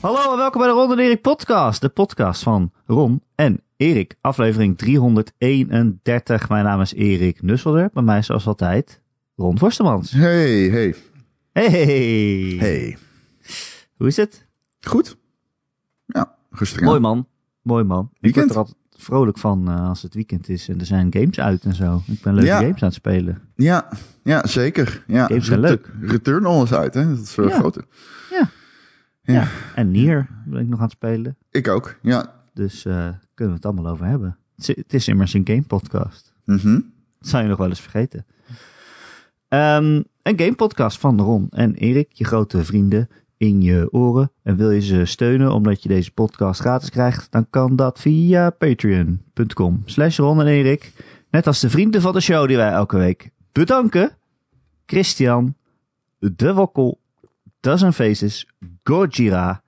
Hallo 0.00 0.30
en 0.32 0.36
welkom 0.36 0.60
bij 0.60 0.70
de 0.70 0.74
Ron 0.76 0.92
en 0.92 0.98
Erik 0.98 1.20
podcast. 1.22 1.80
De 1.80 1.88
podcast 1.88 2.42
van 2.42 2.72
Ron 2.86 3.22
en 3.34 3.60
Erik. 3.76 4.16
Aflevering 4.20 4.78
331. 4.78 6.48
Mijn 6.48 6.64
naam 6.64 6.80
is 6.80 6.94
Erik 6.94 7.42
Nusselder. 7.42 7.90
Bij 7.92 8.02
mij 8.02 8.22
zoals 8.22 8.46
altijd 8.46 9.00
Ron 9.36 9.58
Forstemans. 9.58 10.10
Hey, 10.10 10.68
hey. 10.68 10.94
Hey. 11.52 12.56
Hey. 12.58 12.96
Hoe 13.96 14.06
is 14.06 14.16
het? 14.16 14.46
Goed? 14.80 15.16
Ja, 16.06 16.34
rustig 16.50 16.80
aan. 16.80 16.86
Mooi 16.86 17.00
man. 17.00 17.26
Mooi 17.62 17.84
man. 17.84 18.10
Ik 18.20 18.34
word 18.34 18.50
er 18.50 18.56
altijd 18.56 18.76
vrolijk 18.96 19.38
van 19.38 19.68
eh, 19.70 19.88
als 19.88 20.02
het 20.02 20.14
weekend 20.14 20.48
is 20.48 20.68
en 20.68 20.80
er 20.80 20.86
zijn 20.86 21.12
games 21.12 21.40
uit 21.40 21.64
en 21.64 21.74
zo. 21.74 22.02
Ik 22.06 22.22
ben 22.22 22.34
leuke 22.34 22.48
Ja. 22.48 22.58
games 22.60 22.80
aan 22.82 22.88
het 22.88 22.94
spelen. 22.96 23.42
Ja, 23.56 23.88
ja, 24.22 24.46
zeker. 24.46 25.04
Ja, 25.06 25.26
Games 25.26 25.46
zijn 25.46 25.60
leuk. 25.60 25.90
Returnal 26.00 26.62
is 26.62 26.72
uit, 26.72 26.94
hè? 26.94 27.08
Dat 27.08 27.18
is 27.24 27.34
wel 27.34 27.48
Ja. 27.48 27.58
grote. 27.58 27.84
Ja. 28.30 28.50
Ja. 29.22 29.48
En 29.74 29.90
Nier 29.90 30.28
ben 30.46 30.60
ik 30.60 30.68
nog 30.68 30.78
aan 30.78 30.84
het 30.84 30.94
spelen. 30.94 31.36
Ik 31.50 31.68
ook, 31.68 31.98
ja. 32.02 32.34
Dus 32.54 32.84
eh, 32.84 33.08
kunnen 33.34 33.54
we 33.54 33.60
het 33.60 33.64
allemaal 33.64 33.92
over 33.92 34.06
hebben. 34.06 34.38
Het 34.56 34.94
is, 34.94 35.08
immers 35.08 35.34
een 35.34 35.46
game 35.46 35.62
podcast. 35.62 36.34
Mhm. 36.44 36.72
Dat 37.18 37.28
zou 37.28 37.42
je 37.42 37.48
nog 37.48 37.58
wel 37.58 37.68
eens 37.68 37.80
vergeten. 37.80 38.26
Ehm, 39.48 40.02
een 40.22 40.38
gamepodcast 40.38 40.98
van 40.98 41.20
Ron 41.20 41.46
en 41.50 41.74
Erik, 41.74 42.12
je 42.12 42.24
grote 42.24 42.64
vrienden, 42.64 43.08
in 43.36 43.62
je 43.62 43.92
oren. 43.92 44.32
En 44.42 44.56
wil 44.56 44.70
je 44.70 44.80
ze 44.80 45.04
steunen 45.04 45.52
omdat 45.52 45.82
je 45.82 45.88
deze 45.88 46.12
podcast 46.12 46.60
gratis 46.60 46.90
krijgt, 46.90 47.32
dan 47.32 47.46
kan 47.50 47.76
dat 47.76 48.00
via 48.00 48.50
patreon.com 48.50 49.82
slash 49.84 50.18
Ron 50.18 50.40
en 50.40 50.46
Erik. 50.46 50.92
Net 51.30 51.46
als 51.46 51.60
de 51.60 51.70
vrienden 51.70 52.00
van 52.00 52.12
de 52.12 52.20
show 52.20 52.46
die 52.46 52.56
wij 52.56 52.70
elke 52.70 52.96
week 52.96 53.30
bedanken. 53.52 54.16
Christian, 54.86 55.54
De 56.18 56.54
Wokkel, 56.54 57.00
Dozen 57.60 57.92
Faces, 57.92 58.48
Gojira, 58.82 59.62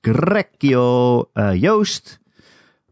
Grekio, 0.00 1.28
eh, 1.32 1.54
Joost, 1.54 2.20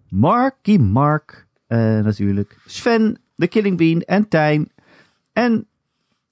Marky 0.08 0.76
Mark, 0.76 1.46
eh, 1.66 1.78
natuurlijk 1.78 2.58
Sven, 2.66 3.18
The 3.36 3.46
Killing 3.46 3.76
Bean 3.76 4.00
en 4.00 4.28
Tijn 4.28 4.68
en 5.32 5.66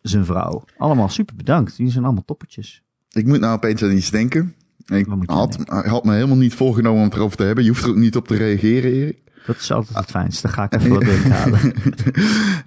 zijn 0.00 0.24
vrouw. 0.24 0.64
Allemaal 0.76 1.08
super 1.08 1.36
bedankt. 1.36 1.76
Die 1.76 1.90
zijn 1.90 2.04
allemaal 2.04 2.24
toppertjes. 2.24 2.82
Ik 3.10 3.26
moet 3.26 3.40
nou 3.40 3.56
opeens 3.56 3.82
aan 3.82 3.96
iets 3.96 4.10
denken. 4.10 4.54
Ik 4.86 5.06
had, 5.26 5.56
had 5.66 6.04
me 6.04 6.14
helemaal 6.14 6.36
niet 6.36 6.54
voorgenomen 6.54 6.98
om 6.98 7.04
het 7.04 7.14
erover 7.14 7.36
te 7.36 7.42
hebben. 7.42 7.64
Je 7.64 7.70
hoeft 7.70 7.82
er 7.82 7.90
ook 7.90 7.96
niet 7.96 8.16
op 8.16 8.28
te 8.28 8.36
reageren, 8.36 8.92
Erik. 8.92 9.22
Dat 9.48 9.56
is 9.56 9.72
altijd 9.72 9.96
het 9.96 10.10
fijnste. 10.10 10.48
Ga 10.48 10.64
ik 10.70 10.72
even 10.80 10.90
wat 10.90 11.04
halen. 11.04 11.60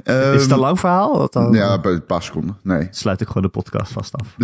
Ehm, 0.03 0.33
Is 0.33 0.41
het 0.41 0.51
een 0.51 0.57
lang 0.59 0.79
verhaal? 0.79 1.27
Dan 1.29 1.53
Ja, 1.53 1.79
bij 1.79 1.91
een 1.91 2.05
paar 2.05 2.23
seconden. 2.23 2.57
Nee. 2.63 2.87
sluit 2.91 3.21
ik 3.21 3.27
gewoon 3.27 3.43
de 3.43 3.49
podcast 3.49 3.91
vast 3.91 4.13
af. 4.15 4.35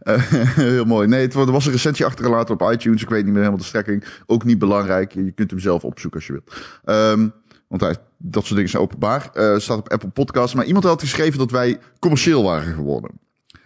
Eh, 0.00 0.22
Heel 0.54 0.84
mooi. 0.84 1.08
Nee, 1.08 1.20
het 1.22 1.34
wa- 1.34 1.42
er 1.42 1.52
was 1.52 1.66
een 1.66 1.72
recensie 1.72 2.04
achtergelaten 2.06 2.54
op 2.60 2.72
iTunes. 2.72 3.02
Ik 3.02 3.08
weet 3.08 3.18
niet 3.24 3.28
meer 3.32 3.36
helemaal 3.42 3.58
de 3.60 3.64
strekking. 3.66 4.04
Ook 4.26 4.44
niet 4.44 4.58
belangrijk. 4.58 5.12
Je 5.12 5.32
kunt 5.32 5.50
hem 5.50 5.60
zelf 5.60 5.84
opzoeken 5.84 6.18
als 6.20 6.26
je 6.28 6.32
wilt. 6.32 6.56
Ehm, 6.84 7.28
want 7.68 7.82
hij, 7.82 7.96
dat 8.18 8.42
soort 8.42 8.54
dingen 8.54 8.70
zijn 8.70 8.82
openbaar. 8.82 9.30
Eh 9.32 9.58
staat 9.58 9.78
op 9.78 9.88
Apple 9.92 10.08
Podcasts. 10.08 10.54
Maar 10.54 10.64
iemand 10.64 10.84
had 10.84 11.00
geschreven 11.00 11.38
dat 11.38 11.50
wij 11.50 11.78
commercieel 11.98 12.42
waren 12.42 12.74
geworden. 12.74 13.10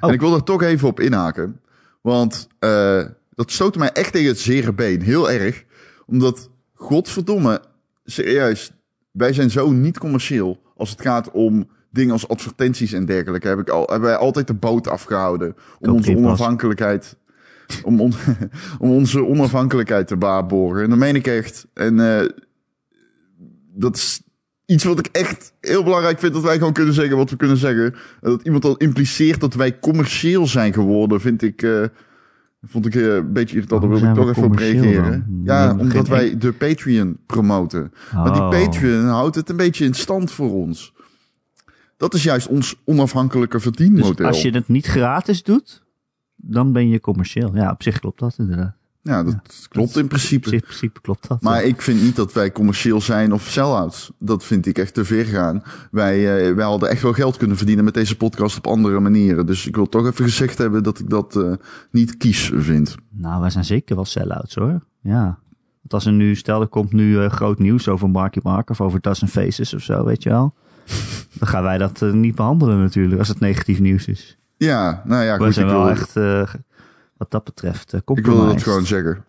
Oh. 0.00 0.08
En 0.08 0.14
ik 0.14 0.20
wil 0.20 0.34
er 0.34 0.42
toch 0.42 0.62
even 0.62 0.88
op 0.88 1.00
inhaken. 1.00 1.60
Want 2.00 2.48
eh, 2.58 3.00
dat 3.34 3.50
stootte 3.50 3.78
mij 3.78 3.92
echt 3.92 4.12
tegen 4.12 4.28
het 4.28 4.38
zere 4.40 4.72
been. 4.72 5.02
Heel 5.02 5.30
erg. 5.30 5.64
Omdat, 6.06 6.50
godverdomme, 6.78 7.60
serieus. 8.04 8.72
Wij 9.10 9.32
zijn 9.32 9.50
zo 9.50 9.70
niet 9.70 9.98
commercieel 9.98 10.60
als 10.76 10.90
het 10.90 11.00
gaat 11.00 11.30
om 11.30 11.68
dingen 11.90 12.12
als 12.12 12.28
advertenties 12.28 12.92
en 12.92 13.04
dergelijke. 13.06 13.48
Heb 13.48 13.58
ik 13.58 13.68
al, 13.68 13.86
hebben 13.86 14.08
wij 14.08 14.16
altijd 14.18 14.46
de 14.46 14.54
boot 14.54 14.88
afgehouden. 14.88 15.56
Om 15.80 15.88
onze 15.90 16.16
onafhankelijkheid. 16.16 17.16
Om, 17.84 18.00
on- 18.00 18.12
om 18.78 18.90
onze 18.90 19.24
onafhankelijkheid 19.24 20.06
te 20.06 20.18
waarborgen. 20.18 20.82
En 20.82 20.90
dat 20.90 20.98
meen 20.98 21.14
ik 21.16 21.26
echt. 21.26 21.66
En 21.74 22.00
eh, 22.20 22.28
dat 23.74 23.96
is 23.96 24.22
iets 24.66 24.84
wat 24.84 24.98
ik 24.98 25.06
echt 25.06 25.52
heel 25.60 25.82
belangrijk 25.84 26.18
vind. 26.18 26.32
Dat 26.32 26.42
wij 26.42 26.58
gewoon 26.58 26.72
kunnen 26.72 26.94
zeggen 26.94 27.16
wat 27.16 27.30
we 27.30 27.36
kunnen 27.36 27.56
zeggen. 27.56 27.84
En 28.20 28.30
dat 28.30 28.42
iemand 28.42 28.64
al 28.64 28.76
impliceert 28.76 29.40
dat 29.40 29.54
wij 29.54 29.78
commercieel 29.78 30.46
zijn 30.46 30.72
geworden, 30.72 31.20
vind 31.20 31.42
ik. 31.42 31.62
Vond 32.62 32.86
ik 32.86 32.94
eh, 32.94 33.14
een 33.14 33.32
beetje 33.32 33.54
irritant. 33.54 33.80
Daar 33.80 33.90
wil 33.90 34.00
Waarom 34.00 34.18
ik 34.18 34.24
toch 34.26 34.36
even 34.36 34.50
op 34.52 34.58
reageren. 34.58 35.10
dan? 35.28 35.40
Ja, 35.44 35.76
omdat 35.78 36.08
wij 36.08 36.38
de 36.38 36.52
Patreon 36.52 37.16
promoten. 37.26 37.92
Maar 38.14 38.32
die 38.32 38.42
Oh. 38.42 38.50
Patreon 38.50 39.04
houdt 39.04 39.34
het 39.36 39.48
een 39.48 39.56
beetje 39.56 39.84
in 39.84 39.94
stand 39.94 40.30
voor 40.30 40.52
ons. 40.52 40.92
Dat 41.96 42.14
is 42.14 42.22
juist 42.22 42.46
ons 42.48 42.76
onafhankelijke 42.84 43.54
Dus 43.54 43.62
verdienmodel. 43.62 44.26
als 44.26 44.42
je 44.42 44.50
het 44.50 44.68
niet 44.68 44.86
gratis 44.86 45.42
doet, 45.42 45.84
dan 46.36 46.72
ben 46.72 46.88
je 46.88 47.00
commercieel. 47.00 47.56
Ja, 47.56 47.70
op 47.70 47.82
zich 47.82 47.98
klopt 47.98 48.18
dat 48.20 48.34
inderdaad. 48.38 48.76
Ja, 49.02 49.22
dat 49.22 49.66
klopt 49.68 49.96
in 49.96 50.06
principe. 50.06 50.50
in 50.50 50.60
principe 50.60 51.00
klopt 51.00 51.28
dat. 51.28 51.42
Maar 51.42 51.64
ik 51.64 51.82
vind 51.82 52.02
niet 52.02 52.16
dat 52.16 52.32
wij 52.32 52.52
commercieel 52.52 53.00
zijn 53.00 53.32
of 53.32 53.42
sell-outs. 53.42 54.12
Dat 54.18 54.44
vind 54.44 54.66
ik 54.66 54.78
echt 54.78 54.94
te 54.94 55.04
ver 55.04 55.24
gaan. 55.24 55.62
Wij, 55.90 56.48
eh, 56.48 56.54
wij 56.54 56.64
hadden 56.64 56.88
echt 56.88 57.02
wel 57.02 57.12
geld 57.12 57.36
kunnen 57.36 57.56
verdienen 57.56 57.84
met 57.84 57.94
deze 57.94 58.16
podcast 58.16 58.56
op 58.56 58.66
andere 58.66 59.00
manieren. 59.00 59.46
Dus 59.46 59.66
ik 59.66 59.76
wil 59.76 59.88
toch 59.88 60.06
even 60.06 60.24
gezegd 60.24 60.58
hebben 60.58 60.82
dat 60.82 60.98
ik 60.98 61.10
dat 61.10 61.36
eh, 61.36 61.52
niet 61.90 62.16
kies 62.16 62.52
vind. 62.54 62.94
Nou, 63.10 63.40
wij 63.40 63.50
zijn 63.50 63.64
zeker 63.64 63.94
wel 63.94 64.04
sell-outs 64.04 64.54
hoor. 64.54 64.80
Ja. 65.00 65.38
Want 65.80 65.92
als 65.92 66.06
er 66.06 66.12
nu, 66.12 66.34
stel 66.34 66.60
er 66.60 66.68
komt 66.68 66.92
nu 66.92 67.18
eh, 67.18 67.30
groot 67.30 67.58
nieuws 67.58 67.88
over 67.88 68.10
Marky 68.10 68.40
Mark 68.42 68.70
of 68.70 68.80
over 68.80 69.00
Dozen 69.00 69.28
Faces 69.28 69.74
of 69.74 69.82
zo, 69.82 70.04
weet 70.04 70.22
je 70.22 70.28
wel. 70.28 70.54
Dan 71.38 71.48
gaan 71.48 71.62
wij 71.62 71.78
dat 71.78 72.00
niet 72.00 72.34
behandelen 72.34 72.78
natuurlijk, 72.78 73.18
als 73.18 73.28
het 73.28 73.40
negatief 73.40 73.80
nieuws 73.80 74.06
is. 74.06 74.38
Ja, 74.56 75.02
nou 75.04 75.24
ja, 75.24 75.36
goed. 75.36 75.54
zijn 75.54 75.66
wel 75.66 75.84
wil, 75.84 75.90
echt, 75.90 76.14
wat 77.18 77.30
dat 77.30 77.44
betreft, 77.44 77.92
uh, 77.94 78.00
ik 78.00 78.06
wilde 78.06 78.22
dat 78.22 78.32
compromised. 78.34 78.62
gewoon 78.62 78.86
zeggen. 78.86 79.24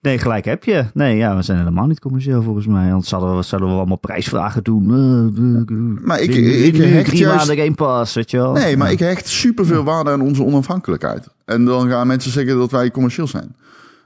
Nee, 0.00 0.18
gelijk 0.18 0.44
heb 0.44 0.64
je. 0.64 0.84
Nee, 0.94 1.16
ja, 1.16 1.36
we 1.36 1.42
zijn 1.42 1.58
helemaal 1.58 1.86
niet 1.86 2.00
commercieel 2.00 2.42
volgens 2.42 2.66
mij. 2.66 2.90
Anders 2.90 3.08
zouden 3.08 3.36
we, 3.36 3.42
zouden 3.42 3.70
we 3.70 3.76
allemaal 3.76 3.96
prijsvragen 3.96 4.62
doen. 4.64 4.84
Eh, 4.84 6.06
Maar 6.06 6.20
ik- 6.20 6.34
ik 6.34 6.74
drie- 6.74 6.86
hecht 6.86 7.06
drie 7.08 7.18
juist- 7.20 7.36
maanden 7.36 7.64
Game 7.64 7.74
Pass, 7.76 8.14
weet 8.14 8.30
je 8.30 8.36
wel. 8.36 8.52
Nee, 8.52 8.76
maar 8.76 8.86
Ja. 8.86 8.92
ik 8.92 8.98
hecht 8.98 9.28
superveel 9.28 9.82
waarde 9.84 10.10
aan 10.10 10.20
onze 10.20 10.44
onafhankelijkheid. 10.44 11.28
En 11.44 11.64
dan 11.64 11.88
gaan 11.88 12.06
mensen 12.06 12.30
zeggen 12.30 12.56
dat 12.58 12.70
wij 12.70 12.90
commercieel 12.90 13.26
zijn. 13.26 13.54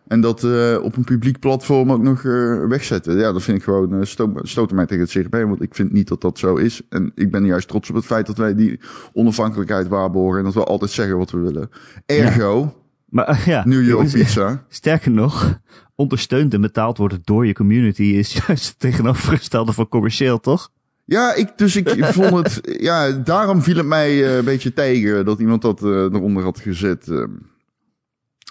En 0.06 0.20
dat 0.20 0.44
eh, 0.44 0.78
op 0.82 0.96
een 0.96 1.04
publiek 1.04 1.38
platform 1.38 1.92
ook 1.92 2.02
nog 2.02 2.24
eh, 2.24 2.66
wegzetten. 2.66 3.18
Ja, 3.18 3.32
dat 3.32 3.42
vind 3.42 3.58
ik 3.58 3.64
gewoon 3.64 4.06
sto 4.06 4.32
stoten 4.42 4.76
mij 4.76 4.86
tegen 4.86 5.02
het 5.04 5.12
CGP. 5.12 5.32
Want 5.34 5.62
ik 5.62 5.74
vind 5.74 5.92
niet 5.92 6.08
dat 6.08 6.20
dat 6.20 6.38
zo 6.38 6.56
is. 6.56 6.80
En 6.88 7.12
ik 7.14 7.30
ben 7.30 7.44
juist 7.44 7.68
trots 7.68 7.88
op 7.88 7.96
het 7.96 8.04
feit 8.04 8.26
dat 8.26 8.36
wij 8.36 8.54
die 8.54 8.80
onafhankelijkheid 9.12 9.88
waarborgen. 9.88 10.38
En 10.38 10.44
dat 10.44 10.54
we 10.54 10.64
altijd 10.64 10.90
zeggen 10.90 11.16
wat 11.18 11.30
we 11.30 11.38
willen. 11.38 11.70
Ergo, 12.06 12.74
Maar, 13.08 13.42
ja, 13.46 13.66
New 13.66 13.86
York 13.86 14.10
Pizza. 14.12 14.64
Sterker 14.68 15.10
nog, 15.10 15.58
ondersteund 15.94 16.54
en 16.54 16.60
betaald 16.60 16.98
worden 16.98 17.20
door 17.24 17.46
je 17.46 17.52
community 17.52 18.02
is 18.02 18.32
juist 18.46 18.68
het 18.68 18.78
tegenovergestelde 18.78 19.72
van 19.72 19.88
commercieel, 19.88 20.40
toch? 20.40 20.70
Ja, 21.04 21.34
ik, 21.34 21.52
dus 21.56 21.76
ik 21.76 22.04
vond 22.04 22.32
het. 22.32 22.76
Ja, 22.80 23.10
daarom 23.10 23.62
viel 23.62 23.76
het 23.76 23.86
mij 23.86 24.36
een 24.38 24.44
beetje 24.44 24.72
tegen 24.72 25.24
dat 25.24 25.38
iemand 25.38 25.62
dat 25.62 25.82
eronder 25.82 26.42
had 26.42 26.58
gezet. 26.60 27.08
ehm. 27.08 27.30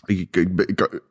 ik, 0.06 0.36
ik, 0.36 0.50
ik, 0.66 1.02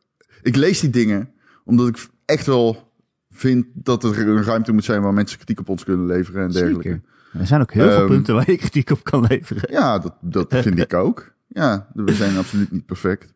ik, 0.44 0.56
lees 0.56 0.81
die 0.81 0.91
dingen 0.91 1.32
omdat 1.65 1.88
ik 1.88 2.09
echt 2.25 2.47
wel 2.47 2.93
vind 3.31 3.66
dat 3.75 4.05
er 4.05 4.28
een 4.28 4.43
ruimte 4.43 4.72
moet 4.72 4.84
zijn 4.84 5.03
waar 5.03 5.12
mensen 5.15 5.37
kritiek 5.37 5.60
op 5.60 5.69
ons 5.69 5.84
kunnen 5.84 6.06
leveren 6.06 6.43
en 6.43 6.50
dergelijke. 6.50 6.88
Zeker. 6.88 7.41
Er 7.41 7.47
zijn 7.47 7.60
ook 7.60 7.72
heel 7.72 7.88
veel 7.88 7.99
Ehm, 7.99 8.06
punten 8.06 8.34
waar 8.34 8.50
je 8.50 8.56
kritiek 8.56 8.91
op 8.91 9.05
kan 9.05 9.27
leveren. 9.28 9.72
Ja, 9.72 9.99
dat, 9.99 10.15
dat 10.21 10.55
vind 10.55 10.78
ik 10.78 10.94
ook. 10.94 11.32
Ja, 11.47 11.88
we 11.94 12.12
zijn 12.12 12.37
absoluut 12.37 12.71
niet 12.71 12.87
perfect. 12.87 13.34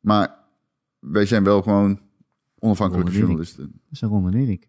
Maar 0.00 0.34
wij 0.98 1.26
zijn 1.26 1.44
wel 1.44 1.62
gewoon 1.62 2.00
onafhankelijke 2.58 3.10
Ronde 3.10 3.26
journalisten. 3.26 3.62
Dat 3.72 3.92
is 3.92 4.00
een 4.00 4.08
ronde 4.08 4.38
Erik. 4.38 4.68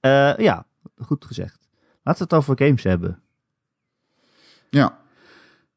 Eh, 0.00 0.36
ja, 0.36 0.66
goed 0.96 1.24
gezegd. 1.24 1.68
Laten 2.02 2.28
we 2.28 2.34
het 2.34 2.44
over 2.44 2.66
games 2.66 2.82
hebben. 2.82 3.22
Ja. 4.70 4.98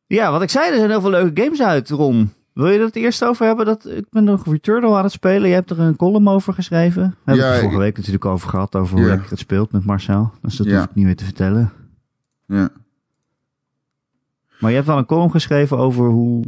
Ja, 0.07 0.31
wat 0.31 0.41
ik 0.41 0.49
zei, 0.49 0.69
er 0.71 0.77
zijn 0.77 0.89
heel 0.89 1.01
veel 1.01 1.09
leuke 1.09 1.41
games 1.41 1.61
uit, 1.61 1.89
Ron. 1.89 2.33
Wil 2.55 2.67
je 2.69 2.79
het 2.79 2.95
eerst 2.95 3.23
over 3.23 3.45
hebben? 3.45 3.65
Dat, 3.65 3.85
ik 3.89 4.05
ben 4.09 4.23
nog 4.23 4.45
Returnal 4.45 4.97
aan 4.97 5.03
het 5.03 5.11
spelen. 5.11 5.47
Je 5.47 5.53
hebt 5.53 5.69
er 5.69 5.79
een 5.79 5.95
column 5.95 6.27
over 6.27 6.53
geschreven. 6.53 7.01
We 7.09 7.15
hebben 7.31 7.45
Ja, 7.45 7.49
het 7.51 7.59
vorige 7.59 7.75
ik- 7.77 7.81
week 7.83 7.97
natuurlijk 7.97 8.25
over 8.25 8.49
gehad. 8.49 8.75
Over 8.75 8.95
hoe 8.97 9.05
Ja. 9.05 9.11
lekker 9.11 9.29
het 9.29 9.39
speelt 9.39 9.71
met 9.71 9.85
Marcel. 9.85 10.31
Dus 10.41 10.55
dat 10.55 10.67
Ja. 10.67 10.75
hoef 10.77 10.85
ik 10.85 10.95
niet 10.95 11.05
meer 11.05 11.15
te 11.15 11.23
vertellen. 11.23 11.71
ja. 12.47 12.69
Maar 14.59 14.69
je 14.69 14.75
hebt 14.75 14.87
wel 14.87 14.97
een 14.97 15.05
column 15.05 15.31
geschreven 15.31 15.77
over 15.77 16.05
hoe, 16.07 16.43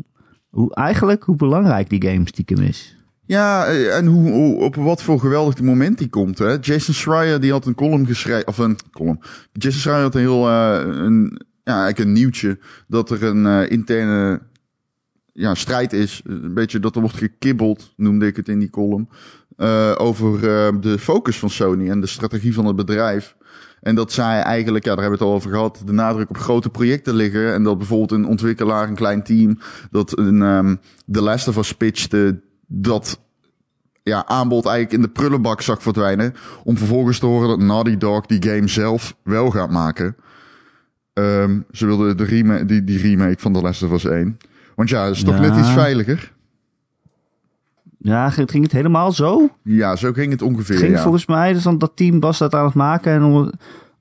hoe 0.50 0.76
eigenlijk 0.76 1.24
hoe 1.24 1.36
belangrijk 1.36 1.90
die 1.90 2.08
game 2.10 2.28
stiekem 2.28 2.58
is. 2.62 2.98
Ja, 3.26 3.66
eh, 3.66 3.98
en 3.98 4.06
hoe, 4.06 4.32
hoe, 4.32 4.56
op 4.60 4.76
wat 4.76 5.02
voor 5.04 5.20
geweldig 5.20 5.62
moment 5.62 5.98
die 5.98 6.10
komt. 6.10 6.38
Hè? 6.38 6.58
Jason 6.62 6.94
Schreier 6.94 7.40
die 7.40 7.52
had 7.52 7.66
een 7.66 7.76
column 7.76 8.06
geschreven, 8.06 8.48
of 8.48 8.58
een 8.58 8.78
column. 8.92 9.20
Jason 9.52 9.80
Schreier 9.80 10.02
had 10.04 10.16
een 10.16 10.22
heel, 10.22 10.48
eh, 10.50 10.80
een, 10.86 11.42
ja, 11.64 11.74
eigenlijk 11.82 12.00
een 12.00 12.12
nieuwtje 12.12 12.60
dat 12.88 13.10
er 13.10 13.24
een 13.24 13.46
eh, 13.46 13.72
interne 13.72 14.42
ja, 15.38 15.56
strijd 15.56 15.94
is. 15.94 16.22
Een 16.26 16.54
beetje 16.54 16.80
dat 16.80 16.96
er 16.96 17.02
wordt 17.02 17.18
gekibbeld, 17.18 17.94
noemde 17.96 18.28
ik 18.28 18.36
het 18.36 18.48
in 18.50 18.60
die 18.60 18.70
column. 18.70 19.10
eh, 19.58 19.94
over 19.98 20.34
eh, 20.36 20.74
de 20.82 21.00
focus 21.00 21.40
van 21.40 21.50
Sony 21.50 21.90
en 21.90 22.02
de 22.02 22.08
strategie 22.08 22.54
van 22.54 22.66
het 22.66 22.76
bedrijf. 22.76 23.36
En 23.82 23.96
dat 23.96 24.12
zij 24.12 24.42
eigenlijk, 24.42 24.86
ja, 24.86 24.96
daar 24.96 25.04
hebben 25.04 25.20
we 25.20 25.26
het 25.26 25.34
al 25.34 25.40
over 25.40 25.52
gehad, 25.52 25.82
de 25.86 25.92
nadruk 25.92 26.30
op 26.30 26.38
grote 26.38 26.70
projecten 26.70 27.16
liggen. 27.16 27.54
En 27.54 27.64
dat 27.64 27.78
bijvoorbeeld 27.78 28.12
een 28.12 28.26
ontwikkelaar, 28.26 28.88
een 28.88 28.96
klein 28.96 29.24
team, 29.24 29.60
dat 29.92 30.18
een 30.18 30.42
ehm 30.42 30.76
The 31.12 31.22
Last 31.22 31.48
of 31.48 31.58
Us 31.58 31.74
pitchte, 31.74 32.40
dat 32.68 33.20
ja, 34.04 34.26
aanbod 34.26 34.66
eigenlijk 34.66 34.96
in 34.96 35.02
de 35.02 35.20
prullenbak 35.20 35.62
zag 35.62 35.82
verdwijnen. 35.82 36.34
Om 36.64 36.78
vervolgens 36.78 37.20
te 37.20 37.26
horen 37.26 37.48
dat 37.48 37.60
Naughty 37.60 37.98
Dog 37.98 38.26
die 38.26 38.44
game 38.50 38.68
zelf 38.68 39.16
wel 39.24 39.50
gaat 39.50 39.72
maken. 39.72 40.16
Ehm, 41.14 41.60
ze 41.72 41.86
wilden 41.86 42.18
de 42.18 42.24
remake, 42.24 42.66
die, 42.66 42.84
die 42.84 43.00
remake 43.00 43.40
van 43.40 43.54
The 43.54 43.62
Last 43.62 43.84
of 43.84 43.92
Us 43.92 44.06
1. 44.06 44.38
Want 44.78 44.90
ja, 44.90 45.06
dat 45.06 45.16
is 45.16 45.24
toch 45.24 45.36
Ja. 45.36 45.42
net 45.42 45.58
iets 45.60 45.70
veiliger. 45.72 46.34
Ja, 47.98 48.30
ging 48.30 48.64
het 48.64 48.72
helemaal 48.72 49.12
zo? 49.12 49.50
Ja, 49.64 49.96
zo 49.96 50.12
ging 50.12 50.32
het 50.32 50.42
ongeveer. 50.42 50.78
Ging 50.78 50.96
ja. 50.96 51.02
volgens 51.02 51.26
mij, 51.26 51.54
dus 51.54 51.64
dan 51.64 51.78
dat 51.78 51.92
team 51.96 52.20
was 52.20 52.38
dat 52.38 52.54
aan 52.54 52.66
het 52.66 52.74
maken. 52.74 53.12
En 53.14 53.24
onder- 53.24 53.54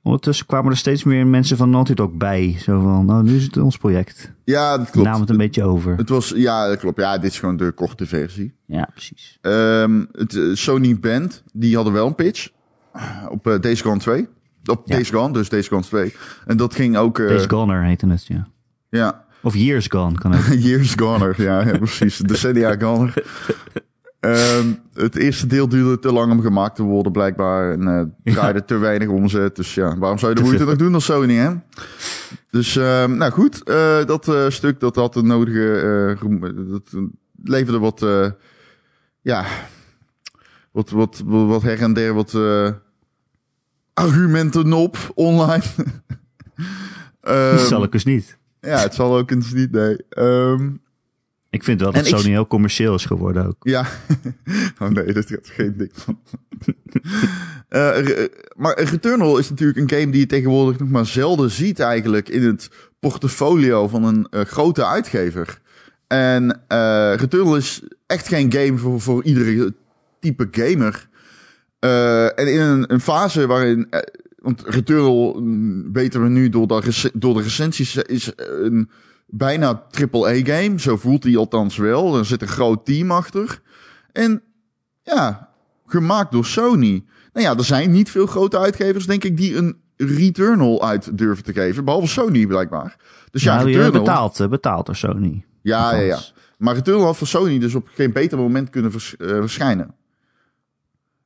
ondertussen 0.02 0.46
kwamen 0.46 0.70
er 0.70 0.76
steeds 0.76 1.04
meer 1.04 1.26
mensen 1.26 1.56
van 1.56 1.70
Naughty 1.70 1.94
Dog 1.94 2.10
bij. 2.12 2.56
Zo 2.58 2.80
van, 2.80 3.04
nou, 3.06 3.22
nu 3.22 3.36
is 3.36 3.44
het 3.44 3.56
ons 3.56 3.76
project. 3.76 4.32
Ja, 4.44 4.78
dat 4.78 4.90
klopt. 4.90 5.06
namen 5.06 5.20
het 5.20 5.30
een 5.30 5.36
beetje 5.36 5.62
over. 5.64 5.96
Het 5.96 6.08
was, 6.08 6.32
ja, 6.36 6.68
dat 6.68 6.78
klopt. 6.78 7.00
Ja, 7.00 7.18
dit 7.18 7.30
is 7.30 7.38
gewoon 7.38 7.56
de 7.56 7.70
korte 7.72 8.06
versie. 8.06 8.54
Ja, 8.66 8.88
precies. 8.92 9.38
Ehm, 9.40 10.04
het 10.12 10.34
eh, 10.34 10.42
Sony 10.52 10.98
Band, 10.98 11.42
die 11.52 11.74
hadden 11.74 11.92
wel 11.92 12.06
een 12.06 12.14
pitch 12.14 12.48
op 13.28 13.46
eh, 13.46 13.60
Days 13.60 13.80
Gone 13.80 13.98
2. 13.98 14.28
Op 14.64 14.82
Ja. 14.84 14.94
Days 14.94 15.10
Gone, 15.10 15.32
dus 15.32 15.48
Days 15.48 15.68
Gone 15.68 15.82
2. 15.82 16.14
En 16.46 16.56
dat 16.56 16.74
ging 16.74 16.96
ook... 16.96 17.18
eh, 17.18 17.28
Days 17.28 17.46
Goner 17.46 17.82
heette 17.84 18.06
het, 18.08 18.26
ja. 18.26 18.46
Ja, 18.88 19.24
Of 19.42 19.54
Years 19.54 19.86
Gone 19.86 20.18
kan 20.18 20.34
ook. 20.34 20.44
Years 20.68 20.94
Goner. 20.94 21.42
Ja, 21.42 21.60
ja 21.66 21.78
precies. 21.78 22.18
Decennia 22.18 22.76
Goner. 22.78 23.14
Ehm, 24.20 24.72
het 24.94 25.16
eerste 25.16 25.46
deel 25.46 25.68
duurde 25.68 25.98
te 25.98 26.12
lang 26.12 26.32
om 26.32 26.40
gemaakt 26.40 26.76
te 26.76 26.82
worden, 26.82 27.12
blijkbaar. 27.12 27.72
En 27.72 27.88
eh 27.88 28.32
draaide 28.34 28.64
te 28.64 28.76
weinig 28.76 29.08
omzet. 29.08 29.56
Dus 29.56 29.74
ja, 29.74 29.98
waarom 29.98 30.18
zou 30.18 30.30
je 30.30 30.36
de 30.36 30.42
Te 30.42 30.48
moeite 30.48 30.64
nog 30.70 30.76
doen 30.76 30.94
als 30.94 31.04
Sony, 31.04 31.34
hè? 31.34 31.50
Dus, 32.50 32.76
ehm, 32.76 33.16
nou 33.16 33.32
goed. 33.32 33.62
eh, 33.62 34.04
dat 34.04 34.28
eh, 34.28 34.48
stuk, 34.48 34.80
dat 34.80 34.96
had 34.96 35.12
de 35.14 35.22
nodige... 35.22 36.16
dat 36.70 37.02
leverde 37.42 37.78
wat... 37.78 38.06
ja... 39.20 39.44
Wat, 40.72 40.90
wat, 40.90 41.22
wat, 41.24 41.46
wat 41.46 41.62
her 41.62 41.80
en 41.80 41.92
der 41.92 42.14
wat... 42.14 42.38
argumenten 43.94 44.72
op 44.72 44.96
online. 45.14 45.62
Ehm, 47.20 47.56
Dat 47.56 47.66
zal 47.66 47.82
ik 47.82 47.92
dus 47.92 48.04
niet. 48.04 48.38
Ja, 48.66 48.78
het 48.80 48.94
zal 48.94 49.16
ook 49.16 49.30
eens 49.30 49.52
niet, 49.52 49.70
nee. 49.72 49.96
Ehm, 50.08 50.70
Ik 51.50 51.64
vind 51.64 51.80
wel 51.80 51.92
dat 51.92 52.06
ik- 52.06 52.16
Sony 52.16 52.30
heel 52.30 52.46
commercieel 52.46 52.94
is 52.94 53.04
geworden 53.04 53.46
ook. 53.46 53.56
Ja. 53.60 53.86
oh 54.80 54.88
nee, 54.88 55.12
dat 55.12 55.26
gaat 55.26 55.48
geen 55.48 55.74
ding 55.76 55.90
van. 55.92 56.18
Re- 57.68 58.28
maar 58.56 58.80
Returnal 58.82 59.38
is 59.38 59.50
natuurlijk 59.50 59.78
een 59.78 59.98
game 59.98 60.10
die 60.12 60.20
je 60.20 60.26
tegenwoordig 60.26 60.78
nog 60.78 60.88
maar 60.88 61.06
zelden 61.06 61.50
ziet 61.50 61.80
eigenlijk 61.80 62.28
in 62.28 62.42
het 62.42 62.68
portfolio 63.00 63.88
van 63.88 64.04
een 64.04 64.26
eh, 64.30 64.40
grote 64.40 64.86
uitgever. 64.86 65.60
En 66.06 66.62
eh 66.68 67.12
Returnal 67.16 67.56
is 67.56 67.82
echt 68.06 68.28
geen 68.28 68.52
game 68.52 68.78
voor, 68.78 69.00
voor 69.00 69.24
iedere 69.24 69.74
type 70.20 70.48
gamer. 70.50 71.08
En 72.36 72.52
in 72.52 72.60
een, 72.60 72.92
een 72.92 73.00
fase 73.00 73.46
waarin... 73.46 73.88
eh, 74.46 74.64
want 74.64 74.74
Returnal, 74.74 75.40
mm, 75.40 75.92
weten 75.92 76.22
we 76.22 76.28
nu 76.28 76.48
door 76.48 76.66
de, 76.66 77.10
door 77.14 77.34
de 77.34 77.42
recensies, 77.42 77.96
is 77.96 78.32
een 78.36 78.90
bijna 79.26 79.86
triple-A-game. 79.90 80.80
Zo 80.80 80.96
voelt 80.96 81.24
hij 81.24 81.36
althans 81.36 81.76
wel. 81.76 82.18
Er 82.18 82.24
zit 82.24 82.42
een 82.42 82.48
groot 82.48 82.84
team 82.84 83.10
achter. 83.10 83.60
En 84.12 84.42
ja, 85.02 85.50
gemaakt 85.86 86.32
door 86.32 86.44
Sony. 86.44 87.04
Nou 87.32 87.46
ja, 87.46 87.56
er 87.56 87.64
zijn 87.64 87.90
niet 87.90 88.10
veel 88.10 88.26
grote 88.26 88.58
uitgevers, 88.58 89.06
denk 89.06 89.24
ik, 89.24 89.36
die 89.36 89.56
een 89.56 89.76
Returnal 89.96 90.84
uit 90.84 91.18
durven 91.18 91.44
te 91.44 91.52
geven. 91.52 91.84
Behalve 91.84 92.06
Sony, 92.06 92.46
blijkbaar. 92.46 92.96
Dus 93.30 93.42
ja, 93.42 93.54
nou, 93.54 93.66
Returnal... 93.66 94.02
betaalt, 94.02 94.40
eh, 94.40 94.48
betaald 94.48 94.86
door 94.86 94.96
Sony. 94.96 95.44
Ja, 95.62 95.94
ja, 95.94 96.00
ja. 96.00 96.18
Maar 96.58 96.74
Returnal 96.74 97.04
had 97.04 97.16
voor 97.16 97.26
Sony 97.26 97.58
dus 97.58 97.74
op 97.74 97.88
geen 97.94 98.12
beter 98.12 98.38
moment 98.38 98.70
kunnen 98.70 98.90
vers- 98.90 99.16
eh, 99.16 99.28
verschijnen. 99.28 99.94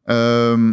Ehm, 0.04 0.72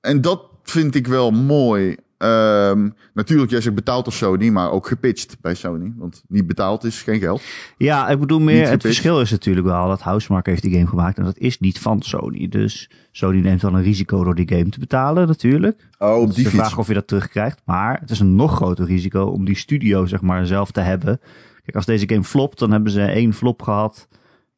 en 0.00 0.20
dat 0.20 0.51
vind 0.62 0.94
ik 0.94 1.06
wel 1.06 1.30
mooi. 1.30 1.96
Ehm, 2.18 2.88
natuurlijk, 3.14 3.50
jij 3.50 3.60
zegt 3.60 3.74
betaald 3.74 4.04
door 4.04 4.12
Sony, 4.12 4.48
maar 4.48 4.70
ook 4.70 4.86
gepitcht 4.86 5.36
bij 5.40 5.54
Sony. 5.54 5.92
Want 5.96 6.22
niet 6.28 6.46
betaald 6.46 6.84
is 6.84 7.02
geen 7.02 7.20
geld. 7.20 7.42
Ja, 7.76 8.08
ik 8.08 8.18
bedoel 8.20 8.40
meer, 8.40 8.68
het 8.68 8.82
verschil 8.82 9.20
is 9.20 9.30
natuurlijk 9.30 9.66
wel 9.66 9.88
dat 9.88 10.00
Housemark 10.00 10.46
heeft 10.46 10.62
die 10.62 10.72
game 10.72 10.86
gemaakt 10.86 11.18
en 11.18 11.24
dat 11.24 11.38
is 11.38 11.58
niet 11.58 11.78
van 11.78 12.02
Sony. 12.02 12.48
Dus 12.48 12.90
Sony 13.10 13.40
neemt 13.40 13.62
wel 13.62 13.74
een 13.74 13.82
risico 13.82 14.24
door 14.24 14.34
die 14.34 14.48
game 14.48 14.68
te 14.68 14.78
betalen 14.78 15.26
natuurlijk. 15.26 15.88
Oh, 15.98 16.20
op 16.20 16.28
is 16.28 16.34
de 16.34 16.50
vraag 16.50 16.78
of 16.78 16.88
je 16.88 16.94
dat 16.94 17.06
terugkrijgt. 17.06 17.62
Maar 17.64 18.00
het 18.00 18.10
is 18.10 18.20
een 18.20 18.36
nog 18.36 18.54
groter 18.54 18.86
risico 18.86 19.24
om 19.24 19.44
die 19.44 19.56
studio 19.56 20.06
zeg 20.06 20.20
maar 20.20 20.46
zelf 20.46 20.70
te 20.70 20.80
hebben. 20.80 21.20
Kijk, 21.62 21.76
als 21.76 21.86
deze 21.86 22.08
game 22.08 22.24
flopt, 22.24 22.58
dan 22.58 22.70
hebben 22.70 22.92
ze 22.92 23.02
één 23.02 23.34
flop 23.34 23.62
gehad. 23.62 24.08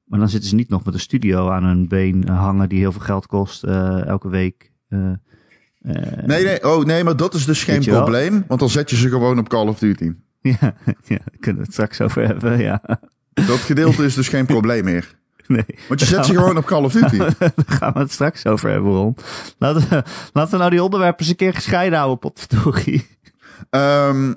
Maar 0.04 0.18
dan 0.18 0.28
zitten 0.28 0.48
ze 0.48 0.54
niet 0.54 0.68
nog 0.68 0.84
met 0.84 0.94
een 0.94 1.00
studio 1.00 1.50
aan 1.50 1.64
hun 1.64 1.88
been 1.88 2.28
hangen 2.28 2.68
die 2.68 2.78
heel 2.78 2.92
veel 2.92 3.00
geld 3.00 3.26
kost 3.26 3.62
eh, 3.62 4.06
elke 4.06 4.28
week. 4.28 4.72
Eh, 4.88 5.12
Nee, 6.26 6.44
nee, 6.44 6.64
oh, 6.64 6.84
nee, 6.84 7.04
maar 7.04 7.16
dat 7.16 7.34
is 7.34 7.44
dus 7.44 7.64
geen 7.64 7.84
probleem. 7.84 8.44
Want 8.48 8.60
dan 8.60 8.70
zet 8.70 8.90
je 8.90 8.96
ze 8.96 9.08
gewoon 9.08 9.38
op 9.38 9.48
Call 9.48 9.66
of 9.66 9.78
Duty. 9.78 10.12
ja, 10.40 10.56
ja, 10.60 10.74
daar 11.06 11.38
kunnen 11.40 11.60
we 11.60 11.66
het 11.66 11.72
straks 11.72 12.00
over 12.00 12.26
hebben. 12.26 12.58
Ja. 12.58 12.82
Dat 13.32 13.58
gedeelte 13.58 14.04
is 14.04 14.14
dus 14.14 14.28
geen 14.28 14.46
probleem 14.46 14.84
meer. 14.84 15.14
Nee. 15.46 15.64
Want 15.88 16.00
je 16.00 16.06
zet 16.06 16.26
ze 16.26 16.34
gewoon 16.34 16.56
op 16.56 16.64
Call 16.64 16.84
of 16.84 16.92
Duty. 16.92 17.16
Daar 17.38 17.52
gaan 17.66 17.92
we 17.92 17.98
het 17.98 18.12
straks 18.12 18.46
over 18.46 18.70
hebben, 18.70 18.92
Ron. 18.92 19.16
Laten 19.58 19.88
we, 19.88 20.02
laten 20.32 20.50
we 20.50 20.56
nou 20.58 20.70
die 20.70 20.82
onderwerpen 20.82 21.20
eens 21.20 21.28
een 21.28 21.36
keer 21.36 21.54
gescheiden 21.54 21.98
houden, 21.98 22.18
potverdorie. 22.18 23.06
Ehm, 23.70 24.32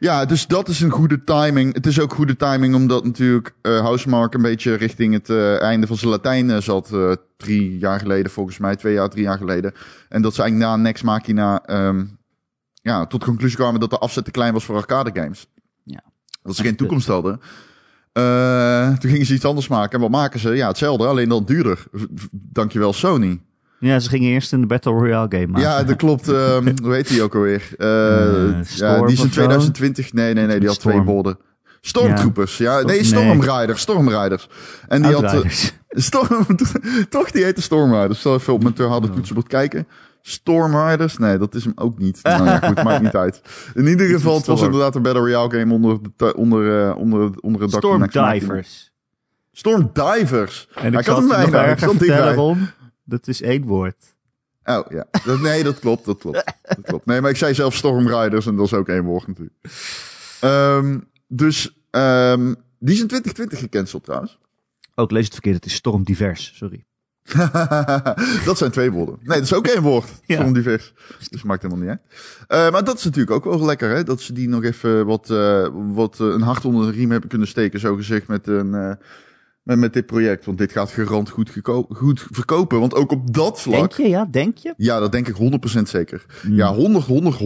ja, 0.00 0.24
dus 0.24 0.46
dat 0.46 0.68
is 0.68 0.80
een 0.80 0.90
goede 0.90 1.24
timing. 1.24 1.74
Het 1.74 1.86
is 1.86 2.00
ook 2.00 2.14
goede 2.14 2.36
timing 2.36 2.74
omdat 2.74 3.04
natuurlijk 3.04 3.54
eh 3.62 3.80
Housemark 3.80 4.34
een 4.34 4.42
beetje 4.42 4.74
richting 4.74 5.12
het 5.12 5.30
eh, 5.30 5.60
einde 5.60 5.86
van 5.86 5.96
zijn 5.96 6.10
Latijn 6.10 6.62
zat. 6.62 6.92
eh, 6.92 7.12
drie 7.36 7.78
jaar 7.78 8.00
geleden, 8.00 8.32
volgens 8.32 8.58
mij. 8.58 8.76
Twee 8.76 8.92
jaar, 8.92 9.08
drie 9.08 9.22
jaar 9.22 9.38
geleden. 9.38 9.72
En 10.08 10.22
dat 10.22 10.34
ze 10.34 10.42
eigenlijk 10.42 10.70
na 10.70 10.76
Next 10.76 11.04
Machina 11.04 11.62
ehm, 11.64 12.04
ja, 12.74 13.06
tot 13.06 13.20
de 13.20 13.26
conclusie 13.26 13.56
kwamen 13.58 13.80
dat 13.80 13.90
de 13.90 13.98
afzet 13.98 14.24
te 14.24 14.30
klein 14.30 14.52
was 14.52 14.64
voor 14.64 14.76
arcade 14.76 15.20
games. 15.20 15.46
Ja. 15.84 16.02
Dat 16.42 16.56
ze 16.56 16.62
geen 16.62 16.76
toekomst 16.76 17.06
hadden. 17.06 17.40
Toen 19.00 19.10
gingen 19.10 19.26
ze 19.26 19.34
iets 19.34 19.44
anders 19.44 19.68
maken. 19.68 19.92
En 19.92 20.00
wat 20.00 20.10
maken 20.10 20.40
ze? 20.40 20.50
Ja, 20.50 20.68
hetzelfde, 20.68 21.06
alleen 21.06 21.28
dan 21.28 21.44
duurder. 21.44 21.84
Dankjewel 22.30 22.92
Sony. 22.92 23.40
Ja, 23.80 23.98
ze 23.98 24.08
gingen 24.08 24.30
eerst 24.30 24.52
een 24.52 24.66
Battle 24.66 24.92
Royale 24.92 25.26
game 25.28 25.46
maken. 25.46 25.68
Ja, 25.68 25.82
dat 25.82 25.96
klopt. 25.96 26.28
ehm, 26.32 26.72
hoe 26.82 26.94
heet 26.94 27.08
die 27.08 27.22
ook 27.22 27.34
alweer? 27.34 27.68
Eh, 27.78 27.86
ja, 28.76 29.00
die 29.00 29.12
is 29.12 29.18
in 29.18 29.26
of 29.26 29.32
zo? 29.32 29.40
2020. 29.40 30.12
Nee, 30.12 30.34
nee, 30.34 30.46
nee, 30.46 30.58
die 30.58 30.68
had 30.68 30.76
Storm. 30.76 30.94
twee 30.94 31.14
borden. 31.14 31.38
Stormtroopers, 31.80 32.58
ja. 32.58 32.80
Nee. 32.80 33.04
Stormriders, 33.04 33.80
Stormriders. 33.80 34.48
En 34.88 35.02
die 35.02 35.14
had... 35.14 35.44
eh. 35.44 35.50
Storm, 35.88 36.46
toch, 37.08 37.30
die 37.30 37.44
heette 37.44 37.62
Stormriders. 37.62 38.20
Zal 38.20 38.34
even 38.34 38.52
op 38.52 38.62
mijn 38.62 38.90
harde 38.90 39.10
toetsenbord 39.10 39.46
kijken. 39.46 39.86
Stormriders? 40.22 41.18
Nee, 41.18 41.38
dat 41.38 41.54
is 41.54 41.64
hem 41.64 41.72
ook 41.76 41.98
niet. 41.98 42.20
Nou 42.22 42.44
ja, 42.44 42.58
goed, 42.58 42.82
maakt 42.82 43.02
niet 43.02 43.16
uit. 43.16 43.40
In 43.74 43.86
ieder 43.86 44.06
geval, 44.06 44.36
het 44.36 44.46
was 44.46 44.62
inderdaad 44.62 44.94
een 44.94 45.02
Battle 45.02 45.20
Royale 45.20 45.50
game 45.50 45.74
onder, 45.74 45.98
de, 46.16 46.36
onder, 46.36 46.94
onder, 46.94 47.30
onder 47.40 47.62
het 47.62 47.70
dak. 47.70 47.80
Stormdivers. 47.80 48.92
Stormdivers. 49.52 50.68
En 50.74 50.94
ik 50.94 51.06
had 51.06 51.16
hem 51.18 51.28
bijna. 51.28 51.64
Ik 51.64 51.78
Dat 53.10 53.28
is 53.28 53.42
één 53.42 53.64
woord. 53.64 54.14
Oh 54.64 54.86
ja, 54.88 55.06
dat, 55.24 55.40
nee, 55.40 55.62
dat 55.62 55.78
klopt, 55.78 56.04
dat 56.04 56.18
klopt, 56.18 56.44
dat 56.62 56.80
klopt. 56.82 57.06
Nee, 57.06 57.20
maar 57.20 57.30
ik 57.30 57.36
zei 57.36 57.54
zelf 57.54 57.74
Stormriders 57.74 58.46
en 58.46 58.56
dat 58.56 58.66
is 58.66 58.74
ook 58.74 58.88
één 58.88 59.04
woord 59.04 59.26
natuurlijk. 59.26 59.56
Ehm, 60.40 60.98
dus 61.28 61.76
ehm, 61.90 62.54
die 62.78 62.94
is 62.94 63.00
in 63.00 63.06
2020 63.06 63.58
gecanceld 63.58 64.04
trouwens. 64.04 64.38
Oh, 64.94 65.04
ik 65.04 65.10
lees 65.10 65.24
het 65.24 65.32
verkeerd. 65.32 65.56
Het 65.56 65.64
is 65.64 65.74
Stormdivers. 65.74 66.52
Sorry. 66.56 66.84
dat 68.44 68.58
zijn 68.58 68.70
twee 68.70 68.90
woorden. 68.90 69.18
Nee, 69.22 69.36
dat 69.36 69.46
is 69.46 69.52
ook 69.52 69.66
één 69.66 69.82
woord. 69.82 70.08
Ja. 70.26 70.36
Stormdivers. 70.36 70.92
Dus 71.30 71.42
maakt 71.42 71.62
helemaal 71.62 71.84
niet 71.84 71.90
uit. 71.90 72.02
Eh, 72.48 72.72
maar 72.72 72.84
dat 72.84 72.98
is 72.98 73.04
natuurlijk 73.04 73.30
ook 73.30 73.44
wel 73.44 73.64
lekker, 73.64 73.90
hè? 73.90 74.04
Dat 74.04 74.20
ze 74.20 74.32
die 74.32 74.48
nog 74.48 74.64
even 74.64 75.06
wat, 75.06 75.30
eh, 75.30 75.68
wat 75.72 76.20
eh, 76.20 76.26
een 76.26 76.42
hart 76.42 76.64
onder 76.64 76.86
de 76.86 76.92
riem 76.92 77.10
hebben 77.10 77.28
kunnen 77.28 77.48
steken, 77.48 77.80
zo 77.80 77.96
gezegd, 77.96 78.26
met 78.26 78.46
een... 78.46 78.98
eh, 79.64 79.66
met, 79.66 79.78
met 79.78 79.92
dit 79.92 80.06
project, 80.06 80.44
want 80.44 80.58
dit 80.58 80.72
gaat 80.72 80.90
garant 80.90 81.28
goed, 81.30 81.50
goed 81.90 82.26
verkopen. 82.30 82.80
Want 82.80 82.94
ook 82.94 83.10
op 83.12 83.34
dat 83.34 83.60
vlak... 83.60 83.78
Denk 83.78 83.92
je? 83.92 84.08
Ja, 84.08 84.28
denk 84.30 84.56
je? 84.58 84.74
Ja, 84.76 84.98
dat 84.98 85.12
denk 85.12 85.28
ik 85.28 85.36
100% 85.78 85.82
zeker. 85.82 86.24
Hmm. 86.42 86.54
Ja, 86.54 86.74
100, 86.74 87.04
100, 87.06 87.38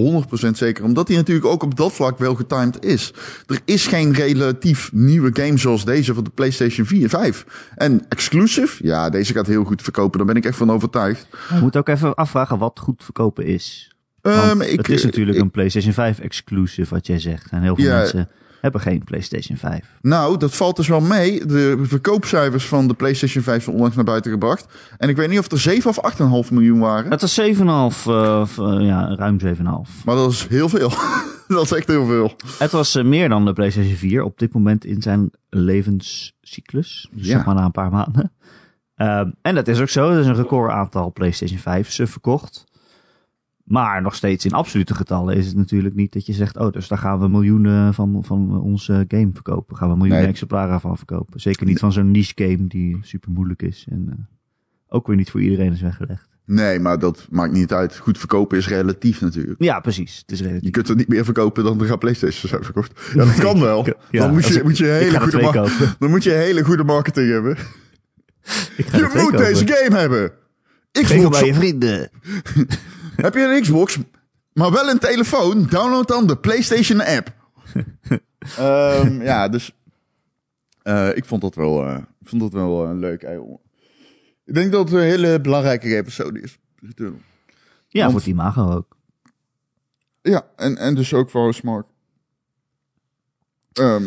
100% 0.46 0.50
zeker. 0.50 0.84
Omdat 0.84 1.08
hij 1.08 1.16
natuurlijk 1.16 1.46
ook 1.46 1.62
op 1.62 1.76
dat 1.76 1.92
vlak 1.92 2.18
wel 2.18 2.34
getimed 2.34 2.84
is. 2.84 3.12
Er 3.46 3.60
is 3.64 3.86
geen 3.86 4.12
relatief 4.12 4.92
nieuwe 4.92 5.30
game 5.32 5.58
zoals 5.58 5.84
deze 5.84 6.14
van 6.14 6.24
de 6.24 6.30
PlayStation 6.30 6.86
4 6.86 7.02
en 7.02 7.08
5. 7.08 7.70
En 7.74 8.06
exclusive, 8.08 8.86
ja, 8.86 9.10
deze 9.10 9.32
gaat 9.32 9.46
heel 9.46 9.64
goed 9.64 9.82
verkopen. 9.82 10.18
Daar 10.18 10.26
ben 10.26 10.36
ik 10.36 10.44
echt 10.44 10.56
van 10.56 10.70
overtuigd. 10.72 11.26
Je 11.54 11.60
moet 11.60 11.76
ook 11.76 11.88
even 11.88 12.14
afvragen 12.14 12.58
wat 12.58 12.78
goed 12.78 13.04
verkopen 13.04 13.44
is. 13.46 13.88
Want 14.20 14.36
Ehm, 14.36 14.60
ik- 14.60 14.76
het 14.76 14.88
is 14.88 15.04
natuurlijk 15.04 15.36
ik- 15.36 15.42
een 15.42 15.50
PlayStation 15.50 15.92
5 15.92 16.18
exclusive 16.18 16.94
wat 16.94 17.06
jij 17.06 17.18
zegt. 17.18 17.50
En 17.50 17.62
heel 17.62 17.74
veel 17.76 17.84
Ja. 17.84 17.96
mensen 17.98 18.28
hebben 18.64 18.80
geen 18.80 19.04
PlayStation 19.04 19.56
5. 19.56 19.80
Nou, 20.00 20.38
dat 20.38 20.54
valt 20.56 20.76
dus 20.76 20.88
wel 20.88 21.00
mee. 21.00 21.46
De 21.46 21.78
verkoopcijfers 21.82 22.66
van 22.66 22.88
de 22.88 22.94
PlayStation 22.94 23.42
5 23.42 23.62
zijn 23.62 23.74
onlangs 23.76 23.96
naar 23.96 24.04
buiten 24.04 24.30
gebracht. 24.30 24.66
En 24.98 25.08
ik 25.08 25.16
weet 25.16 25.28
niet 25.28 25.38
of 25.38 25.50
er 25.50 25.58
7 25.60 25.90
of 25.90 25.98
8,5 26.46 26.52
miljoen 26.52 26.78
waren. 26.78 27.10
Het 27.10 27.22
is 27.22 27.34
7,5, 27.34 28.06
eh, 28.06 28.38
of, 28.40 28.58
eh, 28.58 28.76
ja, 28.80 29.14
ruim 29.16 29.40
7,5. 29.40 30.04
Maar 30.04 30.14
dat 30.14 30.30
is 30.30 30.46
heel 30.46 30.68
veel. 30.68 30.88
dat 31.48 31.64
is 31.64 31.72
echt 31.72 31.86
heel 31.86 32.06
veel. 32.06 32.32
Het 32.58 32.70
was 32.72 32.94
eh, 32.94 33.04
meer 33.04 33.28
dan 33.28 33.44
de 33.44 33.52
PlayStation 33.52 33.96
4 33.96 34.22
op 34.22 34.38
dit 34.38 34.52
moment 34.52 34.84
in 34.84 35.02
zijn 35.02 35.30
levenscyclus. 35.50 37.08
Dus 37.12 37.26
Ja. 37.26 37.32
zeg 37.36 37.44
maar 37.44 37.54
na 37.54 37.64
een 37.64 37.70
paar 37.70 37.90
maanden. 37.90 38.32
Ehm, 38.94 39.30
en 39.42 39.54
dat 39.54 39.68
is 39.68 39.80
ook 39.80 39.88
zo. 39.88 40.10
Er 40.10 40.20
is 40.20 40.26
een 40.26 40.34
record 40.34 40.70
aantal 40.72 41.12
PlayStation 41.12 41.58
5's 41.58 41.98
eh, 41.98 42.06
verkocht. 42.06 42.64
Maar 43.64 44.02
nog 44.02 44.14
steeds 44.14 44.44
in 44.44 44.52
absolute 44.52 44.94
getallen 44.94 45.36
is 45.36 45.46
het 45.46 45.56
natuurlijk 45.56 45.94
niet 45.94 46.12
dat 46.12 46.26
je 46.26 46.32
zegt... 46.32 46.56
oh, 46.58 46.72
dus 46.72 46.88
daar 46.88 46.98
gaan 46.98 47.20
we 47.20 47.28
miljoenen 47.28 47.94
van, 47.94 48.22
van 48.24 48.60
onze 48.60 49.04
game 49.08 49.30
verkopen. 49.32 49.76
Gaan 49.76 49.88
we 49.88 49.94
miljoenen 49.94 50.22
Nee. 50.22 50.30
exemplaren 50.32 50.80
van 50.80 50.96
verkopen. 50.96 51.40
Zeker 51.40 51.66
niet 51.66 51.78
van 51.78 51.92
zo'n 51.92 52.10
niche 52.10 52.32
game 52.34 52.66
die 52.66 52.98
super 53.02 53.30
moeilijk 53.30 53.62
is. 53.62 53.86
En 53.90 54.06
eh, 54.10 54.14
ook 54.88 55.06
weer 55.06 55.16
niet 55.16 55.30
voor 55.30 55.40
iedereen 55.42 55.72
is 55.72 55.80
weggelegd. 55.80 56.28
Nee, 56.46 56.80
maar 56.80 56.98
dat 56.98 57.26
maakt 57.30 57.52
niet 57.52 57.72
uit. 57.72 57.96
Goed 57.98 58.18
verkopen 58.18 58.58
is 58.58 58.68
relatief 58.68 59.20
natuurlijk. 59.20 59.62
Ja, 59.62 59.80
precies. 59.80 60.18
Het 60.18 60.32
is 60.32 60.40
relatief. 60.40 60.62
Je 60.64 60.70
kunt 60.70 60.88
er 60.88 60.96
niet 60.96 61.08
meer 61.08 61.24
verkopen 61.24 61.64
dan 61.64 61.80
er 61.82 61.90
aan 61.90 61.98
PlayStation 61.98 62.48
zijn 62.48 62.64
verkocht. 62.64 63.00
Ja, 63.14 63.24
dat 63.24 63.34
kan 63.38 63.60
wel. 63.60 63.86
Ja, 63.86 63.94
dan 64.10 64.32
moet 64.32 64.46
je, 64.46 64.54
ik- 64.54 64.62
moet 64.62 64.78
je 64.78 64.84
Ik 64.84 64.90
hele 65.06 65.20
goede 65.20 65.70
dan 65.98 66.10
moet 66.10 66.22
je 66.24 66.30
hele 66.30 66.64
goede 66.64 66.84
marketing 66.84 67.30
hebben. 67.30 67.56
Ik 68.76 68.86
ga 68.86 68.96
Je 68.96 69.20
moet 69.22 69.38
deze 69.38 69.66
game 69.66 69.96
hebben. 69.98 70.32
Hem 70.92 71.04
Xbox, 71.04 71.38
bij 71.38 71.48
je 71.48 71.54
vrienden. 71.54 72.10
heb 73.26 73.34
je 73.34 73.40
een 73.40 73.62
Xbox, 73.62 73.98
maar 74.52 74.72
wel 74.72 74.88
een 74.88 74.98
telefoon? 74.98 75.66
Download 75.66 76.06
dan 76.08 76.26
de 76.26 76.36
PlayStation 76.36 77.00
app. 77.00 77.32
Ehm, 78.58 79.22
ja, 79.22 79.48
dus 79.48 79.72
eh, 80.82 81.16
ik 81.16 81.24
vond 81.24 81.40
dat 81.40 81.54
wel, 81.54 81.86
eh, 81.86 81.98
ik 82.20 82.28
vond 82.28 82.42
dat 82.42 82.52
wel 82.52 82.86
eh, 82.86 82.94
leuk. 82.94 83.22
Ik 84.44 84.54
denk 84.54 84.72
dat 84.72 84.84
het 84.90 84.98
een 84.98 85.04
hele 85.04 85.40
belangrijke 85.40 85.96
episode 85.96 86.40
is. 86.40 86.58
Ja, 87.88 88.00
Want- 88.00 88.10
voor 88.10 88.20
het 88.20 88.26
imago 88.30 88.72
ook. 88.72 88.96
Ja, 90.22 90.46
en, 90.56 90.76
en 90.76 90.94
dus 90.94 91.14
ook 91.14 91.30
voor 91.30 91.54
Smart. 91.54 91.86
Ehm, 93.72 94.04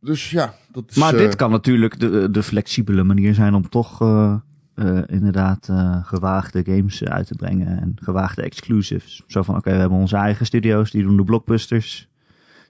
dus 0.00 0.30
ja, 0.30 0.54
dat 0.72 0.84
is... 0.88 0.96
Maar 0.96 1.16
dit 1.16 1.36
kan 1.36 1.50
natuurlijk 1.50 2.00
de, 2.00 2.30
de 2.30 2.42
flexibele 2.42 3.02
manier 3.02 3.34
zijn 3.34 3.54
om 3.54 3.68
toch 3.68 4.00
eh, 4.00 4.34
eh, 4.74 4.98
inderdaad 5.06 5.68
eh, 5.68 6.06
gewaagde 6.06 6.62
games 6.64 7.04
uit 7.04 7.26
te 7.26 7.34
brengen 7.34 7.80
en 7.80 7.96
gewaagde 8.02 8.42
exclusives. 8.42 9.22
Zo 9.26 9.42
van, 9.42 9.56
oké, 9.56 9.70
we 9.70 9.76
hebben 9.76 9.98
onze 9.98 10.16
eigen 10.16 10.46
studio's, 10.46 10.90
die 10.90 11.02
doen 11.02 11.16
de 11.16 11.24
blockbusters. 11.24 12.08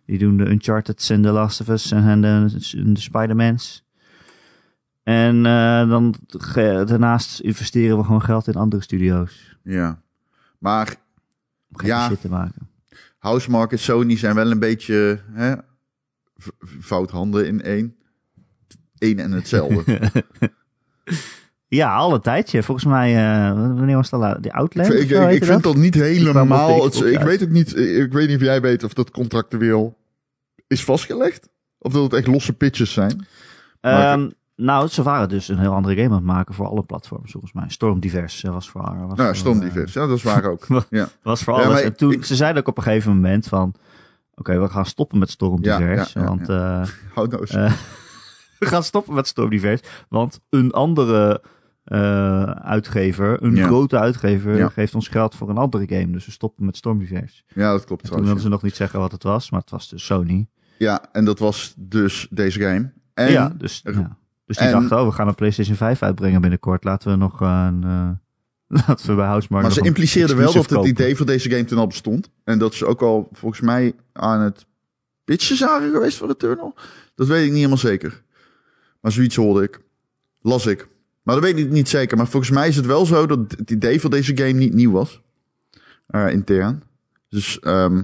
Die 0.05 0.19
doen 0.19 0.37
de 0.37 0.51
Uncharted 0.51 1.11
en 1.11 1.23
The 1.23 1.31
Last 1.31 1.61
of 1.61 1.69
Us 1.69 1.91
en 1.91 2.21
de, 2.21 2.47
de 2.93 3.01
Spider-Mans. 3.01 3.85
En 5.03 5.47
eh, 5.47 5.89
dan 5.89 6.15
daarnaast 6.87 7.41
investeren 7.41 7.97
we 7.99 8.05
gewoon 8.05 8.23
geld 8.23 8.47
in 8.47 8.55
andere 8.55 8.83
studio's. 8.83 9.57
Ja. 9.63 10.03
Maar 10.59 10.97
Om 11.71 11.79
geen 11.79 11.89
Ja. 11.89 12.09
shit 12.09 12.21
te 12.21 12.29
maken. 12.29 12.69
Housemarque 13.19 13.77
en 13.77 13.83
Sony 13.83 14.17
zijn 14.17 14.35
wel 14.35 14.51
een 14.51 14.59
beetje 14.59 15.21
hè, 15.33 15.55
fout 16.81 17.11
handen 17.11 17.47
in 17.47 17.63
één. 17.63 17.95
Eén 18.99 19.19
en 19.19 19.33
hetzelfde. 19.33 19.85
Ja, 21.71 21.95
al 21.95 22.15
een 22.15 22.21
tijdje. 22.21 22.63
Volgens 22.63 22.87
mij, 22.87 23.17
eh, 23.17 23.53
wanneer 23.53 23.97
was 23.97 24.11
dat? 24.11 24.43
Die 24.43 24.53
Outland? 24.53 24.93
ik, 24.95 25.11
ik, 25.11 25.31
ik, 25.31 25.45
vind 25.45 25.63
dat 25.63 25.77
niet 25.77 25.95
helemaal... 25.95 26.77
de 26.77 26.83
het- 26.85 26.91
Xbox 26.93 27.11
ik 27.11 27.17
uit. 27.17 27.27
weet 27.27 27.43
ook 27.43 27.49
niet... 27.49 27.77
Ik 27.77 28.13
weet 28.13 28.27
niet 28.29 28.37
of 28.37 28.43
jij 28.43 28.61
weet 28.61 28.85
of 28.85 28.93
dat 28.93 29.11
contractueel 29.11 29.97
is 30.67 30.85
vastgelegd. 30.85 31.49
Of 31.79 31.93
dat 31.93 32.03
het 32.03 32.13
echt 32.13 32.27
losse 32.27 32.53
pitches 32.53 32.93
zijn. 32.93 33.27
Ehm, 33.81 34.29
nou, 34.57 34.89
ze 34.89 35.03
waren 35.03 35.29
dus 35.29 35.49
een 35.49 35.59
heel 35.59 35.73
andere 35.75 35.95
game 35.95 36.09
aan 36.09 36.15
het 36.15 36.25
maken 36.25 36.55
voor 36.55 36.67
alle 36.67 36.83
platforms, 36.83 37.31
volgens 37.33 37.53
mij. 37.53 37.65
Storm 37.69 38.01
Divers 38.01 38.43
eh, 38.45 38.51
was 38.53 38.71
voor 38.71 38.83
was 38.83 38.99
Nou, 38.99 39.15
voor, 39.17 39.37
stom 39.37 39.55
eh, 39.55 39.61
divers. 39.63 39.93
Ja, 39.93 40.07
dat 40.07 40.17
is 40.17 40.23
waar 40.23 40.45
ook. 40.45 40.67
Ja. 40.91 41.09
was 41.23 41.43
voor 41.43 41.59
Ja, 41.61 41.65
alles. 41.65 41.81
en 41.81 41.97
toen, 41.97 42.13
ik- 42.13 42.25
ze 42.25 42.37
zeiden 42.37 42.63
ook 42.63 42.69
op 42.69 42.77
een 42.77 42.83
gegeven 42.83 43.15
moment 43.15 43.47
van... 43.49 43.75
Oké, 44.35 44.61
we 44.61 44.69
gaan 44.69 44.87
stoppen 44.87 45.19
met 45.19 45.31
Storm 45.31 45.59
Ja, 45.65 45.79
Divers. 45.79 46.13
ja, 46.13 46.21
ja, 46.21 46.27
want 46.27 46.49
eh, 46.49 46.83
Houd 47.15 47.31
nou 47.31 47.41
eens. 47.41 47.51
eh, 47.51 47.73
we 48.59 48.67
gaan 48.67 48.83
stoppen 48.83 49.15
met 49.15 49.27
Storm 49.27 49.51
Divers. 49.51 49.81
Want 50.09 50.41
een 50.51 50.71
andere 50.73 51.41
eh, 51.91 52.43
uitgever, 52.51 53.43
een 53.43 53.55
Ja. 53.57 53.67
grote 53.67 53.99
uitgever, 53.99 54.57
Ja. 54.57 54.69
geeft 54.69 54.95
ons 54.95 55.09
geld 55.09 55.35
voor 55.35 55.49
een 55.49 55.57
andere 55.57 55.87
game. 55.89 56.11
Dus 56.11 56.25
we 56.27 56.31
stoppen 56.33 56.65
met 56.65 56.77
Storm 56.77 56.99
Divers. 56.99 57.45
ja, 57.55 57.73
dat 57.73 57.85
klopt 57.85 58.05
Toen 58.05 58.23
wilden 58.25 58.43
ze 58.43 58.49
nog 58.49 58.63
niet 58.63 58.77
zeggen 58.77 58.99
wat 59.01 59.13
het 59.13 59.23
was, 59.23 59.51
maar 59.51 59.61
het 59.61 59.71
was 59.71 59.89
dus 59.89 60.05
Sony. 60.05 60.47
Ja, 60.79 61.05
en 61.13 61.25
dat 61.25 61.39
was 61.39 61.75
dus 61.77 62.27
deze 62.31 62.61
game. 62.61 62.93
En 63.15 63.31
ja, 63.31 63.49
dus, 63.59 63.81
er- 63.85 63.95
ja. 63.95 64.17
dus 64.47 64.57
die 64.57 64.67
en- 64.67 64.73
dachten, 64.73 64.99
oh, 65.01 65.07
we 65.07 65.13
gaan 65.13 65.29
een 65.29 65.35
PlayStation 65.35 65.77
5 65.77 66.03
uitbrengen 66.03 66.41
binnenkort. 66.41 66.85
Laten 66.85 67.11
we 67.11 67.17
nog 67.17 67.41
een... 67.41 67.85
eh, 67.85 68.11
laten 68.87 69.07
we 69.07 69.15
bij 69.15 69.27
Housemarque 69.27 69.69
Maar 69.69 69.79
ze 69.79 69.85
impliceerden 69.89 70.37
wel 70.37 70.53
dat 70.53 70.71
het 70.71 70.87
idee 70.87 71.17
voor 71.17 71.27
deze 71.27 71.51
game 71.51 71.65
toen 71.65 71.79
al 71.79 71.87
bestond. 71.87 72.31
En 72.45 72.59
dat 72.59 72.75
ze 72.75 72.87
ook 72.87 73.03
al 73.03 73.29
volgens 73.33 73.61
mij 73.61 73.93
aan 74.13 74.41
het 74.41 74.67
pitchen 75.25 75.57
zagen 75.57 75.91
geweest 75.91 76.17
voor 76.19 76.27
Returnal. 76.29 76.75
Dat 77.15 77.27
weet 77.27 77.41
ik 77.41 77.49
niet 77.49 77.57
helemaal 77.57 77.77
zeker. 77.77 78.23
Maar 79.01 79.13
zoiets 79.13 79.37
hoorde 79.37 79.63
ik. 79.63 79.81
Las 80.41 80.67
ik. 80.67 80.89
Maar 81.23 81.35
dat 81.35 81.45
weet 81.45 81.59
ik 81.59 81.71
niet 81.71 81.89
zeker. 81.89 82.17
Maar 82.17 82.29
volgens 82.29 82.53
mij 82.53 82.69
is 82.69 82.77
het 82.77 82.87
wel 82.87 83.07
zo 83.07 83.27
dat 83.27 83.39
het 83.57 83.71
idee 83.71 84.01
voor 84.01 84.11
deze 84.11 84.37
game 84.37 84.53
niet 84.53 84.75
nieuw 84.75 84.93
was. 84.93 85.23
Eh, 86.07 86.29
intern. 86.31 86.83
Dus 87.29 87.59
ehm, 87.61 88.03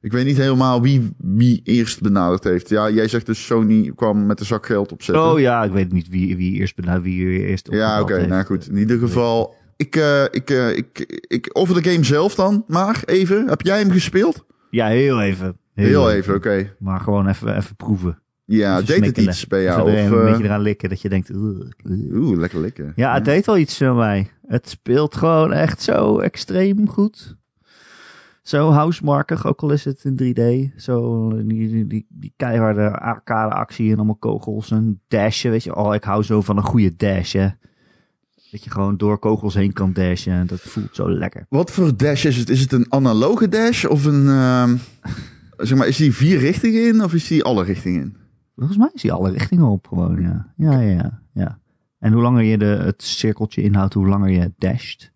ik 0.00 0.12
weet 0.12 0.24
niet 0.24 0.36
helemaal 0.36 0.82
wie, 0.82 1.10
wie 1.18 1.60
eerst 1.64 2.00
benaderd 2.00 2.44
heeft. 2.44 2.68
Ja, 2.68 2.90
jij 2.90 3.08
zegt 3.08 3.26
dus 3.26 3.46
Sony 3.46 3.92
kwam 3.94 4.26
met 4.26 4.40
een 4.40 4.46
zak 4.46 4.66
geld 4.66 4.92
opzetten. 4.92 5.24
Oh 5.30 5.40
ja, 5.40 5.64
ik 5.64 5.72
weet 5.72 5.92
niet 5.92 6.08
wie, 6.08 6.36
wie 6.36 6.54
eerst 6.54 6.76
benauwd, 6.76 7.02
wie 7.02 7.46
eerst 7.46 7.68
Ja, 7.70 8.00
oké. 8.00 8.26
Nou 8.26 8.44
goed, 8.44 8.68
in 8.68 8.76
ieder 8.76 8.98
geval. 8.98 9.54
Ik, 9.76 9.96
eh, 9.96 10.24
ik, 10.30 10.50
eh, 10.50 10.76
ik, 10.76 11.20
ik, 11.28 11.50
over 11.52 11.82
de 11.82 11.90
game 11.90 12.04
zelf 12.04 12.34
dan, 12.34 12.64
maar 12.66 13.02
even. 13.04 13.48
Heb 13.48 13.60
jij 13.60 13.78
hem 13.78 13.90
gespeeld? 13.90 14.44
Ja, 14.70 14.86
heel 14.86 15.22
even. 15.22 15.56
Heel, 15.74 16.10
even, 16.10 16.34
oké. 16.34 16.74
Maar 16.78 17.00
gewoon 17.00 17.28
even, 17.28 17.56
even 17.56 17.76
proeven. 17.76 18.18
Ja, 18.46 18.80
Even 18.80 18.86
deed 18.86 19.06
het 19.06 19.16
iets 19.16 19.46
bij 19.46 19.62
jou? 19.62 19.82
Of, 19.82 19.88
een 19.88 20.18
eh, 20.18 20.24
beetje 20.24 20.44
eraan 20.44 20.60
likken 20.60 20.88
dat 20.88 21.00
je 21.00 21.08
denkt... 21.08 21.30
Oeh, 21.30 22.38
lekker 22.38 22.60
lekker. 22.60 22.92
Ja, 22.96 23.14
het 23.14 23.24
deed 23.24 23.46
wel 23.46 23.58
iets 23.58 23.78
bij 23.78 23.92
mij. 23.92 24.30
Het 24.46 24.68
speelt 24.68 25.16
gewoon 25.16 25.52
echt 25.52 25.82
zo 25.82 26.18
extreem 26.18 26.88
goed. 26.88 27.36
Zo 28.42 28.70
housemarkig, 28.70 29.46
ook 29.46 29.60
al 29.62 29.70
is 29.70 29.84
het 29.84 30.04
in 30.04 30.16
3D. 30.22 30.74
Zo 30.76 31.28
die, 31.36 31.68
die, 31.68 31.86
die, 31.86 32.06
die 32.08 32.32
keiharde 32.36 32.98
arcade 32.98 33.54
actie 33.54 33.90
en 33.90 33.96
allemaal 33.96 34.16
kogels 34.16 34.70
en 34.70 35.00
dashen, 35.08 35.50
weet 35.50 35.64
je. 35.64 35.76
Oh, 35.76 35.94
ik 35.94 36.04
hou 36.04 36.22
zo 36.22 36.40
van 36.40 36.56
een 36.56 36.62
goede 36.62 36.96
dash, 36.96 37.32
hè. 37.32 37.48
Dat 38.50 38.64
je 38.64 38.70
gewoon 38.70 38.96
door 38.96 39.18
kogels 39.18 39.54
heen 39.54 39.72
kan 39.72 39.92
dashen. 39.92 40.32
en 40.32 40.46
Dat 40.46 40.60
voelt 40.60 40.94
zo 40.96 41.10
lekker. 41.10 41.46
Wat 41.48 41.70
voor 41.70 41.96
dash 41.96 42.24
is 42.24 42.36
het? 42.36 42.48
Is 42.48 42.60
het 42.60 42.72
een 42.72 42.86
analoge 42.88 43.48
dash 43.48 43.84
of 43.84 44.04
een... 44.04 44.28
ehm, 44.28 44.76
zeg 45.68 45.78
maar, 45.78 45.86
is 45.86 45.96
die 45.96 46.14
vier 46.14 46.38
richtingen 46.38 46.86
in 46.86 47.02
of 47.02 47.14
is 47.14 47.26
die 47.26 47.44
alle 47.44 47.64
richtingen 47.64 48.00
in? 48.00 48.16
Volgens 48.56 48.78
mij 48.78 48.90
is 48.92 49.02
hij 49.02 49.12
alle 49.12 49.30
richtingen 49.30 49.66
op 49.66 49.86
gewoon, 49.86 50.20
ja. 50.20 50.52
Ja, 50.56 50.80
ja, 50.80 50.90
ja. 50.90 51.20
ja. 51.32 51.58
En 51.98 52.12
hoe 52.12 52.22
langer 52.22 52.42
je 52.42 52.58
de, 52.58 52.64
het 52.64 53.02
cirkeltje 53.02 53.62
inhoudt, 53.62 53.94
hoe 53.94 54.08
langer 54.08 54.30
je 54.30 54.52
dasht. 54.58 55.12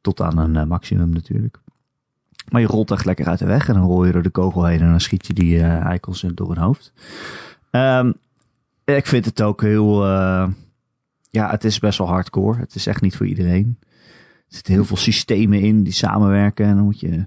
Tot 0.00 0.20
aan 0.20 0.38
een 0.38 0.56
eh, 0.56 0.64
maximum 0.66 1.10
natuurlijk. 1.10 1.60
Maar 2.50 2.60
je 2.60 2.66
rolt 2.66 2.90
echt 2.90 3.04
lekker 3.04 3.26
uit 3.26 3.38
de 3.38 3.46
weg 3.46 3.68
en 3.68 3.74
dan 3.74 3.84
rol 3.84 4.04
je 4.04 4.12
door 4.12 4.22
de 4.22 4.30
kogel 4.30 4.64
heen 4.64 4.80
en 4.80 4.90
dan 4.90 5.00
schiet 5.00 5.26
je 5.26 5.32
die 5.32 5.58
eh, 5.58 5.84
eikels 5.84 6.22
in 6.22 6.34
door 6.34 6.48
hun 6.48 6.64
hoofd. 6.64 6.92
Ehm, 7.70 8.12
ik 8.84 9.06
vind 9.06 9.24
het 9.24 9.42
ook 9.42 9.62
heel... 9.62 10.04
eh, 10.04 10.48
ja, 11.30 11.50
het 11.50 11.64
is 11.64 11.78
best 11.78 11.98
wel 11.98 12.06
hardcore. 12.06 12.58
Het 12.58 12.74
is 12.74 12.86
echt 12.86 13.00
niet 13.00 13.16
voor 13.16 13.26
iedereen. 13.26 13.78
Er 14.48 14.58
zitten 14.58 14.72
heel 14.72 14.84
veel 14.84 14.96
systemen 14.96 15.60
in 15.60 15.82
die 15.82 15.92
samenwerken 15.92 16.66
en 16.66 16.76
dan 16.76 16.84
moet 16.84 17.00
je 17.00 17.26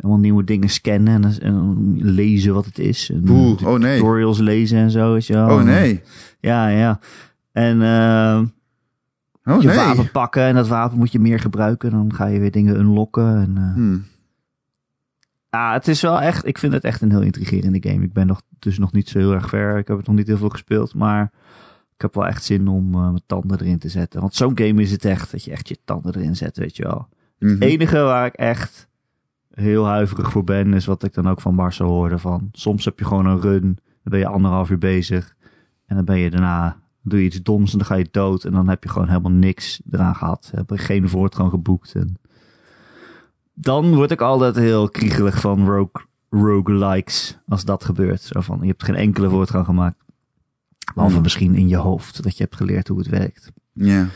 allemaal 0.00 0.20
nieuwe 0.20 0.44
dingen 0.44 0.68
scannen 0.68 1.24
en, 1.24 1.40
en 1.40 1.96
lezen 2.02 2.54
wat 2.54 2.64
het 2.64 2.78
is. 2.78 3.10
En 3.10 3.28
Oeh, 3.28 3.62
oh 3.66 3.78
nee. 3.78 3.96
tutorials 3.96 4.38
lezen 4.38 4.78
en 4.78 4.90
zo. 4.90 5.12
Weet 5.12 5.26
je 5.26 5.32
wel. 5.32 5.48
Oh 5.50 5.62
nee. 5.62 6.02
Ja, 6.40 6.68
ja. 6.68 6.98
En 7.52 7.82
eh, 7.82 8.40
Oh 9.54 9.60
je 9.62 9.66
nee. 9.68 9.76
wapen 9.76 10.10
pakken 10.10 10.42
en 10.42 10.54
dat 10.54 10.68
wapen 10.68 10.98
moet 10.98 11.12
je 11.12 11.18
meer 11.18 11.40
gebruiken. 11.40 11.90
Dan 11.90 12.14
ga 12.14 12.26
je 12.26 12.38
weer 12.40 12.50
dingen 12.50 12.76
unlocken. 12.78 13.36
En, 13.36 13.52
eh, 13.56 13.72
Hmm. 13.74 14.04
ja, 15.50 15.72
het 15.72 15.88
is 15.88 16.00
wel 16.00 16.20
echt, 16.20 16.46
ik 16.46 16.58
vind 16.58 16.72
het 16.72 16.84
echt 16.84 17.00
een 17.02 17.10
heel 17.10 17.20
intrigerende 17.22 17.88
game. 17.90 18.04
Ik 18.04 18.12
ben 18.12 18.26
nog, 18.26 18.42
dus 18.58 18.78
nog 18.78 18.92
niet 18.92 19.08
zo 19.08 19.18
heel 19.18 19.32
erg 19.32 19.48
ver. 19.48 19.78
Ik 19.78 19.88
heb 19.88 19.96
het 19.96 20.06
nog 20.06 20.16
niet 20.16 20.26
heel 20.26 20.36
veel 20.36 20.48
gespeeld, 20.48 20.94
maar 20.94 21.32
ik 21.94 22.00
heb 22.00 22.14
wel 22.14 22.26
echt 22.26 22.44
zin 22.44 22.68
om 22.68 22.94
eh, 22.94 23.00
mijn 23.00 23.22
tanden 23.26 23.60
erin 23.60 23.78
te 23.78 23.88
zetten. 23.88 24.20
Want 24.20 24.34
zo'n 24.34 24.58
game 24.58 24.82
is 24.82 24.90
het 24.90 25.04
echt, 25.04 25.30
dat 25.30 25.44
je 25.44 25.50
echt 25.50 25.68
je 25.68 25.78
tanden 25.84 26.16
erin 26.16 26.36
zet, 26.36 26.56
weet 26.56 26.76
je 26.76 26.82
wel. 26.82 27.08
Mhm. 27.38 27.50
Het 27.52 27.60
enige 27.62 27.98
waar 27.98 28.26
ik 28.26 28.34
echt 28.34 28.88
heel 29.50 29.86
huiverig 29.86 30.30
voor 30.30 30.44
ben, 30.44 30.74
is 30.74 30.86
wat 30.86 31.02
ik 31.02 31.14
dan 31.14 31.28
ook 31.28 31.40
van 31.40 31.54
Marcel 31.54 31.86
hoorde. 31.86 32.18
Van, 32.18 32.48
soms 32.52 32.84
heb 32.84 32.98
je 32.98 33.04
gewoon 33.04 33.26
een 33.26 33.40
run, 33.40 33.62
dan 33.84 34.02
ben 34.02 34.18
je 34.18 34.26
anderhalf 34.26 34.70
uur 34.70 34.78
bezig. 34.78 35.34
En 35.86 35.96
dan 35.96 36.04
ben 36.04 36.18
je 36.18 36.30
daarna, 36.30 36.76
doe 37.02 37.18
je 37.18 37.24
iets 37.24 37.42
doms 37.42 37.72
en 37.72 37.78
dan 37.78 37.86
ga 37.86 37.94
je 37.94 38.08
dood. 38.10 38.44
En 38.44 38.52
dan 38.52 38.68
heb 38.68 38.82
je 38.82 38.88
gewoon 38.88 39.08
helemaal 39.08 39.30
niks 39.30 39.80
eraan 39.90 40.14
gehad. 40.14 40.50
Heb 40.54 40.70
je 40.70 40.78
geen 40.78 41.08
voortgang 41.08 41.50
geboekt. 41.50 41.94
En 41.94 42.16
dan 43.54 43.94
word 43.94 44.10
ik 44.10 44.20
altijd 44.20 44.56
heel 44.56 44.88
kriegelig 44.88 45.40
van 45.40 45.66
rogue, 45.66 46.06
roguelikes 46.30 47.38
als 47.48 47.64
dat 47.64 47.84
gebeurt. 47.84 48.20
Zo 48.20 48.40
van, 48.40 48.58
je 48.60 48.66
hebt 48.66 48.84
geen 48.84 48.94
enkele 48.94 49.28
voortgang 49.28 49.64
gemaakt. 49.64 50.04
Behalve 50.94 51.14
Hmm. 51.14 51.22
misschien 51.22 51.54
in 51.54 51.68
je 51.68 51.76
hoofd, 51.76 52.22
dat 52.22 52.36
je 52.36 52.42
hebt 52.42 52.56
geleerd 52.56 52.88
hoe 52.88 52.98
het 52.98 53.08
werkt. 53.08 53.52
Ja. 53.72 54.06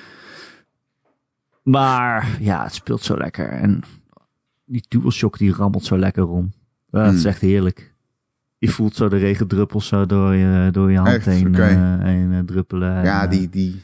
Maar 1.63 2.37
ja, 2.41 2.63
het 2.63 2.75
speelt 2.75 3.03
zo 3.03 3.17
lekker. 3.17 3.49
En 3.49 3.83
die 4.65 4.85
DualShock 4.89 5.39
die 5.39 5.53
rammelt 5.53 5.85
zo 5.85 5.99
lekker 5.99 6.29
om. 6.29 6.53
Ja, 6.91 7.05
Het 7.05 7.15
is 7.15 7.21
Hmm. 7.21 7.31
echt 7.31 7.41
heerlijk. 7.41 7.95
Je 8.59 8.69
voelt 8.69 8.95
zo 8.97 9.09
de 9.09 9.17
regendruppels 9.17 9.87
zo 9.87 10.07
door 10.07 10.35
je, 10.35 10.69
door 10.73 10.91
je 10.91 10.97
hand 10.97 11.09
Echt? 11.09 11.27
heen, 11.27 11.49
Oké. 11.49 11.63
eh, 11.63 11.99
heen 12.03 12.33
eh, 12.33 12.39
druppelen. 12.39 12.95
En, 12.97 13.05
Ja, 13.05 13.25
eh, 13.25 13.31
die, 13.31 13.49
die, 13.51 13.83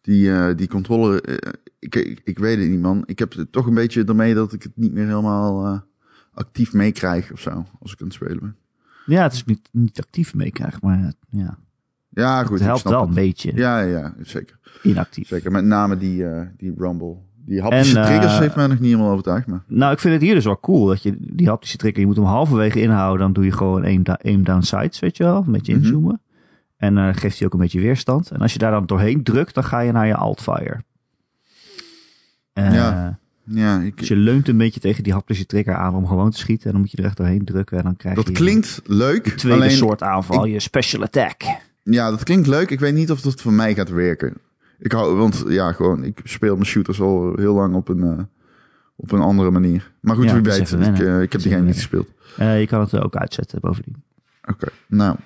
die, 0.00 0.32
eh, 0.32 0.56
die 0.56 0.68
controle, 0.68 1.20
eh, 1.20 1.52
ik, 1.78 1.94
ik, 1.94 2.20
ik 2.24 2.38
weet 2.38 2.58
het 2.58 2.68
niet 2.68 2.80
man. 2.80 3.02
Ik 3.06 3.18
heb 3.18 3.32
het 3.34 3.52
toch 3.52 3.66
een 3.66 3.74
beetje 3.74 4.04
ermee 4.04 4.34
dat 4.34 4.52
ik 4.52 4.62
het 4.62 4.72
niet 4.76 4.92
meer 4.92 5.06
helemaal 5.06 5.66
eh, 5.66 5.80
actief 6.34 6.72
meekrijg 6.72 7.32
of 7.32 7.40
zo, 7.40 7.66
als 7.80 7.92
ik 7.92 8.00
aan 8.00 8.06
het 8.06 8.16
spelen 8.16 8.38
ben. 8.40 8.56
Ja, 9.06 9.22
het 9.22 9.32
is 9.32 9.44
niet, 9.44 9.68
niet 9.72 10.00
actief 10.00 10.34
meekrijgen, 10.34 10.78
maar 10.82 10.98
eh, 11.04 11.08
ja, 11.40 11.58
Ja, 12.08 12.44
goed. 12.44 12.58
het 12.58 12.66
helpt 12.68 12.82
wel 12.82 13.00
het. 13.00 13.08
een 13.08 13.14
beetje 13.14 13.52
Ja, 13.54 13.80
ja, 13.80 14.14
zeker. 14.22 14.58
inactief. 14.82 15.28
Zeker. 15.28 15.50
Met 15.50 15.64
name 15.64 15.96
die, 15.96 16.26
eh, 16.26 16.46
die 16.56 16.74
Rumble. 16.78 17.16
Die 17.44 17.60
haptische 17.62 17.96
En, 17.98 18.02
eh, 18.02 18.08
triggers 18.10 18.38
heeft 18.38 18.56
mij 18.56 18.66
nog 18.66 18.78
niet 18.78 18.90
helemaal 18.90 19.10
overtuigd, 19.10 19.46
maar... 19.46 19.62
Nou, 19.66 19.92
ik 19.92 19.98
vind 19.98 20.14
het 20.14 20.22
hier 20.22 20.34
dus 20.34 20.44
wel 20.44 20.60
cool 20.60 20.86
dat 20.86 21.02
je 21.02 21.16
die 21.18 21.48
haptische 21.48 21.76
trigger, 21.76 22.00
je 22.00 22.06
moet 22.06 22.16
hem 22.16 22.24
halverwege 22.24 22.80
inhouden, 22.80 23.20
dan 23.20 23.32
doe 23.32 23.44
je 23.44 23.52
gewoon 23.52 23.84
aim, 23.84 24.02
da- 24.02 24.18
aim 24.22 24.44
down 24.44 24.60
sights, 24.62 24.98
weet 25.00 25.16
je 25.16 25.24
wel, 25.24 25.42
een 25.46 25.52
beetje 25.52 25.74
Mhm. 25.74 25.84
inzoomen. 25.84 26.20
En 26.76 26.94
dan 26.94 27.14
geeft 27.14 27.38
hij 27.38 27.46
ook 27.46 27.52
een 27.52 27.58
beetje 27.60 27.80
weerstand. 27.80 28.30
En 28.30 28.40
als 28.40 28.52
je 28.52 28.58
daar 28.58 28.70
dan 28.70 28.86
doorheen 28.86 29.22
drukt, 29.22 29.54
dan 29.54 29.64
ga 29.64 29.80
je 29.80 29.92
naar 29.92 30.06
je 30.06 30.14
altfire. 30.16 30.82
Eh, 32.52 32.74
Ja. 32.74 33.18
Ja, 33.44 33.80
ik, 33.80 33.98
Dus 33.98 34.08
je 34.08 34.16
leunt 34.16 34.48
een 34.48 34.56
beetje 34.56 34.80
tegen 34.80 35.02
die 35.02 35.12
haptische 35.12 35.46
trigger 35.46 35.74
aan 35.74 35.94
om 35.94 36.06
gewoon 36.06 36.30
te 36.30 36.38
schieten. 36.38 36.66
En 36.66 36.72
dan 36.72 36.80
moet 36.80 36.90
je 36.90 36.96
er 36.96 37.04
echt 37.04 37.16
doorheen 37.16 37.44
drukken 37.44 37.78
en 37.78 37.84
dan 37.84 37.96
krijg 37.96 38.14
dat 38.16 38.26
je 38.26 38.32
klinkt 38.32 38.80
leuk. 38.84 39.22
tweede 39.28 39.58
alleen, 39.58 39.70
soort 39.76 40.02
aanval, 40.02 40.44
je 40.44 40.60
special 40.60 41.02
attack. 41.02 41.42
Ja, 41.82 42.10
dat 42.10 42.22
klinkt 42.22 42.46
leuk. 42.46 42.70
Ik 42.70 42.80
weet 42.80 42.94
niet 42.94 43.10
of 43.10 43.20
dat 43.20 43.40
voor 43.40 43.52
mij 43.52 43.74
gaat 43.74 43.90
werken. 43.90 44.36
Ik 44.82 44.92
hou, 44.92 45.16
want 45.16 45.44
ja, 45.48 45.72
gewoon, 45.72 46.04
ik 46.04 46.20
speel 46.24 46.54
mijn 46.54 46.66
shooters 46.66 47.00
al 47.00 47.32
heel 47.36 47.54
lang 47.54 47.74
op 47.74 47.88
een, 47.88 48.02
eh, 48.02 48.24
op 48.96 49.12
een 49.12 49.20
andere 49.20 49.50
manier. 49.50 49.92
Maar 50.00 50.16
goed, 50.16 50.24
Ja, 50.24 50.32
wie 50.32 50.42
weet. 50.42 50.72
Ik, 50.72 50.98
eh, 50.98 51.20
ik 51.22 51.32
heb 51.32 51.40
die 51.40 51.52
game 51.52 51.64
niet 51.64 51.74
gespeeld. 51.74 52.08
Eh, 52.36 52.60
je 52.60 52.66
kan 52.66 52.80
het 52.80 52.98
ook 53.00 53.16
uitzetten 53.16 53.60
bovendien. 53.60 54.02
Oké, 54.48 54.68
nou. 54.88 55.16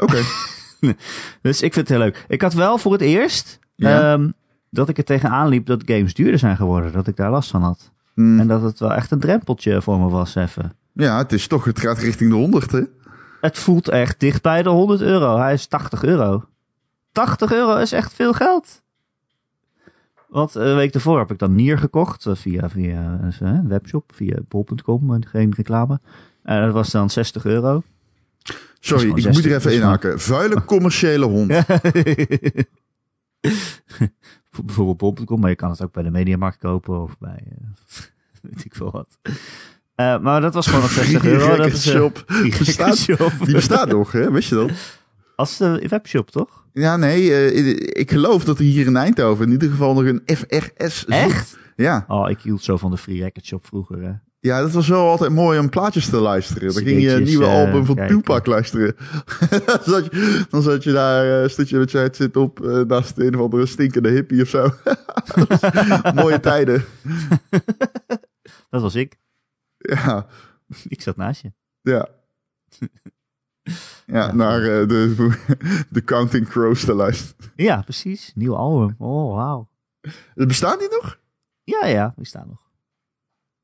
Oké. 0.00 0.20
Dus 1.42 1.62
ik 1.62 1.72
vind 1.72 1.88
het 1.88 1.88
heel 1.88 1.98
leuk. 2.06 2.24
Ik 2.28 2.42
had 2.42 2.52
wel 2.54 2.78
voor 2.78 2.92
het 2.92 3.00
eerst 3.00 3.58
Ja. 3.74 4.12
ehm, 4.12 4.30
dat 4.70 4.88
ik 4.88 4.98
er 4.98 5.04
tegenaan 5.04 5.48
liep 5.48 5.66
dat 5.66 5.82
games 5.86 6.14
duurder 6.14 6.38
zijn 6.38 6.56
geworden. 6.56 6.92
Dat 6.92 7.06
ik 7.06 7.16
daar 7.16 7.30
last 7.30 7.50
van 7.50 7.62
had. 7.62 7.90
Hmm, 8.14 8.40
En 8.40 8.46
dat 8.48 8.62
het 8.62 8.78
wel 8.78 8.92
echt 8.94 9.10
een 9.10 9.20
drempeltje 9.20 9.82
voor 9.82 9.98
me 9.98 10.08
was 10.08 10.34
even. 10.34 10.72
ja, 10.92 11.18
het 11.18 11.32
is 11.32 11.46
toch, 11.46 11.64
het 11.64 11.80
gaat 11.80 11.98
richting 11.98 12.30
de 12.30 12.36
100, 12.36 12.70
hè? 12.72 12.80
Het 13.40 13.58
voelt 13.58 13.88
echt 13.88 14.20
dicht 14.20 14.42
bij 14.42 14.62
de 14.62 14.68
100 14.68 15.00
euro. 15.00 15.38
Hij 15.38 15.52
is 15.52 15.66
80 15.66 16.04
euro. 16.04 16.44
80 17.12 17.52
euro 17.52 17.76
is 17.76 17.92
echt 17.92 18.12
veel 18.12 18.32
geld. 18.32 18.82
Want 20.28 20.54
een 20.54 20.74
week 20.76 20.92
daarvoor 20.92 21.18
heb 21.18 21.30
ik 21.30 21.38
dan 21.38 21.54
Nier 21.54 21.78
gekocht 21.78 22.26
eh, 22.26 22.34
via, 22.34 22.68
via 22.70 23.18
eh, 23.22 23.34
een 23.40 23.68
webshop, 23.68 24.12
via 24.14 24.36
bol.com, 24.48 25.14
en 25.14 25.26
geen 25.26 25.52
reclame. 25.56 26.00
En 26.42 26.62
dat 26.64 26.72
was 26.72 26.90
dan 26.90 27.10
60 27.10 27.44
euro. 27.44 27.82
Sorry, 28.80 29.08
ik 29.08 29.18
60, 29.20 29.32
moet 29.32 29.44
er 29.52 29.56
even 29.58 29.70
is 29.70 29.76
inhaken. 29.76 30.20
Vuile 30.20 30.64
commerciële 30.64 31.24
hond. 31.36 31.52
Voor 34.50 34.64
Bijvoorbeeld 34.64 34.98
bol.com, 34.98 35.40
maar 35.40 35.50
je 35.50 35.56
kan 35.56 35.70
het 35.70 35.82
ook 35.82 35.92
bij 35.92 36.02
de 36.02 36.10
Mediamarkt 36.10 36.58
kopen 36.58 37.02
of 37.02 37.18
bij 37.18 37.42
eh, 37.48 37.66
weet 38.50 38.64
ik 38.64 38.74
veel 38.74 38.90
wat. 38.90 39.18
Eh, 39.94 40.18
maar 40.18 40.40
dat 40.40 40.54
was 40.54 40.66
gewoon 40.66 40.80
nog 40.80 40.90
60 40.90 41.24
euro. 41.24 41.56
Dat 41.56 41.66
is, 41.66 41.86
eh, 41.86 41.94
Shop. 41.94 42.24
die 42.26 42.36
gekke 42.36 42.58
Bestaat- 42.64 42.96
shop. 42.96 43.32
Die 43.44 43.54
bestaat 43.54 43.88
nog, 43.88 44.12
hè? 44.12 44.30
Wist 44.30 44.48
je 44.48 44.54
dat? 44.54 44.70
Als 45.40 45.60
uh, 45.60 45.88
webshop, 45.88 46.30
toch? 46.30 46.64
Ja, 46.72 46.96
nee, 46.96 47.34
eh, 47.34 47.76
ik 48.00 48.10
geloof 48.10 48.44
dat 48.44 48.58
er 48.58 48.64
hier 48.64 48.86
in 48.86 48.96
Eindhoven 48.96 49.46
in 49.46 49.50
ieder 49.50 49.70
geval 49.70 49.94
nog 49.94 50.04
een 50.04 50.22
FRS... 50.26 51.04
Echt? 51.06 51.58
Ja. 51.76 52.04
Oh, 52.08 52.30
ik 52.30 52.40
hield 52.40 52.62
zo 52.62 52.76
van 52.76 52.90
de 52.90 52.96
Free 52.96 53.22
Record 53.22 53.46
Shop 53.46 53.66
vroeger. 53.66 54.02
Hè. 54.02 54.12
Ja, 54.40 54.60
dat 54.60 54.72
was 54.72 54.88
wel 54.88 55.08
altijd 55.08 55.30
mooi 55.30 55.58
om 55.58 55.68
plaatjes 55.68 56.08
te 56.08 56.16
luisteren. 56.16 56.74
Dan 56.74 56.82
ging 56.82 57.02
je 57.02 57.12
een 57.12 57.22
nieuwe 57.22 57.44
eh, 57.44 57.52
album 57.52 57.84
van 57.84 57.94
kijken. 57.94 58.16
Tupac 58.16 58.46
luisteren. 58.46 58.96
dan, 59.66 59.78
zat 59.84 60.04
je, 60.04 60.44
dan 60.50 60.62
zat 60.62 60.84
je 60.84 60.92
daar, 60.92 61.44
uh, 61.44 61.48
je 61.48 61.78
met 61.78 61.90
je 61.90 61.98
headset 61.98 62.36
op 62.36 62.60
uh, 62.60 62.80
naast 62.80 63.18
een 63.18 63.34
of 63.34 63.40
andere 63.40 63.66
stinkende 63.66 64.10
hippie 64.10 64.42
of 64.42 64.48
zo. 64.48 64.70
Mooie 66.22 66.40
tijden. 66.50 66.84
Dat 68.70 68.82
was 68.82 68.94
ik. 68.94 69.18
Ja, 69.76 70.26
Ik 70.88 71.02
zat 71.02 71.16
naast 71.16 71.42
je. 71.42 71.52
ja. 71.82 72.08
Ja, 74.12 74.32
naar 74.32 74.60
uh, 74.60 74.88
de, 74.88 75.34
de 75.90 76.04
Counting 76.04 76.48
Crows 76.48 76.84
te 76.84 76.94
luisteren. 76.94 77.52
Ja, 77.56 77.82
precies. 77.82 78.32
Nieuw 78.34 78.56
album. 78.56 78.94
Oh, 78.98 79.34
wauw. 79.34 79.68
Het 80.34 80.48
bestaat 80.48 80.78
die 80.78 80.88
nog? 80.90 81.20
Ja, 81.64 81.86
ja, 81.86 82.12
die 82.16 82.26
staan 82.26 82.46
nog. 82.48 82.68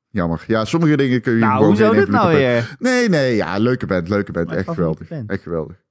Jammer. 0.08 0.44
Ja, 0.46 0.64
sommige 0.64 0.96
dingen 0.96 1.20
kun 1.20 1.32
je 1.32 1.38
Nou, 1.38 1.52
gewoon 1.52 1.68
hoezo 1.68 1.92
dit 1.92 2.08
nou 2.08 2.34
weer? 2.34 2.76
Nee, 2.78 3.08
nee, 3.08 3.36
ja, 3.36 3.58
leuke 3.58 3.86
band, 3.86 4.08
leuke 4.08 4.32
band. 4.32 4.52
Echt 4.52 4.68
geweldig. 4.68 5.08
band. 5.08 5.30
Echt 5.30 5.42
geweldig. 5.42 5.84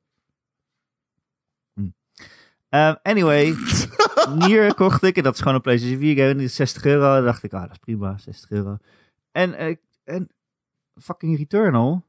Uh, 2.76 2.96
anyway, 3.04 3.56
Nier 4.40 4.74
kocht 4.74 5.04
ik 5.04 5.18
en 5.18 5.24
dat 5.24 5.34
is 5.34 5.40
gewoon 5.40 5.56
een 5.56 5.62
PlayStation 5.62 6.00
4 6.00 6.16
game. 6.16 6.36
Die 6.36 6.44
is 6.44 6.56
60 6.56 6.86
euro. 6.86 7.16
Dan 7.16 7.24
dacht 7.24 7.44
ik, 7.44 7.54
ah, 7.54 7.62
dat 7.62 7.72
is 7.72 7.78
prima, 7.78 8.18
60 8.18 8.50
euro. 8.50 8.78
En, 9.32 9.50
uh, 9.50 9.76
en 10.04 10.30
fucking 11.02 11.38
Returnal. 11.38 12.05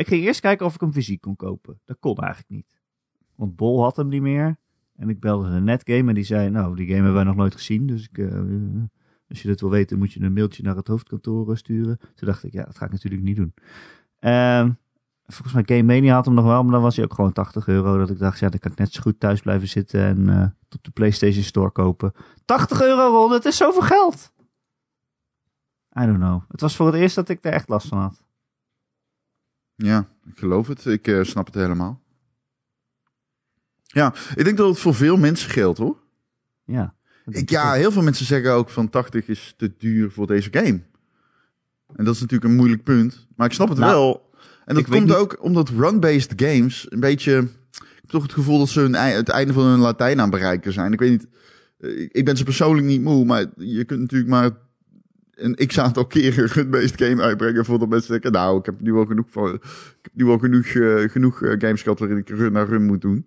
Ik 0.00 0.06
ging 0.06 0.24
eerst 0.24 0.40
kijken 0.40 0.66
of 0.66 0.74
ik 0.74 0.80
hem 0.80 0.92
fysiek 0.92 1.20
kon 1.20 1.36
kopen. 1.36 1.80
Dat 1.84 1.96
kon 1.98 2.16
eigenlijk 2.16 2.50
niet. 2.50 2.80
Want 3.34 3.56
Bol 3.56 3.82
had 3.82 3.96
hem 3.96 4.08
niet 4.08 4.22
meer. 4.22 4.58
En 4.96 5.08
ik 5.08 5.20
belde 5.20 5.48
een 5.48 5.64
netgame 5.64 6.08
en 6.08 6.14
die 6.14 6.24
zei, 6.24 6.50
nou, 6.50 6.76
die 6.76 6.86
game 6.86 6.96
hebben 6.96 7.14
wij 7.14 7.24
nog 7.24 7.36
nooit 7.36 7.54
gezien. 7.54 7.86
Dus 7.86 8.08
ik, 8.08 8.18
uh, 8.18 8.82
als 9.28 9.42
je 9.42 9.48
dat 9.48 9.60
wil 9.60 9.70
weten, 9.70 9.98
moet 9.98 10.12
je 10.12 10.20
een 10.20 10.32
mailtje 10.32 10.62
naar 10.62 10.76
het 10.76 10.86
hoofdkantoor 10.86 11.56
sturen. 11.56 11.98
Toen 11.98 12.28
dacht 12.28 12.44
ik, 12.44 12.52
ja, 12.52 12.64
dat 12.64 12.78
ga 12.78 12.84
ik 12.84 12.92
natuurlijk 12.92 13.22
niet 13.22 13.36
doen. 13.36 13.54
Um, 14.20 14.78
volgens 15.26 15.52
mij 15.52 15.76
Game 15.76 15.94
Mania 15.94 16.14
had 16.14 16.24
hem 16.24 16.34
nog 16.34 16.44
wel, 16.44 16.62
maar 16.62 16.72
dan 16.72 16.82
was 16.82 16.96
hij 16.96 17.04
ook 17.04 17.14
gewoon 17.14 17.32
80 17.32 17.66
euro. 17.66 17.98
Dat 17.98 18.10
ik 18.10 18.18
dacht, 18.18 18.38
ja, 18.38 18.48
dan 18.48 18.58
kan 18.58 18.72
ik 18.72 18.78
net 18.78 18.92
zo 18.92 19.00
goed 19.00 19.20
thuis 19.20 19.40
blijven 19.40 19.68
zitten 19.68 20.00
en 20.00 20.56
op 20.74 20.84
de 20.84 20.90
PlayStation 20.90 21.42
Store 21.44 21.70
kopen. 21.70 22.12
80 22.44 22.82
euro, 22.82 23.10
Ron, 23.10 23.32
het 23.32 23.44
is 23.44 23.56
zoveel 23.56 23.82
geld. 23.82 24.32
I 26.00 26.06
don't 26.06 26.18
know. 26.18 26.42
Het 26.48 26.60
was 26.60 26.76
voor 26.76 26.86
het 26.86 26.94
eerst 26.94 27.14
dat 27.14 27.28
ik 27.28 27.44
er 27.44 27.52
echt 27.52 27.68
last 27.68 27.88
van 27.88 27.98
had. 27.98 28.22
Ja, 29.82 30.08
ik 30.26 30.38
geloof 30.38 30.68
het. 30.68 30.86
Ik 30.86 31.06
uh, 31.06 31.24
snap 31.24 31.46
het 31.46 31.54
helemaal. 31.54 32.00
Ja, 33.82 34.14
ik 34.34 34.44
denk 34.44 34.56
dat 34.56 34.68
het 34.68 34.78
voor 34.78 34.94
veel 34.94 35.16
mensen 35.16 35.50
geldt, 35.50 35.78
hoor. 35.78 35.96
Ja. 36.64 36.94
Ik, 37.24 37.50
ja, 37.50 37.72
heel 37.72 37.92
veel 37.92 38.02
mensen 38.02 38.26
zeggen 38.26 38.52
ook 38.52 38.68
van 38.68 38.90
80 38.90 39.28
is 39.28 39.54
te 39.56 39.72
duur 39.78 40.10
voor 40.10 40.26
deze 40.26 40.48
game. 40.52 40.80
En 41.96 42.04
dat 42.04 42.14
is 42.14 42.20
natuurlijk 42.20 42.50
een 42.50 42.56
moeilijk 42.56 42.82
punt. 42.82 43.26
Maar 43.36 43.46
ik 43.46 43.52
snap 43.52 43.68
het 43.68 43.78
nou, 43.78 43.92
wel. 43.92 44.30
En 44.64 44.74
dat 44.74 44.88
komt 44.88 45.14
ook 45.14 45.42
omdat 45.42 45.68
run-based 45.68 46.32
games 46.36 46.86
een 46.88 47.00
beetje... 47.00 47.38
Ik 47.70 48.00
heb 48.00 48.10
toch 48.10 48.22
het 48.22 48.32
gevoel 48.32 48.58
dat 48.58 48.68
ze 48.68 48.80
hun, 48.80 48.94
het 48.94 49.28
einde 49.28 49.52
van 49.52 49.64
hun 49.64 49.78
Latijn 49.78 50.20
aan 50.20 50.30
bereiken 50.30 50.72
zijn. 50.72 50.92
Ik 50.92 50.98
weet 50.98 51.10
niet... 51.10 51.26
Ik 52.12 52.24
ben 52.24 52.36
ze 52.36 52.44
persoonlijk 52.44 52.86
niet 52.86 53.02
moe, 53.02 53.24
maar 53.24 53.46
je 53.56 53.84
kunt 53.84 54.00
natuurlijk 54.00 54.30
maar 54.30 54.50
een 55.44 55.66
x-aantal 55.66 56.06
keren 56.06 56.42
een 56.42 56.48
run-based 56.48 57.02
game 57.02 57.22
uitbrengen 57.22 57.64
voordat 57.64 57.88
mensen 57.88 58.12
zeggen... 58.12 58.32
Nou, 58.32 58.58
ik 58.58 58.66
heb 58.66 58.80
nu 58.80 58.92
wel 58.92 59.06
genoeg, 59.06 59.26
van, 59.30 59.54
ik 59.54 59.98
heb 60.02 60.12
nu 60.14 60.24
wel 60.24 60.38
genoeg, 60.38 60.66
uh, 60.66 61.08
genoeg 61.08 61.38
games 61.38 61.82
gehad 61.82 61.98
waarin 61.98 62.18
ik 62.18 62.28
run 62.28 62.52
naar 62.52 62.68
run 62.68 62.86
moet 62.86 63.00
doen. 63.00 63.26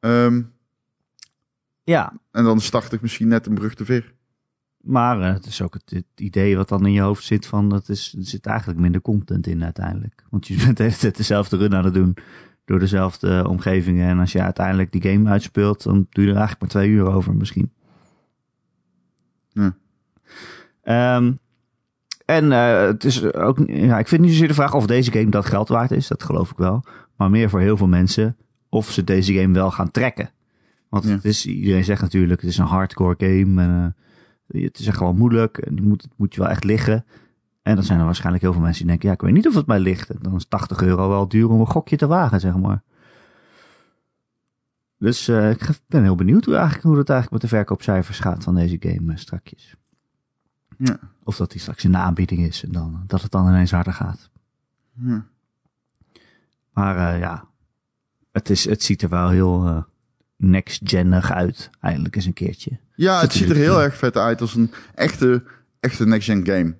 Um, 0.00 0.52
ja. 1.84 2.12
En 2.30 2.44
dan 2.44 2.60
start 2.60 2.92
ik 2.92 3.00
misschien 3.00 3.28
net 3.28 3.46
een 3.46 3.54
brug 3.54 3.74
te 3.74 3.84
ver. 3.84 4.14
Maar 4.80 5.18
uh, 5.18 5.32
het 5.32 5.46
is 5.46 5.62
ook 5.62 5.74
het, 5.74 5.90
het, 5.90 6.04
idee 6.16 6.56
wat 6.56 6.68
dan 6.68 6.86
in 6.86 6.92
je 6.92 7.00
hoofd 7.00 7.24
zit 7.24 7.46
van, 7.46 7.68
dat 7.68 7.88
is, 7.88 8.14
er 8.18 8.24
zit 8.24 8.46
eigenlijk 8.46 8.80
minder 8.80 9.00
content 9.00 9.46
in 9.46 9.64
uiteindelijk. 9.64 10.24
Want 10.30 10.46
je 10.46 10.56
bent 10.64 10.76
de 10.76 10.82
hele 10.82 10.96
tijd 10.96 11.16
dezelfde 11.16 11.56
run 11.56 11.74
aan 11.74 11.84
het 11.84 11.94
doen 11.94 12.16
door 12.64 12.78
dezelfde 12.78 13.48
omgevingen. 13.48 14.08
En 14.08 14.18
als 14.18 14.32
je 14.32 14.42
uiteindelijk 14.42 14.92
die 14.92 15.02
game 15.02 15.30
uitspeelt, 15.30 15.82
dan 15.82 16.06
doe 16.10 16.24
je 16.24 16.30
er 16.30 16.36
eigenlijk 16.36 16.60
maar 16.60 16.70
twee 16.70 16.88
uur 16.88 17.06
over 17.06 17.34
misschien. 17.34 17.72
Ja. 19.48 19.76
Um, 20.84 21.38
en 22.24 22.44
uh, 22.44 22.80
het 22.80 23.04
is 23.04 23.32
ook, 23.32 23.58
ja, 23.66 23.98
ik 23.98 24.08
vind 24.08 24.20
niet 24.20 24.30
zozeer 24.30 24.48
de 24.48 24.54
vraag 24.54 24.74
of 24.74 24.86
deze 24.86 25.12
game 25.12 25.30
dat 25.30 25.46
geld 25.46 25.68
waard 25.68 25.90
is, 25.90 26.08
dat 26.08 26.22
geloof 26.22 26.50
ik 26.50 26.56
wel. 26.56 26.84
Maar 27.16 27.30
meer 27.30 27.50
voor 27.50 27.60
heel 27.60 27.76
veel 27.76 27.88
mensen 27.88 28.36
of 28.68 28.90
ze 28.90 29.04
deze 29.04 29.34
game 29.34 29.54
wel 29.54 29.70
gaan 29.70 29.90
trekken. 29.90 30.30
Want 30.88 31.04
Ja. 31.04 31.10
het 31.10 31.24
is, 31.24 31.46
iedereen 31.46 31.84
zegt 31.84 32.02
natuurlijk, 32.02 32.40
het 32.40 32.50
is 32.50 32.58
een 32.58 32.64
hardcore 32.64 33.14
game. 33.18 33.62
En, 33.62 33.96
uh, 34.48 34.64
het 34.64 34.78
is 34.78 34.86
echt 34.86 34.98
wel 34.98 35.14
moeilijk. 35.14 35.58
En 35.58 35.74
het 35.74 35.84
moet, 35.84 36.02
het 36.02 36.12
moet 36.16 36.34
je 36.34 36.40
wel 36.40 36.50
echt 36.50 36.64
liggen. 36.64 37.04
En 37.62 37.74
dan 37.74 37.84
zijn 37.84 37.98
er 37.98 38.04
waarschijnlijk 38.04 38.42
heel 38.42 38.52
veel 38.52 38.62
mensen 38.62 38.80
die 38.80 38.90
denken, 38.90 39.08
ja, 39.08 39.14
ik 39.14 39.20
weet 39.20 39.32
niet 39.32 39.48
of 39.48 39.54
het 39.54 39.66
mij 39.66 39.80
ligt. 39.80 40.10
En 40.10 40.18
dan 40.20 40.34
is 40.34 40.46
80 40.48 40.82
euro 40.82 41.08
wel 41.08 41.28
duur 41.28 41.48
om 41.48 41.60
een 41.60 41.66
gokje 41.66 41.96
te 41.96 42.06
wagen, 42.06 42.40
zeg 42.40 42.56
maar. 42.56 42.82
Dus 44.98 45.28
uh, 45.28 45.50
ik 45.50 45.68
ben 45.86 46.02
heel 46.02 46.14
benieuwd 46.14 46.44
hoe, 46.44 46.54
eigenlijk, 46.54 46.84
hoe 46.84 46.98
het 46.98 47.10
eigenlijk 47.10 47.42
met 47.42 47.50
de 47.50 47.56
verkoopcijfers 47.56 48.18
gaat 48.18 48.44
van 48.44 48.54
deze 48.54 48.76
game 48.80 49.12
uh, 49.12 49.16
strakjes. 49.16 49.74
Ja. 50.84 50.98
Of 51.24 51.36
dat 51.36 51.50
die 51.50 51.60
straks 51.60 51.84
in 51.84 51.92
de 51.92 51.98
aanbieding 51.98 52.46
is 52.46 52.64
en 52.64 52.72
dan, 52.72 53.04
dat 53.06 53.22
het 53.22 53.30
dan 53.30 53.48
ineens 53.48 53.70
harder 53.70 53.92
gaat. 53.92 54.30
Ja. 54.92 55.26
Maar 56.72 57.14
eh, 57.14 57.20
ja, 57.20 57.44
het, 58.32 58.50
is, 58.50 58.64
het 58.64 58.82
ziet 58.82 59.02
er 59.02 59.08
wel 59.08 59.28
heel 59.28 59.66
eh 59.66 59.82
next-genig 60.36 61.30
uit. 61.32 61.70
Eindelijk 61.80 62.16
eens 62.16 62.24
een 62.24 62.32
keertje. 62.32 62.78
Ja, 62.94 63.20
het 63.20 63.32
ziet 63.32 63.50
er 63.50 63.56
heel 63.56 63.82
erg 63.82 63.96
vet 63.96 64.16
uit 64.16 64.40
als 64.40 64.54
een 64.54 64.70
echte, 64.94 65.42
echte 65.80 66.06
next-gen 66.06 66.46
game. 66.46 66.74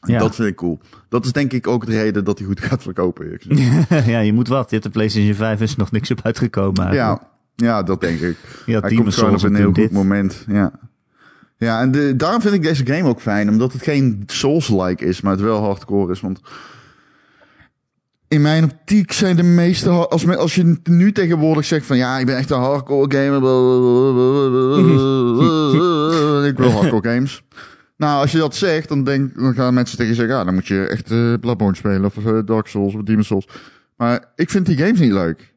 Ja. 0.00 0.18
Dat 0.18 0.34
vind 0.34 0.48
ik 0.48 0.56
cool. 0.56 0.80
Dat 1.08 1.24
is 1.24 1.32
denk 1.32 1.52
ik 1.52 1.66
ook 1.66 1.86
de 1.86 1.92
reden 1.92 2.24
dat 2.24 2.38
hij 2.38 2.46
goed 2.46 2.60
gaat 2.60 2.82
verkopen. 2.82 3.38
ja, 4.12 4.18
je 4.18 4.32
moet 4.32 4.48
wat. 4.48 4.64
Je 4.64 4.76
hebt 4.76 4.86
de 4.86 4.90
PlayStation 4.92 5.34
5 5.34 5.60
is 5.60 5.72
er 5.72 5.78
nog 5.78 5.90
niks 5.90 6.10
op 6.10 6.20
uitgekomen. 6.22 6.84
eigenlijk. 6.86 7.22
ja, 7.54 7.66
ja, 7.66 7.82
dat 7.82 8.00
denk 8.00 8.20
ik. 8.20 8.36
ja 8.66 8.80
Hij 8.80 8.94
komt 8.94 9.14
gewoon 9.14 9.34
op 9.34 9.42
een 9.42 9.48
en 9.48 9.54
heel 9.54 9.66
goed 9.66 9.74
dit. 9.74 9.90
moment. 9.92 10.44
Ja, 10.48 10.72
ja 11.62 11.80
en 11.80 11.90
de, 11.90 12.16
daarom 12.16 12.40
vind 12.40 12.54
ik 12.54 12.62
deze 12.62 12.86
game 12.86 13.08
ook 13.08 13.20
fijn. 13.20 13.48
Omdat 13.48 13.72
het 13.72 13.82
geen 13.82 14.22
Souls-like 14.26 15.04
is, 15.04 15.20
maar 15.20 15.32
het 15.32 15.40
wel 15.40 15.62
hardcore 15.62 16.12
is. 16.12 16.20
Want 16.20 16.40
in 18.28 18.42
mijn 18.42 18.64
optiek 18.64 19.12
zijn 19.12 19.36
de 19.36 19.42
meeste... 19.42 19.90
Als, 19.90 20.24
me- 20.24 20.36
als 20.36 20.54
je 20.54 20.76
nu 20.84 21.12
tegenwoordig 21.12 21.64
zegt 21.64 21.86
van... 21.86 21.96
Ja, 21.96 22.18
ik 22.18 22.26
ben 22.26 22.36
echt 22.36 22.50
een 22.50 22.60
hardcore 22.60 23.16
gamer. 23.16 23.40
ik 26.46 26.56
wil 26.58 26.70
hardcore 26.80 27.08
games. 27.14 27.42
Nou, 27.96 28.20
als 28.20 28.32
je 28.32 28.38
dat 28.38 28.54
zegt, 28.56 28.88
dan, 28.88 29.04
denk, 29.04 29.38
dan 29.38 29.54
gaan 29.54 29.74
mensen 29.74 29.96
tegen 29.96 30.12
je 30.12 30.18
zeggen... 30.18 30.36
Ja, 30.36 30.44
dan 30.44 30.54
moet 30.54 30.66
je 30.66 30.86
echt 30.86 31.10
eh 31.10 31.34
Bloodborne 31.40 31.76
spelen. 31.76 32.04
Of 32.04 32.26
eh, 32.26 32.38
Dark 32.44 32.66
Souls 32.66 32.94
of 32.94 33.02
Demon's 33.02 33.26
Souls. 33.26 33.48
Maar 33.96 34.24
ik 34.36 34.50
vind 34.50 34.66
die 34.66 34.76
games 34.76 34.98
niet 35.00 35.12
leuk. 35.12 35.51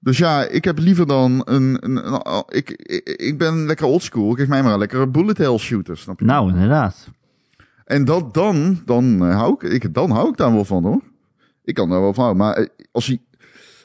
Dus 0.00 0.18
ja, 0.18 0.44
ik 0.44 0.64
heb 0.64 0.78
liever 0.78 1.06
dan 1.06 1.42
een... 1.44 1.76
een, 1.80 2.12
een- 2.12 2.44
ik, 2.48 2.70
ik, 2.70 3.08
ik 3.08 3.38
ben 3.38 3.66
lekker 3.66 3.86
oldschool. 3.86 4.32
Geef 4.32 4.48
mij 4.48 4.62
maar 4.62 4.72
een 4.72 4.78
lekkere 4.78 5.08
bullet 5.08 5.38
hell 5.38 5.58
shooter, 5.58 5.96
snap 5.98 6.20
je? 6.20 6.24
Nou, 6.26 6.48
inderdaad. 6.52 7.10
En 7.84 8.04
dat 8.04 8.34
dan, 8.34 8.82
dan, 8.84 9.24
eh, 9.26 9.36
hou 9.36 9.54
ik, 9.58 9.62
ik, 9.82 9.94
dan 9.94 10.10
hou 10.10 10.28
ik 10.28 10.36
daar 10.36 10.52
wel 10.52 10.64
van 10.64 10.84
hoor. 10.84 11.02
Ik 11.64 11.74
kan 11.74 11.88
daar 11.90 12.00
wel 12.00 12.14
van 12.14 12.24
houden. 12.24 12.44
Maar 12.46 12.54
eh, 12.56 12.66
als 12.92 13.06
hij, 13.06 13.20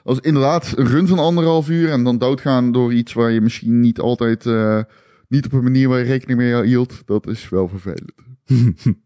als 0.03 0.19
inderdaad 0.19 0.73
een 0.77 0.87
run 0.87 1.07
van 1.07 1.19
anderhalf 1.19 1.69
uur 1.69 1.91
en 1.91 2.03
dan 2.03 2.17
doodgaan 2.17 2.71
door 2.71 2.93
iets 2.93 3.13
waar 3.13 3.31
je 3.31 3.41
misschien 3.41 3.79
niet 3.79 3.99
altijd, 3.99 4.45
eh, 4.45 4.81
niet 5.27 5.45
op 5.45 5.53
een 5.53 5.63
manier 5.63 5.89
waar 5.89 5.99
je 5.99 6.05
rekening 6.05 6.39
mee 6.39 6.63
hield, 6.63 7.01
dat 7.05 7.27
is 7.27 7.49
wel 7.49 7.67
vervelend. 7.67 8.11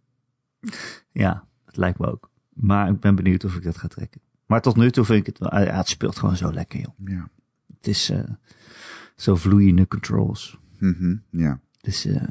Ja, 1.12 1.48
het 1.65 1.78
lijkt 1.78 2.00
me 2.00 2.12
ook. 2.12 2.30
Maar 2.54 2.89
ik 2.89 3.00
ben 3.00 3.15
benieuwd 3.15 3.43
of 3.43 3.56
ik 3.56 3.63
dat 3.63 3.78
ga 3.78 3.88
trekken. 3.88 4.22
Maar 4.48 4.62
tot 4.62 4.76
nu 4.76 4.92
toe 4.92 5.06
vind 5.06 5.20
ik 5.20 5.26
het 5.26 5.40
wel... 5.40 5.64
Ja, 5.64 5.76
het 5.76 5.88
speelt 5.88 6.18
gewoon 6.18 6.38
zo 6.38 6.54
lekker, 6.54 6.80
joh. 6.80 6.94
Ja. 7.06 7.30
Het 7.78 7.88
is 7.88 8.10
eh, 8.10 8.20
zo 9.16 9.36
vloeiende 9.36 9.88
controls. 9.88 10.58
Mhm, 10.78 11.16
ja. 11.30 11.60
Het 11.78 11.88
is, 11.88 12.06
eh, 12.06 12.24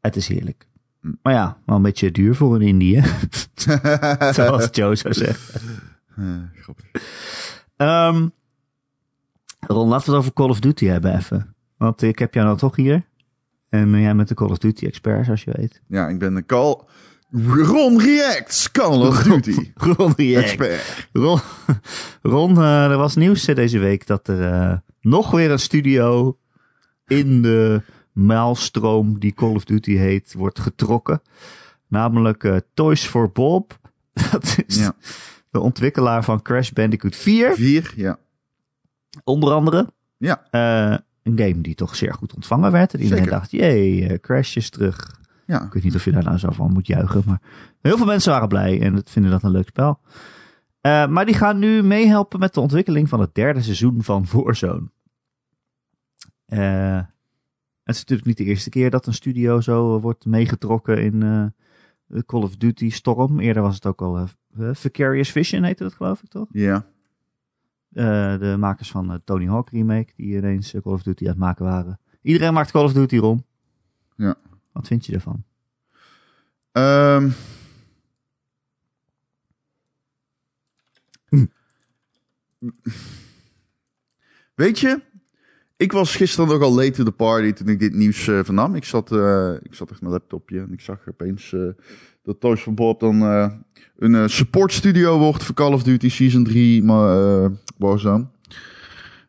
het 0.00 0.16
is 0.16 0.28
heerlijk. 0.28 0.66
Maar 1.22 1.32
ja, 1.32 1.58
wel 1.66 1.76
een 1.76 1.82
beetje 1.82 2.10
duur 2.10 2.34
voor 2.34 2.54
een 2.54 2.62
indie, 2.62 3.00
hè? 3.00 3.08
Zoals 4.32 4.68
Joe 4.72 4.96
zou 4.96 5.14
zeggen. 5.14 5.60
Grappig. 6.62 6.86
Ehm 7.76 8.28
Ron, 9.60 9.88
laten 9.88 10.06
we 10.06 10.10
het 10.10 10.20
over 10.20 10.32
Call 10.32 10.48
of 10.48 10.60
Duty 10.60 10.86
hebben 10.86 11.16
even. 11.16 11.54
Want 11.76 12.02
ik 12.02 12.18
heb 12.18 12.34
jou 12.34 12.46
nou 12.46 12.58
toch 12.58 12.76
hier. 12.76 13.02
En 13.68 14.00
jij 14.00 14.16
bent 14.16 14.28
de 14.28 14.34
Call 14.34 14.48
of 14.48 14.58
Duty 14.58 14.86
expert, 14.86 15.24
zoals 15.24 15.44
je 15.44 15.52
weet. 15.56 15.82
Ja, 15.86 16.08
ik 16.08 16.18
ben 16.18 16.34
de 16.34 16.46
Call... 16.46 16.80
Ron 17.30 18.00
Reacts 18.00 18.70
Call 18.70 19.06
of 19.06 19.22
Duty. 19.22 19.72
Ron, 19.74 20.12
React. 20.16 20.44
Expert. 20.44 21.08
Ron, 21.12 21.38
Ron 22.22 22.56
eh, 22.56 22.84
er 22.90 22.96
was 22.96 23.14
nieuws 23.16 23.46
eh, 23.48 23.54
deze 23.54 23.78
week 23.78 24.06
dat 24.06 24.28
er 24.28 24.42
eh, 24.52 24.76
nog 25.00 25.30
weer 25.30 25.50
een 25.50 25.58
studio 25.58 26.38
in 27.06 27.42
de 27.42 27.82
maalstroom 28.12 29.18
die 29.18 29.32
Call 29.34 29.54
of 29.54 29.64
Duty 29.64 29.96
heet, 29.96 30.32
wordt 30.36 30.58
getrokken. 30.58 31.22
Namelijk 31.88 32.60
Toys 32.74 33.04
for 33.06 33.30
Bob. 33.32 33.78
Dat 34.32 34.56
is 34.66 34.76
Ja. 34.78 34.92
de 35.50 35.60
ontwikkelaar 35.60 36.24
van 36.24 36.42
Crash 36.42 36.70
Bandicoot 36.70 37.16
4, 37.16 37.54
Vier, 37.54 37.92
ja. 37.96 38.18
onder 39.24 39.52
andere. 39.52 39.92
Ja. 40.16 40.42
Een 41.22 41.38
game 41.38 41.60
die 41.60 41.74
toch 41.74 41.96
zeer 41.96 42.14
goed 42.14 42.34
ontvangen 42.34 42.72
werd. 42.72 42.94
En 42.94 43.00
iedereen 43.00 43.24
Zeker. 43.24 43.38
dacht, 43.38 43.50
jee, 43.50 44.18
Crash 44.20 44.56
is 44.56 44.70
terug. 44.70 45.16
Ja. 45.48 45.62
Ik 45.62 45.72
weet 45.72 45.82
niet 45.82 45.94
of 45.94 46.04
je 46.04 46.10
daar 46.10 46.24
nou 46.24 46.38
zo 46.38 46.50
van 46.50 46.72
moet 46.72 46.86
juichen. 46.86 47.22
Maar 47.26 47.40
heel 47.80 47.96
veel 47.96 48.06
mensen 48.06 48.32
waren 48.32 48.48
blij 48.48 48.80
en 48.80 48.94
het 48.94 49.10
vinden 49.10 49.30
dat 49.30 49.42
een 49.42 49.50
leuk 49.50 49.68
spel. 49.68 50.00
Eh, 50.80 51.06
maar 51.06 51.26
die 51.26 51.34
gaan 51.34 51.58
nu 51.58 51.82
meehelpen 51.82 52.38
met 52.38 52.54
de 52.54 52.60
ontwikkeling 52.60 53.08
van 53.08 53.20
het 53.20 53.34
derde 53.34 53.62
seizoen 53.62 54.02
van 54.02 54.26
Warzone. 54.32 54.90
Eh, 56.44 56.96
het 57.82 57.94
is 57.94 57.98
natuurlijk 57.98 58.26
niet 58.28 58.36
de 58.36 58.44
eerste 58.44 58.70
keer 58.70 58.90
dat 58.90 59.06
een 59.06 59.14
studio 59.14 59.60
zo 59.60 59.96
eh, 59.96 60.02
wordt 60.02 60.24
meegetrokken 60.24 61.02
in 61.02 61.20
de 62.06 62.24
Call 62.26 62.42
of 62.42 62.56
Duty 62.56 62.90
storm. 62.90 63.40
Eerder 63.40 63.62
was 63.62 63.74
het 63.74 63.86
ook 63.86 64.02
al 64.02 64.28
Vicarious 64.72 65.30
Vision 65.30 65.62
heette 65.62 65.82
dat 65.82 65.94
geloof 65.94 66.22
ik 66.22 66.28
toch? 66.28 66.48
Ja. 66.50 66.86
De 67.88 68.56
makers 68.58 68.90
van 68.90 69.08
de 69.08 69.20
Tony 69.24 69.46
Hawk 69.46 69.70
remake 69.70 70.12
die 70.16 70.36
ineens 70.36 70.70
Call 70.70 70.92
of 70.92 71.02
Duty 71.02 71.24
aan 71.24 71.30
het 71.30 71.38
maken 71.38 71.64
waren. 71.64 72.00
Iedereen 72.22 72.52
maakt 72.52 72.70
Call 72.70 72.84
of 72.84 72.92
Duty, 72.92 73.16
Ron. 73.16 73.44
Ja. 74.16 74.36
Wat 74.78 74.86
vind 74.86 75.06
je 75.06 75.12
ervan? 75.12 75.44
Ehm. 76.72 77.30
Weet 84.54 84.78
je, 84.78 85.02
ik 85.76 85.92
was 85.92 86.16
gisteren 86.16 86.50
nog 86.50 86.62
al 86.62 86.74
late 86.74 86.90
to 86.90 87.04
the 87.04 87.12
party 87.12 87.52
toen 87.52 87.68
ik 87.68 87.78
dit 87.78 87.94
nieuws 87.94 88.28
eh, 88.28 88.44
vernam. 88.44 88.74
Ik 88.74 88.84
zat, 88.84 89.12
eh, 89.12 89.54
ik 89.62 89.74
zat 89.74 89.90
echt 89.90 90.00
mijn 90.00 90.12
laptopje 90.12 90.60
en 90.60 90.72
ik 90.72 90.80
zag 90.80 91.08
opeens 91.08 91.52
eh, 91.52 91.68
dat 92.22 92.40
Toys 92.40 92.60
for 92.60 92.74
Bob 92.74 93.00
dan 93.00 93.20
een 93.96 94.30
support 94.30 94.72
studio 94.72 95.18
wordt 95.18 95.44
voor 95.44 95.54
Call 95.54 95.72
of 95.72 95.82
Duty 95.82 96.08
Season 96.08 96.44
3 96.44 96.82
maar, 96.82 97.50
Warzone. 97.76 98.26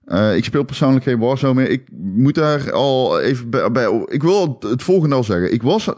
Eh, 0.10 0.36
ik 0.36 0.44
speel 0.44 0.64
persoonlijk 0.64 1.04
geen 1.04 1.20
Warzone 1.20 1.54
meer. 1.54 1.70
Ik 1.70 1.88
moet 1.98 2.36
daar 2.36 2.72
al 2.72 3.20
even 3.20 3.50
bij, 3.50 4.06
Ik 4.06 4.22
wil 4.22 4.58
het 4.60 4.84
volgende 4.84 5.16
al 5.16 5.24
zeggen. 5.24 5.54
Ik 5.54 5.62
was 5.62 5.90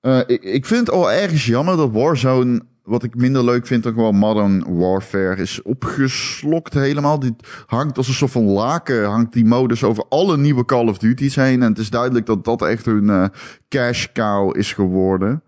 eh, 0.00 0.20
ik, 0.26 0.42
ik 0.42 0.66
vind 0.66 0.90
al 0.90 1.12
ergens 1.12 1.46
jammer 1.46 1.76
dat 1.76 1.90
Warzone, 1.90 2.60
wat 2.82 3.02
ik 3.02 3.14
minder 3.14 3.44
leuk 3.44 3.66
vind 3.66 3.82
dan 3.82 3.92
gewoon 3.92 4.16
Modern 4.16 4.78
Warfare, 4.78 5.36
is 5.36 5.62
opgeslokt 5.62 6.74
helemaal. 6.74 7.18
Dit 7.18 7.64
hangt 7.66 7.96
als 7.96 8.08
een 8.08 8.14
soort 8.14 8.30
van 8.30 8.44
laken, 8.44 9.04
hangt 9.04 9.32
die 9.32 9.44
modus 9.44 9.84
over 9.84 10.04
alle 10.08 10.36
nieuwe 10.36 10.64
Call 10.64 10.88
of 10.88 10.98
Duty's 10.98 11.34
heen. 11.34 11.62
En 11.62 11.68
het 11.68 11.78
is 11.78 11.90
duidelijk 11.90 12.26
dat 12.26 12.44
dat 12.44 12.62
echt 12.62 12.84
hun 12.84 13.10
eh, 13.10 13.24
cash 13.68 14.06
cow 14.12 14.56
is 14.56 14.72
geworden. 14.72 15.42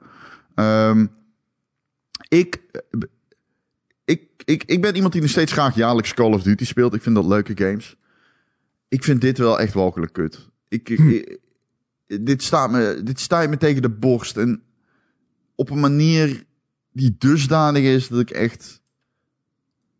Ehm, 0.54 1.06
ik, 2.28 2.60
ik, 4.10 4.22
ik, 4.44 4.64
ik 4.64 4.80
ben 4.80 4.94
iemand 4.94 5.12
die 5.12 5.22
nog 5.22 5.30
steeds 5.30 5.52
graag 5.52 5.74
jaarlijks 5.74 6.14
Call 6.14 6.32
of 6.32 6.42
Duty 6.42 6.64
speelt. 6.64 6.94
Ik 6.94 7.02
vind 7.02 7.14
dat 7.14 7.24
leuke 7.26 7.52
games. 7.56 7.96
Ik 8.88 9.04
vind 9.04 9.20
dit 9.20 9.38
wel 9.38 9.60
echt 9.60 9.72
walgelijk 9.74 10.12
kut. 10.12 10.48
Ik, 10.68 10.88
ik- 10.88 10.98
ik- 12.06 12.26
dit, 12.26 12.42
staat 12.42 12.70
me, 12.70 13.00
dit 13.04 13.20
staat 13.20 13.48
me 13.50 13.56
tegen 13.56 13.82
de 13.82 13.90
borst. 13.90 14.36
En 14.36 14.62
op 15.54 15.70
een 15.70 15.80
manier 15.80 16.44
die 16.92 17.14
dusdanig 17.18 17.82
is 17.82 18.08
dat 18.08 18.20
ik 18.20 18.30
echt... 18.30 18.82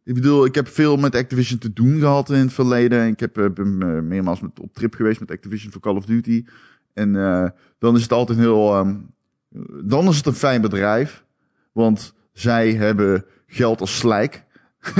Ik 0.04 0.14
bedoel, 0.14 0.44
ik 0.44 0.54
heb 0.54 0.68
veel 0.68 0.96
met 0.96 1.14
Activision 1.14 1.58
te 1.58 1.72
doen 1.72 1.98
gehad 1.98 2.30
in 2.30 2.36
het 2.38 2.52
verleden. 2.52 3.06
Ik 3.06 3.20
heb, 3.20 3.38
eh, 3.38 3.50
ben 3.50 3.82
eh, 3.82 4.00
meermaals 4.02 4.40
met, 4.40 4.60
op 4.60 4.74
trip 4.74 4.94
geweest 4.94 5.20
met 5.20 5.30
Activision 5.30 5.72
voor 5.72 5.80
Call 5.80 5.96
of 5.96 6.04
Duty. 6.04 6.44
En 6.92 7.16
eh, 7.16 7.48
dan 7.78 7.96
is 7.96 8.02
het 8.02 8.12
altijd 8.12 8.38
heel... 8.38 8.74
ehm, 8.74 8.96
dan 9.84 10.08
is 10.08 10.16
het 10.16 10.26
een 10.26 10.32
fijn 10.34 10.60
bedrijf. 10.60 11.24
Want 11.72 12.14
zij 12.32 12.72
hebben 12.74 13.24
geld 13.50 13.80
als 13.80 13.96
slijk. 13.96 14.44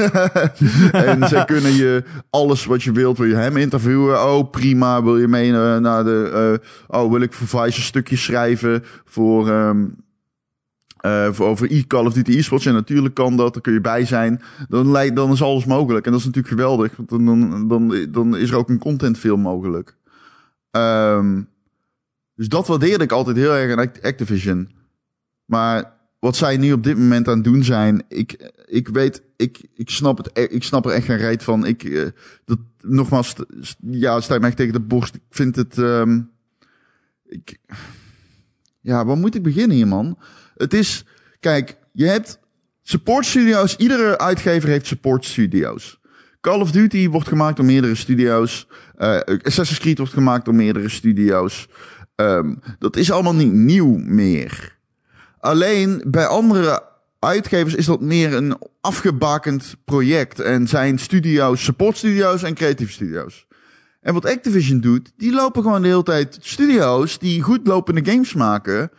en 0.92 1.28
zij 1.28 1.44
kunnen 1.44 1.72
je 1.72 2.04
alles 2.30 2.64
wat 2.64 2.82
je 2.82 2.92
wilt. 2.92 3.18
Wil 3.18 3.26
je 3.26 3.34
hem 3.34 3.56
interviewen? 3.56 4.22
Oh, 4.24 4.50
prima. 4.50 5.02
Wil 5.02 5.18
je 5.18 5.28
mee 5.28 5.52
naar 5.52 6.04
de... 6.04 6.58
eh, 6.88 7.00
oh, 7.00 7.10
wil 7.10 7.20
ik 7.20 7.32
voor 7.32 7.46
Vice 7.46 7.76
een 7.78 7.84
stukje 7.84 8.16
schrijven 8.16 8.84
voor... 9.04 9.50
eh, 9.50 11.28
voor 11.32 11.46
over 11.46 11.72
e 11.72 11.82
Call 11.86 12.06
of 12.06 12.12
Duty 12.12 12.36
esports. 12.36 12.66
En 12.66 12.74
natuurlijk 12.74 13.14
kan 13.14 13.36
dat, 13.36 13.52
daar 13.52 13.62
kun 13.62 13.72
je 13.72 13.80
bij 13.80 14.04
zijn. 14.04 14.42
Dan, 14.68 14.90
lijkt, 14.90 15.16
dan 15.16 15.32
is 15.32 15.42
alles 15.42 15.64
mogelijk. 15.64 16.06
En 16.06 16.10
dat 16.12 16.20
is 16.20 16.26
natuurlijk 16.26 16.54
geweldig. 16.54 16.96
Want 16.96 17.08
dan, 17.08 17.26
dan, 17.26 17.68
dan, 17.68 18.06
dan 18.10 18.36
is 18.36 18.50
er 18.50 18.56
ook 18.56 18.68
een 18.68 18.78
contentfilm 18.78 19.40
mogelijk. 19.40 19.96
Ehm, 20.70 21.42
dus 22.34 22.48
dat 22.48 22.66
waardeerde 22.66 23.04
ik 23.04 23.12
altijd 23.12 23.36
heel 23.36 23.54
erg 23.54 23.72
aan 23.72 23.78
Act- 23.78 24.02
Activision. 24.02 24.70
Maar 25.44 25.92
wat 26.20 26.36
zij 26.36 26.56
nu 26.56 26.72
op 26.72 26.84
dit 26.84 26.98
moment 26.98 27.28
aan 27.28 27.34
het 27.34 27.44
doen 27.44 27.64
zijn, 27.64 28.02
ik, 28.08 28.52
ik 28.66 28.88
weet, 28.88 29.22
ik, 29.36 29.60
ik, 29.74 29.90
snap 29.90 30.16
het, 30.16 30.30
e- 30.32 30.54
ik 30.54 30.62
snap 30.62 30.86
er 30.86 30.92
echt 30.92 31.04
geen 31.04 31.16
reet 31.16 31.42
van. 31.42 31.66
Ik, 31.66 31.84
eh, 31.84 32.06
dat, 32.44 32.58
nogmaals, 32.80 33.34
ja, 33.80 34.20
staat 34.20 34.38
mij 34.40 34.48
echt 34.48 34.56
tegen 34.56 34.72
de 34.72 34.80
borst. 34.80 35.14
Ik 35.14 35.22
vind 35.30 35.56
het, 35.56 35.78
ehm, 35.78 36.20
ik, 37.26 37.58
ja, 38.80 39.04
waar 39.04 39.16
moet 39.16 39.34
ik 39.34 39.42
beginnen 39.42 39.76
hier, 39.76 39.88
man? 39.88 40.18
Het 40.56 40.74
is, 40.74 41.04
kijk, 41.40 41.76
je 41.92 42.06
hebt 42.06 42.38
support 42.82 43.26
studio's, 43.26 43.76
iedere 43.76 44.18
uitgever 44.18 44.68
heeft 44.68 44.86
support 44.86 45.24
studio's. 45.24 46.00
Call 46.40 46.60
of 46.60 46.70
Duty 46.70 47.08
wordt 47.08 47.28
gemaakt 47.28 47.56
door 47.56 47.66
meerdere 47.66 47.94
studio's. 47.94 48.66
Eh, 48.96 49.20
Assassin's 49.42 49.78
Creed 49.80 49.98
wordt 49.98 50.12
gemaakt 50.12 50.44
door 50.44 50.54
meerdere 50.54 50.88
studio's. 50.88 51.68
Ehm, 52.14 52.54
dat 52.78 52.96
is 52.96 53.10
allemaal 53.10 53.34
niet 53.34 53.52
nieuw 53.52 53.96
meer. 53.96 54.78
Alleen 55.40 56.04
bij 56.06 56.26
andere 56.26 56.82
uitgevers 57.18 57.74
is 57.74 57.86
dat 57.86 58.00
meer 58.00 58.34
een 58.34 58.56
afgebakend 58.80 59.74
project. 59.84 60.40
En 60.40 60.66
zijn 60.66 60.98
studio's, 60.98 61.64
support 61.64 61.96
studio's 61.96 62.42
en 62.42 62.54
creatieve 62.54 62.92
studio's. 62.92 63.46
En 64.00 64.14
wat 64.14 64.26
Activision 64.26 64.80
doet, 64.80 65.12
die 65.16 65.32
lopen 65.32 65.62
gewoon 65.62 65.82
de 65.82 65.88
hele 65.88 66.02
tijd 66.02 66.38
studio's 66.40 67.18
die 67.18 67.42
goed 67.42 67.66
lopende 67.66 68.10
games 68.10 68.34
maken. 68.34 68.90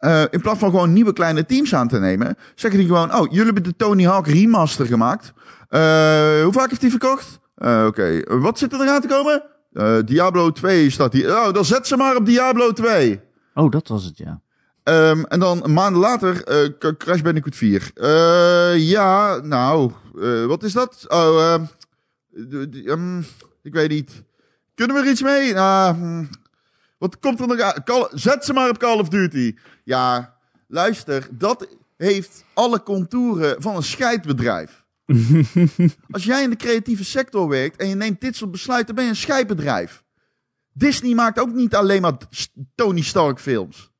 Uh, 0.00 0.22
in 0.30 0.40
plaats 0.40 0.58
van 0.58 0.70
gewoon 0.70 0.92
nieuwe 0.92 1.12
kleine 1.12 1.46
teams 1.46 1.74
aan 1.74 1.88
te 1.88 1.98
nemen, 1.98 2.36
zeggen 2.54 2.80
die 2.80 2.88
gewoon: 2.88 3.14
Oh, 3.14 3.26
jullie 3.30 3.44
hebben 3.44 3.62
de 3.62 3.76
Tony 3.76 4.04
Hawk 4.04 4.26
remaster 4.26 4.86
gemaakt. 4.86 5.32
Uh, 5.70 6.42
hoe 6.42 6.52
vaak 6.52 6.68
heeft 6.68 6.80
die 6.80 6.90
verkocht? 6.90 7.38
Uh, 7.58 7.84
Oké, 7.86 8.22
wat 8.38 8.58
zit 8.58 8.72
er 8.72 8.80
eraan 8.80 9.00
te 9.00 9.08
komen? 9.08 9.42
Diablo 10.06 10.52
2 10.52 10.90
staat 10.90 11.12
hier. 11.12 11.36
Oh, 11.36 11.52
dan 11.52 11.64
zet 11.64 11.86
ze 11.86 11.96
maar 11.96 12.16
op 12.16 12.26
Diablo 12.26 12.72
2. 12.72 13.20
Oh, 13.54 13.70
dat 13.70 13.88
was 13.88 14.04
het, 14.04 14.18
ja. 14.18 14.40
Um, 14.88 15.24
en 15.24 15.40
dan 15.40 15.64
een 15.64 15.72
maand 15.72 15.96
later 15.96 16.44
Crash 16.96 17.20
Bandicoot 17.20 17.56
4. 17.56 17.90
ja, 18.78 19.40
nou, 19.42 19.92
wat 20.46 20.62
is 20.62 20.72
dat? 20.72 21.04
Oh, 21.08 21.66
um, 22.84 23.24
ik 23.62 23.72
weet 23.72 23.88
niet. 23.88 24.22
Kunnen 24.74 24.96
we 24.96 25.02
er 25.02 25.10
iets 25.10 25.22
mee? 25.22 25.52
Nou, 25.52 26.26
wat 26.98 27.18
komt 27.18 27.40
er 27.40 27.46
nog 27.46 27.60
aan? 27.60 27.84
Call, 27.84 28.08
zet 28.10 28.44
ze 28.44 28.52
maar 28.52 28.68
op 28.68 28.78
Call 28.78 28.98
of 28.98 29.08
Duty. 29.08 29.56
Ja, 29.84 30.36
luister, 30.68 31.28
dat 31.30 31.68
heeft 31.96 32.44
alle 32.54 32.82
contouren 32.82 33.62
van 33.62 33.76
een 33.76 33.82
scheidbedrijf. 33.82 34.84
Als 36.10 36.24
jij 36.24 36.42
in 36.42 36.50
de 36.50 36.56
creatieve 36.56 37.04
sector 37.04 37.48
werkt 37.48 37.76
en 37.76 37.88
je 37.88 37.94
neemt 37.94 38.20
dit 38.20 38.36
soort 38.36 38.50
besluiten, 38.50 38.94
ben 38.94 39.04
je 39.04 39.10
een 39.10 39.16
scheidbedrijf. 39.16 40.04
Disney 40.72 41.14
maakt 41.14 41.38
ook 41.38 41.52
niet 41.52 41.74
alleen 41.74 42.02
maar 42.02 42.16
Tony 42.74 43.02
Stark 43.02 43.40
films. 43.40 43.90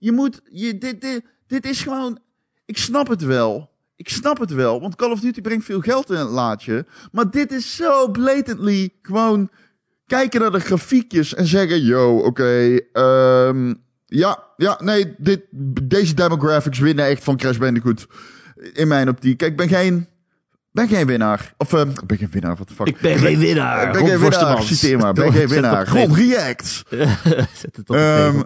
Je 0.00 0.12
moet, 0.12 0.40
je, 0.50 0.78
dit, 0.78 1.00
dit, 1.00 1.22
dit 1.46 1.66
is 1.66 1.82
gewoon, 1.82 2.18
ik 2.64 2.78
snap 2.78 3.08
het 3.08 3.22
wel. 3.22 3.70
Ik 3.96 4.08
snap 4.08 4.38
het 4.38 4.52
wel, 4.52 4.80
want 4.80 4.96
Call 4.96 5.10
of 5.10 5.20
Duty 5.20 5.40
brengt 5.40 5.64
veel 5.64 5.80
geld 5.80 6.10
in 6.10 6.16
het 6.16 6.28
laadje. 6.28 6.86
Maar 7.12 7.30
dit 7.30 7.52
is 7.52 7.76
zo 7.76 8.10
blatantly 8.10 8.90
gewoon 9.02 9.50
kijken 10.06 10.40
naar 10.40 10.50
de 10.50 10.60
grafiekjes 10.60 11.34
en 11.34 11.46
zeggen: 11.46 11.84
Yo, 11.84 12.16
oké, 12.16 12.26
okay, 12.26 12.88
um, 13.48 13.82
ja, 14.06 14.44
ja, 14.56 14.78
nee, 14.82 15.14
dit, 15.18 15.40
deze 15.82 16.14
demographics 16.14 16.78
winnen 16.78 17.06
echt 17.06 17.24
van 17.24 17.36
Crash 17.36 17.56
Bandicoot. 17.56 18.06
In 18.72 18.88
mijn 18.88 19.08
optiek. 19.08 19.38
Kijk, 19.38 19.50
ik 19.50 19.56
ben 19.56 19.68
geen, 19.68 20.06
ben 20.72 20.88
geen 20.88 21.06
winnaar. 21.06 21.54
Of, 21.56 21.72
uh, 21.72 21.82
ben 22.06 22.18
geen 22.18 22.30
winnaar, 22.30 22.56
wat 22.56 22.68
de 22.68 22.74
fuck. 22.74 22.86
Ik 22.86 23.00
ben 23.00 23.18
geen 23.18 23.38
winnaar. 23.38 23.86
Ik 23.86 23.92
ben 23.92 24.06
geen 24.06 24.18
winnaar, 24.18 24.62
citeer 24.62 24.98
maar. 24.98 25.12
Ben 25.12 25.32
geen 25.32 25.48
winnaar. 25.48 25.88
Ron 25.88 26.14
React. 26.14 26.82
Zet 27.60 27.76
het 27.76 27.90
op 27.90 27.96
um, 27.96 28.44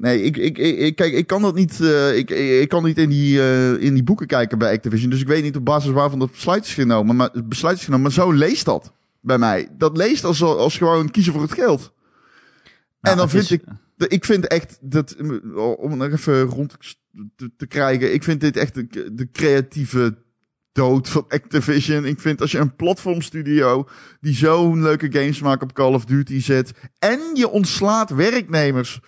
Nee, 0.00 0.22
ik, 0.22 0.36
ik, 0.36 0.58
ik, 0.58 0.96
kijk, 0.96 1.12
ik 1.12 1.26
kan 1.26 1.42
dat 1.42 1.54
niet, 1.54 1.78
uh, 1.80 2.16
ik, 2.16 2.30
ik 2.30 2.68
kan 2.68 2.84
niet 2.84 2.98
in 2.98 3.08
die, 3.08 3.36
uh, 3.36 3.82
in 3.82 3.94
die 3.94 4.02
boeken 4.02 4.26
kijken 4.26 4.58
bij 4.58 4.72
Activision. 4.72 5.10
Dus 5.10 5.20
ik 5.20 5.26
weet 5.26 5.42
niet 5.42 5.56
op 5.56 5.64
basis 5.64 5.90
waarvan 5.90 6.18
dat 6.18 6.30
besluit 6.30 6.64
is 6.64 6.74
genomen. 6.74 7.16
Maar, 7.16 7.30
besluit 7.44 7.76
is 7.76 7.84
genomen, 7.84 8.04
maar 8.04 8.24
zo 8.24 8.32
leest 8.32 8.64
dat 8.64 8.92
bij 9.20 9.38
mij. 9.38 9.68
Dat 9.78 9.96
leest 9.96 10.24
als, 10.24 10.42
als 10.42 10.76
gewoon 10.76 11.10
kiezen 11.10 11.32
voor 11.32 11.42
het 11.42 11.52
geld. 11.52 11.92
Nou, 13.00 13.14
en 13.14 13.16
dan 13.16 13.30
vind 13.30 13.42
is, 13.42 13.50
ik, 13.50 13.62
ik 13.96 14.24
vind 14.24 14.46
echt 14.46 14.78
dat, 14.80 15.16
om 15.76 15.96
nog 15.96 16.12
even 16.12 16.42
rond 16.42 16.76
te, 17.36 17.50
te 17.56 17.66
krijgen, 17.66 18.14
ik 18.14 18.22
vind 18.22 18.40
dit 18.40 18.56
echt 18.56 18.74
de, 18.74 19.14
de, 19.14 19.30
creatieve 19.32 20.16
dood 20.72 21.08
van 21.08 21.24
Activision. 21.28 22.04
Ik 22.04 22.20
vind 22.20 22.40
als 22.40 22.52
je 22.52 22.58
een 22.58 22.76
platformstudio 22.76 23.88
die 24.20 24.34
zo'n 24.34 24.82
leuke 24.82 25.12
games 25.12 25.40
maakt 25.40 25.62
op 25.62 25.72
Call 25.72 25.94
of 25.94 26.04
Duty 26.04 26.40
zet 26.40 26.72
en 26.98 27.20
je 27.34 27.48
ontslaat 27.48 28.10
werknemers 28.10 29.00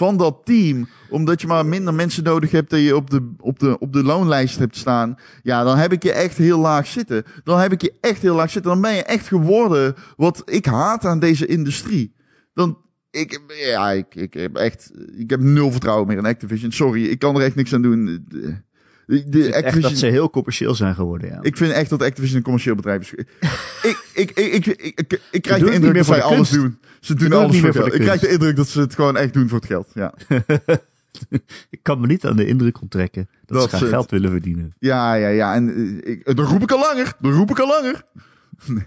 van 0.00 0.16
dat 0.16 0.40
team, 0.44 0.88
omdat 1.10 1.40
je 1.40 1.46
maar 1.46 1.66
minder 1.66 1.94
mensen 1.94 2.24
nodig 2.24 2.50
hebt 2.50 2.70
dat 2.70 2.80
je 2.80 2.96
op 2.96 3.10
de, 3.10 3.32
op 3.38 3.58
de, 3.58 3.78
op 3.78 3.92
de 3.92 4.02
loonlijst 4.02 4.58
hebt 4.58 4.76
staan. 4.76 5.16
Ja, 5.42 5.64
dan 5.64 5.76
heb 5.76 5.92
ik 5.92 6.02
je 6.02 6.12
echt 6.12 6.36
heel 6.36 6.58
laag 6.58 6.86
zitten. 6.86 7.24
Dan 7.44 7.58
heb 7.58 7.72
ik 7.72 7.82
je 7.82 7.94
echt 8.00 8.22
heel 8.22 8.34
laag 8.34 8.50
zitten. 8.50 8.70
Dan 8.70 8.80
ben 8.80 8.94
je 8.94 9.02
echt 9.02 9.26
geworden 9.26 9.94
wat 10.16 10.42
ik 10.44 10.66
haat 10.66 11.04
aan 11.04 11.18
deze 11.18 11.46
industrie. 11.46 12.14
Dan, 12.54 12.78
ik, 13.10 13.40
ja, 13.48 13.90
ik, 13.90 14.14
ik 14.14 14.34
heb 14.34 14.56
echt, 14.56 14.90
ik 15.16 15.30
heb 15.30 15.40
nul 15.40 15.70
vertrouwen 15.70 16.06
meer 16.06 16.18
in 16.18 16.26
Activision. 16.26 16.72
Sorry, 16.72 17.04
ik 17.04 17.18
kan 17.18 17.36
er 17.36 17.42
echt 17.42 17.54
niks 17.56 17.74
aan 17.74 17.82
doen. 17.82 18.26
De, 19.10 19.28
de 19.28 19.38
Activision, 19.38 19.64
echt 19.64 19.82
dat 19.82 19.98
ze 19.98 20.06
heel 20.06 20.30
commercieel 20.30 20.74
zijn 20.74 20.94
geworden, 20.94 21.28
ja. 21.28 21.38
Ik 21.42 21.56
vind 21.56 21.72
echt 21.72 21.90
dat 21.90 22.02
Activision 22.02 22.36
een 22.36 22.42
commercieel 22.42 22.74
bedrijf 22.74 23.12
is. 23.12 23.24
ik, 23.82 24.04
ik, 24.14 24.30
ik, 24.30 24.66
ik, 24.66 24.94
ik, 24.94 25.20
ik, 25.30 25.42
krijg 25.42 25.62
de 25.62 25.72
indruk 25.72 25.94
dat 25.94 26.06
zij 26.06 26.22
alles 26.22 26.50
doen. 26.50 26.78
Ze 27.00 27.14
doen 27.14 27.32
alles 27.32 27.60
voor 27.60 27.72
geld. 27.72 27.94
Ik 27.94 28.00
krijg 28.00 28.20
de 28.20 28.28
indruk 28.28 28.56
dat 28.56 28.68
ze 28.68 28.80
het 28.80 28.94
gewoon 28.94 29.16
echt 29.16 29.32
doen 29.32 29.48
voor 29.48 29.58
het 29.58 29.66
geld, 29.66 29.90
ja. 29.94 30.14
ik 31.70 31.78
kan 31.82 32.00
me 32.00 32.06
niet 32.06 32.26
aan 32.26 32.36
de 32.36 32.46
indruk 32.46 32.80
onttrekken 32.80 33.28
dat, 33.46 33.70
dat 33.70 33.80
ze 33.80 33.86
geld 33.86 34.10
willen 34.10 34.30
verdienen. 34.30 34.74
Ja, 34.78 35.14
ja, 35.14 35.28
ja. 35.28 35.54
En 35.54 35.98
ik, 36.06 36.36
dat 36.36 36.48
roep 36.48 36.62
ik 36.62 36.72
al 36.72 36.78
langer. 36.78 37.12
Dat 37.20 37.32
roep 37.32 37.50
ik 37.50 37.58
al 37.58 37.68
langer. 37.68 38.02
Nee. 38.66 38.84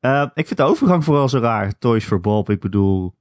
Uh, 0.00 0.26
ik 0.34 0.46
vind 0.46 0.58
de 0.58 0.64
overgang 0.64 1.04
vooral 1.04 1.28
zo 1.28 1.38
raar. 1.38 1.78
Toys 1.78 2.04
for 2.04 2.20
Bob, 2.20 2.50
ik 2.50 2.60
bedoel... 2.60 3.14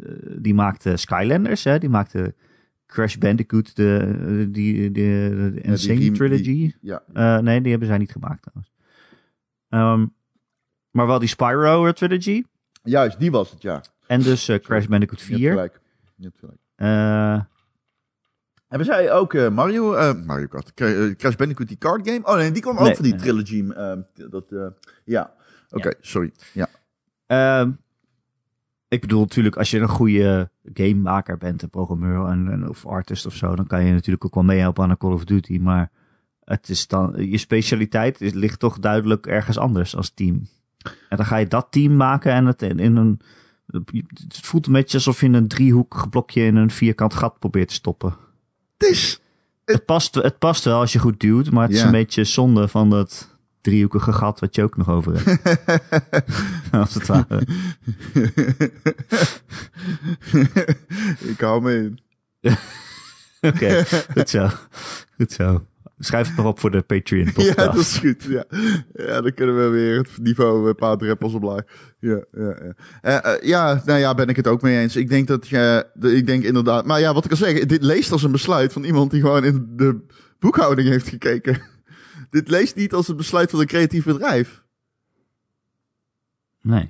Uh, 0.00 0.36
die 0.38 0.54
maakte 0.54 0.96
Skylanders, 0.96 1.64
hè. 1.64 1.78
Die 1.78 1.88
maakte 1.88 2.34
Crash 2.90 3.16
Bandicoot, 3.16 3.76
de, 3.76 4.48
die, 4.50 4.90
de, 4.90 5.50
de 5.54 5.60
Insane 5.60 6.04
ja, 6.04 6.12
Trilogy. 6.12 6.42
Die, 6.42 6.76
ja. 6.80 7.02
Uh, 7.12 7.38
nee, 7.38 7.60
die 7.60 7.70
hebben 7.70 7.88
zij 7.88 7.98
niet 7.98 8.12
gemaakt 8.12 8.42
trouwens. 8.42 8.72
Um, 9.68 10.14
maar 10.90 11.06
wel 11.06 11.18
die 11.18 11.28
Spyro 11.28 11.92
Trilogy. 11.92 12.44
Juist, 12.82 13.18
die 13.18 13.30
was 13.30 13.50
het, 13.50 13.62
ja. 13.62 13.82
En 14.06 14.22
dus 14.22 14.48
uh, 14.48 14.58
Crash 14.58 14.86
Bandicoot 14.86 15.22
4. 15.22 15.38
Je 15.38 15.44
hebt 15.44 15.54
gelijk. 15.54 15.80
Je 16.16 16.24
hebt 16.24 16.38
gelijk. 16.38 16.58
Uh, 16.76 17.44
hebben 18.68 18.86
zij 18.86 19.12
ook 19.12 19.34
uh, 19.34 19.48
Mario, 19.48 19.94
uh, 19.94 20.24
Mario 20.24 20.46
Kart, 20.46 20.74
Crash 21.16 21.34
Bandicoot 21.36 21.68
die 21.68 21.78
card 21.78 22.08
game? 22.08 22.26
Oh 22.26 22.36
nee, 22.36 22.50
die 22.50 22.62
kwam 22.62 22.74
nee, 22.74 22.88
ook 22.88 22.94
van 22.94 23.04
die 23.04 23.14
nee. 23.14 23.22
trilogy. 23.22 23.66
dat, 24.30 24.44
ja, 25.04 25.34
oké, 25.68 25.76
okay, 25.76 25.94
ja. 25.98 25.98
sorry. 26.00 26.32
Ja. 26.52 26.68
Ik 28.90 29.00
bedoel 29.00 29.20
natuurlijk, 29.20 29.56
als 29.56 29.70
je 29.70 29.78
een 29.78 29.88
goede 29.88 30.50
gamemaker 30.72 31.36
bent, 31.36 31.62
een 31.62 31.70
programmeur 31.70 32.26
en, 32.26 32.68
of 32.68 32.86
artist 32.86 33.26
of 33.26 33.34
zo, 33.34 33.54
dan 33.54 33.66
kan 33.66 33.84
je 33.84 33.92
natuurlijk 33.92 34.24
ook 34.24 34.34
wel 34.34 34.44
meehelpen 34.44 34.84
aan 34.84 34.90
een 34.90 34.96
Call 34.96 35.12
of 35.12 35.24
Duty. 35.24 35.58
Maar 35.58 35.90
het 36.44 36.68
is 36.68 36.86
dan, 36.86 37.30
je 37.30 37.38
specialiteit 37.38 38.20
is, 38.20 38.32
ligt 38.32 38.58
toch 38.58 38.78
duidelijk 38.78 39.26
ergens 39.26 39.58
anders 39.58 39.96
als 39.96 40.10
team. 40.14 40.48
En 41.08 41.16
dan 41.16 41.26
ga 41.26 41.36
je 41.36 41.46
dat 41.46 41.66
team 41.70 41.96
maken 41.96 42.32
en 42.32 42.46
het 42.46 42.62
in, 42.62 42.96
een. 42.96 43.20
Het 43.66 44.40
voelt 44.42 44.66
een 44.66 44.72
beetje 44.72 44.96
alsof 44.96 45.20
je 45.20 45.28
een 45.28 45.48
driehoekig 45.48 46.08
blokje 46.08 46.42
in 46.42 46.56
een 46.56 46.70
vierkant 46.70 47.14
gat 47.14 47.38
probeert 47.38 47.68
te 47.68 47.74
stoppen. 47.74 48.16
Het 48.78 48.90
is. 48.90 49.20
Het 49.64 49.84
past, 49.84 50.14
het 50.14 50.38
past 50.38 50.64
wel 50.64 50.80
als 50.80 50.92
je 50.92 50.98
goed 50.98 51.20
duwt, 51.20 51.50
maar 51.50 51.66
het 51.66 51.76
is 51.76 51.82
een 51.82 51.90
beetje 51.90 52.24
zonde 52.24 52.68
van 52.68 52.90
dat 52.90 53.29
driehoekige 53.60 54.12
gat 54.12 54.40
wat 54.40 54.54
je 54.54 54.62
ook 54.62 54.76
nog 54.76 54.88
over 54.88 55.12
hebt. 55.24 55.60
als 56.72 56.94
het 56.94 57.06
ware. 57.06 57.42
Ik 61.32 61.40
hou 61.40 61.62
me 61.62 61.74
in. 61.74 61.98
Oké, 63.40 63.54
okay, 63.56 63.84
goed 64.14 64.30
zo. 64.30 64.48
Goed 65.16 65.32
zo. 65.32 65.64
Schrijf 65.98 66.26
het 66.26 66.36
nog 66.36 66.46
op 66.46 66.60
voor 66.60 66.70
de 66.70 66.82
Patreon 66.82 67.32
podcast. 67.32 67.58
Ja, 67.58 67.64
dat 67.64 67.76
is 67.76 67.98
goed. 67.98 68.22
Ja, 68.22 68.44
ja 68.92 69.20
dan 69.20 69.34
kunnen 69.34 69.56
we 69.56 69.68
weer 69.68 69.98
het 69.98 70.10
niveau 70.22 70.68
een 70.68 70.74
paar 70.74 70.96
druppels 70.96 71.34
omlaag. 71.34 71.62
Ja, 71.98 72.24
ja, 72.32 72.56
ja. 73.02 73.24
Uh, 73.24 73.32
uh, 73.34 73.42
ja, 73.48 73.82
nou 73.84 73.98
ja, 73.98 74.14
ben 74.14 74.28
ik 74.28 74.36
het 74.36 74.46
ook 74.46 74.62
mee 74.62 74.78
eens. 74.78 74.96
Ik 74.96 75.08
denk 75.08 75.26
dat 75.26 75.48
je, 75.48 75.86
ik 76.00 76.26
denk 76.26 76.44
inderdaad, 76.44 76.86
maar 76.86 77.00
ja, 77.00 77.14
wat 77.14 77.24
ik 77.24 77.30
al 77.30 77.36
zeg, 77.36 77.64
dit 77.64 77.82
leest 77.82 78.12
als 78.12 78.22
een 78.22 78.32
besluit 78.32 78.72
van 78.72 78.84
iemand 78.84 79.10
die 79.10 79.20
gewoon 79.20 79.44
in 79.44 79.66
de 79.76 80.00
boekhouding 80.38 80.88
heeft 80.88 81.08
gekeken. 81.08 81.60
Dit 82.30 82.48
leest 82.48 82.76
niet 82.76 82.92
als 82.92 83.06
het 83.06 83.16
besluit 83.16 83.50
van 83.50 83.60
een 83.60 83.66
creatief 83.66 84.04
bedrijf. 84.04 84.62
Nee. 86.62 86.88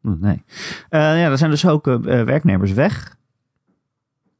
Nee. 0.00 0.42
Uh, 0.90 1.00
ja, 1.00 1.30
er 1.30 1.38
zijn 1.38 1.50
dus 1.50 1.66
ook 1.66 1.84
werknemers 2.02 2.72
weg. 2.72 3.18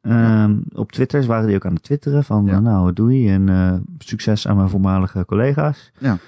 Um, 0.02 0.62
op 0.72 0.92
Twitter 0.92 1.26
waren 1.26 1.46
die 1.46 1.56
ook 1.56 1.66
aan 1.66 1.74
het 1.74 1.82
twitteren 1.82 2.24
van 2.24 2.46
ja. 2.46 2.60
nou 2.60 2.92
doei 2.92 3.28
en 3.28 3.84
succes 3.98 4.46
aan 4.46 4.56
mijn 4.56 4.68
voormalige 4.68 5.24
collega's. 5.24 5.92
Ja. 5.98 6.18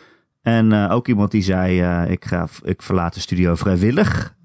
En 0.43 0.73
ook 0.73 1.09
iemand 1.09 1.31
die 1.31 1.43
zei 1.43 2.07
ik, 2.11 2.25
ga, 2.25 2.49
ik 2.63 2.83
verlaat 2.83 3.15
de 3.15 3.21
studio 3.21 3.55
vrijwillig. 3.55 4.37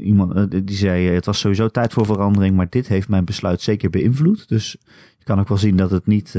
iemand 0.00 0.50
die 0.66 0.76
zei 0.76 1.08
het 1.08 1.26
was 1.26 1.38
sowieso 1.38 1.68
tijd 1.68 1.92
voor 1.92 2.06
verandering, 2.06 2.56
maar 2.56 2.68
dit 2.68 2.88
heeft 2.88 3.08
mijn 3.08 3.24
besluit 3.24 3.60
zeker 3.60 3.90
beïnvloed. 3.90 4.48
Dus 4.48 4.76
je 5.18 5.24
kan 5.24 5.40
ook 5.40 5.48
wel 5.48 5.58
zien 5.58 5.76
dat 5.76 5.90
het 5.90 6.06
niet 6.06 6.34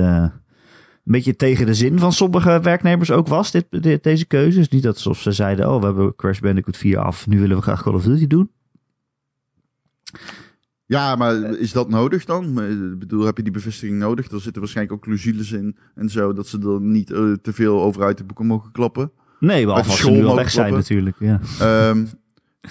een 1.08 1.14
beetje 1.14 1.36
tegen 1.36 1.66
de 1.66 1.74
zin 1.74 2.00
van 2.00 2.14
sommige 2.14 2.60
werknemers 2.62 3.12
ook 3.12 3.28
was, 3.28 3.52
dit, 3.52 3.66
dit, 3.70 4.04
deze 4.04 4.26
keuze. 4.26 4.58
Dus 4.58 4.70
niet 4.70 4.84
dat 4.84 4.96
alsof 4.96 5.20
ze 5.20 5.32
zeiden 5.32 5.70
oh 5.74 5.80
we 5.80 5.86
hebben 5.86 6.16
Crash 6.16 6.40
Bandicoot 6.40 6.78
4 6.78 6.98
af, 7.00 7.28
nu 7.28 7.40
willen 7.40 7.56
we 7.58 7.62
graag 7.64 7.84
Call 7.84 7.94
of 7.94 8.04
Duty 8.04 8.28
doen. 8.28 8.52
Ja, 10.86 11.16
maar 11.16 11.36
is 11.60 11.72
dat 11.72 11.90
nodig 11.90 12.26
dan? 12.26 12.62
Ik 12.92 13.00
bedoel, 13.00 13.26
heb 13.26 13.38
je 13.38 13.44
die 13.44 13.52
bevestiging 13.52 14.00
nodig? 14.00 14.32
Er 14.32 14.42
zitten 14.42 14.62
waarschijnlijk 14.62 14.98
ook 14.98 15.04
clausules 15.04 15.52
in 15.52 15.78
en 15.96 16.10
zo, 16.10 16.34
dat 16.34 16.48
ze 16.48 16.60
er 16.60 16.82
niet 16.82 17.10
uh, 17.10 17.34
te 17.34 17.54
veel 17.54 17.82
over 17.82 18.04
uit 18.04 18.18
de 18.18 18.24
boeken 18.24 18.46
mogen 18.46 18.72
klappen. 18.72 19.12
Nee, 19.40 19.66
behalve 19.66 19.90
als 19.90 20.00
ze 20.00 20.12
nu 20.12 20.26
al 20.26 20.36
weg 20.36 20.52
zijn 20.52 20.74
natuurlijk. 20.74 21.16
Ja. 21.20 21.40
Um, 21.90 22.08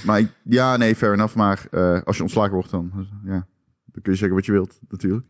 maar 0.05 0.19
ik- 0.19 0.33
ja, 0.45 0.77
nee, 0.77 0.95
fair 0.97 1.13
enough. 1.13 1.35
Maar 1.37 1.67
eh, 1.71 2.01
als 2.03 2.17
je 2.17 2.23
ontslagen 2.23 2.53
wordt, 2.55 2.71
dan, 2.71 2.91
ja, 3.25 3.47
dan 3.85 4.03
kun 4.03 4.13
je 4.13 4.19
zeggen 4.19 4.37
wat 4.37 4.47
je 4.47 4.53
wilt, 4.53 4.79
natuurlijk. 4.89 5.27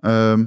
Ehm, 0.00 0.44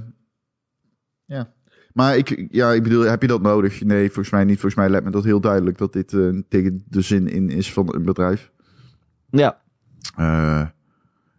ja. 1.26 1.54
Maar 1.98 2.18
ik, 2.18 2.48
ja, 2.52 2.72
ik 2.72 2.84
bedoel, 2.84 3.02
heb 3.04 3.22
je 3.22 3.28
dat 3.28 3.42
nodig? 3.42 3.84
Nee, 3.84 4.06
volgens 4.06 4.30
mij 4.30 4.44
niet. 4.44 4.60
Volgens 4.60 4.76
mij 4.76 4.90
lijkt 4.90 5.06
me 5.06 5.12
dat 5.12 5.24
heel 5.24 5.40
duidelijk 5.40 5.78
dat 5.78 5.94
dit 5.94 6.14
eh, 6.14 6.30
tegen 6.50 6.84
de 6.90 7.02
zin 7.02 7.28
in 7.28 7.50
is 7.50 7.74
van 7.74 7.96
een 7.96 8.04
bedrijf. 8.04 8.52
Ja. 9.30 9.58
Eh, 10.16 10.60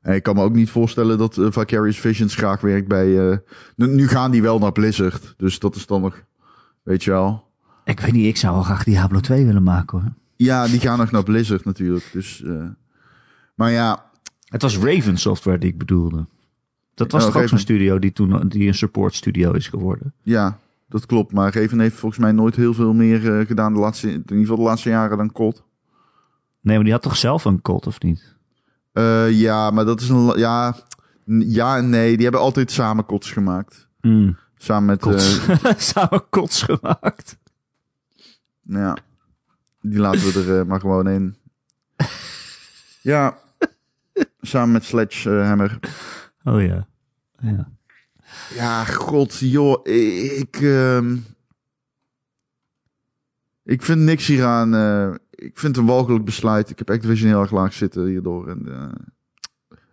en 0.01 0.15
ik 0.15 0.23
kan 0.23 0.35
me 0.35 0.43
ook 0.43 0.55
niet 0.55 0.71
voorstellen 0.71 1.19
dat 1.19 1.35
Vicarious 1.41 2.01
Visions 2.01 2.35
graag 2.35 2.61
werkt 2.61 2.89
bij... 2.89 3.31
eh, 3.31 3.37
nu, 3.77 3.87
nu 3.87 4.09
gaan 4.09 4.31
die 4.31 4.43
wel 4.43 4.59
naar 4.59 4.73
Blizzard, 4.73 5.35
dus 5.37 5.59
dat 5.59 5.75
is 5.77 5.87
dan 5.87 6.01
nog, 6.01 6.23
weet 6.83 7.05
je 7.05 7.11
wel... 7.11 7.47
Ik 7.85 8.01
weet 8.01 8.13
niet, 8.13 8.27
ik 8.27 8.37
zou 8.37 8.55
wel 8.55 8.63
graag 8.63 8.85
Diablo 8.85 9.21
2 9.21 9.45
willen 9.47 9.63
maken 9.63 10.01
hoor. 10.01 10.13
Ja, 10.37 10.67
die 10.67 10.81
gaan 10.81 10.99
nog 10.99 11.11
naar 11.11 11.23
Blizzard 11.23 11.65
natuurlijk. 11.65 12.11
Dus, 12.13 12.43
eh, 12.45 12.67
maar 13.55 13.71
ja, 13.71 14.05
Het 14.45 14.63
was 14.63 14.79
Raven 14.79 15.17
Software 15.17 15.59
die 15.59 15.71
ik 15.71 15.79
bedoelde. 15.79 16.27
Dat 16.99 17.13
was 17.13 17.25
toch 17.25 17.37
ook 17.37 17.49
zo'n 17.49 17.59
studio 17.59 17.99
die 17.99 18.13
toen 18.13 18.49
die 18.49 18.67
een 18.69 18.75
support 18.75 19.15
studio 19.15 19.53
is 19.53 19.69
geworden. 19.69 20.13
ja, 20.23 20.59
dat 20.89 21.07
klopt. 21.07 21.33
Maar 21.33 21.55
Raven 21.55 21.81
heeft 21.81 21.97
volgens 21.97 22.21
mij 22.21 22.33
nooit 22.33 22.57
heel 22.57 22.75
veel 22.75 22.93
meer 22.93 23.39
eh, 23.39 23.47
gedaan 23.47 23.73
de 23.75 23.79
laatste, 23.81 24.09
in 24.11 24.17
ieder 24.17 24.37
geval 24.39 24.57
de 24.57 24.63
laatste 24.63 24.89
jaren 24.89 25.17
dan 25.17 25.33
COD. 25.33 25.63
Nee, 26.61 26.75
maar 26.75 26.85
die 26.85 26.93
had 26.93 27.03
toch 27.03 27.17
zelf 27.17 27.45
een 27.45 27.63
cult 27.63 27.87
of 27.87 28.01
niet? 28.01 28.37
Eh, 28.93 29.31
ja, 29.31 29.71
maar 29.71 29.85
dat 29.85 30.01
is 30.01 30.09
een... 30.09 30.33
Ja, 30.39 30.77
ja 31.25 31.77
en 31.77 31.89
nee. 31.91 32.15
Die 32.15 32.23
hebben 32.23 32.41
altijd 32.41 32.71
samen 32.71 33.07
CODs 33.07 33.33
gemaakt. 33.33 33.89
Mm. 34.01 34.37
Samen 34.57 34.85
met... 34.85 35.01
Kots. 35.01 35.47
eh, 35.49 35.73
Samen 35.95 36.25
kots 36.29 36.63
gemaakt. 36.63 37.39
nou 38.63 38.85
ja, 38.85 38.97
die 39.81 39.99
laten 39.99 40.21
we 40.21 40.53
er 40.55 40.67
maar 40.67 40.81
gewoon 40.81 41.09
in. 41.09 41.37
Ja, 43.03 43.39
samen 44.41 44.73
met 44.73 44.85
Sledgehammer. 44.85 45.79
Oh 46.49 46.63
ja. 46.63 46.89
ja. 47.41 47.71
Ja, 48.55 48.85
god, 48.85 49.39
joh. 49.39 49.87
Ik, 49.87 50.57
ehm, 50.57 51.17
ik 53.63 53.83
vind 53.83 54.01
niks 54.01 54.27
hieraan. 54.27 54.75
eh, 54.75 55.15
ik 55.31 55.59
vind 55.59 55.77
het 55.77 55.85
een 55.85 55.91
walgelijk 55.91 56.25
besluit. 56.25 56.71
Ik 56.71 56.79
heb 56.79 56.91
Activision 56.91 57.29
heel 57.31 57.41
erg 57.41 57.51
laag 57.51 57.73
zitten 57.73 58.07
hierdoor. 58.07 58.49
En, 58.49 58.69
eh, 58.69 58.93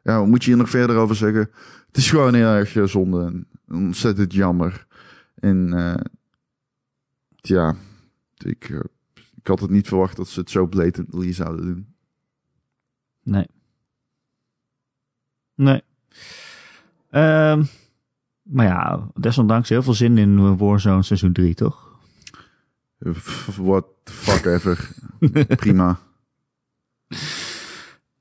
ja, 0.03 0.19
wat 0.19 0.27
moet 0.27 0.43
je 0.43 0.49
hier 0.49 0.59
nog 0.59 0.69
verder 0.69 0.95
over 0.95 1.15
zeggen? 1.15 1.49
Het 1.87 1.97
is 1.97 2.09
gewoon 2.09 2.33
heel 2.33 2.47
erg 2.47 2.75
eh, 2.75 2.83
zonde 2.83 3.25
en 3.25 3.47
ontzettend 3.67 4.33
jammer. 4.33 4.87
En 5.35 5.67
ja, 7.35 7.75
ik, 8.37 8.69
ik 9.35 9.47
had 9.47 9.59
het 9.59 9.69
niet 9.69 9.87
verwacht 9.87 10.15
dat 10.15 10.27
ze 10.27 10.39
het 10.39 10.49
zo 10.49 10.67
blatantly 10.67 11.33
zouden 11.33 11.65
doen. 11.65 11.95
Nee. 13.23 13.47
Nee. 15.55 15.81
Ehm, 17.15 17.63
maar 18.41 18.65
ja, 18.65 19.07
desondanks 19.13 19.69
heel 19.69 19.83
veel 19.83 19.93
zin 19.93 20.17
in 20.17 20.57
Warzone 20.57 21.03
seizoen 21.03 21.33
3, 21.33 21.53
toch? 21.53 21.99
What 23.55 23.85
the 24.03 24.11
fuck 24.11 24.45
ever. 24.45 24.89
Prima. 25.55 25.99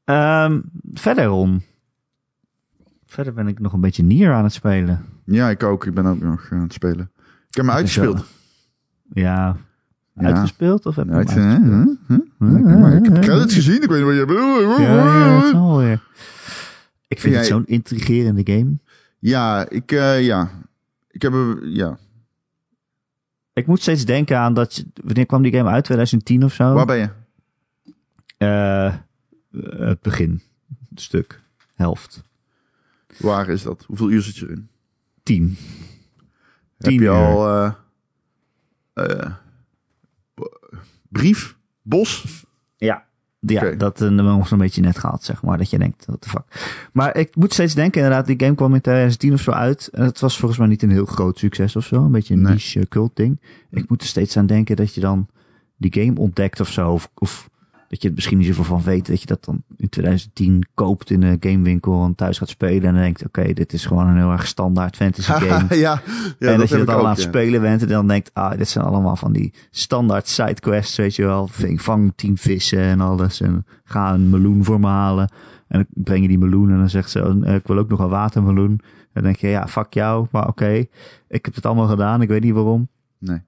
Ehm, 0.04 0.60
verder. 0.92 1.60
Verder 3.06 3.32
ben 3.32 3.48
ik 3.48 3.58
nog 3.58 3.72
een 3.72 3.80
beetje 3.80 4.02
Nier 4.02 4.32
aan 4.32 4.44
het 4.44 4.52
spelen. 4.52 5.04
Ja, 5.24 5.48
ik 5.50 5.62
ook. 5.62 5.86
Ik 5.86 5.94
ben 5.94 6.06
ook 6.06 6.20
nog 6.20 6.48
aan 6.52 6.60
het 6.62 6.72
spelen. 6.72 7.10
Ik 7.48 7.54
heb 7.54 7.64
me 7.64 7.70
uitgespeeld. 7.72 8.24
Ja. 9.12 9.56
Ja. 10.14 10.26
Uitgespeeld? 10.26 10.86
Of 10.86 10.96
heb 10.96 11.06
je 11.06 11.12
Uit? 11.12 11.32
Huh? 11.32 11.86
Huh? 12.06 12.18
Maar 12.80 12.92
ik 12.96 13.04
heb 13.04 13.20
credits 13.22 13.54
gezien, 13.54 13.82
ik 13.82 13.88
weet 13.88 13.98
niet 13.98 14.06
wat 14.06 14.16
je 14.16 14.24
bedoelt. 14.26 14.78
Ja, 14.78 14.94
ja, 14.94 15.34
dat 15.36 15.44
is 15.44 15.52
wel 15.52 15.78
weer. 15.78 16.02
Ik 17.08 17.20
vind 17.20 17.32
Jij- 17.32 17.42
het 17.42 17.50
zo'n 17.52 17.66
intrigerende 17.66 18.52
game. 18.52 18.78
Ja, 19.24 19.68
ik, 19.68 19.92
eh, 19.92 20.24
ja. 20.24 20.50
Ik 21.10 21.22
heb, 21.22 21.32
ja. 21.62 21.98
Ik 23.52 23.66
moet 23.66 23.80
steeds 23.80 24.04
denken 24.04 24.38
aan 24.38 24.54
dat... 24.54 24.74
je- 24.74 24.86
Wanneer 25.04 25.26
kwam 25.26 25.42
die 25.42 25.52
game 25.52 25.70
uit? 25.70 25.84
2010 25.84 26.44
of 26.44 26.54
zo? 26.54 26.72
Waar 26.74 26.86
ben 26.86 26.96
je? 26.96 27.08
Eh, 28.36 28.94
het 29.88 30.00
begin. 30.00 30.42
Stuk. 30.94 31.40
Helft. 31.74 32.22
Waar 33.18 33.48
is 33.48 33.62
dat? 33.62 33.84
Hoeveel 33.86 34.10
uur 34.10 34.22
zit 34.22 34.36
je 34.36 34.44
erin? 34.46 34.68
10. 35.22 35.56
Heb 36.78 36.90
Tien 36.90 37.00
je 37.00 37.08
al 37.08 37.48
eh, 37.48 37.72
eh, 38.92 39.32
brief? 41.08 41.56
Bos? 41.82 42.43
Ja. 43.46 43.70
Dat 43.70 44.00
uh, 44.00 44.08
nog 44.08 44.48
zo'n 44.48 44.58
beetje 44.58 44.80
net 44.80 44.98
gehad, 44.98 45.24
zeg 45.24 45.42
maar. 45.42 45.58
Dat 45.58 45.70
je 45.70 45.78
denkt, 45.78 46.04
what 46.06 46.20
the 46.20 46.28
fuck. 46.28 46.42
Maar 46.92 47.16
ik 47.16 47.36
moet 47.36 47.52
steeds 47.52 47.74
denken, 47.74 48.02
inderdaad, 48.02 48.26
die 48.26 48.40
game 48.40 48.54
kwam 48.54 48.74
in 48.74 48.80
2010 48.80 49.32
of 49.32 49.40
zo 49.40 49.50
uit. 49.50 49.88
En 49.92 50.04
het 50.04 50.20
was 50.20 50.38
volgens 50.38 50.58
mij 50.60 50.68
niet 50.68 50.82
een 50.82 50.90
heel 50.90 51.04
groot 51.04 51.38
succes 51.38 51.76
of 51.76 51.84
zo. 51.84 52.04
Een 52.04 52.12
beetje 52.12 52.34
een 52.34 52.42
Nee. 52.42 52.52
niche 52.52 52.80
eh, 52.80 52.86
cult 52.88 53.16
ding. 53.16 53.40
Ik 53.70 53.88
moet 53.88 54.00
er 54.02 54.06
steeds 54.08 54.36
aan 54.36 54.46
denken 54.46 54.76
dat 54.76 54.94
je 54.94 55.00
dan 55.00 55.26
die 55.76 55.92
game 56.02 56.18
ontdekt 56.20 56.60
of 56.60 56.68
zo. 56.68 56.90
Of, 56.90 57.10
of 57.14 57.48
dat 57.94 58.02
je 58.02 58.08
het 58.08 58.16
misschien 58.16 58.38
niet 58.38 58.46
zoveel 58.46 58.64
van 58.64 58.82
weet. 58.82 59.06
Dat 59.06 59.20
je 59.20 59.26
dat 59.26 59.44
dan 59.44 59.62
in 59.76 59.88
2010 59.88 60.66
koopt 60.74 61.10
in 61.10 61.22
een 61.22 61.36
gamewinkel 61.40 62.04
en 62.04 62.14
thuis 62.14 62.38
gaat 62.38 62.48
spelen. 62.48 62.82
En 62.82 62.92
dan 62.94 63.02
denkt, 63.02 63.24
oké, 63.24 63.52
dit 63.52 63.72
is 63.72 63.86
gewoon 63.86 64.06
een 64.06 64.16
heel 64.16 64.30
erg 64.30 64.46
standaard 64.46 64.96
fantasy 64.96 65.32
game. 65.44 65.76
ja, 65.76 66.02
ja, 66.38 66.52
en 66.52 66.58
dat, 66.58 66.68
je 66.68 66.76
dat 66.76 66.88
ik 66.88 66.94
al 66.94 67.04
aan 67.04 67.10
het 67.10 67.20
spelen 67.20 67.60
bent 67.60 67.82
en 67.82 67.88
dan 67.88 68.06
denkt, 68.08 68.30
ah, 68.32 68.56
dit 68.58 68.68
zijn 68.68 68.84
allemaal 68.84 69.16
van 69.16 69.32
die 69.32 69.52
standaard 69.70 70.28
sidequests, 70.28 70.96
weet 70.96 71.16
je 71.16 71.24
wel. 71.24 71.46
Ving- 71.48 71.82
Vang 71.82 72.12
tien 72.16 72.36
vissen 72.36 72.78
en 72.80 73.00
alles 73.00 73.40
en 73.40 73.66
ga 73.84 74.14
een 74.14 74.30
meloen 74.30 74.64
voor 74.64 74.80
me 74.80 74.86
halen. 74.86 75.28
En 75.68 75.78
dan 75.92 76.04
breng 76.04 76.22
je 76.22 76.28
die 76.28 76.38
meloen 76.38 76.70
en 76.70 76.78
dan 76.78 76.90
zegt 76.90 77.10
ze, 77.10 77.24
oh, 77.24 77.48
eh, 77.48 77.54
ik 77.54 77.66
wil 77.66 77.78
ook 77.78 77.88
nog 77.88 77.98
een 78.00 78.08
watermeloen. 78.08 78.80
Dan 79.12 79.22
denk 79.22 79.36
je, 79.36 79.48
ja, 79.48 79.68
fuck 79.68 79.92
jou, 79.94 80.26
maar 80.30 80.48
oké. 80.48 80.84
Ik 81.28 81.44
heb 81.44 81.54
het 81.54 81.66
allemaal 81.66 81.88
gedaan, 81.88 82.22
ik 82.22 82.28
weet 82.28 82.42
niet 82.42 82.54
waarom. 82.54 82.88
Nee. 83.18 83.40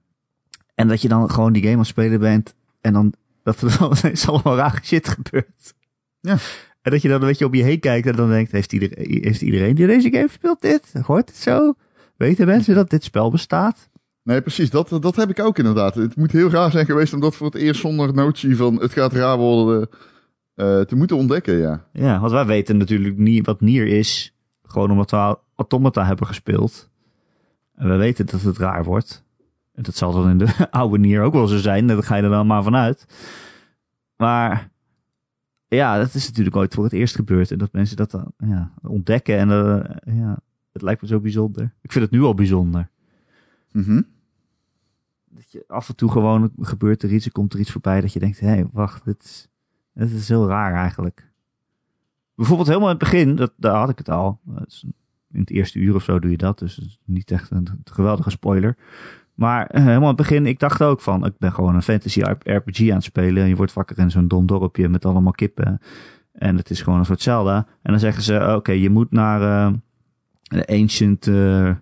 En 0.75 0.87
dat 0.87 1.01
je 1.01 1.07
dan 1.07 1.29
gewoon 1.31 1.53
die 1.53 1.61
game 1.61 1.73
aan 1.73 1.79
het 1.79 1.87
spelen 1.87 2.19
bent 2.19 2.55
en 2.81 2.93
dan 2.93 3.13
dat 3.47 3.61
er 3.61 3.77
dan 3.79 3.93
ineens 4.03 4.27
allemaal 4.27 4.55
rare 4.55 4.79
shit 4.83 5.07
gebeurt. 5.07 5.73
Ja. 6.19 6.37
En 6.81 6.91
dat 6.91 7.01
je 7.01 7.07
dan 7.07 7.21
een 7.21 7.27
beetje 7.27 7.45
op 7.45 7.53
je 7.53 7.63
heen 7.63 7.79
kijkt 7.79 8.07
en 8.07 8.15
dan 8.15 8.29
denkt, 8.29 8.51
heeft 8.51 8.73
iedereen, 8.73 9.23
heeft 9.23 9.41
iedereen 9.41 9.75
die 9.75 9.87
deze 9.87 10.11
game 10.11 10.29
speelt 10.29 10.61
dit? 10.61 10.93
Hoort 11.01 11.27
het 11.29 11.37
zo? 11.37 11.73
Weten 12.17 12.45
mensen 12.45 12.75
dat 12.75 12.89
dit 12.89 13.03
spel 13.03 13.31
bestaat? 13.31 13.89
Nee, 14.23 14.41
precies. 14.41 14.69
Dat, 14.69 14.89
dat 15.01 15.15
heb 15.15 15.29
ik 15.29 15.39
ook 15.39 15.57
inderdaad. 15.57 15.95
Het 15.95 16.15
moet 16.15 16.31
heel 16.31 16.49
raar 16.49 16.71
zijn 16.71 16.85
geweest 16.85 17.13
om 17.13 17.19
dat 17.19 17.35
voor 17.35 17.45
het 17.45 17.55
eerst 17.55 17.81
zonder 17.81 18.13
notie 18.13 18.55
van 18.55 18.81
het 18.81 18.91
gaat 18.91 19.13
raar 19.13 19.37
worden 19.37 19.89
eh, 20.55 20.81
te 20.81 20.95
moeten 20.95 21.17
ontdekken, 21.17 21.57
ja. 21.57 21.87
Ja, 21.93 22.19
want 22.19 22.31
wij 22.31 22.45
weten 22.45 22.77
natuurlijk 22.77 23.17
niet 23.17 23.45
wat 23.45 23.61
Nier 23.61 23.87
is. 23.87 24.35
Gewoon 24.63 24.91
omdat 24.91 25.11
we 25.11 25.37
Automata 25.55 26.05
hebben 26.05 26.27
gespeeld. 26.27 26.89
En 27.75 27.89
we 27.89 27.95
weten 27.95 28.25
dat 28.25 28.41
het 28.41 28.57
raar 28.57 28.83
wordt. 28.83 29.25
En 29.77 29.83
dat 29.83 29.95
zal 29.95 30.11
dan 30.11 30.29
in 30.29 30.37
de 30.37 30.67
oude 30.71 30.97
Nier 30.97 31.21
ook 31.21 31.33
wel 31.33 31.47
zo 31.47 31.57
zijn. 31.57 31.87
Daar 31.87 32.03
ga 32.03 32.15
je 32.15 32.23
er 32.23 32.29
dan 32.29 32.47
maar 32.47 32.63
vanuit. 32.63 33.05
Maar 34.15 34.69
ja, 35.67 35.97
dat 35.97 36.13
is 36.13 36.27
natuurlijk 36.27 36.55
ooit 36.55 36.73
voor 36.73 36.83
het 36.83 36.93
eerst 36.93 37.15
gebeurd. 37.15 37.51
En 37.51 37.57
dat 37.57 37.71
mensen 37.71 37.97
dat 37.97 38.11
dan 38.11 38.31
ja, 38.37 38.71
ontdekken. 38.81 39.37
En 39.37 39.49
eh, 39.49 40.15
ja, 40.15 40.39
het 40.71 40.81
lijkt 40.81 41.01
me 41.01 41.07
zo 41.07 41.19
bijzonder. 41.19 41.73
Ik 41.81 41.91
vind 41.91 42.03
het 42.03 42.13
nu 42.13 42.21
al 42.21 42.33
bijzonder. 42.33 42.89
Mhm. 43.71 44.01
Dat 45.29 45.51
je 45.51 45.63
af 45.67 45.89
en 45.89 45.95
toe 45.95 46.11
gewoon 46.11 46.51
gebeurt 46.59 47.03
er 47.03 47.13
iets. 47.13 47.25
Er 47.25 47.31
komt 47.31 47.53
er 47.53 47.59
iets 47.59 47.71
voorbij 47.71 48.01
dat 48.01 48.13
je 48.13 48.19
denkt. 48.19 48.39
Hé, 48.39 48.47
hey, 48.47 48.67
wacht, 48.71 49.05
dit 49.05 49.23
is, 49.23 49.47
dit 49.93 50.11
is 50.11 50.27
heel 50.27 50.47
raar 50.47 50.73
eigenlijk. 50.73 51.31
Bijvoorbeeld 52.35 52.67
helemaal 52.67 52.89
in 52.89 52.95
het 52.95 53.03
begin, 53.03 53.35
dat, 53.35 53.53
daar 53.57 53.75
had 53.75 53.89
ik 53.89 53.97
het 53.97 54.09
al. 54.09 54.39
In 55.31 55.39
het 55.39 55.49
eerste 55.49 55.79
uur 55.79 55.95
of 55.95 56.03
zo 56.03 56.19
doe 56.19 56.31
je 56.31 56.37
dat, 56.37 56.59
dus 56.59 56.99
niet 57.05 57.31
echt 57.31 57.51
een 57.51 57.67
geweldige 57.83 58.29
spoiler. 58.29 58.77
Maar 59.37 59.67
eh, 59.67 59.81
helemaal 59.81 60.01
in 60.01 60.07
het 60.07 60.27
begin, 60.27 60.45
ik 60.45 60.59
dacht 60.59 60.81
ook 60.81 61.01
van, 61.01 61.25
ik 61.25 61.37
ben 61.37 61.51
gewoon 61.51 61.75
een 61.75 61.81
fantasy 61.81 62.21
RPG 62.43 62.89
aan 62.89 62.95
het 62.95 63.03
spelen. 63.03 63.43
En 63.43 63.49
je 63.49 63.55
wordt 63.55 63.73
wakker 63.73 63.99
in 63.99 64.11
zo'n 64.11 64.27
dom 64.27 64.45
dorpje 64.45 64.89
met 64.89 65.05
allemaal 65.05 65.31
kippen. 65.31 65.79
En 66.31 66.57
het 66.57 66.69
is 66.69 66.81
gewoon 66.81 66.99
een 66.99 67.05
soort 67.05 67.21
Zelda. 67.21 67.55
En 67.55 67.91
dan 67.91 67.99
zeggen 67.99 68.23
ze, 68.23 68.53
oké, 68.55 68.71
je 68.71 68.89
moet 68.89 69.11
naar 69.11 69.71
de 70.41 70.65
ancient, 70.67 71.27
eh, 71.27 71.67
eh, 71.67 71.75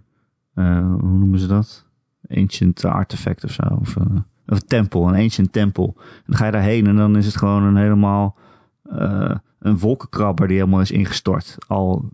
hoe 0.99 1.17
noemen 1.17 1.39
ze 1.39 1.47
dat? 1.47 1.87
Ancient 2.29 2.85
artifact 2.85 3.43
of 3.43 3.51
zo. 3.51 3.63
Of, 3.79 3.97
of 3.97 4.05
een 4.45 4.67
tempel, 4.67 5.07
een 5.07 5.21
ancient 5.21 5.51
tempel. 5.51 5.93
En 5.97 6.23
dan 6.25 6.35
ga 6.35 6.45
je 6.45 6.51
daarheen 6.51 6.87
en 6.87 6.95
dan 6.95 7.17
is 7.17 7.25
het 7.25 7.37
gewoon 7.37 7.63
een 7.63 7.77
helemaal 7.77 8.37
een 9.59 9.77
wolkenkrabber 9.77 10.47
die 10.47 10.57
helemaal 10.57 10.81
is 10.81 10.91
ingestort. 10.91 11.57
Al 11.67 12.09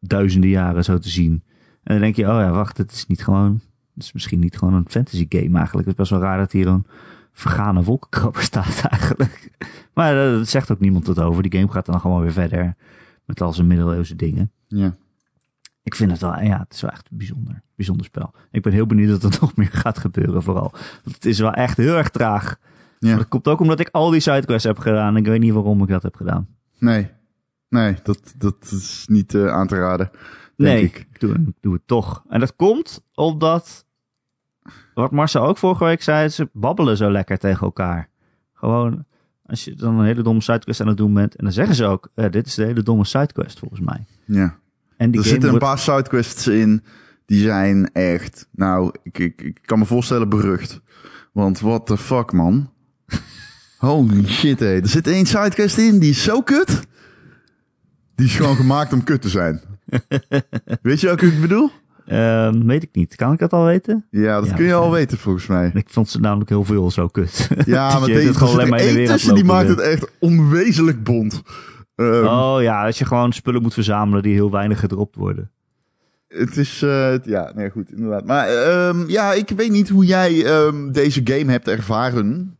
duizenden 0.00 0.50
jaren 0.50 0.84
zo 0.84 0.98
te 0.98 1.08
zien. 1.08 1.42
En 1.82 1.92
dan 1.92 2.00
denk 2.00 2.16
je, 2.16 2.22
oh 2.22 2.40
ja, 2.40 2.50
wacht, 2.50 2.78
het 2.78 2.92
is 2.92 3.06
niet 3.06 3.24
gewoon... 3.24 3.60
Het 3.94 4.02
is 4.02 4.12
misschien 4.12 4.40
niet 4.40 4.58
gewoon 4.58 4.74
een 4.74 4.88
fantasy 4.88 5.26
game 5.28 5.58
eigenlijk. 5.58 5.74
Het 5.74 5.86
is 5.86 5.94
best 5.94 6.10
wel 6.10 6.20
raar 6.20 6.38
dat 6.38 6.52
hier 6.52 6.66
een 6.66 6.86
vergane 7.32 7.82
wolkenkrabber 7.82 8.42
staat 8.52 8.84
eigenlijk. 8.88 9.50
Maar 9.94 10.26
eh, 10.26 10.38
dat 10.38 10.48
zegt 10.48 10.70
ook 10.70 10.80
niemand 10.80 11.06
wat 11.06 11.20
over. 11.20 11.42
Die 11.42 11.60
game 11.60 11.72
gaat 11.72 11.86
dan 11.86 12.00
gewoon 12.00 12.20
weer 12.20 12.32
verder 12.32 12.74
met 13.24 13.40
al 13.40 13.52
zijn 13.52 13.66
middeleeuwse 13.66 14.16
dingen. 14.16 14.50
Ja. 14.68 14.96
Ik 15.82 15.94
vind 15.94 16.10
het 16.10 16.20
wel, 16.20 16.40
ja, 16.40 16.58
het 16.58 16.74
is 16.74 16.80
wel 16.80 16.90
echt 16.90 17.08
een 17.10 17.16
bijzonder, 17.16 17.62
bijzonder 17.76 18.06
spel. 18.06 18.34
Ik 18.50 18.62
ben 18.62 18.72
heel 18.72 18.86
benieuwd 18.86 19.20
dat 19.20 19.34
er 19.34 19.40
nog 19.40 19.56
meer 19.56 19.72
gaat 19.72 19.98
gebeuren 19.98 20.42
vooral. 20.42 20.70
Want 21.04 21.14
het 21.14 21.24
is 21.24 21.38
wel 21.38 21.52
echt 21.52 21.76
heel 21.76 21.96
erg 21.96 22.08
traag. 22.08 22.56
Ja. 22.98 23.16
Dat 23.16 23.28
komt 23.28 23.48
ook 23.48 23.60
omdat 23.60 23.80
ik 23.80 23.88
al 23.88 24.10
die 24.10 24.20
sidequests 24.20 24.66
heb 24.66 24.78
gedaan. 24.78 25.16
Ik 25.16 25.26
weet 25.26 25.40
niet 25.40 25.52
waarom 25.52 25.82
ik 25.82 25.88
dat 25.88 26.02
heb 26.02 26.16
gedaan. 26.16 26.48
Nee. 26.78 27.10
Nee, 27.68 27.96
dat, 28.02 28.34
dat 28.38 28.56
is 28.70 29.04
niet 29.08 29.34
eh, 29.34 29.48
aan 29.48 29.66
te 29.66 29.76
raden. 29.76 30.10
Denk 30.56 30.74
nee, 30.74 30.84
ik. 30.84 30.96
ik 30.96 31.20
doe, 31.20 31.34
ik 31.34 31.56
doe 31.60 31.72
het 31.72 31.86
toch. 31.86 32.24
En 32.28 32.40
dat 32.40 32.56
komt 32.56 33.04
omdat, 33.14 33.83
wat 34.94 35.10
Marcel 35.10 35.46
ook 35.46 35.58
vorige 35.58 35.84
week 35.84 36.02
zei, 36.02 36.28
ze 36.28 36.48
babbelen 36.52 36.96
zo 36.96 37.10
lekker 37.10 37.38
tegen 37.38 37.60
elkaar. 37.60 38.08
Gewoon, 38.52 39.04
als 39.46 39.64
je 39.64 39.74
dan 39.74 39.98
een 39.98 40.04
hele 40.06 40.22
domme 40.22 40.42
sidequest 40.42 40.80
aan 40.80 40.88
het 40.88 40.96
doen 40.96 41.14
bent, 41.14 41.36
en 41.36 41.44
dan 41.44 41.52
zeggen 41.52 41.74
ze 41.74 41.84
ook, 41.84 42.10
eh, 42.14 42.30
dit 42.30 42.46
is 42.46 42.54
de 42.54 42.64
hele 42.64 42.82
domme 42.82 43.04
sidequest 43.04 43.58
volgens 43.58 43.80
mij. 43.80 44.04
Ja. 44.24 44.58
En 44.96 45.10
die 45.10 45.20
Er 45.20 45.26
zitten 45.26 45.52
een 45.52 45.58
paar 45.58 45.78
sidequests 45.78 46.46
in 46.46 46.82
die 47.26 47.42
zijn 47.42 47.92
echt, 47.92 48.48
nou, 48.50 48.92
ik, 49.02 49.18
ik, 49.18 49.40
ik 49.40 49.58
kan 49.62 49.78
me 49.78 49.84
voorstellen 49.84 50.28
berucht. 50.28 50.80
Want 51.32 51.60
what 51.60 51.86
the 51.86 51.96
fuck, 51.96 52.32
man. 52.32 52.70
Holy 53.78 54.26
shit, 54.26 54.60
hé. 54.60 54.80
Er 54.80 54.88
zit 54.88 55.06
één 55.06 55.26
sidequest 55.26 55.78
in, 55.78 55.98
die 55.98 56.10
is 56.10 56.22
zo 56.22 56.40
kut. 56.42 56.80
Die 58.14 58.26
is 58.26 58.36
gewoon 58.36 58.56
gemaakt 58.56 58.92
om 58.92 59.04
kut 59.04 59.22
te 59.22 59.28
zijn. 59.28 59.60
Weet 60.82 61.00
je 61.00 61.06
welke 61.06 61.26
ik 61.26 61.40
bedoel? 61.40 61.70
Ehm, 62.06 62.66
weet 62.66 62.82
ik 62.82 62.88
niet. 62.92 63.14
Kan 63.14 63.32
ik 63.32 63.38
dat 63.38 63.52
al 63.52 63.64
weten? 63.64 64.06
Ja, 64.10 64.40
dat 64.40 64.48
Ja, 64.48 64.54
kun 64.54 64.64
je 64.64 64.74
al 64.74 64.90
weten 64.90 65.18
volgens 65.18 65.46
mij. 65.46 65.70
Ik 65.74 65.88
vond 65.90 66.08
ze 66.08 66.20
namelijk 66.20 66.50
heel 66.50 66.64
veel 66.64 66.90
zo 66.90 67.08
kut. 67.08 67.48
Ja, 67.66 67.88
maar 67.98 68.08
deze, 68.08 68.34
gewoon 68.34 68.54
alleen 68.54 68.68
maar 68.68 68.82
in 68.82 68.94
de 68.94 69.04
tussen 69.04 69.34
die 69.34 69.44
maakt 69.44 69.68
het 69.68 69.80
echt 69.80 70.10
onwezenlijk 70.20 71.04
bond. 71.04 71.42
Ehm, 71.96 72.24
Oh 72.26 72.56
ja, 72.62 72.84
dat 72.84 72.98
je 72.98 73.04
gewoon 73.04 73.32
spullen 73.32 73.62
moet 73.62 73.74
verzamelen 73.74 74.22
die 74.22 74.34
heel 74.34 74.50
weinig 74.50 74.80
gedropt 74.80 75.16
worden. 75.16 75.50
Het 76.28 76.56
is, 76.56 76.82
eh, 76.82 77.14
ja, 77.24 77.52
nee, 77.54 77.70
goed, 77.70 77.90
inderdaad. 77.92 78.24
Maar 78.26 78.48
ehm, 78.48 79.04
ja, 79.08 79.32
ik 79.32 79.48
weet 79.56 79.70
niet 79.70 79.88
hoe 79.88 80.04
jij 80.04 80.44
deze 80.92 81.20
game 81.24 81.50
hebt 81.50 81.68
ervaren 81.68 82.56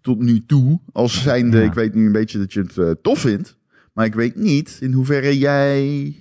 tot 0.00 0.18
nu 0.20 0.44
toe. 0.46 0.80
Als 0.92 1.22
zijnde, 1.22 1.58
Ja. 1.58 1.64
ik 1.64 1.72
weet 1.72 1.94
nu 1.94 2.06
een 2.06 2.12
beetje 2.12 2.38
dat 2.38 2.52
je 2.52 2.60
het 2.60 2.78
eh, 2.78 2.90
tof 3.02 3.18
vindt. 3.18 3.56
Maar 3.92 4.04
ik 4.06 4.14
weet 4.14 4.36
niet 4.36 4.78
in 4.80 4.92
hoeverre 4.92 5.38
jij 5.38 6.14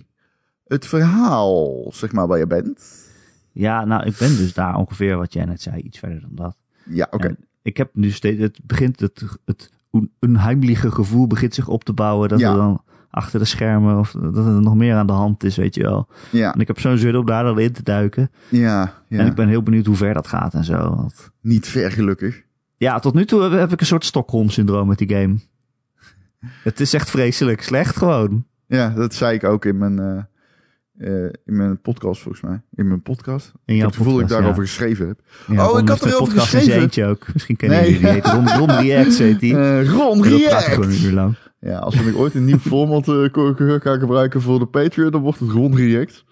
het 0.73 0.85
verhaal, 0.85 1.91
zeg 1.93 2.11
maar, 2.11 2.27
waar 2.27 2.37
je 2.37 2.47
bent. 2.47 3.01
Ja, 3.51 3.85
nou, 3.85 4.03
ik 4.05 4.15
ben 4.17 4.35
dus 4.37 4.53
daar 4.53 4.75
ongeveer 4.75 5.17
wat 5.17 5.33
jij 5.33 5.45
net 5.45 5.61
zei, 5.61 5.81
iets 5.81 5.99
verder 5.99 6.21
dan 6.21 6.29
dat. 6.35 6.55
Ja, 6.83 7.07
oké. 7.11 7.35
Ik 7.61 7.77
heb 7.77 7.89
nu 7.93 8.09
steeds, 8.11 8.39
het 8.41 8.59
begint, 8.63 8.99
het, 8.99 9.23
het 9.45 9.69
onheimliche 10.19 10.91
gevoel 10.91 11.27
begint 11.27 11.53
zich 11.53 11.67
op 11.67 11.83
te 11.83 11.93
bouwen. 11.93 12.29
Dat 12.29 12.39
Ja. 12.39 12.49
er 12.51 12.55
dan 12.57 12.81
achter 13.09 13.39
de 13.39 13.45
schermen 13.45 13.97
of 13.99 14.11
dat 14.11 14.35
er 14.45 14.61
nog 14.61 14.75
meer 14.75 14.95
aan 14.95 15.07
de 15.07 15.13
hand 15.13 15.43
is, 15.43 15.55
weet 15.55 15.75
je 15.75 15.83
wel. 15.83 16.07
Ja, 16.31 16.53
En 16.53 16.59
ik 16.59 16.67
heb 16.67 16.79
zo'n 16.79 16.97
zin 16.97 17.15
om 17.15 17.25
daar 17.25 17.43
dan 17.43 17.59
in 17.59 17.71
te 17.71 17.83
duiken. 17.83 18.31
ja, 18.49 18.93
ja. 19.07 19.19
En 19.19 19.25
ik 19.27 19.33
ben 19.35 19.47
heel 19.47 19.63
benieuwd 19.63 19.85
hoe 19.85 19.95
ver 19.95 20.13
dat 20.13 20.27
gaat 20.27 20.53
en 20.53 20.63
zo. 20.63 20.77
Want 20.95 21.31
Niet 21.41 21.67
ver 21.67 21.91
gelukkig. 21.91 22.43
ja, 22.77 22.99
tot 22.99 23.13
nu 23.13 23.25
toe 23.25 23.41
heb- 23.41 23.51
heb 23.51 23.71
ik 23.71 23.79
een 23.79 23.85
soort 23.85 24.05
Stockholm-syndroom 24.05 24.87
met 24.87 24.97
die 24.97 25.09
game. 25.15 25.35
Het 26.63 26.79
is 26.79 26.93
echt 26.93 27.09
vreselijk 27.09 27.61
slecht 27.61 27.95
gewoon. 27.97 28.45
Ja, 28.67 28.89
dat 28.89 29.13
zei 29.13 29.35
ik 29.35 29.43
ook 29.43 29.65
in 29.65 29.77
mijn, 29.77 29.99
eh, 29.99 30.23
eh, 30.97 31.23
in 31.23 31.33
mijn 31.45 31.81
podcast, 31.81 32.21
volgens 32.21 32.43
mij. 32.43 32.61
In 32.75 32.87
mijn 32.87 33.01
podcast. 33.01 33.51
In 33.65 33.73
Ik 33.73 33.79
jouw 33.79 33.87
het 33.87 33.95
gevoel 33.95 34.13
dat 34.13 34.21
ik 34.21 34.27
daarover 34.27 34.61
ja. 34.61 34.67
geschreven 34.67 35.07
heb. 35.07 35.19
Ja, 35.47 35.69
Oh, 35.69 35.79
ik 35.79 35.87
had 35.87 36.05
erover 36.05 36.39
geschreven. 36.39 36.81
eentje 36.81 37.05
ook. 37.05 37.33
Misschien 37.33 37.55
kennen 37.55 37.77
Nee. 37.77 37.87
jullie 37.87 38.01
die. 38.05 38.13
Heet 38.13 38.25
Ron, 38.25 38.49
Ron 38.49 38.71
Reacts 38.71 39.17
heet 39.17 39.39
die. 39.39 39.53
Eh 39.59 39.89
Ron 39.89 40.19
hij 40.21 40.29
gewoon 40.29 40.39
React! 40.39 40.77
een 40.85 41.03
uur 41.05 41.11
lang. 41.11 41.35
Ja, 41.59 41.77
als 41.77 41.95
we 41.95 42.15
ooit 42.17 42.33
een 42.35 42.45
nieuw 42.45 42.57
format 42.73 43.05
ko- 43.31 43.53
gaan 43.79 43.99
gebruiken 43.99 44.41
voor 44.41 44.59
de 44.59 44.65
Patreon, 44.65 45.11
dan 45.11 45.21
wordt 45.21 45.39
het 45.39 45.49
Ron 45.49 45.75
React. 45.75 46.23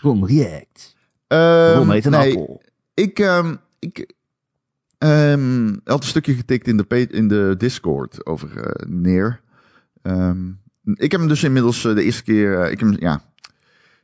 Ron 0.00 0.26
React. 0.26 0.96
Ehm, 1.26 1.76
Ron 1.76 1.90
heet 1.90 2.04
een 2.04 2.10
nee, 2.10 2.30
appel. 2.38 2.62
Ik, 2.94 3.18
ehm, 3.18 3.54
ik 3.78 4.14
ehm, 4.98 5.74
had 5.84 6.02
een 6.02 6.08
stukje 6.08 6.34
getikt 6.34 6.68
in 6.68 6.76
de, 6.76 7.06
in 7.10 7.28
de 7.28 7.54
Discord 7.58 8.26
over 8.26 8.76
Neer. 8.88 9.40
Ik 10.94 11.10
heb 11.10 11.20
hem 11.20 11.28
dus 11.28 11.42
inmiddels 11.44 11.82
de 11.82 12.02
eerste 12.02 12.22
keer... 12.22 12.70
ik 12.70 12.80
heb, 12.80 12.88
hem- 12.88 13.00
ja, 13.00 13.22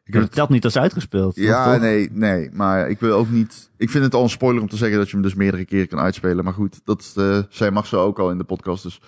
ik 0.04 0.12
heb 0.12 0.22
Het 0.22 0.32
telt 0.32 0.48
niet 0.48 0.64
als 0.64 0.78
uitgespeeld. 0.78 1.36
Ja, 1.36 1.72
toch? 1.72 1.80
nee, 1.82 2.08
nee. 2.12 2.50
Maar 2.52 2.88
ik 2.90 3.00
wil 3.00 3.16
ook 3.16 3.30
niet. 3.30 3.70
Ik 3.76 3.90
vind 3.90 4.04
het 4.04 4.14
al 4.14 4.22
een 4.22 4.30
spoiler 4.30 4.62
om 4.62 4.68
te 4.68 4.76
zeggen 4.76 4.98
dat 4.98 5.06
je 5.06 5.12
hem 5.12 5.22
dus 5.22 5.34
meerdere 5.34 5.64
keren 5.64 5.88
kan 5.88 5.98
uitspelen. 5.98 6.44
Maar 6.44 6.52
goed, 6.54 6.80
dat 6.84 7.12
eh 7.16 7.38
zei 7.48 7.70
Marcel 7.70 8.00
ook 8.00 8.18
al 8.18 8.30
in 8.30 8.38
de 8.38 8.44
podcast. 8.44 8.82
Dus 8.82 9.00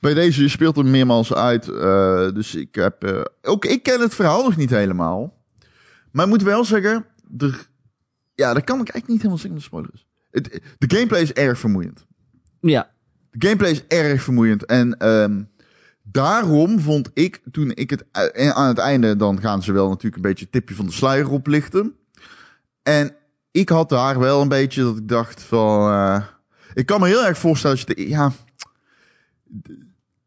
bij 0.00 0.14
deze, 0.14 0.42
je 0.42 0.48
speelt 0.48 0.76
hem 0.76 0.90
meermaals 0.90 1.34
uit. 1.34 1.68
eh, 1.68 2.32
dus 2.32 2.54
ik 2.54 2.74
heb. 2.74 3.04
eh, 3.04 3.20
ook 3.42 3.64
ik 3.64 3.82
ken 3.82 4.00
het 4.00 4.14
verhaal 4.14 4.42
nog 4.42 4.56
niet 4.56 4.70
helemaal. 4.70 5.36
Maar 6.12 6.24
ik 6.24 6.30
moet 6.30 6.42
wel 6.42 6.64
zeggen. 6.64 7.04
Er, 7.38 7.66
ja, 8.34 8.54
dat 8.54 8.64
kan 8.64 8.80
ik 8.80 8.88
eigenlijk 8.88 9.06
niet 9.08 9.16
helemaal 9.16 9.38
zeggen 9.38 9.54
het 9.54 9.62
een 9.62 9.68
spoiler 9.68 9.90
is. 9.94 10.06
Het, 10.30 10.62
de 10.78 10.96
gameplay 10.96 11.20
is 11.22 11.32
erg 11.32 11.58
vermoeiend. 11.58 12.06
Ja. 12.60 12.90
De 13.30 13.46
gameplay 13.46 13.70
is 13.70 13.86
erg 13.86 14.22
vermoeiend. 14.22 14.64
En 14.64 14.96
ehm, 14.98 15.42
daarom 16.12 16.80
vond 16.80 17.10
ik, 17.14 17.40
toen 17.52 17.72
ik 17.74 17.90
het 17.90 18.04
u- 18.34 18.50
aan 18.50 18.68
het 18.68 18.78
einde, 18.78 19.16
dan 19.16 19.40
gaan 19.40 19.62
ze 19.62 19.72
wel 19.72 19.88
natuurlijk 19.88 20.16
een 20.16 20.22
beetje 20.28 20.44
het 20.44 20.52
tipje 20.52 20.74
van 20.74 20.86
de 20.86 20.92
sluier 20.92 21.30
oplichten. 21.30 21.94
En 22.82 23.14
ik 23.50 23.68
had 23.68 23.88
daar 23.88 24.18
wel 24.18 24.40
een 24.40 24.48
beetje 24.48 24.82
dat 24.82 24.96
ik 24.96 25.08
dacht 25.08 25.42
van, 25.42 25.90
eh, 25.90 26.22
ik 26.74 26.86
kan 26.86 27.00
me 27.00 27.06
heel 27.06 27.26
erg 27.26 27.38
voorstellen 27.38 27.76
dat 27.76 27.88
je, 27.88 27.94
de- 27.94 28.08
ja, 28.08 28.32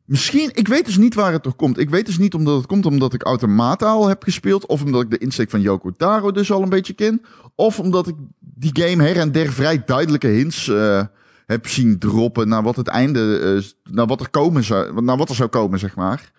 misschien, 0.05 0.49
ik 0.53 0.67
weet 0.67 0.85
dus 0.85 0.97
niet 0.97 1.13
waar 1.13 1.31
het 1.31 1.43
door 1.43 1.53
komt. 1.55 1.77
Ik 1.79 1.89
weet 1.89 2.05
dus 2.05 2.17
niet 2.17 2.33
omdat 2.33 2.57
het 2.57 2.65
komt 2.65 2.85
omdat 2.85 3.13
ik 3.13 3.23
Automata 3.23 3.85
al 3.85 4.07
heb 4.07 4.23
gespeeld, 4.23 4.65
of 4.65 4.83
omdat 4.83 5.01
ik 5.01 5.09
de 5.09 5.17
insteek 5.17 5.49
van 5.49 5.61
Yoko 5.61 5.91
Taro 5.91 6.31
dus 6.31 6.51
al 6.51 6.61
een 6.61 6.69
beetje 6.69 6.93
ken, 6.93 7.21
of 7.55 7.79
omdat 7.79 8.07
ik 8.07 8.15
die 8.39 8.83
game 8.83 9.03
her 9.03 9.17
en 9.17 9.31
der 9.31 9.51
vrij 9.51 9.83
duidelijke 9.85 10.27
hints 10.27 10.67
eh, 10.67 11.03
heb 11.51 11.67
zien 11.67 11.99
droppen 11.99 12.47
naar 12.47 12.63
wat 12.63 12.75
het 12.75 12.87
einde, 12.87 13.39
eh, 13.39 13.93
naar 13.93 14.07
wat 14.07 14.19
er 14.19 14.29
komen 14.29 14.63
zou, 14.63 15.03
naar 15.03 15.17
wat 15.17 15.29
er 15.29 15.35
zou 15.35 15.49
komen, 15.49 15.79
zeg 15.79 15.95
maar. 15.95 16.31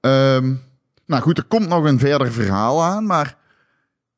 Ehm, 0.00 0.54
nou 1.06 1.22
goed, 1.22 1.38
er 1.38 1.44
komt 1.44 1.68
nog 1.68 1.84
een 1.84 1.98
verder 1.98 2.32
verhaal 2.32 2.82
aan, 2.82 3.06
maar 3.06 3.36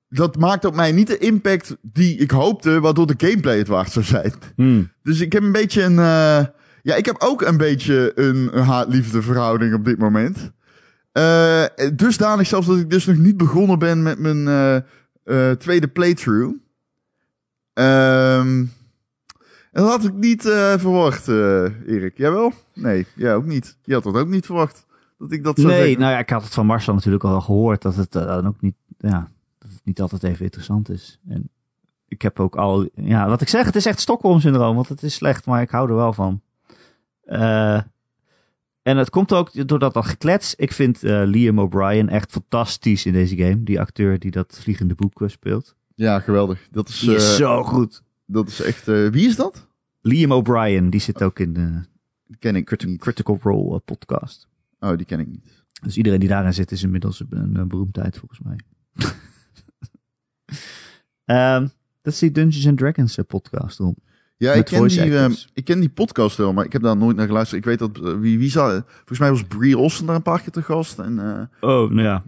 dat 0.09 0.37
maakt 0.37 0.65
op 0.65 0.75
mij 0.75 0.93
niet 0.93 1.07
de 1.07 1.19
impact 1.19 1.77
die 1.83 2.17
ik 2.17 2.31
hoopte, 2.31 2.81
waardoor 2.81 3.07
de 3.07 3.27
gameplay 3.27 3.59
het 3.59 3.69
waard 3.69 3.93
zou 3.93 4.05
zijn. 4.05 4.33
Hmm. 4.57 4.93
Dus 5.03 5.21
ik 5.21 5.33
heb 5.33 5.43
een 5.43 5.53
beetje 5.53 5.83
een, 5.83 5.99
eh, 5.99 6.45
ja, 6.83 6.95
ik 6.95 7.07
heb 7.07 7.17
ook 7.19 7.43
een 7.43 7.57
beetje 7.57 8.13
een, 8.15 8.51
een 8.53 8.65
haat-liefde 8.65 9.23
verhouding 9.23 9.75
op 9.75 9.85
dit 9.85 9.99
moment. 9.99 10.53
Eh 11.13 11.65
dusdanig 11.95 12.47
zelfs 12.47 12.67
dat 12.67 12.79
ik 12.79 12.91
dus 12.91 13.05
nog 13.05 13.17
niet 13.17 13.37
begonnen 13.37 13.79
ben 13.79 14.03
met 14.03 14.19
mijn 14.19 14.85
tweede 15.59 15.89
playthrough. 15.89 16.55
Ehm 17.73 18.65
en 19.75 19.83
dat 19.83 19.91
had 19.91 20.05
ik 20.05 20.15
niet 20.15 20.47
eh, 20.47 20.79
verwacht, 20.79 21.29
eh, 21.29 21.65
Erik. 21.87 22.17
Jij 22.19 22.31
wel? 22.33 22.53
Nee, 22.75 23.07
jij 23.17 23.35
ook 23.35 23.45
niet. 23.45 23.77
Je 23.85 23.95
had 23.95 24.03
dat 24.03 24.15
ook 24.17 24.29
niet 24.29 24.47
verwacht. 24.47 24.87
Dat 25.19 25.33
ik 25.33 25.45
dat 25.45 25.57
zou 25.59 25.69
Nee, 25.69 25.81
zeggen. 25.83 26.01
nou 26.01 26.13
ja, 26.13 26.19
ik 26.19 26.31
had 26.31 26.43
het 26.43 26.55
van 26.55 26.67
Marcel 26.67 26.95
natuurlijk 26.95 27.25
al 27.25 27.41
gehoord 27.41 27.83
dat 27.83 27.97
het 27.97 28.17
eh, 28.17 28.27
dan 28.27 28.47
ook 28.47 28.61
niet, 28.61 28.75
ja, 28.99 29.31
dat 29.59 29.71
het 29.71 29.81
niet 29.85 30.01
altijd 30.01 30.23
even 30.23 30.45
interessant 30.45 30.89
is. 30.91 31.21
En 31.29 31.49
ik 32.09 32.23
heb 32.23 32.41
ook 32.41 32.57
al, 32.57 32.89
ja, 32.95 33.29
wat 33.29 33.41
ik 33.41 33.49
zeg, 33.49 33.65
het 33.67 33.77
is 33.77 33.87
echt 33.87 34.01
Stockholm-syndroom, 34.01 34.75
want 34.75 34.89
het 34.89 35.03
is 35.03 35.15
slecht, 35.15 35.47
maar 35.47 35.63
ik 35.63 35.71
hou 35.71 35.89
er 35.89 35.95
wel 35.97 36.13
van. 36.13 36.41
Eh, 37.25 37.81
en 38.83 38.97
het 38.97 39.11
komt 39.11 39.33
ook 39.33 39.69
door 39.69 39.79
dat, 39.79 39.95
dat 39.95 40.07
geklets. 40.07 40.55
Ik 40.55 40.73
vind 40.73 41.03
eh, 41.03 41.23
Liam 41.25 41.59
O'Brien 41.59 42.09
echt 42.09 42.31
fantastisch 42.31 43.07
in 43.07 43.13
deze 43.13 43.37
game. 43.37 43.63
Die 43.63 43.81
acteur 43.81 44.19
die 44.19 44.31
dat 44.31 44.59
vliegende 44.61 44.95
boek 44.95 45.23
speelt. 45.27 45.75
Ja, 45.95 46.21
geweldig. 46.21 46.69
Dat 46.71 46.89
is, 46.89 46.99
Die 46.99 47.15
is 47.15 47.37
zo 47.37 47.63
goed. 47.63 48.03
Dat 48.27 48.49
is 48.49 48.61
echt... 48.61 48.89
eh, 48.89 49.09
wie 49.09 49.27
is 49.27 49.37
dat? 49.37 49.67
Liam 50.01 50.33
O'Brien, 50.33 50.91
die 50.91 51.01
zit 51.01 51.23
ook 51.23 51.39
in 51.39 51.53
de 51.53 51.81
ken 52.39 52.57
ik. 52.57 52.65
Critical 52.99 53.39
Role 53.43 53.75
eh, 53.75 53.81
podcast. 53.85 54.49
Oh, 54.81 54.97
die 54.97 55.07
ken 55.07 55.21
ik 55.21 55.27
niet. 55.27 55.65
Dus 55.83 55.97
iedereen 55.97 56.21
die 56.21 56.29
daarin 56.29 56.55
zit 56.55 56.71
is 56.73 56.83
inmiddels 56.83 57.25
een, 57.29 57.57
een 57.57 57.69
beroemdheid 57.69 58.19
volgens 58.19 58.41
mij. 58.41 58.59
Ehm, 61.25 61.67
dat 62.03 62.13
is 62.13 62.19
die 62.19 62.31
Dungeons 62.31 62.67
and 62.67 62.79
Dragons 62.79 63.17
eh, 63.19 63.25
podcast. 63.25 63.79
Ron. 63.79 63.97
Ja, 64.37 64.53
ik 64.53 64.65
ken, 64.65 64.89
die, 64.89 65.47
ik 65.55 65.65
ken 65.65 65.81
die 65.81 65.89
podcast 65.89 66.37
wel, 66.37 66.53
maar 66.53 66.65
ik 66.65 66.73
heb 66.73 66.83
daar 66.83 66.97
nooit 66.97 67.17
naar 67.17 67.27
geluisterd. 67.27 67.61
Ik 67.61 67.67
weet 67.67 67.79
dat, 67.79 68.19
wie, 68.19 68.39
wie 68.39 68.51
zou, 68.51 68.83
volgens 68.87 69.19
mij 69.19 69.31
was 69.31 69.45
Brie 69.45 69.79
Olsen 69.79 70.07
daar 70.07 70.17
een 70.17 70.23
paar 70.23 70.41
keer 70.41 70.51
te 70.51 70.63
gast. 70.63 70.99
En 70.99 71.19
Oh, 71.61 71.91
nou 71.91 72.03
ja. 72.03 72.25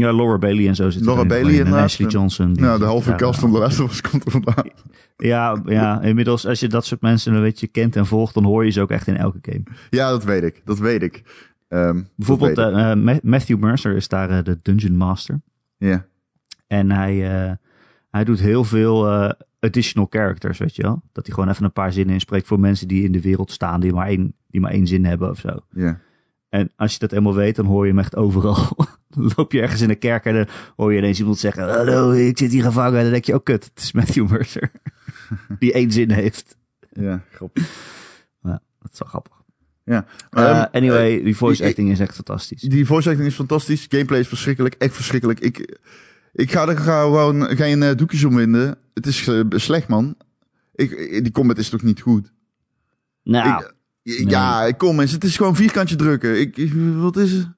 Ja, 0.00 0.12
Laura 0.12 0.38
Bailey 0.38 0.68
en 0.68 0.74
zo 0.74 0.90
zitten 0.90 1.10
Laura. 1.12 1.28
Bailey 1.28 1.52
En 1.52 1.58
inderdaad. 1.58 1.84
Ashley 1.84 2.08
Johnson. 2.08 2.52
die 2.52 2.62
nou, 2.62 2.72
de 2.78 2.78
zit 2.84 2.92
halve 2.92 3.14
cast 3.14 3.40
van 3.40 3.52
de 3.52 3.58
of 3.58 3.90
Us 3.90 4.00
komt 4.00 4.24
er 4.24 4.30
vandaan. 4.30 4.68
Ja, 5.16 5.62
ja, 5.64 6.02
inmiddels 6.02 6.46
als 6.46 6.60
je 6.60 6.68
dat 6.68 6.84
soort 6.86 7.00
mensen 7.00 7.34
een 7.34 7.42
beetje 7.42 7.66
kent 7.66 7.96
en 7.96 8.06
volgt, 8.06 8.34
dan 8.34 8.44
hoor 8.44 8.64
je 8.64 8.70
ze 8.70 8.80
ook 8.80 8.90
echt 8.90 9.06
in 9.06 9.16
elke 9.16 9.38
game. 9.42 9.62
Ja, 9.90 10.10
dat 10.10 10.24
weet 10.24 10.42
ik. 10.42 10.62
Dat 10.64 10.78
weet 10.78 11.02
ik. 11.02 11.22
Ehm, 11.68 12.02
Bijvoorbeeld 12.16 12.56
weet 12.56 12.66
ik. 12.68 12.74
eh, 12.74 12.90
eh, 12.90 12.98
Ma- 12.98 13.18
Matthew 13.22 13.58
Mercer 13.58 13.96
is 13.96 14.08
daar 14.08 14.30
eh, 14.30 14.44
de 14.44 14.58
Dungeon 14.62 14.96
Master. 14.96 15.40
ja. 15.78 16.06
En 16.66 16.90
hij, 16.90 17.14
hij 18.10 18.24
doet 18.24 18.40
heel 18.40 18.64
veel 18.64 19.06
additional 19.60 20.06
characters, 20.10 20.58
weet 20.58 20.76
je 20.76 20.82
wel. 20.82 21.02
Dat 21.12 21.26
hij 21.26 21.34
gewoon 21.34 21.50
even 21.50 21.64
een 21.64 21.72
paar 21.72 21.92
zinnen 21.92 22.14
inspreekt 22.14 22.46
voor 22.46 22.60
mensen 22.60 22.88
die 22.88 23.04
in 23.04 23.12
de 23.12 23.20
wereld 23.20 23.50
staan, 23.50 23.80
die 23.80 23.92
maar 23.92 24.06
één, 24.06 24.34
die 24.50 24.60
maar 24.60 24.70
één 24.70 24.86
zin 24.86 25.04
hebben 25.04 25.30
of 25.30 25.38
zo. 25.38 25.58
ja. 25.72 26.00
En 26.48 26.70
als 26.76 26.92
je 26.92 26.98
dat 26.98 27.12
eenmaal 27.12 27.34
weet, 27.34 27.56
dan 27.56 27.66
hoor 27.66 27.84
je 27.84 27.90
hem 27.90 27.98
echt 28.00 28.16
overal. 28.16 28.56
loop 29.36 29.52
je 29.52 29.60
ergens 29.60 29.80
in 29.80 29.90
een 29.90 29.98
kerk 29.98 30.24
en 30.24 30.34
dan 30.34 30.46
hoor 30.76 30.92
je 30.92 30.98
ineens 30.98 31.18
iemand 31.18 31.38
zeggen, 31.38 31.68
hallo, 31.68 32.10
ik 32.12 32.38
zit 32.38 32.52
hier 32.52 32.62
gevangen. 32.62 32.96
En 32.96 33.02
dan 33.02 33.12
denk 33.12 33.24
je, 33.24 33.34
oh 33.34 33.42
kut, 33.42 33.64
het 33.74 33.82
is 33.82 33.92
Matthew 33.92 34.30
Mercer. 34.30 34.70
die 35.58 35.72
één 35.72 35.90
zin 35.92 36.10
heeft. 36.10 36.56
Ja, 36.92 37.22
grappig. 37.32 37.68
Ja. 38.42 38.60
Dat 38.80 38.92
is 38.92 38.98
wel 38.98 39.08
grappig. 39.08 39.32
Ja. 39.84 40.06
Eh, 40.30 40.48
Ehm, 40.50 40.66
anyway, 40.72 41.22
die 41.22 41.36
voice 41.36 41.64
acting 41.64 41.90
is 41.90 42.00
echt 42.00 42.14
fantastisch. 42.14 42.60
Die 42.60 42.86
voice 42.86 43.08
acting 43.10 43.28
is 43.28 43.34
fantastisch. 43.34 43.86
Gameplay 43.88 44.20
is 44.20 44.28
verschrikkelijk. 44.28 44.74
Echt 44.74 44.94
verschrikkelijk. 44.94 45.40
Ik, 45.40 45.78
ik 46.32 46.50
ga 46.52 46.68
er 46.68 46.78
gewoon 46.78 47.42
geen 47.56 47.82
eh, 47.82 47.94
doekjes 47.96 48.24
om 48.24 48.34
winden. 48.34 48.78
Het 48.94 49.06
is 49.06 49.28
eh, 49.28 49.40
slecht, 49.48 49.88
man. 49.88 50.16
Ik, 50.74 50.90
die 51.22 51.32
combat 51.32 51.58
is 51.58 51.68
toch 51.68 51.82
niet 51.82 52.00
goed? 52.00 52.32
Nou, 53.22 53.64
Ik, 54.02 54.30
Ja, 54.30 54.64
ik 54.64 54.78
kom 54.78 55.00
eens. 55.00 55.12
Het 55.12 55.24
is 55.24 55.36
gewoon 55.36 55.56
vierkantje 55.56 55.96
drukken. 55.96 56.40
Ik- 56.40 56.72
wat 56.96 57.16
is 57.16 57.32
het? 57.32 57.48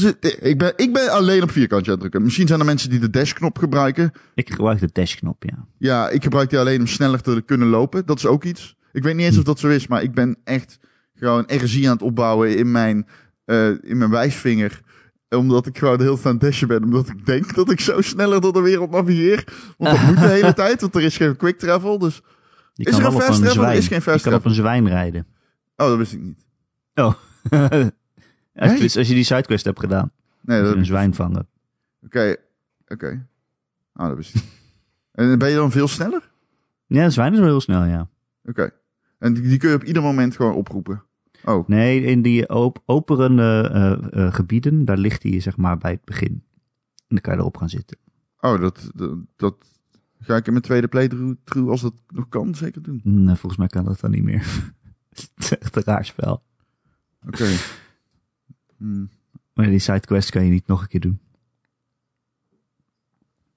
Dus 0.00 0.12
Ik 0.40 0.58
ben, 0.58 0.72
ik 0.76 0.92
ben 0.92 1.10
alleen 1.10 1.42
op 1.42 1.50
vierkantje 1.50 1.86
aan 1.86 1.92
het 1.92 2.00
drukken. 2.00 2.22
Misschien 2.22 2.46
zijn 2.46 2.60
er 2.60 2.66
mensen 2.66 2.90
die 2.90 2.98
de 2.98 3.10
dashknop 3.10 3.58
gebruiken. 3.58 4.12
ik 4.34 4.50
gebruik 4.50 4.80
de 4.80 4.88
dashknop, 4.92 5.42
ja. 5.44 5.66
Ja, 5.78 6.08
ik 6.08 6.22
gebruik 6.22 6.50
die 6.50 6.58
alleen 6.58 6.80
om 6.80 6.86
sneller 6.86 7.20
te 7.20 7.42
kunnen 7.46 7.68
lopen. 7.68 8.06
Dat 8.06 8.18
is 8.18 8.26
ook 8.26 8.44
iets. 8.44 8.76
Ik 8.92 9.02
weet 9.02 9.14
niet 9.14 9.26
eens 9.26 9.38
of 9.38 9.44
dat 9.44 9.58
zo 9.58 9.68
is, 9.68 9.86
maar 9.86 10.02
ik 10.02 10.14
ben 10.14 10.36
echt 10.44 10.78
gewoon 11.14 11.44
energie 11.44 11.86
aan 11.86 11.92
het 11.92 12.02
opbouwen 12.02 12.56
in 12.56 12.70
mijn, 12.70 13.06
eh, 13.44 13.68
in 13.68 13.98
mijn 13.98 14.10
wijsvinger. 14.10 14.80
Omdat 15.28 15.66
ik 15.66 15.78
gewoon 15.78 15.96
de 15.98 16.02
hele 16.02 16.14
tijd 16.14 16.26
aan 16.26 16.32
het 16.32 16.40
dashen 16.40 16.68
ben. 16.68 16.84
Omdat 16.84 17.08
ik 17.08 17.26
denk 17.26 17.54
dat 17.54 17.70
ik 17.70 17.80
zo 17.80 18.00
sneller 18.00 18.40
door 18.40 18.52
de 18.52 18.60
wereld 18.60 18.90
navigeer. 18.90 19.44
Want 19.78 19.96
dat 19.98 20.06
moet 20.06 20.20
de 20.20 20.28
hele 20.28 20.54
tijd, 20.64 20.80
want 20.80 20.94
er 20.94 21.02
is 21.02 21.16
geen 21.16 21.36
quick 21.36 21.58
travel. 21.58 21.98
Dus... 21.98 22.20
Je 22.72 22.84
Is 22.84 22.98
er 22.98 23.04
een 23.04 23.12
fast 23.12 23.26
travel? 23.26 23.52
zwijn. 23.52 23.76
Is 23.76 23.86
geen 23.88 24.02
fast 24.02 24.24
Je 24.24 24.30
kan 24.30 24.38
op 24.38 24.40
travel. 24.42 24.50
een 24.50 24.64
zwijn 24.64 24.88
rijden. 24.88 25.26
Oh, 25.76 25.86
dat 25.88 25.96
wist 25.96 26.12
ik 26.12 26.20
niet. 26.20 26.46
Oh. 26.94 27.14
als, 28.54 28.70
Nee? 28.70 28.82
je- 28.82 28.98
als 28.98 29.08
je 29.08 29.14
die 29.14 29.24
sidequest 29.24 29.64
hebt 29.64 29.80
gedaan. 29.80 30.10
Nee, 30.40 30.62
dat 30.62 30.74
een 30.74 30.84
zwijn 30.84 31.14
vangen. 31.14 31.48
Oké, 32.04 32.36
oké. 32.86 33.26
Ah, 33.92 34.08
dat 34.08 34.16
wist 34.16 34.34
ik 34.34 34.42
niet. 34.42 34.52
En 35.12 35.38
ben 35.38 35.48
je 35.48 35.54
dan 35.56 35.70
veel 35.70 35.88
sneller? 35.88 36.30
Ja, 36.86 37.10
zwijn 37.10 37.32
is 37.32 37.38
wel 37.38 37.48
heel 37.48 37.60
snel, 37.60 37.84
ja. 37.84 38.08
Dan 38.42 38.70
En 39.18 39.34
die, 39.34 39.42
die 39.42 39.58
kun 39.58 39.68
je 39.68 39.74
op 39.74 39.84
ieder 39.84 40.02
moment 40.02 40.36
gewoon 40.36 40.54
oproepen. 40.54 41.02
Oh, 41.44 41.68
Nee, 41.68 42.02
in 42.02 42.22
die 42.22 42.48
op 42.48 42.82
operende 42.86 43.70
eh, 43.72 44.26
eh, 44.26 44.34
gebieden, 44.34 44.84
daar 44.84 44.96
ligt 44.98 45.22
hij 45.22 45.40
zeg 45.40 45.56
maar 45.56 45.78
bij 45.78 45.90
het 45.90 46.04
begin. 46.04 46.28
En 46.96 47.06
dan 47.08 47.20
kan 47.20 47.32
je 47.34 47.38
erop 47.40 47.56
gaan 47.56 47.68
zitten. 47.68 47.96
oh 48.40 48.60
dat, 48.60 48.90
dat, 48.94 49.16
dat 49.36 49.56
ga 50.20 50.36
ik 50.36 50.46
in 50.46 50.52
mijn 50.52 50.64
tweede 50.64 50.88
playthrough, 50.88 51.70
als 51.70 51.80
dat 51.80 51.94
nog 52.08 52.28
kan, 52.28 52.54
zeker 52.54 52.82
doen. 52.82 53.00
Nee, 53.04 53.34
volgens 53.34 53.56
mij 53.56 53.66
kan 53.68 53.84
dat 53.84 54.00
dan 54.00 54.10
niet 54.10 54.22
meer. 54.22 54.46
het 55.08 55.30
is 55.36 55.58
echt 55.58 55.76
een 55.76 55.82
raar 55.84 56.04
spel. 56.04 56.42
Oké. 57.26 57.46
Hmm. 58.84 59.08
Maar 59.54 59.66
die 59.66 59.78
sidequest 59.78 60.30
kan 60.30 60.44
je 60.44 60.50
niet 60.50 60.66
nog 60.66 60.82
een 60.82 60.88
keer 60.88 61.00
doen. 61.00 61.18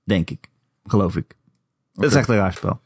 Denk 0.03 0.29
ik. 0.29 0.49
Geloof 0.85 1.15
ik. 1.15 1.35
Het 1.95 2.05
is 2.05 2.15
echt 2.15 2.29
een 2.29 2.35
raar 2.35 2.53
spel. 2.53 2.81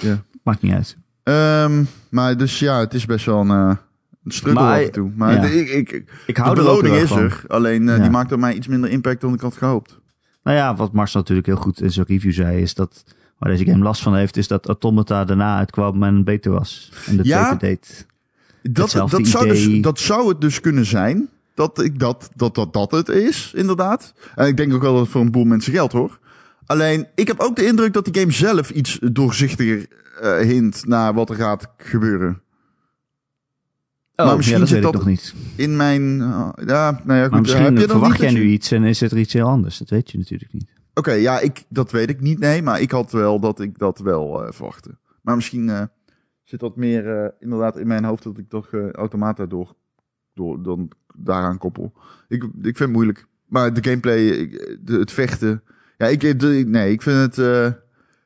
Ja. 0.00 0.22
Maakt 0.42 0.62
niet 0.62 0.72
uit. 0.72 0.96
Ehm, 1.22 1.84
maar 2.08 2.36
dus 2.36 2.58
ja, 2.58 2.78
het 2.80 2.94
is 2.94 3.06
best 3.06 3.26
wel 3.26 3.40
een, 3.40 3.50
eh, 3.50 3.76
een 4.24 4.30
struggle 4.30 4.62
Maar, 4.62 4.78
af 4.80 4.86
en 4.86 4.92
toe. 4.92 5.10
Maar 5.14 5.34
ja. 5.34 5.40
de, 5.40 5.48
ik, 5.66 5.68
ik, 5.90 5.90
Ik 6.26 6.34
de 6.34 6.40
hou 6.42 6.86
er 6.86 7.02
is 7.02 7.08
van. 7.08 7.18
er. 7.18 7.44
Alleen 7.48 7.88
eh, 7.88 7.96
Ja. 7.96 8.02
die 8.02 8.10
maakt 8.10 8.32
op 8.32 8.38
mij 8.38 8.54
iets 8.54 8.66
minder 8.66 8.90
impact 8.90 9.20
dan 9.20 9.34
ik 9.34 9.40
had 9.40 9.56
gehoopt. 9.56 9.98
Nou 10.42 10.56
ja, 10.56 10.76
wat 10.76 10.92
Mars 10.92 11.12
natuurlijk 11.14 11.46
heel 11.46 11.56
goed 11.56 11.80
in 11.80 11.92
zijn 11.92 12.06
review 12.06 12.32
zei, 12.32 12.60
is 12.62 12.74
dat 12.74 13.04
waar 13.38 13.50
deze 13.50 13.64
game 13.64 13.82
last 13.84 14.02
van 14.02 14.16
heeft, 14.16 14.36
is 14.36 14.48
dat 14.48 14.66
Automata 14.66 15.24
daarna 15.24 15.58
uitkwam 15.58 16.02
en 16.02 16.24
beter 16.24 16.52
was. 16.52 16.92
En 17.06 17.16
dat 17.16 17.26
Ja. 17.26 17.54
deed. 17.54 18.06
Dat, 18.62 18.90
dat, 18.90 19.26
zou 19.26 19.48
dus, 19.48 19.80
dat 19.80 19.98
zou 19.98 20.28
het 20.28 20.40
dus 20.40 20.60
kunnen 20.60 20.86
zijn. 20.86 21.28
Dat, 21.58 21.82
ik 21.82 21.98
dat, 21.98 22.30
dat, 22.36 22.54
dat 22.54 22.72
dat 22.72 22.90
het 22.90 23.08
is, 23.08 23.52
inderdaad. 23.54 24.14
En 24.34 24.46
ik 24.46 24.56
denk 24.56 24.74
ook 24.74 24.82
wel 24.82 24.92
dat 24.92 25.02
het 25.02 25.10
voor 25.10 25.20
een 25.20 25.30
boel 25.30 25.44
mensen 25.44 25.72
geldt, 25.72 25.92
hoor. 25.92 26.18
Alleen, 26.66 27.06
ik 27.14 27.26
heb 27.26 27.40
ook 27.40 27.56
de 27.56 27.66
indruk 27.66 27.92
dat 27.92 28.04
die 28.04 28.20
game 28.20 28.32
zelf 28.32 28.70
iets 28.70 28.98
doorzichtiger 29.12 29.86
eh, 30.20 30.38
hint 30.38 30.86
naar 30.86 31.14
wat 31.14 31.30
er 31.30 31.36
gaat 31.36 31.68
gebeuren. 31.76 32.42
Oh, 34.16 34.26
Maar 34.26 34.36
misschien 34.36 34.58
ja, 34.58 34.64
dat 34.64 34.72
zit 34.72 34.82
dat- 34.82 34.92
nog 34.92 35.06
niet. 35.06 35.34
In 35.56 35.76
mijn... 35.76 36.20
eh, 36.20 36.48
ja, 36.66 37.00
nou 37.04 37.18
ja, 37.18 37.22
goed. 37.22 37.30
Maar 37.30 37.30
heb 37.30 37.40
misschien 37.40 37.64
je 37.64 37.78
dat 37.80 37.90
verwacht 37.90 38.12
niet 38.12 38.20
jij 38.20 38.32
je- 38.32 38.38
nu 38.38 38.44
iets 38.50 38.70
en 38.70 38.84
is 38.84 39.00
het 39.00 39.12
er 39.12 39.18
iets 39.18 39.32
heel 39.32 39.46
anders. 39.46 39.78
Dat 39.78 39.88
weet 39.90 40.10
je 40.10 40.18
natuurlijk 40.18 40.52
niet. 40.52 40.70
Oké, 40.94 41.12
ja, 41.12 41.40
ik, 41.40 41.64
dat 41.68 41.90
weet 41.90 42.10
ik 42.10 42.20
niet, 42.20 42.38
nee. 42.38 42.62
Maar 42.62 42.80
ik 42.80 42.90
had 42.90 43.12
wel 43.12 43.40
dat 43.40 43.60
ik 43.60 43.78
dat 43.78 43.98
wel 43.98 44.44
eh, 44.44 44.52
verwachtte. 44.52 44.98
Maar 45.22 45.34
misschien 45.34 45.68
eh, 45.68 45.82
zit 46.44 46.60
dat 46.60 46.76
meer 46.76 47.16
eh, 47.22 47.28
inderdaad 47.40 47.76
in 47.78 47.86
mijn 47.86 48.04
hoofd 48.04 48.22
dat 48.22 48.38
ik 48.38 48.48
toch 48.48 48.66
eh 48.72 48.90
automata 48.90 49.46
door, 49.46 49.74
door 50.38 50.62
dan 50.62 50.88
daaraan 51.16 51.58
koppel. 51.58 51.92
Ik, 52.28 52.42
ik 52.42 52.50
vind 52.62 52.78
het 52.78 52.90
moeilijk. 52.92 53.26
Maar 53.46 53.72
de 53.74 53.82
gameplay, 53.84 54.26
ik- 54.28 54.78
de, 54.82 54.98
het 54.98 55.12
vechten. 55.12 55.62
Ja, 55.96 56.06
ik, 56.06 56.40
de, 56.40 56.46
nee, 56.66 56.92
ik 56.92 57.02
vind 57.02 57.16
het, 57.16 57.38
eh, 57.38 57.70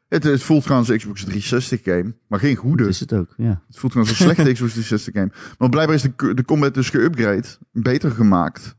het. 0.09 0.25
Het 0.25 0.43
voelt 0.43 0.63
gewoon 0.63 0.79
als 0.79 0.89
een 0.89 0.97
Xbox 0.99 1.21
360 1.25 1.81
game. 1.83 2.15
Maar 2.27 2.39
geen 2.39 2.57
goede. 2.57 2.83
Dat 2.83 2.93
is 2.93 3.01
het 3.01 3.13
ook, 3.13 3.35
ja. 3.37 3.63
Het 3.67 3.79
voelt 3.79 3.93
gewoon 3.93 4.09
als 4.09 4.19
een 4.19 4.25
slechte 4.25 4.53
Xbox 4.53 4.71
360 4.73 5.15
game. 5.15 5.31
Maar 5.59 5.69
blijkbaar 5.69 5.97
is 5.97 6.03
de, 6.03 6.35
de 6.35 6.45
combat 6.45 6.75
dus 6.75 6.93
geüpgrade. 6.97 7.59
Beter 7.73 8.11
gemaakt. 8.11 8.77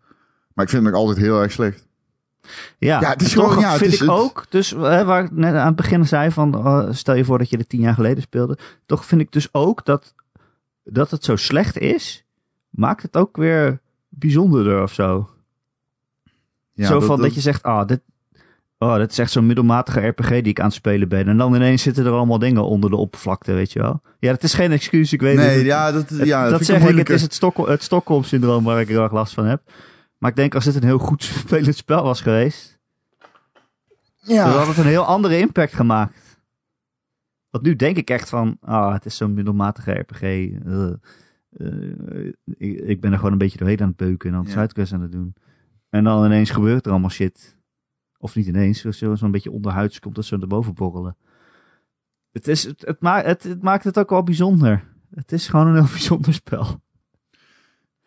Maar 0.54 0.66
ik 0.66 0.72
vind 0.72 0.84
het 0.84 0.92
nog 0.94 1.02
altijd 1.02 1.18
heel 1.26 1.42
erg 1.42 1.52
slecht. 1.52 1.88
Ja, 2.78 3.00
Ja, 3.02 3.10
het 3.10 3.22
is 3.22 3.32
toch 3.34 3.48
gewoon- 3.48 3.64
ja, 3.64 3.78
vind 3.78 3.94
is 3.94 4.02
ik 4.02 4.08
het- 4.10 4.18
ook, 4.18 4.46
dus 4.50 4.70
hè, 4.70 5.06
waar 5.06 5.24
ik 5.24 5.32
net 5.32 5.54
aan 5.54 5.66
het 5.68 5.76
begin 5.76 6.06
zei 6.08 6.32
van, 6.32 6.56
oh, 6.58 6.88
stel 6.92 7.16
je 7.16 7.26
voor 7.26 7.38
dat 7.38 7.50
je 7.50 7.58
er 7.58 7.68
tien 7.68 7.80
jaar 7.82 7.94
geleden 7.94 8.22
speelde. 8.24 8.58
Toch 8.86 9.06
vind 9.06 9.22
ik 9.22 9.32
dus 9.32 9.54
ook 9.54 9.86
dat, 9.86 10.14
dat 10.84 11.12
het 11.12 11.24
zo 11.24 11.36
slecht 11.36 11.78
is, 11.78 12.23
maakt 12.76 13.02
het 13.02 13.18
ook 13.18 13.38
weer 13.38 13.80
bijzonderder 14.10 14.82
of 14.82 14.94
zo. 14.94 15.30
Ja, 16.74 16.88
zo 16.88 17.00
van 17.00 17.22
dat, 17.22 17.34
je 17.36 17.42
zegt, 17.42 17.64
ah, 17.64 17.88
dit, 17.88 18.02
oh, 18.78 18.96
dit 18.96 19.12
is 19.12 19.20
echt 19.20 19.32
zo'n 19.32 19.46
middelmatige 19.46 20.08
RPG 20.08 20.30
die 20.30 20.42
ik 20.44 20.60
aan 20.60 20.66
het 20.66 20.74
spelen 20.74 21.10
ben. 21.10 21.28
En 21.28 21.38
dan 21.38 21.56
ineens 21.56 21.82
zitten 21.82 22.06
er 22.06 22.12
allemaal 22.12 22.40
dingen 22.40 22.66
onder 22.66 22.90
de 22.90 22.96
oppervlakte, 22.96 23.54
weet 23.54 23.72
je 23.74 23.80
wel. 23.82 24.02
Ja, 24.20 24.32
dat 24.32 24.44
is 24.44 24.54
geen 24.54 24.72
excuus, 24.72 25.14
ik 25.14 25.22
weet 25.22 25.36
Nee, 25.36 25.58
het. 25.58 25.66
ja, 25.66 25.92
dat, 25.92 26.10
Het- 26.10 26.26
ja, 26.28 26.50
dat 26.50 26.66
zeg 26.66 26.88
ik, 26.90 26.98
het 26.98 27.10
is 27.10 27.22
het, 27.22 27.34
Stokko- 27.34 27.68
het 27.68 27.84
Stockholm-syndroom 27.84 28.64
waar 28.64 28.82
ik 28.82 28.88
heel 28.88 29.04
erg 29.04 29.12
last 29.12 29.34
van 29.34 29.46
heb. 29.46 29.62
Maar 30.18 30.30
ik 30.30 30.36
denk 30.36 30.56
als 30.56 30.64
dit 30.66 30.76
een 30.76 30.84
heel 30.84 30.98
goed 30.98 31.24
spelend 31.46 31.76
spel 31.76 32.04
was 32.04 32.22
geweest, 32.22 32.80
dan 34.26 34.38
had 34.50 34.68
het 34.68 34.78
een 34.78 34.86
heel 34.86 35.06
andere 35.06 35.38
impact 35.40 35.74
gemaakt. 35.74 36.38
Want 37.50 37.64
nu 37.66 37.76
denk 37.76 37.98
ik 37.98 38.10
echt 38.10 38.30
van, 38.30 38.58
ah, 38.62 38.94
het 38.94 39.06
is 39.06 39.18
zo'n 39.18 39.34
middelmatige 39.34 39.92
RPG. 39.92 40.22
eh, 40.22 40.88
ik, 42.58 42.80
ik 42.80 43.02
ben 43.02 43.12
er 43.12 43.18
gewoon 43.18 43.32
een 43.32 43.38
beetje 43.38 43.58
doorheen 43.58 43.82
aan 43.82 43.88
het 43.88 43.96
beuken 43.98 44.30
en 44.30 44.36
dan 44.36 44.46
Ja. 44.46 44.52
sidequests 44.52 44.94
aan 44.94 45.02
het 45.02 45.12
doen. 45.12 45.36
En 45.90 46.04
dan 46.04 46.26
ineens 46.26 46.50
gebeurt 46.50 46.86
er 46.86 46.92
allemaal 46.92 47.10
shit. 47.10 47.58
Of 48.18 48.36
niet 48.36 48.48
ineens, 48.48 48.82
zo- 48.82 49.16
zo'n 49.16 49.32
beetje 49.32 49.52
onderhuids 49.52 50.00
komt 50.00 50.16
dat 50.16 50.26
zo 50.26 50.38
naar 50.38 50.48
boven 50.48 50.74
borrelen. 50.74 51.18
Het, 52.32 52.48
is, 52.48 52.64
het, 52.64 52.82
het, 52.86 53.02
ma 53.02 53.22
het, 53.24 53.44
het 53.44 53.62
maakt 53.62 53.84
het 53.84 54.00
ook 54.00 54.10
wel 54.10 54.24
bijzonder. 54.24 54.84
Het 55.16 55.32
is 55.32 55.48
gewoon 55.48 55.68
een 55.68 55.74
heel 55.76 55.92
bijzonder 55.98 56.34
spel. 56.34 56.82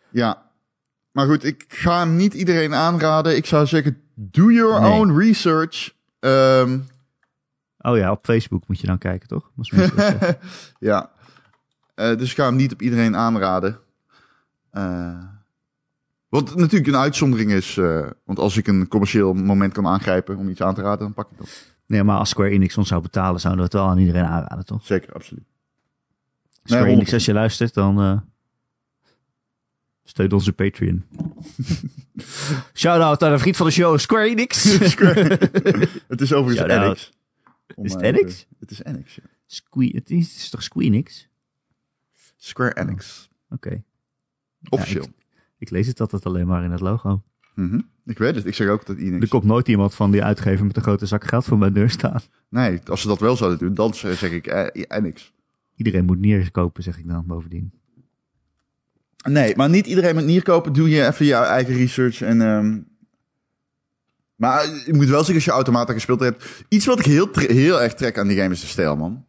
Ja. 0.09 0.45
Maar 1.11 1.27
goed, 1.27 1.43
ik 1.43 1.65
ga 1.67 1.99
hem 1.99 2.15
niet 2.15 2.33
iedereen 2.33 2.73
aanraden. 2.73 3.35
Ik 3.35 3.45
zou 3.45 3.65
zeggen, 3.65 4.01
do 4.15 4.51
your 4.51 4.81
Nee. 4.81 4.91
own 4.91 5.17
research. 5.17 5.93
Ehm, 6.19 6.79
Oh 7.79 7.97
ja, 7.97 8.11
op 8.11 8.25
Facebook 8.25 8.67
moet 8.67 8.79
je 8.79 8.87
dan 8.87 8.97
kijken, 8.97 9.27
toch? 9.27 9.51
Ja. 10.79 11.11
Eh, 11.97 12.17
dus 12.17 12.29
ik 12.29 12.35
ga 12.35 12.45
hem 12.45 12.55
niet 12.55 12.73
op 12.73 12.81
iedereen 12.81 13.15
aanraden. 13.15 13.79
Eh, 14.69 15.23
wat 16.29 16.55
natuurlijk 16.55 16.87
een 16.87 16.95
uitzondering 16.95 17.51
is. 17.51 17.77
eh, 17.77 18.07
want 18.23 18.39
als 18.39 18.57
ik 18.57 18.67
een 18.67 18.87
commercieel 18.87 19.33
moment 19.33 19.73
kan 19.73 19.87
aangrijpen 19.87 20.37
om 20.37 20.49
iets 20.49 20.61
aan 20.61 20.73
te 20.75 20.81
raden, 20.81 20.99
dan 20.99 21.13
pak 21.13 21.31
ik 21.31 21.37
dat. 21.37 21.75
nee, 21.85 22.03
maar 22.03 22.17
als 22.17 22.29
Square 22.29 22.49
Enix 22.49 22.77
ons 22.77 22.87
zou 22.87 23.01
betalen, 23.01 23.39
zouden 23.39 23.63
we 23.63 23.69
het 23.69 23.79
wel 23.81 23.91
aan 23.91 23.97
iedereen 23.97 24.25
aanraden, 24.25 24.65
toch? 24.65 24.85
Zeker, 24.85 25.13
absoluut. 25.13 25.45
Square 26.63 26.85
Nee, 26.85 26.93
Enix, 26.93 27.13
als 27.13 27.25
je 27.25 27.33
luistert, 27.33 27.73
dan 27.73 28.01
eh 28.01 28.17
steun 30.03 30.31
onze 30.31 30.53
Patreon. 30.53 31.05
Shout-out 32.73 33.23
aan 33.23 33.31
een 33.31 33.39
vriend 33.39 33.57
van 33.57 33.65
de 33.65 33.71
show, 33.71 33.99
Square 33.99 34.29
Enix. 34.29 34.77
Square. 34.91 35.39
het 36.07 36.21
is 36.21 36.33
overigens. 36.33 36.71
Enix. 36.71 37.13
Is 37.75 37.93
het 37.93 38.01
Enix? 38.01 38.45
Het 38.59 38.71
is 38.71 38.83
Enix, 38.83 39.15
ja. 39.15 39.23
Squee, 39.45 39.91
het 39.95 40.09
is, 40.09 40.27
het 40.27 40.37
is 40.37 40.49
toch 40.49 40.63
Square 40.63 40.85
Enix? 40.85 41.26
Square 42.37 42.73
Enix. 42.77 43.29
Oké. 43.49 43.83
Officieel. 44.69 45.03
ik, 45.03 45.11
ik 45.57 45.69
lees 45.69 45.87
het 45.87 46.01
altijd 46.01 46.25
alleen 46.25 46.47
maar 46.47 46.63
in 46.63 46.71
het 46.71 46.79
logo. 46.81 47.23
Mhm. 47.55 47.79
Ik 48.05 48.17
weet 48.17 48.35
het. 48.35 48.45
Ik 48.45 48.53
zeg 48.55 48.67
ook 48.67 48.85
dat 48.85 48.97
Enix. 48.97 49.23
Er 49.23 49.27
komt 49.29 49.43
nooit 49.43 49.67
iemand 49.67 49.95
van 49.95 50.11
die 50.11 50.23
uitgever 50.23 50.65
met 50.65 50.75
een 50.75 50.81
grote 50.81 51.05
zak 51.05 51.23
geld 51.23 51.45
voor 51.45 51.57
mijn 51.57 51.73
deur 51.73 51.89
staan. 51.89 52.21
Nee, 52.49 52.79
als 52.85 53.01
ze 53.01 53.07
dat 53.07 53.19
wel 53.19 53.35
zouden 53.35 53.59
doen, 53.59 53.73
dan 53.73 53.93
zeg 53.93 54.31
ik 54.31 54.47
eh, 54.47 54.85
Enix. 54.87 55.33
Iedereen 55.75 56.05
moet 56.05 56.19
Nier 56.19 56.51
kopen, 56.51 56.83
zeg 56.83 56.97
ik 56.97 57.07
dan 57.07 57.25
bovendien. 57.27 57.71
Nee, 59.23 59.55
maar 59.55 59.69
niet 59.69 59.87
iedereen 59.87 60.15
met 60.15 60.25
Nier 60.25 60.43
kopen. 60.43 60.73
Doe 60.73 60.89
je 60.89 61.07
even 61.07 61.25
je 61.25 61.33
eigen 61.33 61.75
research. 61.75 62.21
En, 62.21 62.41
ehm, 62.41 62.79
Maar 64.35 64.65
ik 64.85 64.95
moet 64.95 65.07
wel 65.07 65.17
zeggen, 65.17 65.35
als 65.35 65.45
je 65.45 65.51
Automata 65.51 65.93
gespeeld 65.93 66.19
hebt... 66.19 66.65
Iets 66.69 66.85
wat 66.85 66.99
ik 66.99 67.05
heel, 67.05 67.29
heel 67.33 67.81
erg 67.81 67.93
trek 67.93 68.17
aan 68.17 68.27
die 68.27 68.37
game 68.37 68.53
is 68.53 68.61
de 68.61 68.67
stijl, 68.67 68.95
man. 68.95 69.25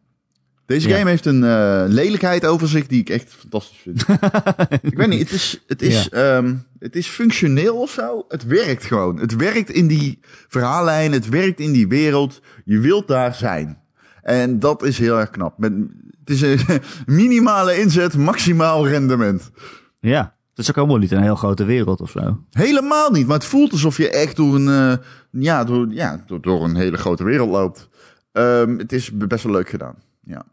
Deze 0.69 0.87
Ja. 0.89 0.97
game 0.97 1.09
heeft 1.09 1.25
een 1.25 1.43
eh, 1.43 1.83
lelijkheid 1.87 2.45
over 2.45 2.67
zich 2.67 2.87
die 2.87 2.99
ik 2.99 3.09
echt 3.09 3.33
fantastisch 3.33 3.77
vind. 3.77 4.05
ik 4.91 4.97
weet 4.97 5.07
niet, 5.07 5.19
het 5.19 5.31
is, 5.31 5.63
het, 5.67 5.81
is, 5.81 6.09
ehm, 6.09 6.55
het 6.79 6.95
is 6.95 7.07
functioneel 7.07 7.75
of 7.75 7.91
zo. 7.91 8.25
Het 8.27 8.45
werkt 8.45 8.85
gewoon. 8.85 9.19
Het 9.19 9.35
werkt 9.35 9.69
in 9.69 9.87
die 9.87 10.19
verhaallijn. 10.47 11.11
Het 11.11 11.29
werkt 11.29 11.59
in 11.59 11.71
die 11.71 11.87
wereld. 11.87 12.41
Je 12.65 12.79
wilt 12.79 13.07
daar 13.07 13.33
zijn. 13.35 13.81
En 14.21 14.59
dat 14.59 14.83
is 14.83 14.97
heel 14.99 15.19
erg 15.19 15.29
knap. 15.29 15.57
Met, 15.57 15.73
het 16.19 16.29
is 16.29 16.41
een 16.41 16.59
minimale 17.05 17.79
inzet, 17.79 18.17
maximaal 18.17 18.87
rendement. 18.87 19.51
Ja, 19.99 20.35
het 20.49 20.57
is 20.59 20.69
ook 20.69 20.77
allemaal 20.77 20.97
niet 20.97 21.11
een 21.11 21.23
heel 21.23 21.35
grote 21.35 21.63
wereld 21.63 22.01
of 22.01 22.09
zo. 22.09 22.43
Helemaal 22.51 23.11
niet, 23.11 23.27
maar 23.27 23.37
het 23.37 23.45
voelt 23.45 23.71
alsof 23.71 23.97
je 23.97 24.09
echt 24.09 24.35
door 24.35 24.55
een, 24.55 24.67
eh, 24.67 25.05
ja, 25.31 25.63
door, 25.63 25.87
ja, 25.89 26.23
door, 26.27 26.41
door 26.41 26.63
een 26.63 26.75
hele 26.75 26.97
grote 26.97 27.23
wereld 27.23 27.49
loopt. 27.49 27.89
Ehm, 28.31 28.77
het 28.77 28.91
is 28.93 29.11
best 29.13 29.43
wel 29.43 29.53
leuk 29.53 29.69
gedaan. 29.69 29.95
Ja. 30.23 30.45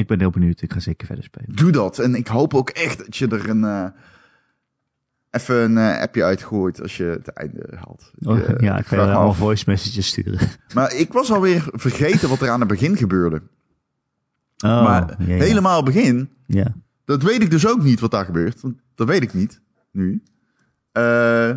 Ik 0.00 0.06
ben 0.06 0.18
heel 0.20 0.30
benieuwd. 0.30 0.62
Ik 0.62 0.72
ga 0.72 0.80
zeker 0.80 1.06
verder 1.06 1.24
spelen. 1.24 1.56
Doe 1.56 1.70
dat. 1.72 1.98
En 1.98 2.14
ik 2.14 2.26
hoop 2.26 2.54
ook 2.54 2.70
echt 2.70 2.98
dat 2.98 3.16
je 3.16 3.28
er 3.28 3.48
een, 3.48 3.64
eh, 3.64 3.86
even 5.30 5.56
een 5.56 5.78
eh, 5.78 6.00
appje 6.00 6.24
uitgooit 6.24 6.82
als 6.82 6.96
je 6.96 7.04
het 7.04 7.28
einde 7.28 7.68
haalt. 7.74 8.12
Oh, 8.18 8.38
eh, 8.38 8.58
ja, 8.58 8.78
ik 8.78 8.86
ga 8.86 8.96
je 8.96 9.02
allemaal 9.02 9.34
voice 9.34 9.64
messages 9.66 10.06
sturen. 10.06 10.48
Maar 10.74 10.94
ik 10.94 11.12
was 11.12 11.32
alweer 11.32 11.68
vergeten 11.72 12.28
wat 12.28 12.40
er 12.40 12.50
aan 12.50 12.60
het 12.60 12.68
begin 12.68 12.96
gebeurde. 12.96 13.42
Oh, 14.64 14.82
maar 14.84 15.16
ja, 15.18 15.34
ja. 15.34 15.42
helemaal 15.42 15.82
begin, 15.82 16.30
Ja. 16.46 16.74
dat 17.04 17.22
weet 17.22 17.42
ik 17.42 17.50
dus 17.50 17.66
ook 17.66 17.82
niet 17.82 18.00
wat 18.00 18.10
daar 18.10 18.24
gebeurt. 18.24 18.60
Dat 18.94 19.06
weet 19.08 19.22
ik 19.22 19.34
niet, 19.34 19.60
nu. 19.90 20.22
Eh, 20.92 21.54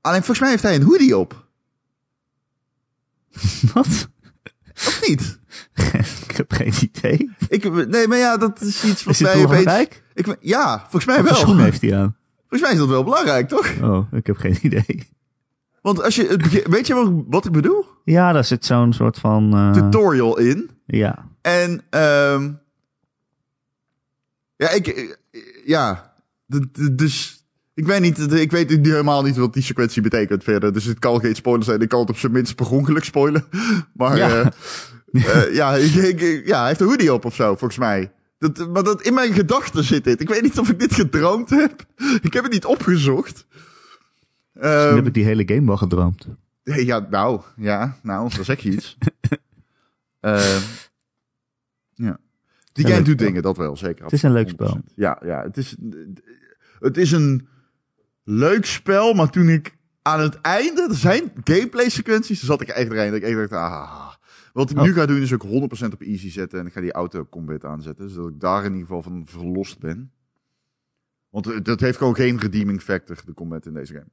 alleen 0.00 0.22
volgens 0.22 0.40
mij 0.40 0.50
heeft 0.50 0.62
hij 0.62 0.74
een 0.74 0.82
hoodie 0.82 1.16
op. 1.18 1.46
Wat? 3.74 4.08
Of 4.74 5.04
niet? 5.08 5.40
Ik 6.32 6.36
heb 6.36 6.52
geen 6.52 6.72
idee. 6.80 7.30
Ik, 7.48 7.86
nee, 7.88 8.08
maar 8.08 8.18
ja, 8.18 8.36
dat 8.36 8.60
is 8.60 8.84
iets 8.84 9.04
wat 9.04 9.14
Is 9.14 9.20
mij 9.20 9.32
opeens... 9.32 9.48
belangrijk? 9.48 10.02
Ik, 10.14 10.36
ja, 10.40 10.78
volgens 10.80 11.04
mij 11.04 11.16
Wat 11.22 11.24
wel. 11.30 11.34
schoen 11.38 11.58
heeft 11.60 11.80
hij 11.80 11.96
aan? 11.96 12.16
Volgens 12.48 12.60
mij 12.60 12.70
is 12.72 12.78
dat 12.78 12.88
wel 12.88 13.04
belangrijk, 13.04 13.48
toch? 13.48 13.72
Oh, 13.82 14.12
ik 14.12 14.26
heb 14.26 14.36
geen 14.36 14.58
idee. 14.62 15.08
Want 15.82 16.02
als 16.02 16.14
je 16.16 16.62
weet 16.70 16.86
je 16.86 17.24
wat, 17.28 17.44
ik 17.44 17.52
bedoel? 17.52 17.84
Ja, 18.04 18.32
daar 18.32 18.44
zit 18.44 18.64
zo'n 18.64 18.92
soort 18.92 19.18
van... 19.18 19.52
eh, 19.56 19.72
Tutorial 19.72 20.38
in. 20.38 20.70
ja. 20.86 21.30
En, 21.40 21.82
ehm 21.90 22.50
ja, 24.56 24.70
ik, 24.70 24.86
eh, 24.86 25.10
ja, 25.64 26.12
dus, 26.92 27.44
ik 27.74 27.86
weet 27.86 28.00
niet, 28.00 28.32
ik 28.32 28.50
weet 28.50 28.70
helemaal 28.70 29.22
niet 29.22 29.36
wat 29.36 29.52
die 29.54 29.62
sequentie 29.62 30.02
betekent 30.02 30.44
verder. 30.44 30.72
Dus 30.72 30.84
het 30.84 30.98
kan 30.98 31.20
geen 31.20 31.34
spoiler 31.34 31.64
zijn, 31.64 31.80
ik 31.80 31.88
kan 31.88 32.00
het 32.00 32.10
op 32.10 32.18
zijn 32.18 32.32
minst 32.32 32.54
per 32.54 32.70
ongeluk 32.70 33.04
spoilen. 33.04 33.44
Maar, 33.94 34.16
Ja. 34.16 34.52
Ja, 35.12 35.44
ja, 35.60 35.74
ik, 35.74 36.20
ik- 36.20 36.46
ja, 36.46 36.58
hij 36.58 36.68
heeft 36.68 36.80
een 36.80 36.86
hoodie 36.86 37.12
op 37.12 37.24
of 37.24 37.34
zo, 37.34 37.48
volgens 37.56 37.78
mij. 37.78 38.12
Dat, 38.38 38.68
maar 38.72 38.82
dat, 38.82 39.02
in 39.02 39.14
mijn 39.14 39.32
gedachten 39.32 39.84
zit 39.84 40.04
dit. 40.04 40.20
Ik 40.20 40.28
weet 40.28 40.42
niet 40.42 40.58
of 40.58 40.68
ik 40.70 40.78
dit 40.78 40.94
gedroomd 40.94 41.50
heb. 41.50 41.84
Ik 42.22 42.32
heb 42.32 42.42
het 42.42 42.52
niet 42.52 42.64
opgezocht. 42.64 43.46
Misschien 44.52 44.78
Ehm, 44.78 44.94
heb 44.96 45.06
ik 45.06 45.14
die 45.14 45.24
hele 45.24 45.42
game 45.46 45.66
wel 45.66 45.76
gedroomd. 45.76 46.26
ja, 46.62 47.06
nou, 47.10 47.40
ja, 47.56 47.96
nou, 48.02 48.30
dan 48.34 48.44
zeg 48.44 48.60
je 48.60 48.70
iets. 48.70 48.96
Ehm, 50.20 50.60
ja. 51.94 52.18
Die 52.72 52.86
game 52.86 53.02
doet 53.02 53.18
dingen, 53.18 53.42
dat 53.42 53.56
wel, 53.56 53.76
zeker. 53.76 54.04
Het 54.04 54.12
is 54.12 54.22
een 54.22 54.32
leuk 54.32 54.48
spel. 54.48 54.76
100%. 54.88 54.94
Ja, 54.94 55.20
ja 55.24 55.42
het, 55.42 55.56
is, 55.56 55.76
het 56.78 56.96
is 56.96 57.12
een 57.12 57.48
leuk 58.24 58.64
spel, 58.66 59.12
maar 59.14 59.30
toen 59.30 59.48
ik 59.48 59.76
aan 60.02 60.20
het 60.20 60.40
einde, 60.40 60.86
er 60.90 60.94
zijn 60.96 61.32
gameplay 61.44 61.88
sequenties, 61.88 62.42
zat 62.42 62.60
ik 62.60 62.68
echt 62.68 62.90
erin. 62.90 63.06
Dat 63.10 63.22
ik 63.22 63.22
echt 63.22 63.50
dacht, 63.50 63.52
ah. 63.72 64.12
Wat 64.52 64.70
ik 64.70 64.76
Oh. 64.78 64.82
nu 64.82 64.92
ga 64.92 65.06
doen 65.06 65.20
is 65.20 65.32
ook 65.32 65.42
100% 65.42 65.92
op 65.92 66.00
easy 66.00 66.30
zetten 66.30 66.60
en 66.60 66.66
ik 66.66 66.72
ga 66.72 66.80
die 66.80 66.92
auto 66.92 67.24
combat 67.26 67.64
aanzetten, 67.64 68.10
zodat 68.10 68.30
ik 68.30 68.40
daar 68.40 68.64
in 68.64 68.70
ieder 68.72 68.86
geval 68.86 69.02
van 69.02 69.26
verlost 69.26 69.78
ben. 69.78 70.12
Want 71.28 71.44
het- 71.44 71.64
dat 71.64 71.80
heeft 71.80 71.98
gewoon 71.98 72.14
geen 72.14 72.38
redeeming 72.38 72.80
factor, 72.82 73.22
de 73.26 73.34
combat 73.34 73.66
in 73.66 73.74
deze 73.74 73.92
game. 73.92 74.08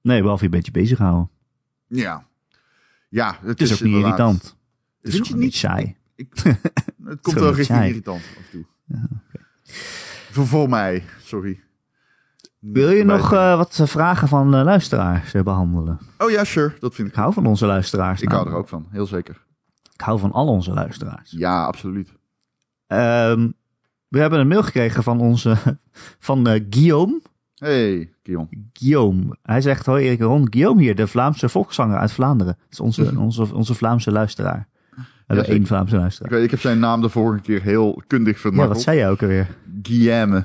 Nee, 0.00 0.20
behalve 0.22 0.44
je 0.44 0.50
bent 0.50 0.66
je 0.66 0.70
bezig 0.72 0.98
houden. 0.98 1.30
Ja. 1.86 2.26
Ja, 3.08 3.32
het, 3.40 3.48
Het 3.48 3.60
is 3.60 3.72
ook 3.72 3.80
niet 3.80 3.94
irritant. 3.96 4.42
Het 4.42 5.08
is 5.08 5.14
Vind 5.14 5.26
je 5.26 5.36
niet? 5.36 5.54
saai. 5.54 5.96
Ik, 6.14 6.34
het 7.04 7.20
komt 7.20 7.38
wel 7.38 7.54
richting 7.54 7.82
irritant 7.84 8.20
af 8.22 8.36
en 8.36 8.50
toe. 8.50 8.64
voor, 10.30 10.46
voor 10.46 10.68
mij, 10.68 11.04
sorry. 11.20 11.60
Wil 12.58 12.90
je 12.90 13.04
nog 13.04 13.32
eh, 13.32 13.56
wat 13.56 13.78
eh, 13.80 13.86
vragen 13.86 14.28
van 14.28 14.54
eh, 14.54 14.62
luisteraars 14.64 15.34
eh, 15.34 15.42
behandelen? 15.42 15.98
Oh 16.18 16.30
ja, 16.30 16.44
sure. 16.44 16.72
Dat 16.80 16.94
vind 16.94 17.08
ik. 17.08 17.14
Ik 17.14 17.20
hou 17.20 17.32
van 17.32 17.46
onze 17.46 17.66
luisteraars. 17.66 18.20
Ik 18.22 18.28
hou 18.28 18.40
er 18.40 18.46
namelijk. 18.50 18.72
ook 18.74 18.80
van, 18.82 18.92
heel 18.92 19.06
zeker. 19.06 19.42
Ik 19.92 20.00
hou 20.00 20.18
van 20.18 20.32
al 20.32 20.46
onze 20.46 20.72
luisteraars. 20.72 21.30
Ja, 21.30 21.64
absoluut. 21.64 22.12
Ehm, 22.86 23.48
we 24.08 24.18
hebben 24.18 24.38
een 24.40 24.48
mail 24.48 24.62
gekregen 24.62 25.02
van 25.02 25.20
onze 25.20 25.56
van 26.28 26.46
Guillaume. 26.70 27.20
Hey, 27.54 28.12
Kion. 28.22 28.48
Guillaume. 28.72 29.36
Hij 29.42 29.60
zegt: 29.60 29.86
Hoi 29.86 30.04
Erik 30.04 30.18
en 30.20 30.26
Ron, 30.26 30.46
Guillaume 30.50 30.80
hier, 30.82 30.94
de 30.94 31.06
Vlaamse 31.06 31.48
volkszanger 31.48 31.98
uit 31.98 32.12
Vlaanderen. 32.12 32.56
Dat 32.58 32.70
is 32.72 32.80
onze, 32.80 33.12
onze, 33.20 33.54
onze 33.54 33.74
Vlaamse 33.74 34.12
luisteraar. 34.12 34.68
We 34.96 35.34
hebben 35.34 35.46
één 35.54 35.66
Vlaamse 35.66 35.94
Ik, 35.94 36.00
luisteraar. 36.00 36.30
weet, 36.32 36.44
ik 36.44 36.50
heb 36.50 36.60
zijn 36.60 36.78
naam 36.78 37.00
de 37.00 37.08
vorige 37.08 37.42
keer 37.42 37.62
heel 37.62 38.02
kundig 38.06 38.34
Ja, 38.34 38.40
vermakkeld. 38.40 38.74
wat 38.74 38.82
zei 38.82 38.98
je 38.98 39.06
ook 39.06 39.22
alweer? 39.22 39.56
Guillaume. 39.82 40.44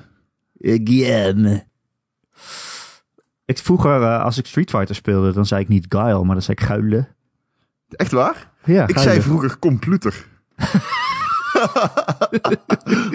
Guillaume. 0.59 1.63
Ik, 3.45 3.57
vroeger, 3.57 4.01
eh, 4.01 4.23
als 4.23 4.37
ik 4.37 4.45
Street 4.45 4.69
Fighter 4.69 4.95
speelde, 4.95 5.33
dan 5.33 5.45
zei 5.45 5.61
ik 5.61 5.67
niet 5.67 5.85
Guile, 5.89 6.23
maar 6.23 6.33
dan 6.33 6.41
zei 6.43 6.57
ik 6.61 6.65
Guile. 6.65 7.07
Echt 7.89 8.11
waar? 8.11 8.51
Ja, 8.65 8.87
ik 8.87 8.95
Guile. 8.95 9.11
zei 9.11 9.21
vroeger 9.21 9.59
computer. 9.59 10.25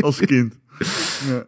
Als 0.00 0.20
kind. 0.20 0.58
Ja. 1.26 1.44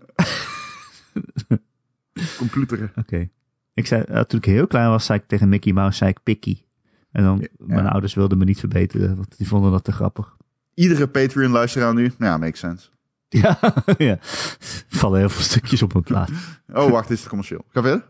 Computer. 2.37 2.93
Oké. 2.97 3.29
Ik 3.75 3.87
zei, 3.87 4.03
eh, 4.03 4.21
toen 4.21 4.39
ik 4.39 4.45
heel 4.45 4.67
klein 4.67 4.89
was, 4.89 5.05
zei 5.05 5.19
ik 5.19 5.29
tegen 5.29 5.49
Mickey 5.49 5.73
Mouse, 5.73 5.97
zei 5.97 6.11
ik 6.11 6.23
Picky. 6.23 6.63
En 7.13 7.23
dan, 7.23 7.49
mijn 7.59 7.87
ouders 7.87 8.15
wilden 8.15 8.39
me 8.39 8.45
niet 8.45 8.59
verbeteren, 8.59 9.17
want 9.17 9.39
die 9.39 9.49
vonden 9.49 9.71
dat 9.71 9.85
te 9.85 9.93
grappig. 9.93 10.37
Iedere 10.75 11.09
Patreon-luisteraar 11.09 11.95
nu? 11.95 12.13
Ja, 12.19 12.37
makes 12.37 12.59
sense. 12.59 12.89
Ja, 13.43 13.59
ja. 13.99 14.17
vallen 14.89 15.19
heel 15.19 15.29
veel 15.29 15.43
stukjes 15.43 15.83
op 15.83 15.93
mijn 15.93 16.05
plaat. 16.05 16.31
Oh, 16.75 16.91
wacht, 16.91 17.03
dit 17.09 17.13
is 17.17 17.19
het 17.21 17.29
commercieel. 17.29 17.65
Ga 17.73 17.83
verder. 17.83 18.07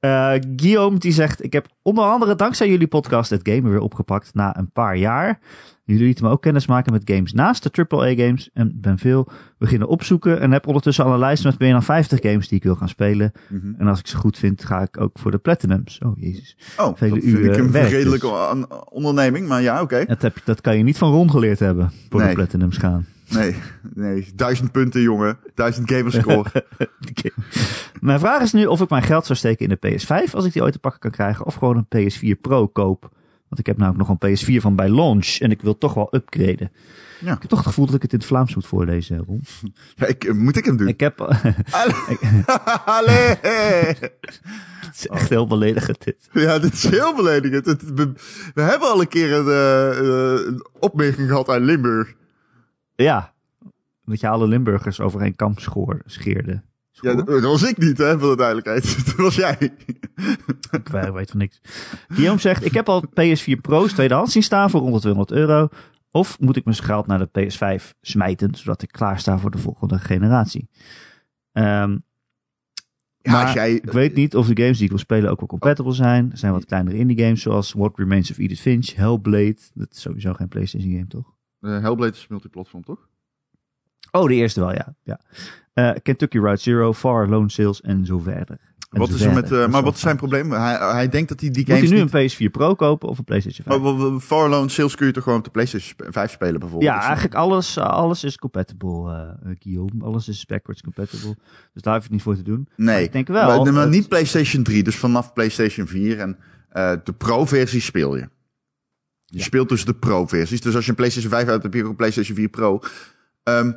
Eh, 0.00 0.34
Guillaume 0.56 0.98
die 0.98 1.12
zegt, 1.12 1.44
ik 1.44 1.52
heb 1.52 1.66
onder 1.82 2.04
andere 2.04 2.34
dankzij 2.34 2.68
jullie 2.68 2.86
podcast 2.86 3.30
het 3.30 3.48
gamen 3.48 3.70
weer 3.70 3.80
opgepakt 3.80 4.34
na 4.34 4.56
een 4.58 4.70
paar 4.70 4.96
jaar. 4.96 5.38
Jullie 5.84 6.04
lieten 6.04 6.24
me 6.24 6.30
ook 6.30 6.42
kennis 6.42 6.66
maken 6.66 6.92
met 6.92 7.02
games 7.04 7.32
naast 7.32 7.62
de 7.62 7.86
AAA 7.88 8.14
games 8.14 8.50
en 8.52 8.72
ben 8.80 8.98
veel 8.98 9.28
beginnen 9.58 9.88
opzoeken 9.88 10.40
en 10.40 10.52
heb 10.52 10.66
ondertussen 10.66 11.04
al 11.04 11.12
een 11.12 11.18
lijst 11.18 11.44
met 11.44 11.58
meer 11.58 11.72
dan 11.72 11.82
50 11.82 12.18
games 12.22 12.48
die 12.48 12.58
ik 12.58 12.64
wil 12.64 12.74
gaan 12.74 12.88
spelen. 12.88 13.32
Mhm. 13.48 13.72
En 13.78 13.86
als 13.86 13.98
ik 13.98 14.06
ze 14.06 14.16
goed 14.16 14.38
vind, 14.38 14.64
ga 14.64 14.80
ik 14.82 15.00
ook 15.00 15.18
voor 15.18 15.30
de 15.30 15.38
platinums. 15.38 15.98
Oh 15.98 16.18
jezus. 16.18 16.56
Oh, 16.78 16.96
Vele 16.96 17.14
dat 17.14 17.24
vind 17.24 17.44
ik 17.44 17.56
een 17.56 17.70
werk 17.72 17.90
redelijke 17.90 18.26
dus. 18.26 18.34
an- 18.36 18.68
onderneming, 18.90 19.48
maar 19.48 19.62
ja, 19.62 19.80
oké. 19.82 20.04
Dat, 20.06 20.22
heb, 20.22 20.34
je- 20.36 20.42
dat 20.44 20.60
kan 20.60 20.76
je 20.76 20.82
niet 20.82 20.98
van 20.98 21.12
Ron 21.12 21.30
geleerd 21.30 21.58
hebben, 21.58 21.92
voor 22.10 22.20
de 22.22 22.32
platinums 22.32 22.76
gaan. 22.76 23.06
Nee, 23.30 23.56
nee, 23.94 24.28
duizend 24.34 24.72
punten, 24.72 25.02
jongen. 25.02 25.38
Duizend 25.54 25.90
gamerscore. 25.90 26.64
Oké. 27.10 27.30
Mijn 28.00 28.18
vraag 28.18 28.42
is 28.42 28.52
nu 28.52 28.66
of 28.66 28.80
ik 28.80 28.90
mijn 28.90 29.02
geld 29.02 29.26
zou 29.26 29.38
steken 29.38 29.68
in 29.68 29.78
de 29.80 29.98
PS5 29.98 30.32
als 30.32 30.44
ik 30.44 30.52
die 30.52 30.62
ooit 30.62 30.72
te 30.72 30.78
pakken 30.78 31.00
kan 31.00 31.10
krijgen, 31.10 31.46
of 31.46 31.54
gewoon 31.54 31.86
een 31.88 32.10
PS4 32.10 32.40
Pro 32.40 32.66
koop. 32.66 33.10
Want 33.48 33.60
ik 33.62 33.66
heb 33.66 33.76
namelijk 33.76 34.08
nog 34.08 34.18
een 34.20 34.38
PS4 34.38 34.62
van 34.62 34.76
bij 34.76 34.88
launch 34.88 35.38
en 35.38 35.50
ik 35.50 35.62
wil 35.62 35.78
toch 35.78 35.94
wel 35.94 36.14
upgraden. 36.14 36.72
Ja. 37.20 37.32
Ik 37.32 37.40
heb 37.40 37.48
toch 37.50 37.58
het 37.58 37.68
gevoel 37.68 37.86
dat 37.86 37.94
ik 37.94 38.02
het 38.02 38.12
in 38.12 38.18
het 38.18 38.26
Vlaams 38.26 38.54
moet 38.54 38.66
voorlezen, 38.66 39.24
Ron. 39.26 39.42
ja, 39.94 40.06
ik, 40.06 40.24
eh, 40.24 40.34
moet 40.34 40.56
ik 40.56 40.64
hem 40.64 40.76
doen? 40.76 40.88
Ik 40.88 41.00
heb... 41.00 41.20
Allee! 42.84 43.28
het 44.86 44.94
is 44.94 45.06
echt 45.06 45.28
heel 45.28 45.46
beledigend 45.46 46.04
dit. 46.04 46.28
Ja, 46.32 46.58
dit 46.58 46.72
is 46.72 46.88
heel 46.88 47.14
beledigend. 47.14 47.82
We, 48.54 48.62
hebben 48.62 48.88
al 48.88 49.00
een 49.00 49.08
keer 49.08 49.32
een, 49.32 49.48
eh, 49.48 50.46
een 50.46 50.66
opmerking 50.78 51.28
gehad 51.28 51.48
aan 51.48 51.64
Limburg. 51.64 52.14
Ja, 53.02 53.32
dat 54.04 54.20
je 54.20 54.28
alle 54.28 54.46
Limburgers 54.46 55.00
over 55.00 55.22
een 55.22 55.36
kam 55.36 55.58
schoor, 55.58 56.00
scheerde. 56.04 56.52
Ja, 56.52 56.62
Schoor? 56.90 57.16
dat, 57.16 57.26
dat 57.26 57.42
was 57.42 57.62
ik 57.62 57.78
niet, 57.78 57.98
hè, 57.98 58.18
voor 58.18 58.30
de 58.30 58.36
duidelijkheid. 58.36 58.96
Dat 59.06 59.14
was 59.14 59.34
jij. 59.34 59.56
Ik 60.70 60.88
weet 60.88 61.30
van 61.30 61.38
niks. 61.38 61.60
Guillaume 62.08 62.40
zegt, 62.40 62.64
ik 62.64 62.74
heb 62.74 62.88
al 62.88 63.04
PS4 63.08 63.60
Pro's 63.60 63.92
tweedehands 63.92 64.32
zien 64.32 64.42
staan 64.42 64.70
voor 64.70 64.80
rond 64.80 64.94
de 64.94 65.00
200 65.00 65.38
euro. 65.38 65.68
Of 66.10 66.40
moet 66.40 66.56
ik 66.56 66.64
mijn 66.64 66.76
geld 66.76 67.06
naar 67.06 67.18
de 67.18 67.28
PS5 67.40 67.98
smijten, 68.00 68.54
zodat 68.54 68.82
ik 68.82 68.88
klaar 68.92 69.18
sta 69.18 69.38
voor 69.38 69.50
de 69.50 69.58
volgende 69.58 69.98
generatie? 69.98 70.68
Ehm, 71.52 71.98
Ja, 73.22 73.32
maar 73.32 73.54
jij... 73.54 73.72
ik 73.72 73.92
weet 73.92 74.14
niet 74.14 74.36
of 74.36 74.46
de 74.46 74.62
games 74.62 74.74
die 74.76 74.84
ik 74.84 74.90
wil 74.90 74.98
spelen 74.98 75.30
ook 75.30 75.38
wel 75.38 75.48
compatible 75.48 75.92
zijn. 75.92 76.30
Er 76.30 76.38
zijn 76.38 76.52
wat 76.52 76.64
kleinere 76.64 76.96
indie 76.96 77.18
games 77.18 77.42
zoals 77.42 77.72
What 77.72 77.98
Remains 77.98 78.30
of 78.30 78.38
Edith 78.38 78.60
Finch, 78.60 78.94
Hellblade. 78.94 79.58
Dat 79.74 79.88
is 79.92 80.00
sowieso 80.00 80.32
geen 80.32 80.48
PlayStation 80.48 80.92
game, 80.92 81.06
toch? 81.06 81.38
Eh, 81.60 81.80
Hellblade 81.80 82.12
is 82.12 82.26
multiplatform, 82.28 82.84
toch? 82.84 83.08
Oh, 84.10 84.28
de 84.28 84.34
eerste 84.34 84.60
wel, 84.60 84.72
ja. 84.72 84.94
ja. 85.02 85.20
Eh, 85.72 85.90
Kentucky 86.02 86.38
Route 86.38 86.62
Zero, 86.62 86.92
Far 86.92 87.28
Lone 87.28 87.50
Sales 87.50 87.80
en 87.80 88.06
zo 88.06 88.18
verder. 88.18 88.58
En 88.90 88.98
Wat 88.98 89.08
zo 89.08 89.14
is 89.14 89.20
er 89.20 89.26
met... 89.32 89.38
verder. 89.38 89.58
Dat 89.60 89.70
maar 89.70 89.82
wat 89.82 89.94
is 89.94 90.00
zijn 90.00 90.16
probleem? 90.16 90.50
Hij, 90.52 90.74
hij 90.92 91.08
denkt 91.08 91.28
dat 91.28 91.40
hij 91.40 91.50
die 91.50 91.58
Moet 91.58 91.66
hij 91.68 91.76
games 91.76 91.90
nu 91.90 92.02
niet... 92.02 92.38
een 92.40 92.48
PS4 92.48 92.50
Pro 92.50 92.74
kopen 92.74 93.08
of 93.08 93.18
een 93.18 93.24
PlayStation 93.24 93.66
5? 93.66 93.80
Maar 94.10 94.20
Far 94.20 94.44
Alone 94.44 94.68
Sales 94.68 94.94
kun 94.94 95.06
je 95.06 95.12
toch 95.12 95.22
gewoon 95.22 95.38
op 95.38 95.44
de 95.44 95.50
PlayStation 95.50 95.90
sp- 95.96 96.12
5 96.14 96.30
spelen, 96.30 96.60
bijvoorbeeld? 96.60 96.90
Ja, 96.92 97.02
eigenlijk 97.02 97.34
alles, 97.34 97.78
alles 97.78 98.24
is 98.24 98.36
compatible, 98.38 99.12
eh, 99.44 99.50
Guillaume. 99.58 100.04
Alles 100.04 100.28
is 100.28 100.46
backwards 100.46 100.82
compatible. 100.82 101.36
Dus 101.72 101.82
daar 101.82 101.94
hoef 101.94 102.02
je 102.02 102.08
het 102.08 102.10
niet 102.10 102.22
voor 102.22 102.34
te 102.36 102.42
doen. 102.42 102.68
Maar 102.76 102.86
Nee, 102.94 103.02
ik 103.04 103.12
denk 103.12 103.28
wel... 103.28 103.64
maar, 103.64 103.72
maar 103.72 103.88
niet 103.88 104.08
PlayStation 104.08 104.62
3, 104.62 104.82
dus 104.82 104.96
vanaf 104.96 105.32
PlayStation 105.32 105.86
4. 105.86 106.18
En 106.18 106.38
de 107.04 107.12
Pro-versie 107.18 107.80
speel 107.80 108.16
je. 108.16 108.28
Je 109.30 109.42
speelt 109.42 109.68
dus 109.68 109.84
de 109.84 109.94
Pro-versies. 109.94 110.60
Dus 110.60 110.74
als 110.74 110.84
je 110.84 110.90
een 110.90 110.96
PlayStation 110.96 111.32
5 111.32 111.42
uit 111.42 111.52
hebt, 111.52 111.62
heb 111.62 111.74
je 111.74 111.82
ook 111.82 111.90
een 111.90 111.96
PlayStation 111.96 112.36
4 112.36 112.48
Pro. 112.48 112.80
Ehm 113.42 113.72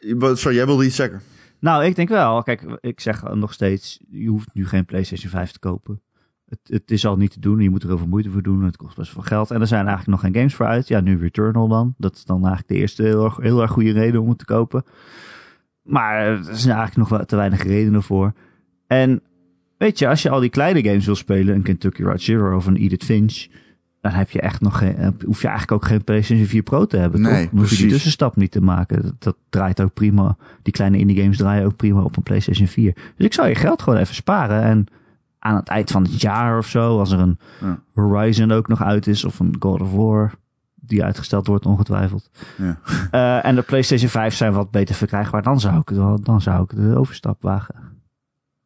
wat, 0.00 0.38
sorry, 0.38 0.56
jij 0.56 0.66
wilde 0.66 0.84
iets 0.84 0.96
zeggen? 0.96 1.20
Nou, 1.60 1.84
ik 1.84 1.96
denk 1.96 2.08
wel. 2.08 2.42
Kijk, 2.42 2.78
ik 2.80 3.00
zeg 3.00 3.22
nog 3.22 3.52
steeds, 3.52 4.00
je 4.10 4.28
hoeft 4.28 4.54
nu 4.54 4.66
geen 4.66 4.84
PlayStation 4.84 5.30
5 5.30 5.50
te 5.50 5.58
kopen. 5.58 6.00
Het, 6.48 6.58
het 6.62 6.90
is 6.90 7.06
al 7.06 7.16
niet 7.16 7.32
te 7.32 7.40
doen. 7.40 7.60
Je 7.60 7.70
moet 7.70 7.82
er 7.82 7.88
heel 7.88 7.98
veel 7.98 8.06
moeite 8.06 8.30
voor 8.30 8.42
doen. 8.42 8.64
Het 8.64 8.76
kost 8.76 8.96
best 8.96 9.12
veel 9.12 9.22
geld. 9.22 9.50
En 9.50 9.60
er 9.60 9.66
zijn 9.66 9.86
eigenlijk 9.86 10.10
nog 10.10 10.20
geen 10.20 10.34
games 10.34 10.54
voor 10.54 10.66
uit. 10.66 10.88
Ja, 10.88 11.00
nu 11.00 11.18
Returnal 11.18 11.68
dan. 11.68 11.94
Dat 11.98 12.14
is 12.14 12.24
dan 12.24 12.36
eigenlijk 12.36 12.68
de 12.68 12.74
eerste 12.74 13.02
heel 13.02 13.24
erg, 13.24 13.36
heel 13.36 13.62
erg 13.62 13.70
goede 13.70 13.92
reden 13.92 14.20
om 14.20 14.28
het 14.28 14.38
te 14.38 14.44
kopen. 14.44 14.84
Maar 15.82 16.26
er 16.26 16.44
zijn 16.44 16.76
eigenlijk 16.76 16.96
nog 16.96 17.08
wel 17.08 17.24
te 17.24 17.36
weinig 17.36 17.62
redenen 17.62 18.02
voor. 18.02 18.32
En 18.86 19.22
weet 19.78 19.98
je, 19.98 20.08
als 20.08 20.22
je 20.22 20.30
al 20.30 20.40
die 20.40 20.50
kleine 20.50 20.84
games 20.84 21.06
wil 21.06 21.14
spelen, 21.14 21.54
een 21.54 21.62
Kentucky 21.62 22.02
Route 22.02 22.22
Zero 22.22 22.56
of 22.56 22.66
een 22.66 22.76
Edith 22.76 23.04
Finch, 23.04 23.46
dan 24.00 24.12
heb 24.12 24.30
je 24.30 24.40
echt 24.40 24.60
nog 24.60 24.78
geen, 24.78 24.96
eh, 24.96 25.08
hoef 25.24 25.40
je 25.42 25.48
eigenlijk 25.48 25.82
ook 25.82 25.88
geen 25.88 26.04
PlayStation 26.04 26.46
4 26.46 26.62
Pro 26.62 26.86
te 26.86 26.96
hebben. 26.96 27.20
Nee, 27.20 27.42
toch? 27.42 27.50
Dan 27.50 27.58
hoef 27.60 27.70
je 27.70 27.76
die 27.76 27.88
tussenstap 27.88 28.36
niet 28.36 28.50
te 28.50 28.60
maken. 28.62 29.02
Dat, 29.02 29.14
dat 29.18 29.36
draait 29.48 29.80
ook 29.80 29.94
prima. 29.94 30.36
Die 30.62 30.72
kleine 30.72 30.98
indie 30.98 31.20
games 31.20 31.36
draaien 31.36 31.66
ook 31.66 31.76
prima 31.76 32.02
op 32.02 32.16
een 32.16 32.22
PlayStation 32.22 32.66
4. 32.66 32.94
Dus 33.16 33.26
ik 33.26 33.32
zou 33.32 33.48
je 33.48 33.54
geld 33.54 33.82
gewoon 33.82 33.98
even 33.98 34.14
sparen. 34.14 34.62
En 34.62 34.86
aan 35.38 35.56
het 35.56 35.68
eind 35.68 35.90
van 35.90 36.02
het 36.02 36.20
jaar 36.20 36.58
of 36.58 36.66
zo, 36.66 36.98
als 36.98 37.10
er 37.10 37.18
een 37.18 37.38
Ja. 37.60 37.80
Horizon 37.94 38.50
ook 38.52 38.68
nog 38.68 38.82
uit 38.82 39.06
is, 39.06 39.24
of 39.24 39.40
een 39.40 39.56
God 39.58 39.80
of 39.80 39.92
War, 39.92 40.34
die 40.74 41.04
uitgesteld 41.04 41.46
wordt 41.46 41.66
ongetwijfeld. 41.66 42.30
Ja. 42.56 42.78
Eh, 43.10 43.44
en 43.44 43.54
de 43.54 43.62
PlayStation 43.62 44.10
5 44.10 44.34
zijn 44.34 44.52
wat 44.52 44.70
beter 44.70 44.94
verkrijgbaar, 44.94 45.42
dan 45.42 45.60
zou 45.60 45.78
ik, 45.80 45.88
het 45.88 45.98
wel, 45.98 46.20
dan 46.22 46.40
zou 46.40 46.62
ik 46.62 46.76
de 46.76 46.96
overstap 46.96 47.42
wagen. 47.42 47.74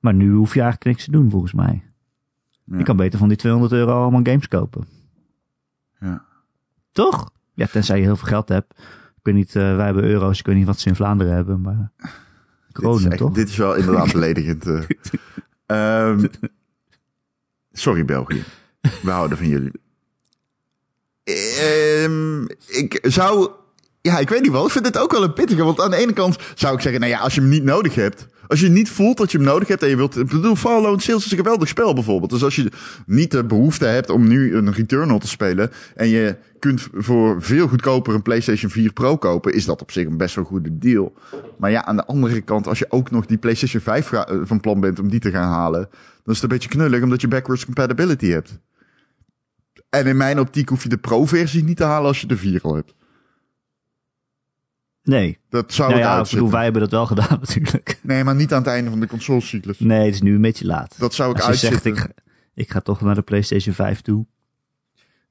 Maar 0.00 0.14
nu 0.14 0.32
hoef 0.32 0.54
je 0.54 0.60
eigenlijk 0.60 0.90
niks 0.90 1.04
te 1.04 1.10
doen, 1.10 1.30
volgens 1.30 1.52
mij. 1.52 1.82
Ja. 2.64 2.78
Je 2.78 2.84
kan 2.84 2.96
beter 2.96 3.18
van 3.18 3.28
die 3.28 3.36
200 3.36 3.72
euro 3.72 4.02
allemaal 4.02 4.20
games 4.22 4.48
kopen. 4.48 4.84
Ja. 6.02 6.24
Toch? 6.92 7.30
Ja, 7.54 7.66
tenzij 7.66 7.96
je 7.98 8.02
heel 8.02 8.16
veel 8.16 8.28
geld 8.28 8.48
hebt. 8.48 8.72
Ik 9.16 9.20
weet 9.22 9.34
niet, 9.34 9.56
eh, 9.56 9.76
wij 9.76 9.84
hebben 9.84 10.04
euro's, 10.04 10.38
ik 10.38 10.46
weet 10.46 10.56
niet 10.56 10.66
wat 10.66 10.78
ze 10.80 10.88
in 10.88 10.94
Vlaanderen 10.96 11.34
hebben, 11.34 11.60
maar... 11.60 11.90
Dit 11.96 12.06
is, 12.06 12.72
Kronen, 12.72 13.10
echt- 13.10 13.18
toch? 13.20 13.32
dit 13.32 13.48
is 13.48 13.56
wel 13.56 13.74
inderdaad 13.74 14.12
beledigend. 14.18 14.66
eh. 14.66 14.82
Ehm, 15.66 16.26
sorry 17.72 18.04
België. 18.04 18.42
We 19.02 19.10
houden 19.10 19.36
van 19.38 19.48
jullie. 19.48 19.72
Ehm, 21.24 22.44
ik 22.66 22.98
zou... 23.02 23.50
Ja, 24.00 24.18
ik 24.18 24.28
weet 24.28 24.42
niet 24.42 24.50
wel. 24.52 24.64
Ik 24.66 24.70
vind 24.72 24.84
dit 24.84 24.98
ook 24.98 25.12
wel 25.12 25.22
een 25.22 25.32
pittige. 25.32 25.64
Want 25.64 25.80
aan 25.80 25.90
de 25.90 25.96
ene 25.96 26.12
kant 26.12 26.38
zou 26.54 26.74
ik 26.74 26.80
zeggen... 26.80 27.00
Nou 27.00 27.12
ja, 27.12 27.18
als 27.18 27.34
je 27.34 27.40
hem 27.40 27.48
niet 27.50 27.62
nodig 27.64 27.94
hebt... 27.94 28.26
Als 28.52 28.60
je 28.60 28.68
niet 28.68 28.90
voelt 28.90 29.16
dat 29.16 29.32
je 29.32 29.38
hem 29.38 29.46
nodig 29.46 29.68
hebt 29.68 29.82
en 29.82 29.88
je 29.88 29.96
wilt... 29.96 30.16
Ik 30.18 30.26
bedoel, 30.26 30.56
Fallout 30.56 31.02
Sales 31.02 31.24
is 31.24 31.30
een 31.30 31.36
geweldig 31.36 31.68
spel 31.68 31.94
bijvoorbeeld. 31.94 32.30
Dus 32.30 32.44
als 32.44 32.56
je 32.56 32.68
niet 33.06 33.30
de 33.30 33.44
behoefte 33.44 33.84
hebt 33.84 34.10
om 34.10 34.28
nu 34.28 34.54
een 34.54 34.72
Returnal 34.72 35.18
te 35.18 35.28
spelen... 35.28 35.70
en 35.94 36.08
je 36.08 36.36
kunt 36.58 36.88
voor 36.92 37.42
veel 37.42 37.68
goedkoper 37.68 38.14
een 38.14 38.22
PlayStation 38.22 38.70
4 38.70 38.92
Pro 38.92 39.16
kopen... 39.16 39.52
is 39.52 39.64
dat 39.64 39.80
op 39.80 39.90
zich 39.90 40.06
een 40.06 40.16
best 40.16 40.34
wel 40.34 40.44
goede 40.44 40.78
deal. 40.78 41.12
Maar 41.58 41.70
ja, 41.70 41.84
aan 41.84 41.96
de 41.96 42.04
andere 42.04 42.40
kant... 42.40 42.66
als 42.66 42.78
je 42.78 42.86
ook 42.88 43.10
nog 43.10 43.26
die 43.26 43.38
PlayStation 43.38 43.82
5 43.82 44.06
ga- 44.06 44.26
eh, 44.26 44.36
van 44.42 44.60
plan 44.60 44.80
bent 44.80 44.98
om 44.98 45.08
die 45.08 45.20
te 45.20 45.30
gaan 45.30 45.52
halen... 45.52 45.88
dan 45.90 46.34
is 46.34 46.34
het 46.34 46.42
een 46.42 46.48
beetje 46.48 46.68
knullig 46.68 47.02
omdat 47.02 47.20
je 47.20 47.28
backwards 47.28 47.64
compatibility 47.64 48.28
hebt. 48.28 48.58
En 49.88 50.06
in 50.06 50.16
mijn 50.16 50.40
optiek 50.40 50.68
hoef 50.68 50.82
je 50.82 50.88
de 50.88 50.98
Pro-versie 50.98 51.64
niet 51.64 51.76
te 51.76 51.84
halen 51.84 52.08
als 52.08 52.20
je 52.20 52.26
de 52.26 52.36
4 52.36 52.60
al 52.62 52.74
hebt. 52.74 52.94
Nee. 55.02 55.38
Dat 55.50 55.72
zou 55.72 55.88
Nou 55.90 56.00
ja, 56.00 56.06
ik 56.10 56.12
uitzitten. 56.16 56.36
bedoel, 56.38 56.52
wij 56.54 56.62
hebben 56.64 56.82
dat 56.82 56.90
wel 56.90 57.06
gedaan 57.06 57.38
natuurlijk. 57.48 57.98
Nee, 58.02 58.24
maar 58.24 58.34
niet 58.34 58.52
aan 58.52 58.58
het 58.62 58.70
einde 58.70 58.90
van 58.90 59.00
de 59.00 59.06
consolecyclus. 59.06 59.78
Nee, 59.78 60.04
het 60.04 60.14
is 60.14 60.22
nu 60.22 60.34
een 60.34 60.40
beetje 60.40 60.66
laat. 60.66 60.94
Dat 60.98 61.14
zou 61.14 61.30
ik 61.30 61.36
Als 61.40 61.46
je 61.46 61.52
zegt, 61.68 61.72
uitzitten. 61.72 61.90
ik, 61.92 61.98
ga- 62.16 62.22
ik 62.54 62.70
ga 62.70 62.80
toch 62.80 63.00
naar 63.00 63.14
de 63.14 63.22
PlayStation 63.22 63.74
5 63.74 64.00
toe. 64.00 64.26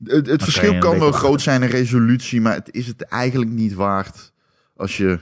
Het, 0.03 0.27
het 0.27 0.43
verschil 0.43 0.77
kan 0.77 0.99
wel 0.99 1.11
groot 1.11 1.41
zijn 1.41 1.63
in 1.63 1.69
resolutie, 1.69 2.41
maar 2.41 2.53
het 2.53 2.71
is 2.71 2.87
het 2.87 3.01
eigenlijk 3.01 3.51
niet 3.51 3.73
waard 3.73 4.33
als 4.75 4.97
je... 4.97 5.19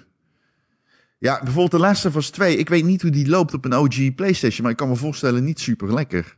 Ja, 1.18 1.38
bijvoorbeeld 1.44 1.72
de 1.72 1.80
Last 1.80 2.06
of 2.06 2.16
Us 2.16 2.30
2. 2.30 2.58
Ik 2.58 2.70
weet 2.70 2.86
niet 2.86 3.02
hoe 3.02 3.12
die 3.12 3.28
loopt 3.30 3.54
op 3.54 3.66
een 3.66 3.74
OG 3.76 4.16
PlayStation, 4.16 4.62
maar 4.62 4.72
ik 4.72 4.78
kan 4.78 4.90
me 4.90 4.96
voorstellen 4.96 5.44
niet 5.44 5.60
super 5.60 5.94
lekker. 5.94 6.36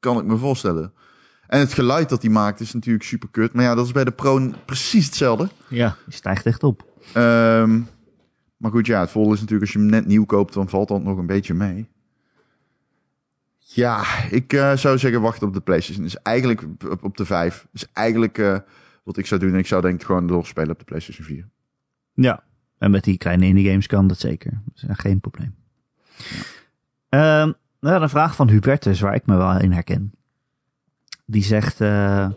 Kan 0.00 0.18
ik 0.18 0.24
me 0.24 0.36
voorstellen. 0.36 0.92
En 1.46 1.58
het 1.58 1.72
geluid 1.72 2.08
dat 2.08 2.22
hij 2.22 2.30
maakt 2.30 2.60
is 2.60 2.72
natuurlijk 2.72 3.04
super 3.04 3.28
kut. 3.30 3.52
Maar 3.52 3.64
ja, 3.64 3.74
dat 3.74 3.86
is 3.86 3.92
bij 3.92 4.04
de 4.04 4.10
Pro 4.10 4.50
precies 4.66 5.06
hetzelfde. 5.06 5.48
Ja. 5.68 5.96
Die 6.04 6.14
stijgt 6.14 6.46
echt 6.46 6.62
op. 6.62 6.88
Ehm, 7.12 7.80
maar 8.56 8.70
goed, 8.70 8.86
ja, 8.86 9.00
het 9.00 9.10
voordeel 9.10 9.32
is 9.32 9.40
natuurlijk 9.40 9.66
als 9.66 9.72
je 9.72 9.78
hem 9.78 9.90
net 9.90 10.06
nieuw 10.06 10.24
koopt, 10.24 10.54
dan 10.54 10.68
valt 10.68 10.88
dat 10.88 11.02
nog 11.02 11.18
een 11.18 11.26
beetje 11.26 11.54
mee. 11.54 11.88
Ja, 13.58 14.04
ik 14.30 14.52
eh, 14.52 14.76
zou 14.76 14.98
zeggen 14.98 15.20
wachten 15.20 15.46
op 15.48 15.54
de 15.54 15.60
PlayStation. 15.60 16.04
Is 16.04 16.16
eigenlijk 16.16 16.66
op, 17.00 17.16
de 17.16 17.24
5. 17.24 17.66
Is 17.72 17.86
eigenlijk 17.92 18.38
eh, 18.38 18.58
wat 19.04 19.16
ik 19.16 19.26
zou 19.26 19.40
doen. 19.40 19.56
Ik 19.56 19.66
zou 19.66 19.82
denk 19.82 20.00
ik 20.00 20.06
gewoon 20.06 20.26
doorspelen 20.26 20.70
op 20.70 20.78
de 20.78 20.84
PlayStation 20.84 21.26
4. 21.26 21.48
Ja. 22.14 22.42
En 22.78 22.90
met 22.90 23.04
die 23.04 23.18
kleine 23.18 23.46
indie 23.46 23.68
games 23.68 23.86
kan 23.86 24.06
dat 24.06 24.18
zeker. 24.18 24.62
Dat 24.64 24.90
is 24.90 24.98
geen 24.98 25.20
probleem. 25.20 25.54
Ehm, 27.08 27.52
nou, 27.80 28.02
een 28.02 28.08
vraag 28.08 28.34
van 28.34 28.48
Hubertus, 28.48 29.00
waar 29.00 29.14
ik 29.14 29.26
me 29.26 29.36
wel 29.36 29.58
in 29.60 29.72
herken. 29.72 30.12
Die 31.26 31.42
zegt... 31.42 31.80
eh, 31.80 32.30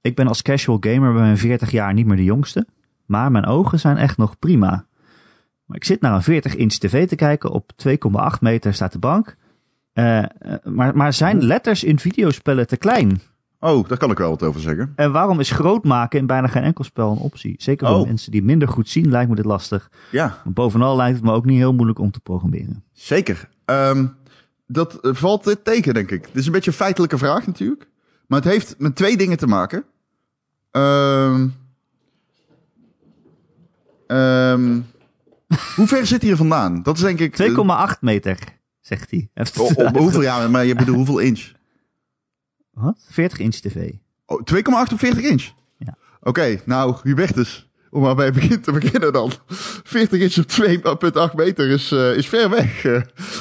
ik 0.00 0.14
ben 0.14 0.26
als 0.26 0.42
casual 0.42 0.76
gamer 0.80 1.12
bij 1.12 1.22
mijn 1.22 1.38
40 1.38 1.70
jaar 1.70 1.94
niet 1.94 2.06
meer 2.06 2.16
de 2.16 2.24
jongste. 2.24 2.66
Maar 3.12 3.30
mijn 3.30 3.46
ogen 3.46 3.78
zijn 3.80 3.96
echt 3.96 4.16
nog 4.16 4.38
prima. 4.38 4.86
Maar 5.64 5.76
ik 5.76 5.84
zit 5.84 6.00
naar 6.00 6.14
een 6.26 6.42
40-inch 6.42 6.78
tv 6.78 7.08
te 7.08 7.16
kijken. 7.16 7.50
Op 7.50 7.70
2,8 7.88 8.38
meter 8.40 8.74
staat 8.74 8.92
de 8.92 8.98
bank. 8.98 9.36
Eh, 9.92 10.18
eh, 10.18 10.26
maar, 10.64 10.96
maar 10.96 11.12
zijn 11.12 11.44
letters 11.44 11.84
in 11.84 11.98
videospellen 11.98 12.66
te 12.66 12.76
klein? 12.76 13.20
Oh, 13.60 13.88
daar 13.88 13.98
kan 13.98 14.10
ik 14.10 14.18
wel 14.18 14.30
wat 14.30 14.42
over 14.42 14.60
zeggen. 14.60 14.92
En 14.96 15.12
waarom 15.12 15.40
is 15.40 15.50
groot 15.50 15.84
maken 15.84 16.18
in 16.18 16.26
bijna 16.26 16.46
geen 16.46 16.62
enkel 16.62 16.84
spel 16.84 17.10
een 17.10 17.18
optie? 17.18 17.54
Zeker 17.58 17.86
voor 17.86 17.96
Oh. 17.96 18.06
mensen 18.06 18.32
die 18.32 18.42
minder 18.42 18.68
goed 18.68 18.88
zien, 18.88 19.10
lijkt 19.10 19.30
me 19.30 19.36
dit 19.36 19.44
lastig. 19.44 19.90
Ja, 20.10 20.26
Maar 20.44 20.52
bovenal 20.52 20.96
lijkt 20.96 21.16
het 21.16 21.24
me 21.24 21.32
ook 21.32 21.44
niet 21.44 21.58
heel 21.58 21.74
moeilijk 21.74 21.98
om 21.98 22.10
te 22.10 22.20
programmeren. 22.20 22.84
zeker. 22.92 23.48
Ehm, 23.64 24.06
dat 24.66 24.94
eh, 25.00 25.14
valt 25.14 25.44
dit 25.44 25.64
tegen, 25.64 25.94
denk 25.94 26.10
ik. 26.10 26.22
Dit 26.24 26.36
is 26.36 26.46
een 26.46 26.52
beetje 26.52 26.70
een 26.70 26.76
feitelijke 26.76 27.18
vraag 27.18 27.46
natuurlijk. 27.46 27.88
Maar 28.26 28.40
het 28.40 28.50
heeft 28.52 28.74
met 28.78 28.96
twee 28.96 29.16
dingen 29.16 29.36
te 29.36 29.46
maken. 29.46 29.84
Ehm 30.70 31.48
ehm, 34.12 34.80
hoe 35.76 35.86
ver 35.86 36.06
zit 36.06 36.22
hij 36.22 36.30
er 36.30 36.36
vandaan? 36.36 36.82
Dat 36.82 36.96
is 36.96 37.02
denk 37.02 37.18
ik... 37.20 37.42
2,8 37.94 37.98
meter, 38.00 38.38
zegt 38.80 39.10
hij. 39.10 39.28
Oh, 39.58 39.70
op 39.76 39.96
hoeveel 39.96 40.22
jaar? 40.22 40.50
Maar 40.50 40.64
je 40.64 40.74
bedoelt 40.74 40.96
hoeveel 40.96 41.18
inch? 41.18 41.52
Wat? 42.70 43.06
40 43.08 43.38
inch 43.38 43.54
tv. 43.54 43.90
Oh, 44.26 44.40
2,8 44.54 44.92
op 44.92 44.98
40 44.98 45.22
inch? 45.22 45.50
Ja. 45.78 45.96
Oké, 46.20 46.60
nou, 46.64 46.96
Hubertus. 47.02 47.70
Om 47.90 48.02
maar 48.02 48.14
bij 48.14 48.24
het 48.24 48.34
begin 48.34 48.60
te 48.60 48.72
beginnen 48.72 49.12
dan. 49.12 49.32
40 49.48 50.20
inch 50.20 50.38
op 50.38 51.30
2,8 51.30 51.34
meter 51.34 51.70
is, 51.70 51.92
eh, 51.92 52.16
is 52.16 52.28
ver 52.28 52.50
weg. 52.50 52.84
Eh, 52.84 53.00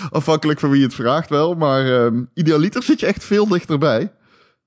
afhankelijk 0.09 0.59
van 0.59 0.69
wie 0.69 0.83
het 0.83 0.93
vraagt 0.93 1.29
wel. 1.29 1.53
Maar 1.53 2.03
ehm, 2.03 2.23
idealiter 2.33 2.83
zit 2.83 2.99
je 2.99 3.05
echt 3.05 3.23
veel 3.23 3.47
dichterbij. 3.47 4.11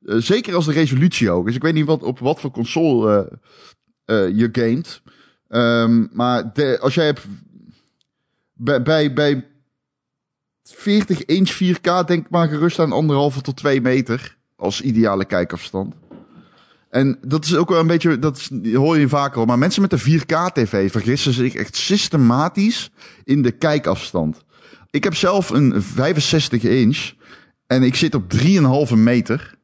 Eh, 0.05 0.17
zeker 0.17 0.55
als 0.55 0.67
de 0.67 0.73
resolutie 0.73 1.29
hoog 1.29 1.47
is. 1.47 1.55
Ik 1.55 1.63
weet 1.63 1.75
niet 1.75 1.87
wat, 1.87 2.03
op 2.03 2.19
wat 2.19 2.41
voor 2.41 2.51
console 2.51 3.31
eh, 4.05 4.27
eh, 4.27 4.37
je 4.37 4.49
gamet. 4.53 5.03
Ehm, 5.55 6.07
maar 6.13 6.53
als 6.81 6.95
jij 6.95 7.05
hebt... 7.05 7.27
Bij, 8.53 8.83
bij, 8.83 9.13
bij 9.13 9.47
40 10.63 11.25
inch 11.25 11.51
4K 11.63 12.07
denk 12.07 12.31
maar 12.31 12.49
gerust 12.49 12.79
aan 12.79 12.93
anderhalve 12.93 13.41
tot 13.41 13.57
2 13.57 13.81
meter. 13.81 14.37
Als 14.57 14.81
ideale 14.81 15.25
kijkafstand. 15.25 15.95
En 16.91 17.19
dat 17.27 17.45
is 17.45 17.57
ook 17.57 17.69
wel 17.69 17.81
een 17.81 17.87
beetje, 17.87 18.19
dat 18.19 18.51
hoor 18.73 18.99
je 18.99 19.09
vaker 19.09 19.39
al. 19.39 19.45
Maar 19.45 19.59
mensen 19.59 19.83
met 19.83 19.93
een 19.93 20.21
4K-tv 20.21 20.91
vergissen 20.91 21.33
zich 21.33 21.55
echt 21.55 21.77
systematisch 21.77 22.91
in 23.25 23.43
de 23.43 23.51
kijkafstand. 23.51 24.45
Ik 24.91 25.05
heb 25.05 25.15
zelf 25.15 25.51
een 25.51 25.83
65 25.83 26.63
inch 26.63 27.13
en 27.67 27.83
ik 27.83 27.95
zit 27.95 28.15
op 28.15 28.33
3,5 28.89 28.95
meter. 28.95 29.55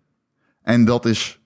En 0.63 0.85
dat 0.85 1.07
is 1.07 1.41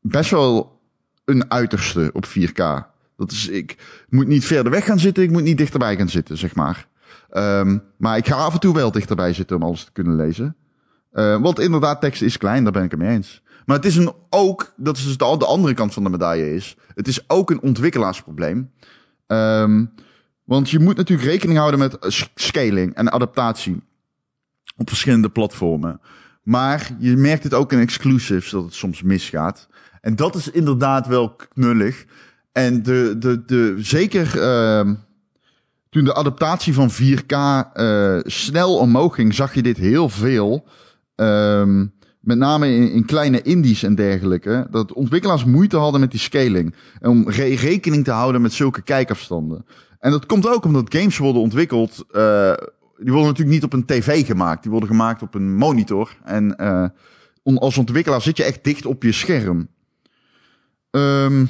best 0.00 0.30
wel 0.30 0.80
een 1.24 1.50
uiterste 1.50 2.10
op 2.12 2.26
4K. 2.26 2.93
Dat 3.16 3.30
is, 3.30 3.48
ik 3.48 3.76
moet 4.08 4.26
niet 4.26 4.44
verder 4.44 4.72
weg 4.72 4.84
gaan 4.84 4.98
zitten, 4.98 5.22
ik 5.22 5.30
moet 5.30 5.42
niet 5.42 5.58
dichterbij 5.58 5.96
gaan 5.96 6.08
zitten, 6.08 6.38
zeg 6.38 6.54
maar. 6.54 6.88
Ehm, 7.30 7.78
maar 7.96 8.16
ik 8.16 8.26
ga 8.26 8.34
af 8.34 8.54
en 8.54 8.60
toe 8.60 8.74
wel 8.74 8.90
dichterbij 8.90 9.32
zitten 9.32 9.56
om 9.56 9.62
alles 9.62 9.84
te 9.84 9.92
kunnen 9.92 10.16
lezen. 10.16 10.56
Eh, 11.10 11.40
want 11.40 11.60
inderdaad, 11.60 12.00
tekst 12.00 12.22
is 12.22 12.36
klein, 12.36 12.62
daar 12.62 12.72
ben 12.72 12.84
ik 12.84 12.90
het 12.90 13.00
mee 13.00 13.14
eens. 13.14 13.42
Maar 13.66 13.76
het 13.76 13.84
is 13.84 13.96
een 13.96 14.12
ook, 14.30 14.72
dat 14.76 14.96
is 14.96 15.04
dus 15.04 15.16
de, 15.16 15.36
de 15.38 15.46
andere 15.46 15.74
kant 15.74 15.92
van 15.92 16.04
de 16.04 16.10
medaille 16.10 16.54
is. 16.54 16.76
Het 16.94 17.08
is 17.08 17.30
ook 17.30 17.50
een 17.50 17.62
ontwikkelaarsprobleem. 17.62 18.70
Ehm, 19.26 19.84
want 20.44 20.70
je 20.70 20.78
moet 20.78 20.96
natuurlijk 20.96 21.28
rekening 21.28 21.58
houden 21.58 21.80
met 21.80 21.96
scaling 22.34 22.94
en 22.94 23.12
adaptatie 23.12 23.82
op 24.76 24.88
verschillende 24.88 25.30
platformen. 25.30 26.00
Maar 26.42 26.90
je 26.98 27.16
merkt 27.16 27.44
het 27.44 27.54
ook 27.54 27.72
in 27.72 27.78
exclusives 27.78 28.50
dat 28.50 28.64
het 28.64 28.74
soms 28.74 29.02
misgaat. 29.02 29.68
En 30.00 30.16
dat 30.16 30.34
is 30.34 30.50
inderdaad 30.50 31.06
wel 31.06 31.36
knullig. 31.36 32.04
En 32.54 32.82
de, 32.82 33.14
de, 33.18 33.44
de, 33.44 33.74
zeker 33.78 34.40
ehm, 34.40 34.94
toen 35.90 36.04
de 36.04 36.14
adaptatie 36.14 36.74
van 36.74 36.90
4K 36.90 37.26
eh, 37.72 38.18
snel 38.22 38.76
omhoog 38.76 39.14
ging, 39.14 39.34
zag 39.34 39.54
je 39.54 39.62
dit 39.62 39.76
heel 39.76 40.08
veel. 40.08 40.66
Ehm, 41.14 41.86
met 42.20 42.38
name 42.38 42.68
in, 42.68 42.90
in 42.90 43.04
kleine 43.04 43.42
indies 43.42 43.82
en 43.82 43.94
dergelijke, 43.94 44.66
dat 44.70 44.92
ontwikkelaars 44.92 45.44
moeite 45.44 45.76
hadden 45.76 46.00
met 46.00 46.10
die 46.10 46.20
scaling. 46.20 46.74
Om 47.00 47.30
re- 47.30 47.54
rekening 47.54 48.04
te 48.04 48.10
houden 48.10 48.42
met 48.42 48.52
zulke 48.52 48.82
kijkafstanden. 48.82 49.64
En 49.98 50.10
dat 50.10 50.26
komt 50.26 50.48
ook 50.48 50.64
omdat 50.64 50.94
games 50.94 51.18
worden 51.18 51.42
ontwikkeld. 51.42 52.04
eh, 52.10 52.52
die 52.96 53.12
worden 53.12 53.28
natuurlijk 53.30 53.56
niet 53.56 53.64
op 53.64 53.72
een 53.72 53.84
tv 53.86 54.26
gemaakt. 54.26 54.62
Die 54.62 54.70
worden 54.70 54.88
gemaakt 54.88 55.22
op 55.22 55.34
een 55.34 55.54
monitor. 55.54 56.16
En 56.24 56.56
eh, 56.56 56.86
als 57.54 57.78
ontwikkelaar 57.78 58.22
zit 58.22 58.36
je 58.36 58.44
echt 58.44 58.64
dicht 58.64 58.86
op 58.86 59.02
je 59.02 59.12
scherm. 59.12 59.68
Ehm, 60.90 61.44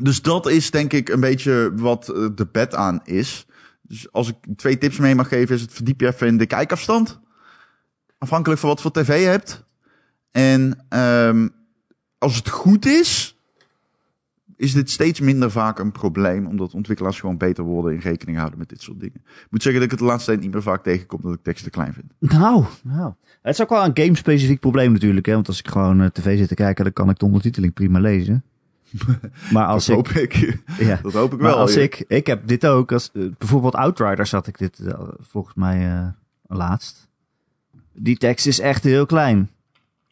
dus 0.00 0.22
dat 0.22 0.48
is 0.48 0.70
denk 0.70 0.92
ik 0.92 1.08
een 1.08 1.20
beetje 1.20 1.72
wat 1.74 2.08
eh, 2.08 2.26
de 2.34 2.46
bed 2.52 2.74
aan 2.74 3.00
is. 3.04 3.46
Dus 3.82 4.12
als 4.12 4.28
ik 4.28 4.36
twee 4.56 4.78
tips 4.78 4.98
mee 4.98 5.14
mag 5.14 5.28
geven, 5.28 5.54
is 5.54 5.60
het 5.60 5.72
verdiep 5.72 6.00
je 6.00 6.06
even 6.06 6.26
in 6.26 6.38
de 6.38 6.46
kijkafstand. 6.46 7.20
Afhankelijk 8.18 8.60
van 8.60 8.68
wat 8.68 8.80
voor 8.80 8.90
tv 8.90 9.20
je 9.20 9.26
hebt. 9.26 9.64
En 10.30 10.84
ehm, 10.88 11.48
als 12.18 12.36
het 12.36 12.48
goed 12.48 12.86
is, 12.86 13.38
is 14.56 14.72
dit 14.72 14.90
steeds 14.90 15.20
minder 15.20 15.50
vaak 15.50 15.78
een 15.78 15.92
probleem. 15.92 16.46
Omdat 16.46 16.74
ontwikkelaars 16.74 17.20
gewoon 17.20 17.36
beter 17.36 17.64
worden 17.64 17.92
in 17.92 17.98
rekening 17.98 18.36
houden 18.36 18.58
met 18.58 18.68
dit 18.68 18.82
soort 18.82 19.00
dingen. 19.00 19.20
Ik 19.24 19.46
moet 19.50 19.62
zeggen 19.62 19.82
dat 19.82 19.92
ik 19.92 19.98
het 19.98 20.08
laatste 20.08 20.30
tijd 20.30 20.42
niet 20.42 20.52
meer 20.52 20.62
vaak 20.62 20.82
tegenkom 20.82 21.20
dat 21.22 21.34
ik 21.34 21.42
teksten 21.42 21.70
klein 21.70 21.92
vind. 21.92 22.32
Nou, 22.32 22.64
nou. 22.82 23.12
Het 23.42 23.54
is 23.54 23.62
ook 23.62 23.68
wel 23.68 23.84
een 23.84 24.04
game-specifiek 24.04 24.60
probleem 24.60 24.92
natuurlijk. 24.92 25.26
Hè? 25.26 25.34
Want 25.34 25.48
als 25.48 25.58
ik 25.58 25.68
gewoon 25.68 26.00
eh, 26.00 26.06
tv 26.06 26.38
zit 26.38 26.48
te 26.48 26.54
kijken, 26.54 26.84
dan 26.84 26.92
kan 26.92 27.10
ik 27.10 27.18
de 27.18 27.24
ondertiteling 27.24 27.72
prima 27.72 28.00
lezen. 28.00 28.44
Maar 29.52 29.66
als 29.66 29.86
dat 29.86 29.98
ik... 29.98 30.06
hoop 30.06 30.22
ik. 30.22 30.58
Ja. 30.86 30.98
Dat 31.02 31.12
hoop 31.12 31.32
ik 31.32 31.40
Maar 31.40 31.50
wel. 31.50 31.58
als 31.58 31.74
ja. 31.74 31.80
ik, 31.80 32.04
ik 32.08 32.26
heb 32.26 32.46
dit 32.46 32.66
ook, 32.66 32.92
als, 32.92 33.10
eh, 33.12 33.22
bijvoorbeeld 33.38 33.74
Outriders 33.74 34.32
had 34.32 34.46
ik 34.46 34.58
dit 34.58 34.78
eh, 34.78 34.98
volgens 35.18 35.54
mij 35.54 35.90
eh, 35.90 36.06
laatst. 36.46 37.08
Die 37.92 38.16
tekst 38.16 38.46
is 38.46 38.60
echt 38.60 38.84
heel 38.84 39.06
klein. 39.06 39.50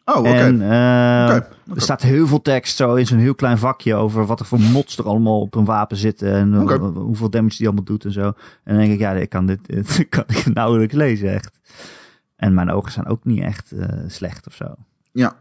Oh, 0.04 0.16
oké. 0.16 0.28
En 0.28 0.54
Oké, 0.54 1.48
er 1.74 1.80
staat 1.80 2.02
heel 2.02 2.26
veel 2.26 2.42
tekst 2.42 2.76
zo 2.76 2.94
in 2.94 3.06
zo'n 3.06 3.18
heel 3.18 3.34
klein 3.34 3.58
vakje 3.58 3.94
over 3.94 4.26
wat 4.26 4.40
er 4.40 4.46
voor 4.46 4.60
mods 4.60 4.98
er 4.98 5.04
allemaal 5.04 5.40
op 5.40 5.54
een 5.54 5.64
wapen 5.64 5.96
zitten. 5.96 6.32
En 6.32 6.54
hoeveel 6.94 7.30
damage 7.30 7.56
die 7.56 7.66
allemaal 7.66 7.84
doet 7.84 8.04
en 8.04 8.12
zo. 8.12 8.22
En 8.22 8.34
dan 8.64 8.76
denk 8.76 8.92
ik, 8.92 8.98
ja, 8.98 9.12
ik 9.12 9.28
kan 9.28 9.46
dit, 9.46 9.66
dit 9.96 10.06
kan 10.08 10.24
ik 10.26 10.54
nauwelijks 10.54 10.94
lezen 10.94 11.34
echt. 11.34 11.58
En 12.36 12.54
mijn 12.54 12.70
ogen 12.70 12.92
zijn 12.92 13.06
ook 13.06 13.24
niet 13.24 13.40
echt 13.40 13.72
slecht 14.06 14.46
of 14.46 14.54
zo. 14.54 14.74
Ja. 15.12 15.36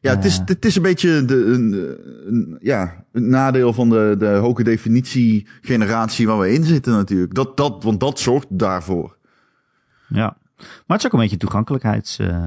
Ja, 0.00 0.14
het, 0.14 0.24
is, 0.24 0.40
het 0.44 0.64
is 0.64 0.76
een 0.76 0.82
beetje 0.82 1.24
de, 1.24 1.34
een, 1.44 1.72
een- 2.26 2.58
ja, 2.60 3.04
een 3.12 3.28
nadeel 3.28 3.72
van 3.72 3.88
de, 3.88 4.14
de 4.18 4.26
hoge 4.26 4.62
definitie 4.62 5.46
generatie 5.60 6.26
waar 6.26 6.38
we 6.38 6.52
in 6.52 6.64
zitten 6.64 6.92
natuurlijk. 6.92 7.34
Dat, 7.34 7.56
dat, 7.56 7.82
want 7.84 8.00
dat 8.00 8.18
zorgt 8.18 8.46
daarvoor. 8.58 9.16
Ja. 10.08 10.36
Maar 10.56 10.66
het 10.86 10.98
is 10.98 11.06
ook 11.06 11.12
een 11.12 11.18
beetje 11.18 11.34
een 11.34 11.40
toegankelijkheids 11.40 12.18
eh, 12.18 12.44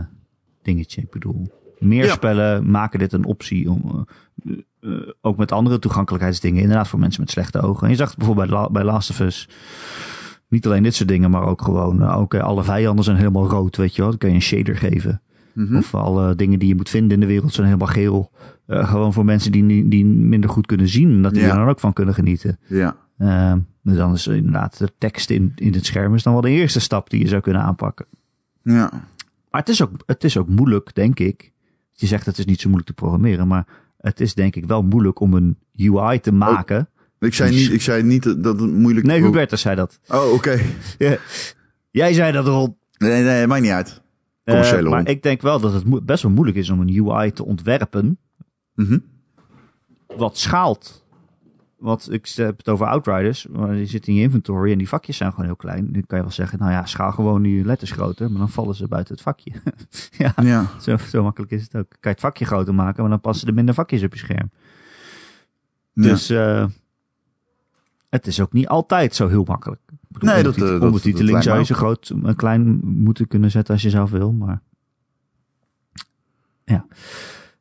dingetje. 0.62 1.02
Ik 1.02 1.10
bedoel, 1.10 1.52
meer 1.80 2.06
Ja. 2.06 2.12
spellen 2.14 2.70
maken 2.72 3.00
dit 3.00 3.14
een 3.14 3.26
optie 3.26 3.70
om 3.70 4.06
eh, 4.46 4.54
eh, 4.82 5.08
ook 5.22 5.38
met 5.38 5.52
andere 5.52 5.80
toegankelijkheidsdingen, 5.80 6.62
inderdaad 6.62 6.88
voor 6.88 7.00
mensen 7.00 7.22
met 7.22 7.32
slechte 7.32 7.62
ogen. 7.62 7.84
En 7.84 7.90
je 7.90 7.96
zag 7.96 8.10
het 8.10 8.18
bijvoorbeeld 8.18 8.50
bij, 8.50 8.58
La- 8.58 8.70
bij 8.70 8.84
Last 8.84 9.10
of 9.10 9.20
Us. 9.20 9.50
Niet 10.48 10.66
alleen 10.66 10.84
dit 10.84 10.96
soort 10.96 11.10
dingen, 11.10 11.30
maar 11.30 11.44
ook 11.46 11.62
gewoon, 11.62 12.16
oké, 12.16 12.42
alle 12.42 12.64
vijanden 12.64 13.04
zijn 13.04 13.18
helemaal 13.18 13.48
rood, 13.50 13.78
weet 13.78 13.96
je 13.96 14.02
wel. 14.02 14.10
Dan 14.10 14.20
kan 14.20 14.30
je 14.30 14.36
een 14.36 14.42
shader 14.42 14.78
geven. 14.78 15.22
Mhm. 15.54 15.78
Of 15.78 15.96
alle 15.96 16.36
dingen 16.36 16.60
die 16.60 16.68
je 16.68 16.76
moet 16.76 16.90
vinden 16.90 17.12
in 17.12 17.20
de 17.20 17.26
wereld 17.26 17.54
zijn 17.54 17.66
helemaal 17.68 17.88
geel. 17.88 18.32
Eh, 18.66 18.90
gewoon 18.90 19.14
voor 19.14 19.26
mensen 19.26 19.52
die, 19.52 19.88
die 19.88 20.06
minder 20.06 20.50
goed 20.50 20.66
kunnen 20.66 20.88
zien, 20.88 21.22
dat 21.22 21.34
die 21.34 21.42
Ja. 21.44 21.50
er 21.50 21.56
dan 21.56 21.68
ook 21.70 21.80
van 21.80 21.94
kunnen 21.94 22.14
genieten. 22.14 22.60
Ja. 22.68 22.96
Eh, 23.18 23.54
dus 23.84 23.96
dan 23.98 24.14
is 24.14 24.28
inderdaad 24.28 24.78
de 24.78 24.92
tekst 24.98 25.30
in, 25.30 25.52
in 25.56 25.74
het 25.74 25.86
scherm 25.86 26.16
is 26.16 26.24
dan 26.24 26.34
wel 26.34 26.42
de 26.42 26.50
eerste 26.50 26.80
stap 26.80 27.10
die 27.10 27.20
je 27.20 27.28
zou 27.28 27.42
kunnen 27.42 27.62
aanpakken. 27.62 28.06
Ja. 28.64 28.90
Maar 29.52 29.62
het 29.62 29.70
is, 29.70 29.82
ook, 29.82 29.92
het 30.06 30.24
is 30.24 30.38
ook 30.38 30.48
moeilijk, 30.48 30.96
denk 30.96 31.20
ik. 31.20 31.52
Je 31.92 32.06
zegt 32.08 32.26
het 32.26 32.38
is 32.38 32.46
niet 32.46 32.60
zo 32.60 32.68
moeilijk 32.70 32.90
te 32.90 32.96
programmeren, 33.02 33.48
maar 33.48 33.66
het 33.98 34.20
is 34.20 34.34
denk 34.34 34.56
ik 34.56 34.66
wel 34.66 34.84
moeilijk 34.84 35.20
om 35.20 35.34
een 35.34 35.58
UI 35.76 36.20
te 36.20 36.32
maken. 36.32 36.90
Ik 37.20 37.34
zei 37.34 37.52
niet, 37.56 37.72
ik 37.72 37.82
zei 37.82 38.04
niet 38.04 38.24
dat 38.24 38.60
het 38.60 38.72
moeilijk 38.72 39.06
nee, 39.06 39.22
Hubertus 39.22 39.62
zei 39.62 39.76
dat. 39.76 40.00
Oh, 40.08 40.34
oké. 40.34 40.60
Ja. 40.98 41.18
Jij 41.92 42.14
zei 42.14 42.32
dat 42.32 42.48
al. 42.48 42.78
Nee, 42.98 43.24
nee, 43.24 43.48
maakt 43.48 43.62
niet 43.62 43.72
uit. 43.72 44.02
Commerciële 44.50 44.84
Eh, 44.84 44.90
maar 44.90 45.08
ik 45.08 45.24
denk 45.24 45.42
wel 45.42 45.60
dat 45.60 45.74
het 45.74 46.06
best 46.06 46.24
wel 46.24 46.32
moeilijk 46.32 46.58
is 46.58 46.70
om 46.70 46.80
een 46.82 47.08
UI 47.08 47.32
te 47.32 47.46
ontwerpen 47.46 48.18
Mhm. 48.76 48.98
wat 50.18 50.38
schaalt. 50.38 51.08
Want 51.78 52.12
ik 52.12 52.28
heb 52.36 52.58
het 52.58 52.70
over 52.70 52.86
Outriders, 52.88 53.48
maar 53.48 53.72
die 53.74 53.86
zit 53.86 54.08
in 54.08 54.14
je 54.14 54.22
inventory 54.22 54.72
en 54.72 54.78
die 54.78 54.88
vakjes 54.88 55.18
zijn 55.18 55.30
gewoon 55.32 55.46
heel 55.46 55.56
klein. 55.56 55.92
Dan 55.94 56.06
kan 56.06 56.18
je 56.18 56.24
wel 56.24 56.34
zeggen, 56.34 56.60
nou 56.60 56.72
ja, 56.72 56.86
schaal 56.86 57.12
gewoon 57.12 57.42
die 57.42 57.66
letters 57.66 57.92
groter, 57.92 58.30
maar 58.30 58.40
dan 58.40 58.50
vallen 58.50 58.76
ze 58.76 58.88
buiten 58.88 59.14
het 59.14 59.24
vakje. 59.24 59.52
ja, 60.18 60.34
Ja. 60.42 60.66
zo, 60.82 60.98
zo 60.98 61.24
makkelijk 61.24 61.52
is 61.52 61.62
het 61.64 61.76
ook. 61.76 61.90
Kan 61.90 61.98
je 62.02 62.10
het 62.10 62.20
vakje 62.20 62.46
groter 62.46 62.76
maken, 62.76 63.02
maar 63.02 63.10
dan 63.12 63.22
passen 63.22 63.48
er 63.48 63.54
minder 63.54 63.74
vakjes 63.74 64.04
op 64.04 64.14
je 64.14 64.20
scherm. 64.20 64.52
Ja. 65.94 66.04
Dus 66.04 66.30
eh, 66.30 66.66
het 68.10 68.28
is 68.28 68.42
ook 68.42 68.54
niet 68.54 68.68
altijd 68.68 69.16
zo 69.16 69.28
heel 69.28 69.44
makkelijk. 69.44 69.82
Bedoel, 70.20 70.36
Nee, 70.36 70.44
dat, 70.44 70.54
ondertit- 70.54 70.74
eh, 70.76 70.80
dat- 70.80 70.88
ondertiteling 70.90 71.34
dat 71.34 71.44
zou 71.44 71.60
je 71.60 71.66
zo 71.66 71.76
groot 71.76 72.14
en 72.24 72.36
klein 72.36 72.80
moeten 72.84 73.28
kunnen 73.28 73.52
zetten 73.52 73.74
als 73.74 73.84
je 73.84 73.90
zelf 73.90 74.10
wil, 74.10 74.32
maar 74.32 74.62
ja. 76.66 76.86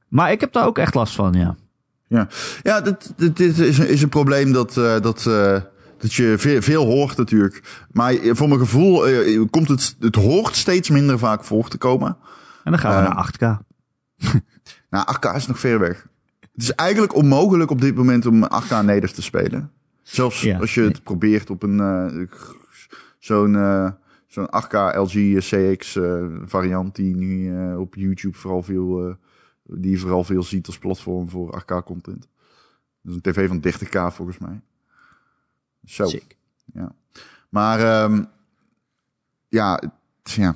Maar 0.08 0.32
ik 0.32 0.40
heb 0.40 0.52
daar 0.52 0.66
ook 0.66 0.78
echt 0.78 0.94
last 0.94 1.14
van, 1.14 1.32
ja. 1.32 1.56
Ja, 2.62 2.80
dit, 2.80 3.12
dit, 3.16 3.36
dit 3.36 3.58
is, 3.58 3.78
een- 3.78 3.88
is 3.88 4.02
een 4.02 4.08
probleem 4.08 4.52
dat, 4.52 4.76
eh, 4.76 5.00
dat, 5.00 5.26
eh, 5.26 5.60
dat 5.98 6.12
je 6.14 6.34
veel, 6.38 6.62
veel 6.62 6.84
hoort 6.84 7.16
natuurlijk. 7.16 7.86
Maar 7.92 8.14
voor 8.22 8.48
mijn 8.48 8.60
gevoel 8.60 9.06
eh, 9.08 9.42
komt 9.50 9.68
het, 9.68 9.96
het 10.00 10.14
hoort 10.14 10.56
steeds 10.56 10.90
minder 10.90 11.18
vaak 11.18 11.44
voor 11.44 11.68
te 11.68 11.78
komen. 11.78 12.16
En 12.64 12.70
dan 12.72 12.78
gaan 12.80 12.90
we 13.02 13.08
Eh, 13.08 13.14
naar 13.14 13.16
8K. 13.16 13.40
Nou, 14.90 15.06
8K 15.06 15.34
is 15.36 15.46
nog 15.46 15.58
ver 15.58 15.78
weg. 15.78 16.06
Het 16.40 16.62
is 16.62 16.72
eigenlijk 16.72 17.14
onmogelijk 17.14 17.70
op 17.70 17.80
dit 17.80 17.94
moment 17.94 18.26
om 18.26 18.44
8K 18.44 18.70
native 18.82 19.14
te 19.14 19.22
spelen. 19.22 19.70
Zelfs 20.08 20.40
Ja. 20.40 20.58
als 20.58 20.74
je 20.74 20.80
het 20.80 21.02
probeert 21.02 21.50
op 21.50 21.62
een 21.62 21.80
eh, 21.80 22.26
zo'n 23.18 23.56
eh, 23.56 23.90
zo'n 24.26 24.46
8K 24.46 24.72
LG 24.96 25.38
CX 25.38 25.98
variant 26.44 26.94
die 26.96 27.14
nu 27.14 27.56
eh, 27.56 27.80
op 27.80 27.94
YouTube 27.94 28.36
vooral 28.36 28.62
veel, 28.62 29.16
die 29.62 29.90
je 29.90 29.98
vooral 29.98 30.24
veel 30.24 30.42
ziet 30.42 30.66
als 30.66 30.78
platform 30.78 31.28
voor 31.28 31.62
8K 31.62 31.84
content. 31.84 32.28
Dus 33.00 33.14
een 33.14 33.20
tv 33.20 33.48
van 33.48 33.64
30K 33.66 34.14
volgens 34.14 34.38
mij. 34.38 34.60
Zo. 35.84 36.06
Sick. 36.06 36.36
Maar 37.48 37.80
ehm, 37.80 38.24
ja, 39.48 39.82
ja. 40.22 40.54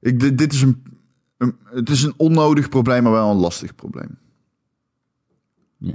Ik, 0.00 0.20
dit, 0.20 0.38
dit 0.38 0.52
is 0.52 0.62
een, 0.62 0.82
een, 1.36 1.56
het 1.64 1.88
is 1.90 2.02
een 2.02 2.14
onnodig 2.16 2.68
probleem, 2.68 3.02
maar 3.02 3.12
wel 3.12 3.30
een 3.30 3.36
lastig 3.36 3.74
probleem. 3.74 4.18
Ja. 5.76 5.94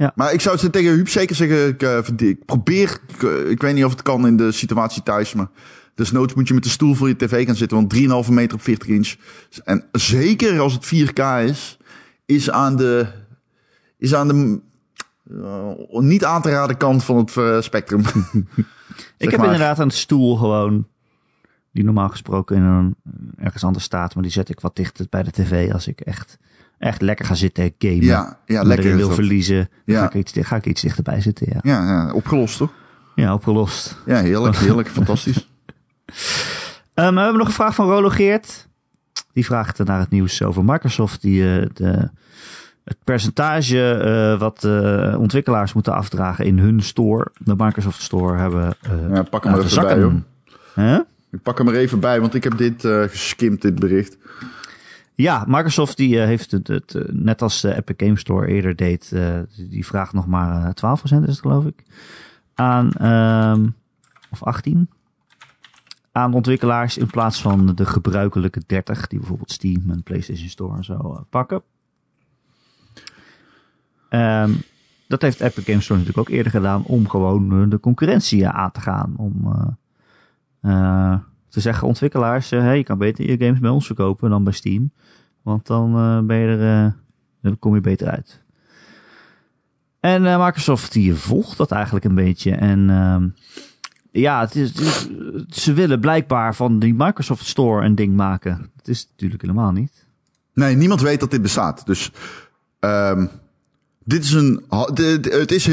Ja. 0.00 0.12
Maar 0.14 0.32
ik 0.32 0.40
zou 0.40 0.60
het 0.60 0.72
tegen 0.72 0.92
Huub 0.92 1.08
zeker 1.08 1.36
zeggen, 1.36 1.68
ik, 1.68 1.82
eh, 1.82 2.28
ik 2.28 2.44
probeer, 2.44 3.00
ik, 3.08 3.22
eh, 3.22 3.50
ik 3.50 3.62
weet 3.62 3.74
niet 3.74 3.84
of 3.84 3.90
het 3.90 4.02
kan 4.02 4.26
in 4.26 4.36
de 4.36 4.52
situatie 4.52 5.02
thuis, 5.02 5.34
maar 5.34 5.48
desnoods 5.94 6.34
moet 6.34 6.48
je 6.48 6.54
met 6.54 6.62
de 6.62 6.68
stoel 6.68 6.94
voor 6.94 7.08
je 7.08 7.16
tv 7.16 7.46
gaan 7.46 7.56
zitten, 7.56 7.76
want 7.76 7.90
3,5 7.90 8.30
meter 8.30 8.56
op 8.56 8.62
40 8.62 8.88
inch. 8.88 9.14
En 9.64 9.84
zeker 9.92 10.60
als 10.60 10.72
het 10.72 10.86
4K 10.86 11.48
is, 11.48 11.78
is 12.26 12.50
aan 12.50 12.76
de, 12.76 13.06
is 13.98 14.14
aan 14.14 14.28
de 14.28 14.60
eh, 15.42 16.00
niet 16.00 16.24
aan 16.24 16.42
te 16.42 16.50
raden 16.50 16.76
kant 16.76 17.04
van 17.04 17.16
het 17.16 17.64
spectrum. 17.64 18.02
Ik 19.18 19.30
heb 19.30 19.40
maar. 19.40 19.52
inderdaad 19.52 19.78
een 19.78 19.90
stoel 19.90 20.36
gewoon, 20.36 20.86
die 21.72 21.84
normaal 21.84 22.08
gesproken 22.08 22.56
in 22.56 22.62
een, 22.62 22.96
ergens 23.36 23.64
anders 23.64 23.84
staat, 23.84 24.14
maar 24.14 24.22
die 24.22 24.32
zet 24.32 24.48
ik 24.48 24.60
wat 24.60 24.76
dichter 24.76 25.06
bij 25.10 25.22
de 25.22 25.30
tv 25.30 25.72
als 25.72 25.86
ik 25.86 26.00
echt, 26.00 26.38
echt 26.80 27.02
lekker 27.02 27.24
ga 27.24 27.34
zitten 27.34 27.74
gamen. 27.78 28.04
Ja, 28.04 28.38
ja 28.46 28.62
lekker 28.62 28.96
wil 28.96 29.10
verliezen, 29.10 29.68
Ja. 29.84 30.00
ga, 30.00 30.06
ik 30.06 30.14
iets, 30.14 30.32
ga 30.48 30.56
ik 30.56 30.66
iets 30.66 30.82
dichterbij 30.82 31.20
zitten, 31.20 31.46
ja. 31.50 31.58
Ja, 31.62 31.84
ja, 31.84 32.12
opgelost 32.12 32.56
toch? 32.56 32.72
Ja, 33.14 33.34
opgelost. 33.34 33.96
Ja, 34.06 34.20
heerlijk, 34.22 34.56
heerlijk, 34.66 34.88
fantastisch. 34.88 35.48
Ehm, 36.94 37.14
we 37.14 37.20
hebben 37.20 37.38
nog 37.38 37.46
een 37.46 37.52
vraag 37.52 37.74
van 37.74 37.86
Rolo 37.86 38.08
Geert. 38.08 38.68
Die 39.32 39.44
vraagt 39.44 39.84
naar 39.84 39.98
het 39.98 40.10
nieuws 40.10 40.42
over 40.42 40.64
Microsoft. 40.64 41.22
Die 41.22 41.60
eh, 41.60 41.66
de, 41.74 42.10
het 42.84 42.96
percentage 43.04 43.92
eh, 43.92 44.38
wat 44.38 44.64
eh, 44.64 45.16
ontwikkelaars 45.18 45.72
moeten 45.72 45.94
afdragen 45.94 46.44
in 46.44 46.58
hun 46.58 46.80
store, 46.80 47.30
de 47.38 47.54
Microsoft 47.56 48.02
Store, 48.02 48.38
hebben 48.38 48.74
eh 48.80 49.14
Ja, 49.14 49.22
pak 49.22 49.44
hem 49.44 49.54
er 49.54 49.64
even 49.64 50.22
bij. 50.74 50.84
Huh? 50.84 50.98
Ik 51.30 51.42
pak 51.42 51.58
hem 51.58 51.68
er 51.68 51.76
even 51.76 52.00
bij, 52.00 52.20
want 52.20 52.34
ik 52.34 52.44
heb 52.44 52.56
dit 52.56 52.84
eh 52.84 53.02
geskimd, 53.02 53.62
dit 53.62 53.78
bericht. 53.78 54.16
Ja, 55.20 55.44
Microsoft 55.46 55.96
die, 55.96 56.20
eh, 56.20 56.26
heeft 56.26 56.50
het, 56.50 56.68
het 56.68 56.94
eh, 56.94 57.02
net 57.12 57.42
als 57.42 57.60
de 57.60 57.74
Epic 57.74 57.94
Game 57.96 58.18
Store 58.18 58.46
eerder 58.46 58.76
deed, 58.76 59.12
eh, 59.12 59.38
die 59.56 59.86
vraagt 59.86 60.12
nog 60.12 60.26
maar 60.26 60.64
eh, 60.64 60.70
12% 60.74 61.22
is 61.22 61.28
het 61.28 61.40
geloof 61.40 61.64
ik, 61.64 61.82
aan, 62.54 62.92
ehm, 62.92 63.68
of 64.30 64.42
18, 64.42 64.90
aan 66.12 66.34
ontwikkelaars 66.34 66.98
in 66.98 67.06
plaats 67.06 67.42
van 67.42 67.74
de 67.74 67.86
gebruikelijke 67.86 68.62
30 68.66 69.06
die 69.06 69.18
bijvoorbeeld 69.18 69.50
Steam 69.50 69.90
en 69.90 70.02
PlayStation 70.02 70.48
Store 70.48 70.76
en 70.76 70.84
zo 70.84 71.26
pakken. 71.30 71.62
Ehm, 74.08 74.52
dat 75.06 75.22
heeft 75.22 75.40
Epic 75.40 75.64
Games 75.64 75.84
Store 75.84 76.00
natuurlijk 76.00 76.28
ook 76.28 76.34
eerder 76.34 76.52
gedaan 76.52 76.84
om 76.84 77.08
gewoon 77.08 77.68
de 77.70 77.80
concurrentie 77.80 78.48
aan 78.48 78.72
te 78.72 78.80
gaan. 78.80 79.14
Om 79.16 79.54
Te 81.50 81.60
zeggen 81.60 81.88
ontwikkelaars, 81.88 82.50
eh, 82.52 82.60
hey, 82.60 82.76
je 82.76 82.84
kan 82.84 82.98
beter 82.98 83.30
je 83.30 83.44
games 83.44 83.58
bij 83.58 83.70
ons 83.70 83.86
verkopen 83.86 84.30
dan 84.30 84.44
bij 84.44 84.52
Steam. 84.52 84.90
Want 85.42 85.66
dan 85.66 85.96
eh, 85.96 86.20
ben 86.20 86.36
je 86.36 86.46
er, 86.56 86.84
eh, 86.86 86.92
dan 87.42 87.58
kom 87.58 87.74
je 87.74 87.80
beter 87.80 88.08
uit. 88.08 88.40
En 90.00 90.22
Microsoft 90.22 90.92
die 90.92 91.14
volgt 91.14 91.56
dat 91.56 91.70
eigenlijk 91.70 92.04
een 92.04 92.14
beetje. 92.14 92.50
En 92.54 92.90
ehm, 92.90 93.28
ja, 94.10 94.40
het 94.40 94.54
is, 94.54 94.68
het 94.68 94.80
is- 94.80 95.08
ze 95.62 95.72
willen 95.72 96.00
blijkbaar 96.00 96.54
van 96.54 96.78
die 96.78 96.94
Microsoft 96.94 97.46
Store 97.46 97.84
een 97.84 97.94
ding 97.94 98.16
maken. 98.16 98.70
Dat 98.76 98.88
is 98.88 99.06
natuurlijk 99.10 99.42
helemaal 99.42 99.72
niet. 99.72 100.06
Nee, 100.54 100.76
niemand 100.76 101.00
weet 101.00 101.20
dat 101.20 101.30
dit 101.30 101.42
bestaat. 101.42 101.86
Dus 101.86 102.10
ehm, 102.80 103.26
dit 104.04 104.24
is 104.24 104.32
een. 104.32 104.64
Het 104.68 105.50
is 105.52 105.68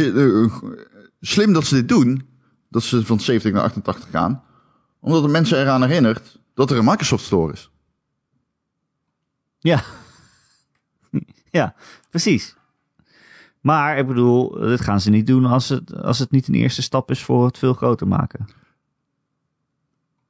slim 1.22 1.54
dat 1.54 1.66
ze 1.66 1.76
dit 1.76 1.88
doen. 1.90 2.26
Dat 2.70 2.84
ze 2.84 3.06
van 3.06 3.20
70 3.20 3.52
naar 3.54 3.64
88 3.64 4.10
gaan. 4.10 4.42
Omdat 5.00 5.24
de 5.24 5.30
mensen 5.30 5.60
eraan 5.60 5.84
herinnert 5.84 6.40
dat 6.54 6.72
er 6.72 6.78
een 6.78 6.86
Microsoft 6.86 7.26
Store 7.26 7.54
is. 7.54 7.72
Ja. 9.60 9.84
ja, 11.60 11.76
precies. 12.10 12.56
Maar 13.62 13.98
ik 13.98 14.08
bedoel, 14.08 14.50
dit 14.60 14.82
gaan 14.82 15.02
ze 15.02 15.10
niet 15.10 15.28
doen 15.28 15.46
als 15.46 15.70
het, 15.70 15.96
als 15.96 16.20
het 16.20 16.32
niet 16.32 16.48
een 16.48 16.54
eerste 16.54 16.82
stap 16.82 17.12
is 17.12 17.24
voor 17.24 17.46
het 17.46 17.58
veel 17.58 17.74
groter 17.74 18.08
maken. 18.08 18.48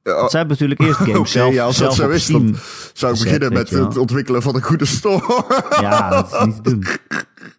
Want 0.02 0.30
zij 0.30 0.38
hebben 0.40 0.58
natuurlijk 0.58 0.80
eerst 0.80 0.98
games 1.08 1.18
Oké, 1.18 1.28
zelf, 1.28 1.54
ja, 1.54 1.64
als 1.64 1.76
dat 1.76 1.94
zo 1.94 2.08
is, 2.08 2.26
dan 2.26 2.56
zou 2.92 3.14
ik 3.14 3.22
beginnen 3.22 3.52
met 3.52 3.70
het 3.70 3.96
ontwikkelen 3.96 4.42
van 4.42 4.54
een 4.54 4.62
goede 4.62 4.84
store. 4.84 5.44
Ja, 5.80 6.10
dat 6.10 6.32
is 6.32 6.44
niet 6.44 6.64
te 6.64 6.70
doen. 6.70 6.84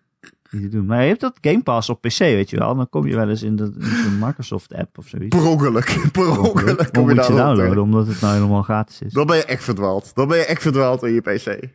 Niet 0.51 0.61
te 0.61 0.69
doen. 0.69 0.85
Maar 0.85 1.01
je 1.01 1.07
hebt 1.07 1.21
dat 1.21 1.37
Game 1.41 1.61
Pass 1.63 1.89
op 1.89 2.01
PC, 2.01 2.17
weet 2.17 2.49
je 2.49 2.57
wel. 2.57 2.75
Dan 2.75 2.89
kom 2.89 3.07
je 3.07 3.15
wel 3.15 3.29
eens 3.29 3.43
in, 3.43 3.55
de, 3.55 3.63
in 3.79 3.85
zo'n 4.03 4.19
Microsoft 4.19 4.73
app 4.73 4.97
of 4.97 5.07
zoiets. 5.07 5.35
per 5.37 5.45
ongeluk. 5.47 6.07
Per 6.11 6.39
ongeluk 6.39 6.77
Dan 6.77 6.91
kom 6.91 7.09
je 7.09 7.15
moet 7.15 7.25
je 7.25 7.31
daar 7.33 7.45
downloaden, 7.45 7.83
omdat 7.83 8.07
het 8.07 8.21
nou 8.21 8.33
helemaal 8.33 8.61
gratis 8.61 9.01
is. 9.01 9.13
Dan 9.13 9.27
ben 9.27 9.35
je 9.35 9.43
echt 9.45 9.63
verdwaald. 9.63 10.15
Dan 10.15 10.27
ben 10.27 10.37
je 10.37 10.45
echt 10.45 10.61
verdwaald 10.61 11.03
in 11.03 11.13
je 11.13 11.21
PC. 11.21 11.67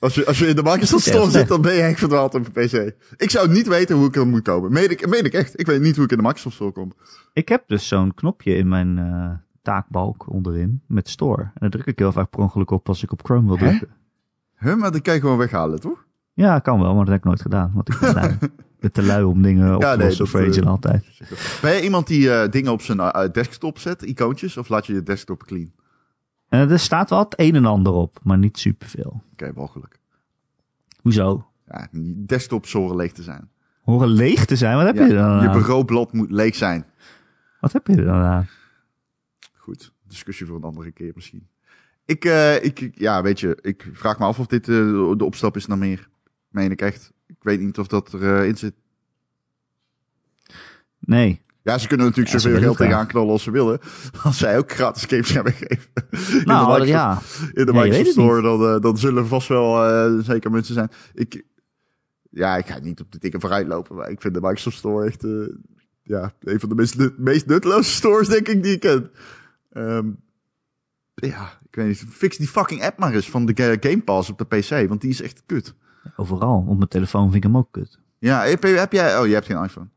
Als 0.00 0.14
je, 0.14 0.26
als 0.26 0.38
je 0.38 0.46
in 0.46 0.56
de 0.56 0.62
Microsoft 0.62 1.04
Store 1.06 1.30
zit, 1.30 1.48
dan 1.48 1.60
ben 1.62 1.74
je 1.74 1.80
echt 1.82 1.98
verdwaald 1.98 2.34
op 2.34 2.46
je 2.52 2.66
PC. 2.66 2.94
Ik 3.16 3.30
zou 3.30 3.48
niet 3.48 3.66
weten 3.66 3.96
hoe 3.96 4.06
ik 4.06 4.16
er 4.16 4.26
moet 4.26 4.42
komen. 4.42 4.72
Meen 4.72 4.90
ik, 4.90 5.08
meen 5.08 5.24
ik 5.24 5.32
echt. 5.32 5.60
Ik 5.60 5.66
weet 5.66 5.80
niet 5.80 5.96
hoe 5.96 6.04
ik 6.04 6.10
in 6.10 6.16
de 6.16 6.22
Microsoft 6.22 6.54
Store 6.54 6.72
kom. 6.72 6.92
Ik 7.32 7.48
heb 7.48 7.62
dus 7.66 7.88
zo'n 7.88 8.14
knopje 8.14 8.54
in 8.54 8.68
mijn 8.68 8.98
eh, 8.98 9.30
taakbalk 9.62 10.32
onderin 10.32 10.82
met 10.86 11.08
Store. 11.08 11.42
En 11.42 11.52
daar 11.54 11.70
druk 11.70 11.86
ik 11.86 11.98
heel 11.98 12.12
vaak 12.12 12.30
per 12.30 12.40
ongeluk 12.40 12.70
op 12.70 12.88
als 12.88 13.02
ik 13.02 13.12
op 13.12 13.24
Chrome 13.24 13.46
wil 13.46 13.58
Hè? 13.58 13.66
drukken. 13.68 13.88
Huh, 14.58 14.74
maar 14.76 14.92
dat 14.92 15.02
kan 15.02 15.14
je 15.14 15.20
gewoon 15.20 15.38
weghalen, 15.38 15.80
toch? 15.80 16.04
Ja, 16.34 16.58
kan 16.58 16.80
wel, 16.80 16.94
maar 16.94 17.04
dat 17.04 17.08
heb 17.08 17.18
ik 17.18 17.24
nooit 17.24 17.40
gedaan. 17.42 17.72
Want 17.74 17.88
ik 17.88 17.98
ben 18.80 18.92
te 18.92 19.02
lui 19.02 19.22
om 19.24 19.42
dingen 19.42 19.74
op 19.74 19.80
te 19.80 19.86
Ja, 19.86 19.94
nee, 19.94 20.06
lossen 20.06 20.26
voor 20.26 20.40
eh, 20.40 20.66
altijd. 20.66 21.04
Ben 21.62 21.74
je 21.74 21.82
iemand 21.82 22.06
die 22.06 22.32
eh, 22.34 22.50
dingen 22.50 22.72
op 22.72 22.82
zijn 22.82 23.00
eh, 23.00 23.30
desktop 23.32 23.78
zet, 23.78 24.02
icoontjes? 24.02 24.56
Of 24.56 24.68
laat 24.68 24.86
je 24.86 24.92
je 24.94 25.02
desktop 25.02 25.44
clean? 25.44 25.72
Er 26.48 26.78
staat 26.78 27.10
wel 27.10 27.18
het 27.18 27.34
een 27.40 27.54
en 27.54 27.64
ander 27.64 27.92
op, 27.92 28.18
maar 28.22 28.38
niet 28.38 28.58
superveel. 28.58 29.22
Oké, 29.32 29.52
mogelijk. 29.54 29.98
Hoezo? 31.00 31.46
Ja, 31.66 31.88
die 31.90 32.24
desktop 32.24 32.66
horen 32.66 32.96
leeg 32.96 33.12
te 33.12 33.22
zijn. 33.22 33.50
Horen 33.82 34.08
leeg 34.08 34.44
te 34.44 34.56
zijn? 34.56 34.76
Wat 34.76 34.86
heb 34.86 34.94
Ja, 34.94 35.04
je 35.04 35.08
er 35.12 35.16
dan 35.18 35.40
je 35.42 35.48
aan? 35.48 35.58
bureaublad 35.58 36.12
moet 36.12 36.30
leeg 36.30 36.54
zijn. 36.54 36.84
Wat 37.60 37.72
heb 37.72 37.86
je 37.86 37.96
er 37.96 38.04
dan 38.04 38.20
aan? 38.22 38.48
Goed, 39.56 39.92
discussie 40.08 40.46
voor 40.46 40.56
een 40.56 40.62
andere 40.62 40.90
keer 40.90 41.12
misschien. 41.14 41.48
Ik, 42.04 42.24
ik, 42.62 42.90
ja, 42.94 43.22
weet 43.22 43.40
je, 43.40 43.58
ik 43.60 43.90
vraag 43.92 44.18
me 44.18 44.24
af 44.24 44.38
of 44.38 44.46
dit 44.46 44.64
de 44.64 45.24
opstap 45.24 45.56
is 45.56 45.66
naar 45.66 45.78
meer. 45.78 46.08
Meen 46.52 46.70
ik 46.70 46.80
echt. 46.80 47.12
Ik 47.26 47.36
weet 47.40 47.60
niet 47.60 47.78
of 47.78 47.86
dat 47.86 48.12
erin 48.14 48.46
in 48.46 48.56
zit. 48.56 48.74
Nee. 50.98 51.40
Ja, 51.62 51.78
ze 51.78 51.86
kunnen 51.88 52.06
natuurlijk 52.06 52.34
Ja, 52.34 52.40
zoveel 52.40 52.58
geld 52.60 52.76
tegenaan 52.76 53.06
knallen 53.06 53.30
als 53.30 53.42
ze 53.42 53.50
willen. 53.50 53.80
Als 54.24 54.38
zij 54.38 54.58
ook 54.58 54.72
gratis 54.72 55.04
games 55.04 55.32
weggeven. 55.42 55.90
in 56.10 56.42
Nou, 56.44 56.72
de 56.72 56.78
dat- 56.78 56.88
ja. 56.88 57.20
in 57.52 57.66
de 57.66 57.72
Ja, 57.72 57.80
Microsoft 57.82 58.10
Store, 58.10 58.42
dan, 58.42 58.74
eh, 58.74 58.80
dan 58.80 58.98
zullen 58.98 59.26
vast 59.26 59.48
wel 59.48 59.84
eh, 59.84 60.18
zeker 60.24 60.50
mensen 60.50 60.74
zijn. 60.74 60.90
Ik, 61.14 61.44
ja, 62.30 62.56
ik 62.56 62.66
ga 62.66 62.78
niet 62.78 63.00
op 63.00 63.12
de 63.12 63.18
dikke 63.18 63.40
vooruit 63.40 63.66
lopen, 63.66 63.96
maar 63.96 64.10
ik 64.10 64.20
vind 64.20 64.34
de 64.34 64.40
Microsoft 64.40 64.76
Store 64.76 65.06
echt 65.06 65.24
eh, 65.24 65.30
ja, 66.02 66.32
een 66.40 66.60
van 66.60 66.68
de 66.68 66.74
meest, 66.74 66.96
nut- 66.98 67.18
meest 67.18 67.46
nutteloze 67.46 67.90
stores, 67.90 68.28
denk 68.28 68.48
ik, 68.48 68.62
die 68.62 68.72
ik 68.72 68.80
ken. 68.80 69.10
Ehm, 69.72 70.10
ja, 71.14 71.58
ik 71.68 71.74
weet 71.74 71.86
niet. 71.86 72.04
Fix 72.10 72.36
die 72.36 72.48
fucking 72.48 72.82
app 72.82 72.98
maar 72.98 73.14
eens 73.14 73.30
van 73.30 73.46
de 73.46 73.52
Ga- 73.54 73.76
Game 73.90 74.02
Pass 74.02 74.30
op 74.30 74.38
de 74.38 74.44
PC, 74.44 74.88
want 74.88 75.00
die 75.00 75.10
is 75.10 75.22
echt 75.22 75.42
kut. 75.46 75.74
Overal. 76.16 76.64
Op 76.68 76.76
mijn 76.76 76.88
telefoon 76.88 77.22
vind 77.22 77.34
ik 77.34 77.42
hem 77.42 77.56
ook 77.56 77.68
kut. 77.70 77.98
Ja, 78.18 78.42
heb, 78.42 78.62
heb 78.62 78.92
jij... 78.92 79.18
Oh, 79.18 79.26
je 79.26 79.34
hebt 79.34 79.46
geen 79.46 79.64
iPhone. 79.64 79.88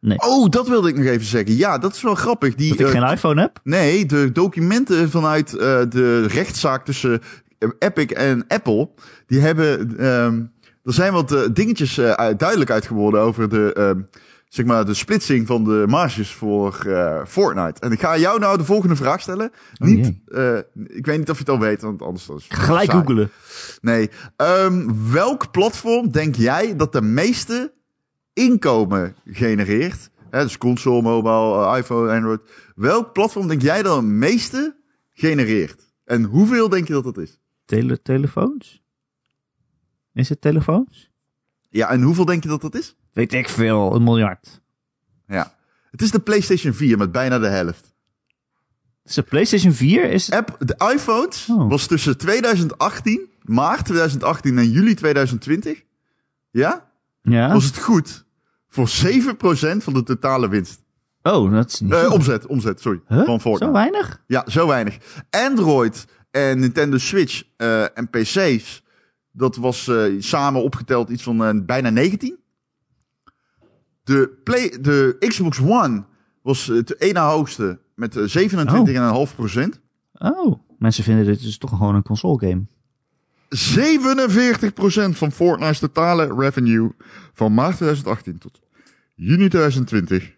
Nee. 0.00 0.18
Oh, 0.18 0.48
dat 0.48 0.68
wilde 0.68 0.88
ik 0.88 0.96
nog 0.96 1.06
even 1.06 1.26
zeggen. 1.26 1.56
Ja, 1.56 1.78
dat 1.78 1.94
is 1.94 2.02
wel 2.02 2.14
grappig. 2.14 2.54
Die, 2.54 2.68
Dat 2.68 2.80
ik 2.80 2.94
eh, 2.94 3.00
geen 3.00 3.12
iPhone 3.12 3.40
heb? 3.40 3.60
Nee, 3.62 4.06
de 4.06 4.32
documenten 4.32 5.10
vanuit 5.10 5.56
eh, 5.56 5.80
de 5.88 6.26
rechtszaak 6.26 6.84
tussen 6.84 7.20
eh, 7.58 7.68
Epic 7.78 8.06
en 8.06 8.44
Apple, 8.48 8.88
die 9.26 9.40
hebben, 9.40 9.98
ehm, 9.98 10.42
er 10.84 10.92
zijn 10.92 11.12
wat 11.12 11.48
dingetjes 11.52 11.94
duidelijk 12.36 12.70
uit 12.70 12.86
geworden 12.86 13.20
over 13.20 13.48
de, 13.48 13.72
ehm, 13.72 14.00
zeg 14.48 14.66
maar, 14.66 14.84
de 14.84 14.94
splitsing 14.94 15.46
van 15.46 15.64
de 15.64 15.84
marges 15.88 16.32
voor 16.32 16.86
Fortnite. 17.26 17.80
En 17.80 17.92
ik 17.92 18.00
ga 18.00 18.18
jou 18.18 18.38
nou 18.38 18.58
de 18.58 18.64
volgende 18.64 18.96
vraag 18.96 19.20
stellen. 19.20 19.50
Oh, 19.78 19.88
niet, 19.88 20.06
ik 20.86 21.06
weet 21.06 21.18
niet 21.18 21.30
of 21.30 21.38
je 21.38 21.42
het 21.42 21.48
al 21.48 21.58
weet, 21.58 21.82
want 21.82 22.02
anders 22.02 22.26
dan 22.26 22.36
is 22.36 22.46
Gelijk 22.48 22.90
googelen. 22.90 23.30
Nee. 23.80 24.10
Ehm, 24.36 24.90
welk 25.12 25.50
platform 25.50 26.10
denk 26.10 26.34
jij 26.34 26.76
dat 26.76 26.92
de 26.92 27.02
meeste 27.02 27.72
inkomen 28.32 29.14
genereert? 29.24 30.10
Dus 30.30 30.58
console, 30.58 31.02
mobile, 31.02 31.66
eh, 31.66 31.78
iPhone, 31.78 32.12
Android. 32.12 32.40
Welk 32.74 33.12
platform 33.12 33.48
denk 33.48 33.62
jij 33.62 33.82
dat 33.82 33.96
het 33.96 34.04
meeste 34.04 34.76
genereert? 35.10 35.92
En 36.04 36.24
hoeveel 36.24 36.68
denk 36.68 36.86
je 36.86 36.92
dat 36.92 37.04
dat 37.04 37.18
is? 37.18 37.38
Tele 37.64 38.02
telefoons? 38.02 38.82
Is 40.14 40.28
het 40.28 40.40
telefoons? 40.40 41.10
Ja, 41.70 41.90
en 41.90 42.02
hoeveel 42.02 42.24
denk 42.24 42.42
je 42.42 42.48
dat 42.48 42.60
dat 42.60 42.74
is? 42.74 42.96
Weet 43.12 43.32
ik 43.32 43.48
veel. 43.48 43.94
Een 43.94 44.02
miljard. 44.02 44.60
Ja. 45.26 45.54
Het 45.90 46.02
is 46.02 46.10
de 46.10 46.20
PlayStation 46.20 46.72
4 46.72 46.98
met 46.98 47.12
bijna 47.12 47.38
de 47.38 47.46
helft. 47.46 47.94
Dus 49.02 49.14
de 49.14 49.22
PlayStation 49.22 49.72
4 49.72 50.10
is... 50.10 50.30
App, 50.30 50.56
de 50.58 50.90
iPhones 50.94 51.48
Oh. 51.50 51.68
was 51.68 51.86
tussen 51.86 52.18
2018, 52.18 53.20
maart 53.48 53.84
2018 53.84 54.58
en 54.58 54.70
juli 54.70 54.94
2020. 54.94 55.82
Ja? 56.50 56.90
Ja? 57.22 57.52
Was 57.52 57.64
het 57.64 57.78
goed 57.78 58.24
voor 58.68 58.88
7% 58.88 59.76
van 59.76 59.92
de 59.92 60.02
totale 60.02 60.48
winst. 60.48 60.82
Oh, 61.22 61.52
dat 61.52 61.68
is 61.68 61.80
niet... 61.80 61.92
Eh, 61.92 62.12
omzet, 62.12 62.46
omzet, 62.46 62.80
sorry. 62.80 63.00
Huh? 63.06 63.24
Van 63.24 63.40
Fortnite. 63.40 63.64
Zo 63.64 63.72
weinig? 63.72 64.22
Ja, 64.26 64.44
zo 64.46 64.66
weinig. 64.66 64.98
Android 65.30 66.06
en 66.30 66.58
Nintendo 66.58 66.98
Switch 66.98 67.42
eh, 67.56 67.98
en 67.98 68.10
PC's, 68.10 68.84
dat 69.30 69.56
was 69.56 69.88
eh, 69.88 70.04
samen 70.18 70.62
opgeteld 70.62 71.08
iets 71.08 71.22
van 71.22 71.64
bijna 71.66 71.90
19. 71.90 72.36
De, 74.02 74.40
Play, 74.44 74.78
de 74.80 75.16
Xbox 75.18 75.60
One 75.60 76.04
was 76.42 76.66
het 76.66 77.00
ene 77.00 77.18
hoogste 77.18 77.78
met 77.94 78.16
eh, 78.16 79.26
27,5 79.28 79.34
procent. 79.36 79.80
Oh. 80.12 80.60
Mensen 80.78 81.04
vinden 81.04 81.24
dit 81.24 81.42
dus 81.42 81.58
toch 81.58 81.70
gewoon 81.70 81.94
een 81.94 82.02
console 82.02 82.48
game. 82.48 82.66
47 83.48 84.72
procent 84.72 85.16
van 85.18 85.32
Fortnite's 85.32 85.78
totale 85.78 86.34
revenue 86.38 86.90
van 87.34 87.54
maart 87.54 87.76
2018 87.76 88.38
tot 88.38 88.60
juni 89.14 89.48
2020 89.48 90.36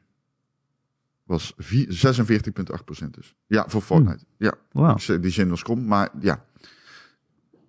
was 1.25 1.53
vi- 1.57 1.87
46,8 1.89 2.85
procent 2.85 3.15
dus. 3.15 3.35
Ja, 3.47 3.65
voor 3.69 3.81
Fortnite. 3.83 4.25
Ja. 4.37 4.55
Wauw. 4.73 4.95
Ik 4.95 5.01
zeg, 5.01 5.21
Die 5.21 5.31
zin 5.31 5.49
was 5.49 5.63
kom, 5.63 5.85
maar 5.85 6.09
ja. 6.21 6.45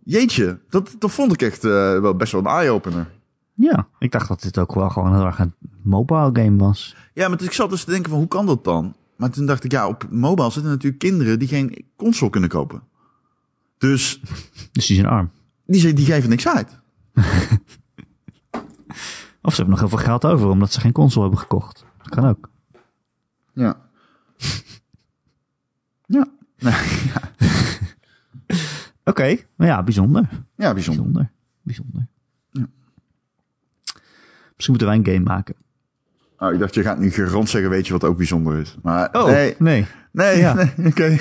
Jeetje, 0.04 0.60
dat, 0.70 0.96
dat 1.00 1.12
vond 1.12 1.34
ik 1.34 1.42
echt 1.42 1.64
eh, 1.64 1.72
wel 2.00 2.16
best 2.16 2.32
wel 2.32 2.42
een 2.42 2.48
eye-opener. 2.48 3.08
Ja, 3.54 3.88
ik 4.00 4.12
dacht 4.12 4.28
dat 4.28 4.42
dit 4.42 4.58
ook 4.58 4.74
wel 4.74 4.89
gewoon 4.89 5.16
heel 5.16 5.26
erg 5.26 5.39
een 5.39 5.54
mobile 5.84 6.30
game 6.34 6.58
was. 6.58 6.96
Ja, 7.14 7.28
maar 7.28 7.42
ik 7.42 7.52
zat 7.52 7.70
dus 7.70 7.84
te 7.84 7.92
denken 7.92 8.10
van 8.10 8.20
hoe 8.20 8.28
kan 8.28 8.46
dat 8.46 8.64
dan? 8.64 8.96
Maar 9.16 9.30
toen 9.30 9.46
dacht 9.46 9.64
ik, 9.64 9.72
ja, 9.72 9.88
op 9.88 10.08
mobile 10.12 10.52
zitten 10.52 10.72
natuurlijk 10.72 11.00
kinderen 11.02 11.39
die 11.39 11.48
geen 11.48 11.86
console 11.96 12.32
kunnen 12.32 12.50
kopen. 12.50 12.84
Dus 13.82 14.22
Dus 14.72 14.86
die 14.86 14.96
zijn 14.96 15.08
arm. 15.08 15.32
die, 15.66 15.94
die 15.94 16.06
geven 16.06 16.30
niks 16.30 16.48
uit. 16.48 16.80
Of 19.42 19.54
ze 19.54 19.62
hebben 19.62 19.70
nog 19.70 19.80
heel 19.80 19.90
veel 19.98 20.08
geld 20.08 20.26
over 20.26 20.48
omdat 20.48 20.72
ze 20.72 20.80
geen 20.80 20.92
console 20.92 21.22
hebben 21.22 21.40
gekocht. 21.40 21.86
Dat 21.98 22.10
kan 22.10 22.26
ook. 22.26 22.50
Ja. 23.54 23.76
Ja. 26.06 26.28
Nee, 26.58 26.74
Oké, 29.04 29.38
maar 29.56 29.68
ja, 29.68 29.84
bijzonder. 29.84 30.30
ja, 30.56 30.74
bijzonder. 30.74 31.04
Bijzonder. 31.04 31.32
Bijzonder. 31.62 32.08
Ja. 32.52 32.66
Misschien 34.56 34.70
moeten 34.70 34.88
wij 34.88 34.96
een 34.98 35.06
game 35.06 35.20
maken. 35.20 35.56
Oh, 36.38 36.54
ik 36.54 36.60
dacht, 36.60 36.74
je 36.74 36.82
gaat 36.82 37.00
nu 37.00 37.12
gerond 37.12 37.50
zeggen, 37.50 37.70
weet 37.70 37.88
je 37.88 37.94
wat 37.94 38.04
ook 38.04 38.18
bijzonder 38.18 38.60
is. 38.60 38.76
Maar 38.82 39.10
Oh, 39.12 39.26
nee, 39.26 39.56
nee. 39.60 39.86
nee, 40.12 40.38
Ja. 40.38 40.54
nee, 40.54 40.88
oké. 40.88 41.18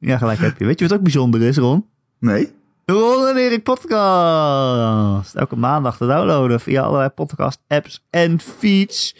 Ja, 0.00 0.18
gelijk 0.18 0.38
heb 0.38 0.58
je. 0.58 0.64
Weet 0.64 0.78
je 0.78 0.88
wat 0.88 0.96
ook 0.96 1.02
bijzonder 1.02 1.42
is, 1.42 1.56
Ron? 1.56 1.86
Nee? 2.18 2.52
De 2.84 2.92
Ron 2.92 3.26
en 3.26 3.36
Erik 3.36 3.62
podcast. 3.62 5.34
Elke 5.34 5.56
maandag 5.56 5.96
te 5.96 6.06
downloaden 6.06 6.60
via 6.60 6.82
allerlei 6.82 7.08
podcast 7.08 7.60
apps 7.66 8.04
en 8.10 8.40
feeds. 8.40 9.16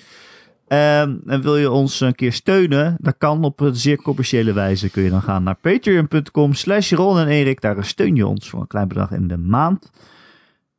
Ehm, 0.66 1.16
en 1.26 1.42
wil 1.42 1.56
je 1.56 1.70
ons 1.70 2.00
een 2.00 2.14
keer 2.14 2.32
steunen? 2.32 2.96
Dat 2.98 3.14
kan 3.18 3.44
op 3.44 3.60
een 3.60 3.76
zeer 3.76 3.96
commerciële 3.96 4.52
wijze. 4.52 4.90
Kun 4.90 5.02
je 5.02 5.10
dan 5.10 5.22
gaan 5.22 5.42
naar 5.42 5.54
patreon.com 5.54 6.54
slash 6.54 6.92
Ron 6.92 7.18
en 7.18 7.26
Erik. 7.26 7.60
Daar 7.60 7.84
steun 7.84 8.16
je 8.16 8.26
ons 8.26 8.50
voor 8.50 8.60
een 8.60 8.66
klein 8.66 8.88
bedrag 8.88 9.10
in 9.10 9.28
de 9.28 9.36
maand. 9.36 9.90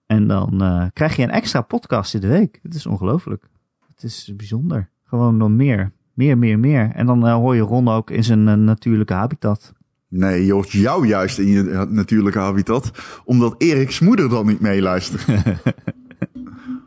En 0.05 0.27
dan 0.27 0.61
eh, 0.61 0.85
krijg 0.93 1.15
je 1.15 1.23
een 1.23 1.31
extra 1.31 1.61
podcast 1.61 2.13
in 2.13 2.21
de 2.21 2.27
week. 2.27 2.59
Het 2.63 2.73
is 2.73 2.85
ongelooflijk. 2.85 3.49
Het 3.93 4.03
is 4.03 4.33
bijzonder. 4.35 4.89
Gewoon 5.03 5.37
nog 5.37 5.49
meer. 5.49 5.91
Meer, 6.13 6.37
meer, 6.37 6.59
meer. 6.59 6.91
En 6.93 7.05
dan 7.05 7.27
eh, 7.27 7.33
hoor 7.33 7.55
je 7.55 7.61
Ron 7.61 7.87
ook 7.87 8.09
in 8.09 8.23
zijn 8.23 8.47
eh, 8.47 8.53
natuurlijke 8.53 9.13
habitat. 9.13 9.73
Nee, 10.12 10.51
hoort 10.51 10.72
jou 10.72 11.07
juist 11.07 11.38
in 11.39 11.47
je 11.47 11.86
natuurlijke 11.89 12.39
habitat. 12.39 12.91
Omdat 13.26 13.55
Erik's 13.57 13.99
moeder 13.99 14.30
dan 14.30 14.47
niet 14.47 14.59
meeluistert. 14.59 15.26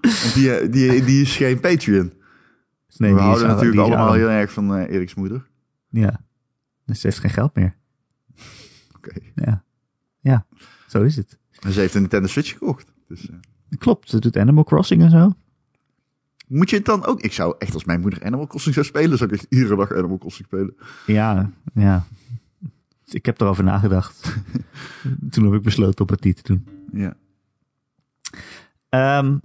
Want 0.01 0.35
die, 0.35 0.69
die, 0.69 1.05
die 1.05 1.23
is 1.23 1.37
geen 1.37 1.61
Patreon. 1.61 2.13
Nee, 2.97 3.15
We 3.15 3.21
houden 3.21 3.47
natuurlijk 3.49 3.81
allemaal 3.81 4.13
heel 4.13 4.29
erg 4.29 4.53
van 4.53 4.75
eh 4.77 4.95
Erik's 4.95 5.15
moeder. 5.15 5.47
Ja. 5.89 6.21
Dus 6.87 7.01
ze 7.01 7.07
heeft 7.07 7.19
geen 7.19 7.31
geld 7.31 7.55
meer. 7.55 7.77
Oké. 8.97 9.13
Ja. 9.35 9.65
Ja, 10.21 10.47
zo 10.89 11.03
is 11.03 11.17
het. 11.17 11.39
En 11.61 11.73
ze 11.73 11.81
heeft 11.81 11.95
een 11.95 12.01
Nintendo 12.01 12.29
Switch 12.29 12.53
gekocht. 12.53 12.93
Dus, 13.09 13.31
eh, 13.31 13.37
Klopt, 13.79 14.11
ze 14.11 14.19
doet 14.21 14.37
Animal 14.37 14.65
Crossing 14.65 15.03
en 15.03 15.11
zo. 15.11 15.33
moet 16.47 16.71
je 16.71 16.77
het 16.77 16.85
dan 16.85 17.05
ook... 17.05 17.21
Ik 17.21 17.33
zou 17.33 17.55
echt 17.59 17.75
als 17.75 17.85
mijn 17.85 18.01
moeder 18.01 18.25
Animal 18.25 18.47
Crossing 18.47 18.75
zou 18.75 18.87
spelen... 18.87 19.19
zou 19.19 19.31
ik 19.31 19.37
echt 19.37 19.47
iedere 19.49 19.77
dag 19.77 19.93
Animal 19.93 20.19
Crossing 20.19 20.47
spelen. 20.47 20.75
Ja, 21.07 21.51
ja. 21.75 22.07
Ik 23.11 23.27
heb 23.27 23.41
erover 23.41 23.65
nagedacht. 23.65 24.37
Toen 25.31 25.45
heb 25.45 25.53
ik 25.55 25.63
besloten 25.63 26.07
om 26.07 26.13
het 26.15 26.25
niet 26.25 26.37
te 26.45 26.53
doen. 26.53 26.67
Ja. 26.93 27.15
Ehm 28.89 29.39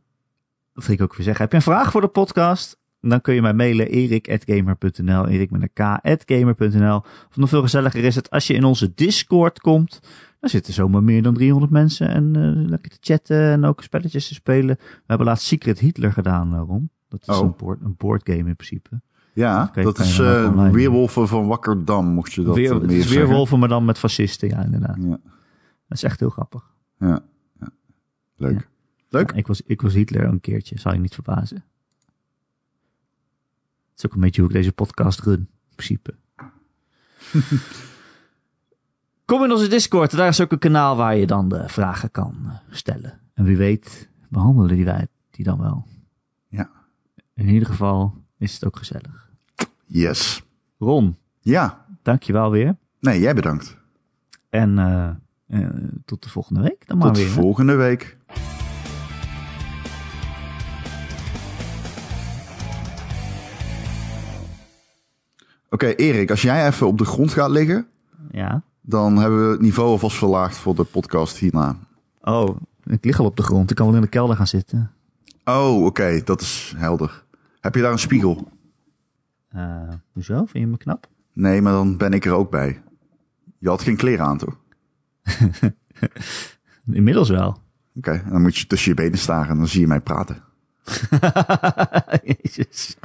wat 0.74 0.86
wil 0.88 0.96
ik 0.96 1.02
ook 1.02 1.16
weer 1.16 1.26
zeggen? 1.26 1.42
Heb 1.44 1.52
je 1.52 1.58
een 1.58 1.74
vraag 1.74 1.92
voor 1.92 2.02
de 2.02 2.08
podcast? 2.08 2.78
Dan 3.02 3.22
kun 3.22 3.34
je 3.34 3.42
mij 3.42 3.54
mailen 3.54 3.88
erik.gamer.nl, 3.90 5.28
erik 5.28 5.52
met 5.52 5.62
een 5.62 6.00
k.gamer.nl. 6.24 6.96
Of 7.30 7.36
nog 7.36 7.50
veel 7.50 7.62
gezelliger 7.62 8.04
is 8.04 8.16
het 8.16 8.30
als 8.30 8.48
je 8.48 8.54
in 8.54 8.64
onze 8.64 8.92
Discord 8.96 9.60
komt. 9.60 10.00
Daar 10.40 10.50
zitten 10.50 10.74
zomaar 10.74 11.04
meer 11.04 11.22
dan 11.24 11.34
300 11.34 11.72
mensen 11.72 12.08
en 12.10 12.36
eh, 12.36 12.70
lekker 12.70 12.92
te 12.92 12.98
chatten 13.02 13.52
en 13.52 13.66
ook 13.66 13.84
spelletjes 13.84 14.28
te 14.28 14.34
spelen. 14.34 14.76
We 14.80 15.04
hebben 15.06 15.28
laatst 15.28 15.46
Secret 15.48 15.80
Hitler 15.80 16.12
gedaan, 16.14 16.54
eh, 16.54 16.62
Ron. 16.68 16.90
Dat 17.08 17.22
is 17.22 17.28
Oh. 17.28 17.46
een, 17.46 17.54
board, 17.58 17.82
een 17.82 17.96
boardgame 17.98 18.38
in 18.50 18.56
principe. 18.56 19.02
Ja, 19.40 19.72
dat 19.74 20.00
is 20.00 20.20
online 20.20 20.72
Weerwolven 20.72 21.28
van 21.28 21.48
Wakkerdam, 21.48 22.06
mocht 22.06 22.34
je 22.34 22.44
dat 22.44 22.56
Weer, 22.56 22.72
eh, 22.72 22.74
het 22.78 22.86
meer 22.86 23.02
zeggen. 23.02 23.18
weerwolven, 23.18 23.60
maar 23.60 23.70
dan 23.70 23.86
met 23.86 23.98
fascisten, 23.98 24.50
ja 24.50 24.64
inderdaad. 24.64 24.98
Ja, 25.00 25.10
Dat 25.88 25.98
is 25.98 26.04
echt 26.04 26.20
heel 26.20 26.30
grappig. 26.30 26.72
ja, 27.00 27.20
ja. 27.60 27.70
Leuk. 28.36 28.70
Leuk. 29.10 29.32
Ik, 29.32 29.48
was, 29.48 29.62
ik 29.62 29.82
was 29.82 29.94
Hitler 29.94 30.24
een 30.24 30.40
keertje, 30.42 30.80
zal 30.80 30.94
je 30.94 31.00
niet 31.00 31.14
verbazen. 31.14 31.64
Het 33.90 33.98
is 33.98 34.06
ook 34.06 34.14
een 34.14 34.20
beetje 34.20 34.42
hoe 34.42 34.50
ik 34.50 34.56
deze 34.56 34.72
podcast 34.72 35.20
run, 35.20 35.40
in 35.70 35.76
principe. 35.76 36.14
Kom 39.26 39.44
in 39.44 39.52
onze 39.52 39.68
Discord, 39.68 40.12
daar 40.12 40.28
is 40.28 40.42
ook 40.42 40.52
een 40.52 40.60
kanaal 40.60 40.96
waar 40.96 41.16
je 41.16 41.26
dan 41.28 41.50
de 41.50 41.64
vragen 41.70 42.12
kan 42.12 42.36
eh, 42.46 42.52
stellen. 42.70 43.20
En 43.34 43.44
wie 43.44 43.58
weet 43.58 44.10
behandelen 44.30 44.76
die 44.76 44.86
wij 44.86 45.08
die 45.32 45.46
dan 45.46 45.60
wel. 45.60 45.86
Ja. 46.48 46.70
In 47.34 47.48
ieder 47.48 47.68
geval 47.68 48.24
is 48.38 48.54
het 48.54 48.66
ook 48.66 48.78
gezellig. 48.78 49.29
Yes. 50.00 50.44
Ron, 50.78 51.18
Ja. 51.40 51.86
dankjewel 52.02 52.52
weer. 52.52 52.76
Nee, 53.00 53.20
jij 53.20 53.34
bedankt. 53.34 53.78
En 54.50 54.80
eh, 54.80 55.10
eh, 55.48 55.70
tot 56.06 56.24
de 56.24 56.30
volgende 56.30 56.62
week 56.62 56.88
dan 56.88 56.98
maar 56.98 57.08
Tot 57.08 57.18
weer. 57.18 57.26
hè? 57.26 57.32
volgende 57.34 57.76
week. 57.76 58.18
Oké, 65.70 65.88
Erik, 65.88 66.30
als 66.30 66.42
jij 66.42 66.68
even 66.68 66.88
op 66.88 66.98
de 66.98 67.06
grond 67.06 67.34
gaat 67.34 67.50
liggen, 67.50 67.88
Ja. 68.32 68.62
dan 68.82 69.18
hebben 69.18 69.46
we 69.46 69.52
het 69.52 69.62
niveau 69.62 69.90
alvast 69.90 70.18
verlaagd 70.18 70.58
voor 70.58 70.76
de 70.76 70.84
podcast 70.84 71.38
hierna. 71.38 71.76
Oh, 72.22 72.58
ik 72.86 73.06
lig 73.06 73.20
al 73.20 73.26
op 73.26 73.36
de 73.38 73.44
grond. 73.44 73.70
Ik 73.70 73.76
kan 73.76 73.86
wel 73.86 73.96
in 73.96 74.02
de 74.02 74.08
kelder 74.08 74.36
gaan 74.36 74.48
zitten. 74.48 74.92
Oh, 75.46 75.86
oké, 75.86 76.22
dat 76.24 76.42
is 76.42 76.74
helder. 76.78 77.24
Heb 77.60 77.76
je 77.76 77.82
daar 77.82 77.92
een 77.92 78.00
spiegel? 78.00 78.48
Eh, 79.50 79.90
hoezo? 80.12 80.36
Vind 80.38 80.64
je 80.64 80.68
me 80.68 80.78
knap? 80.78 81.08
Nee, 81.34 81.62
maar 81.62 81.74
dan 81.74 81.98
ben 81.98 82.14
ik 82.14 82.26
er 82.26 82.32
ook 82.34 82.52
bij. 82.52 82.82
Je 83.58 83.70
had 83.70 83.82
geen 83.82 83.98
kleren 83.98 84.26
aan, 84.26 84.38
toch? 84.38 84.58
Inmiddels 86.92 87.30
wel. 87.30 87.62
Oké, 87.96 88.24
dan 88.30 88.42
moet 88.42 88.58
je 88.58 88.68
tussen 88.68 88.90
je 88.90 88.96
benen 88.96 89.20
staren 89.20 89.50
en 89.50 89.58
dan 89.58 89.68
zie 89.68 89.82
je 89.82 89.88
mij 89.88 90.02
praten. 90.02 90.44
Jezus. 92.42 92.98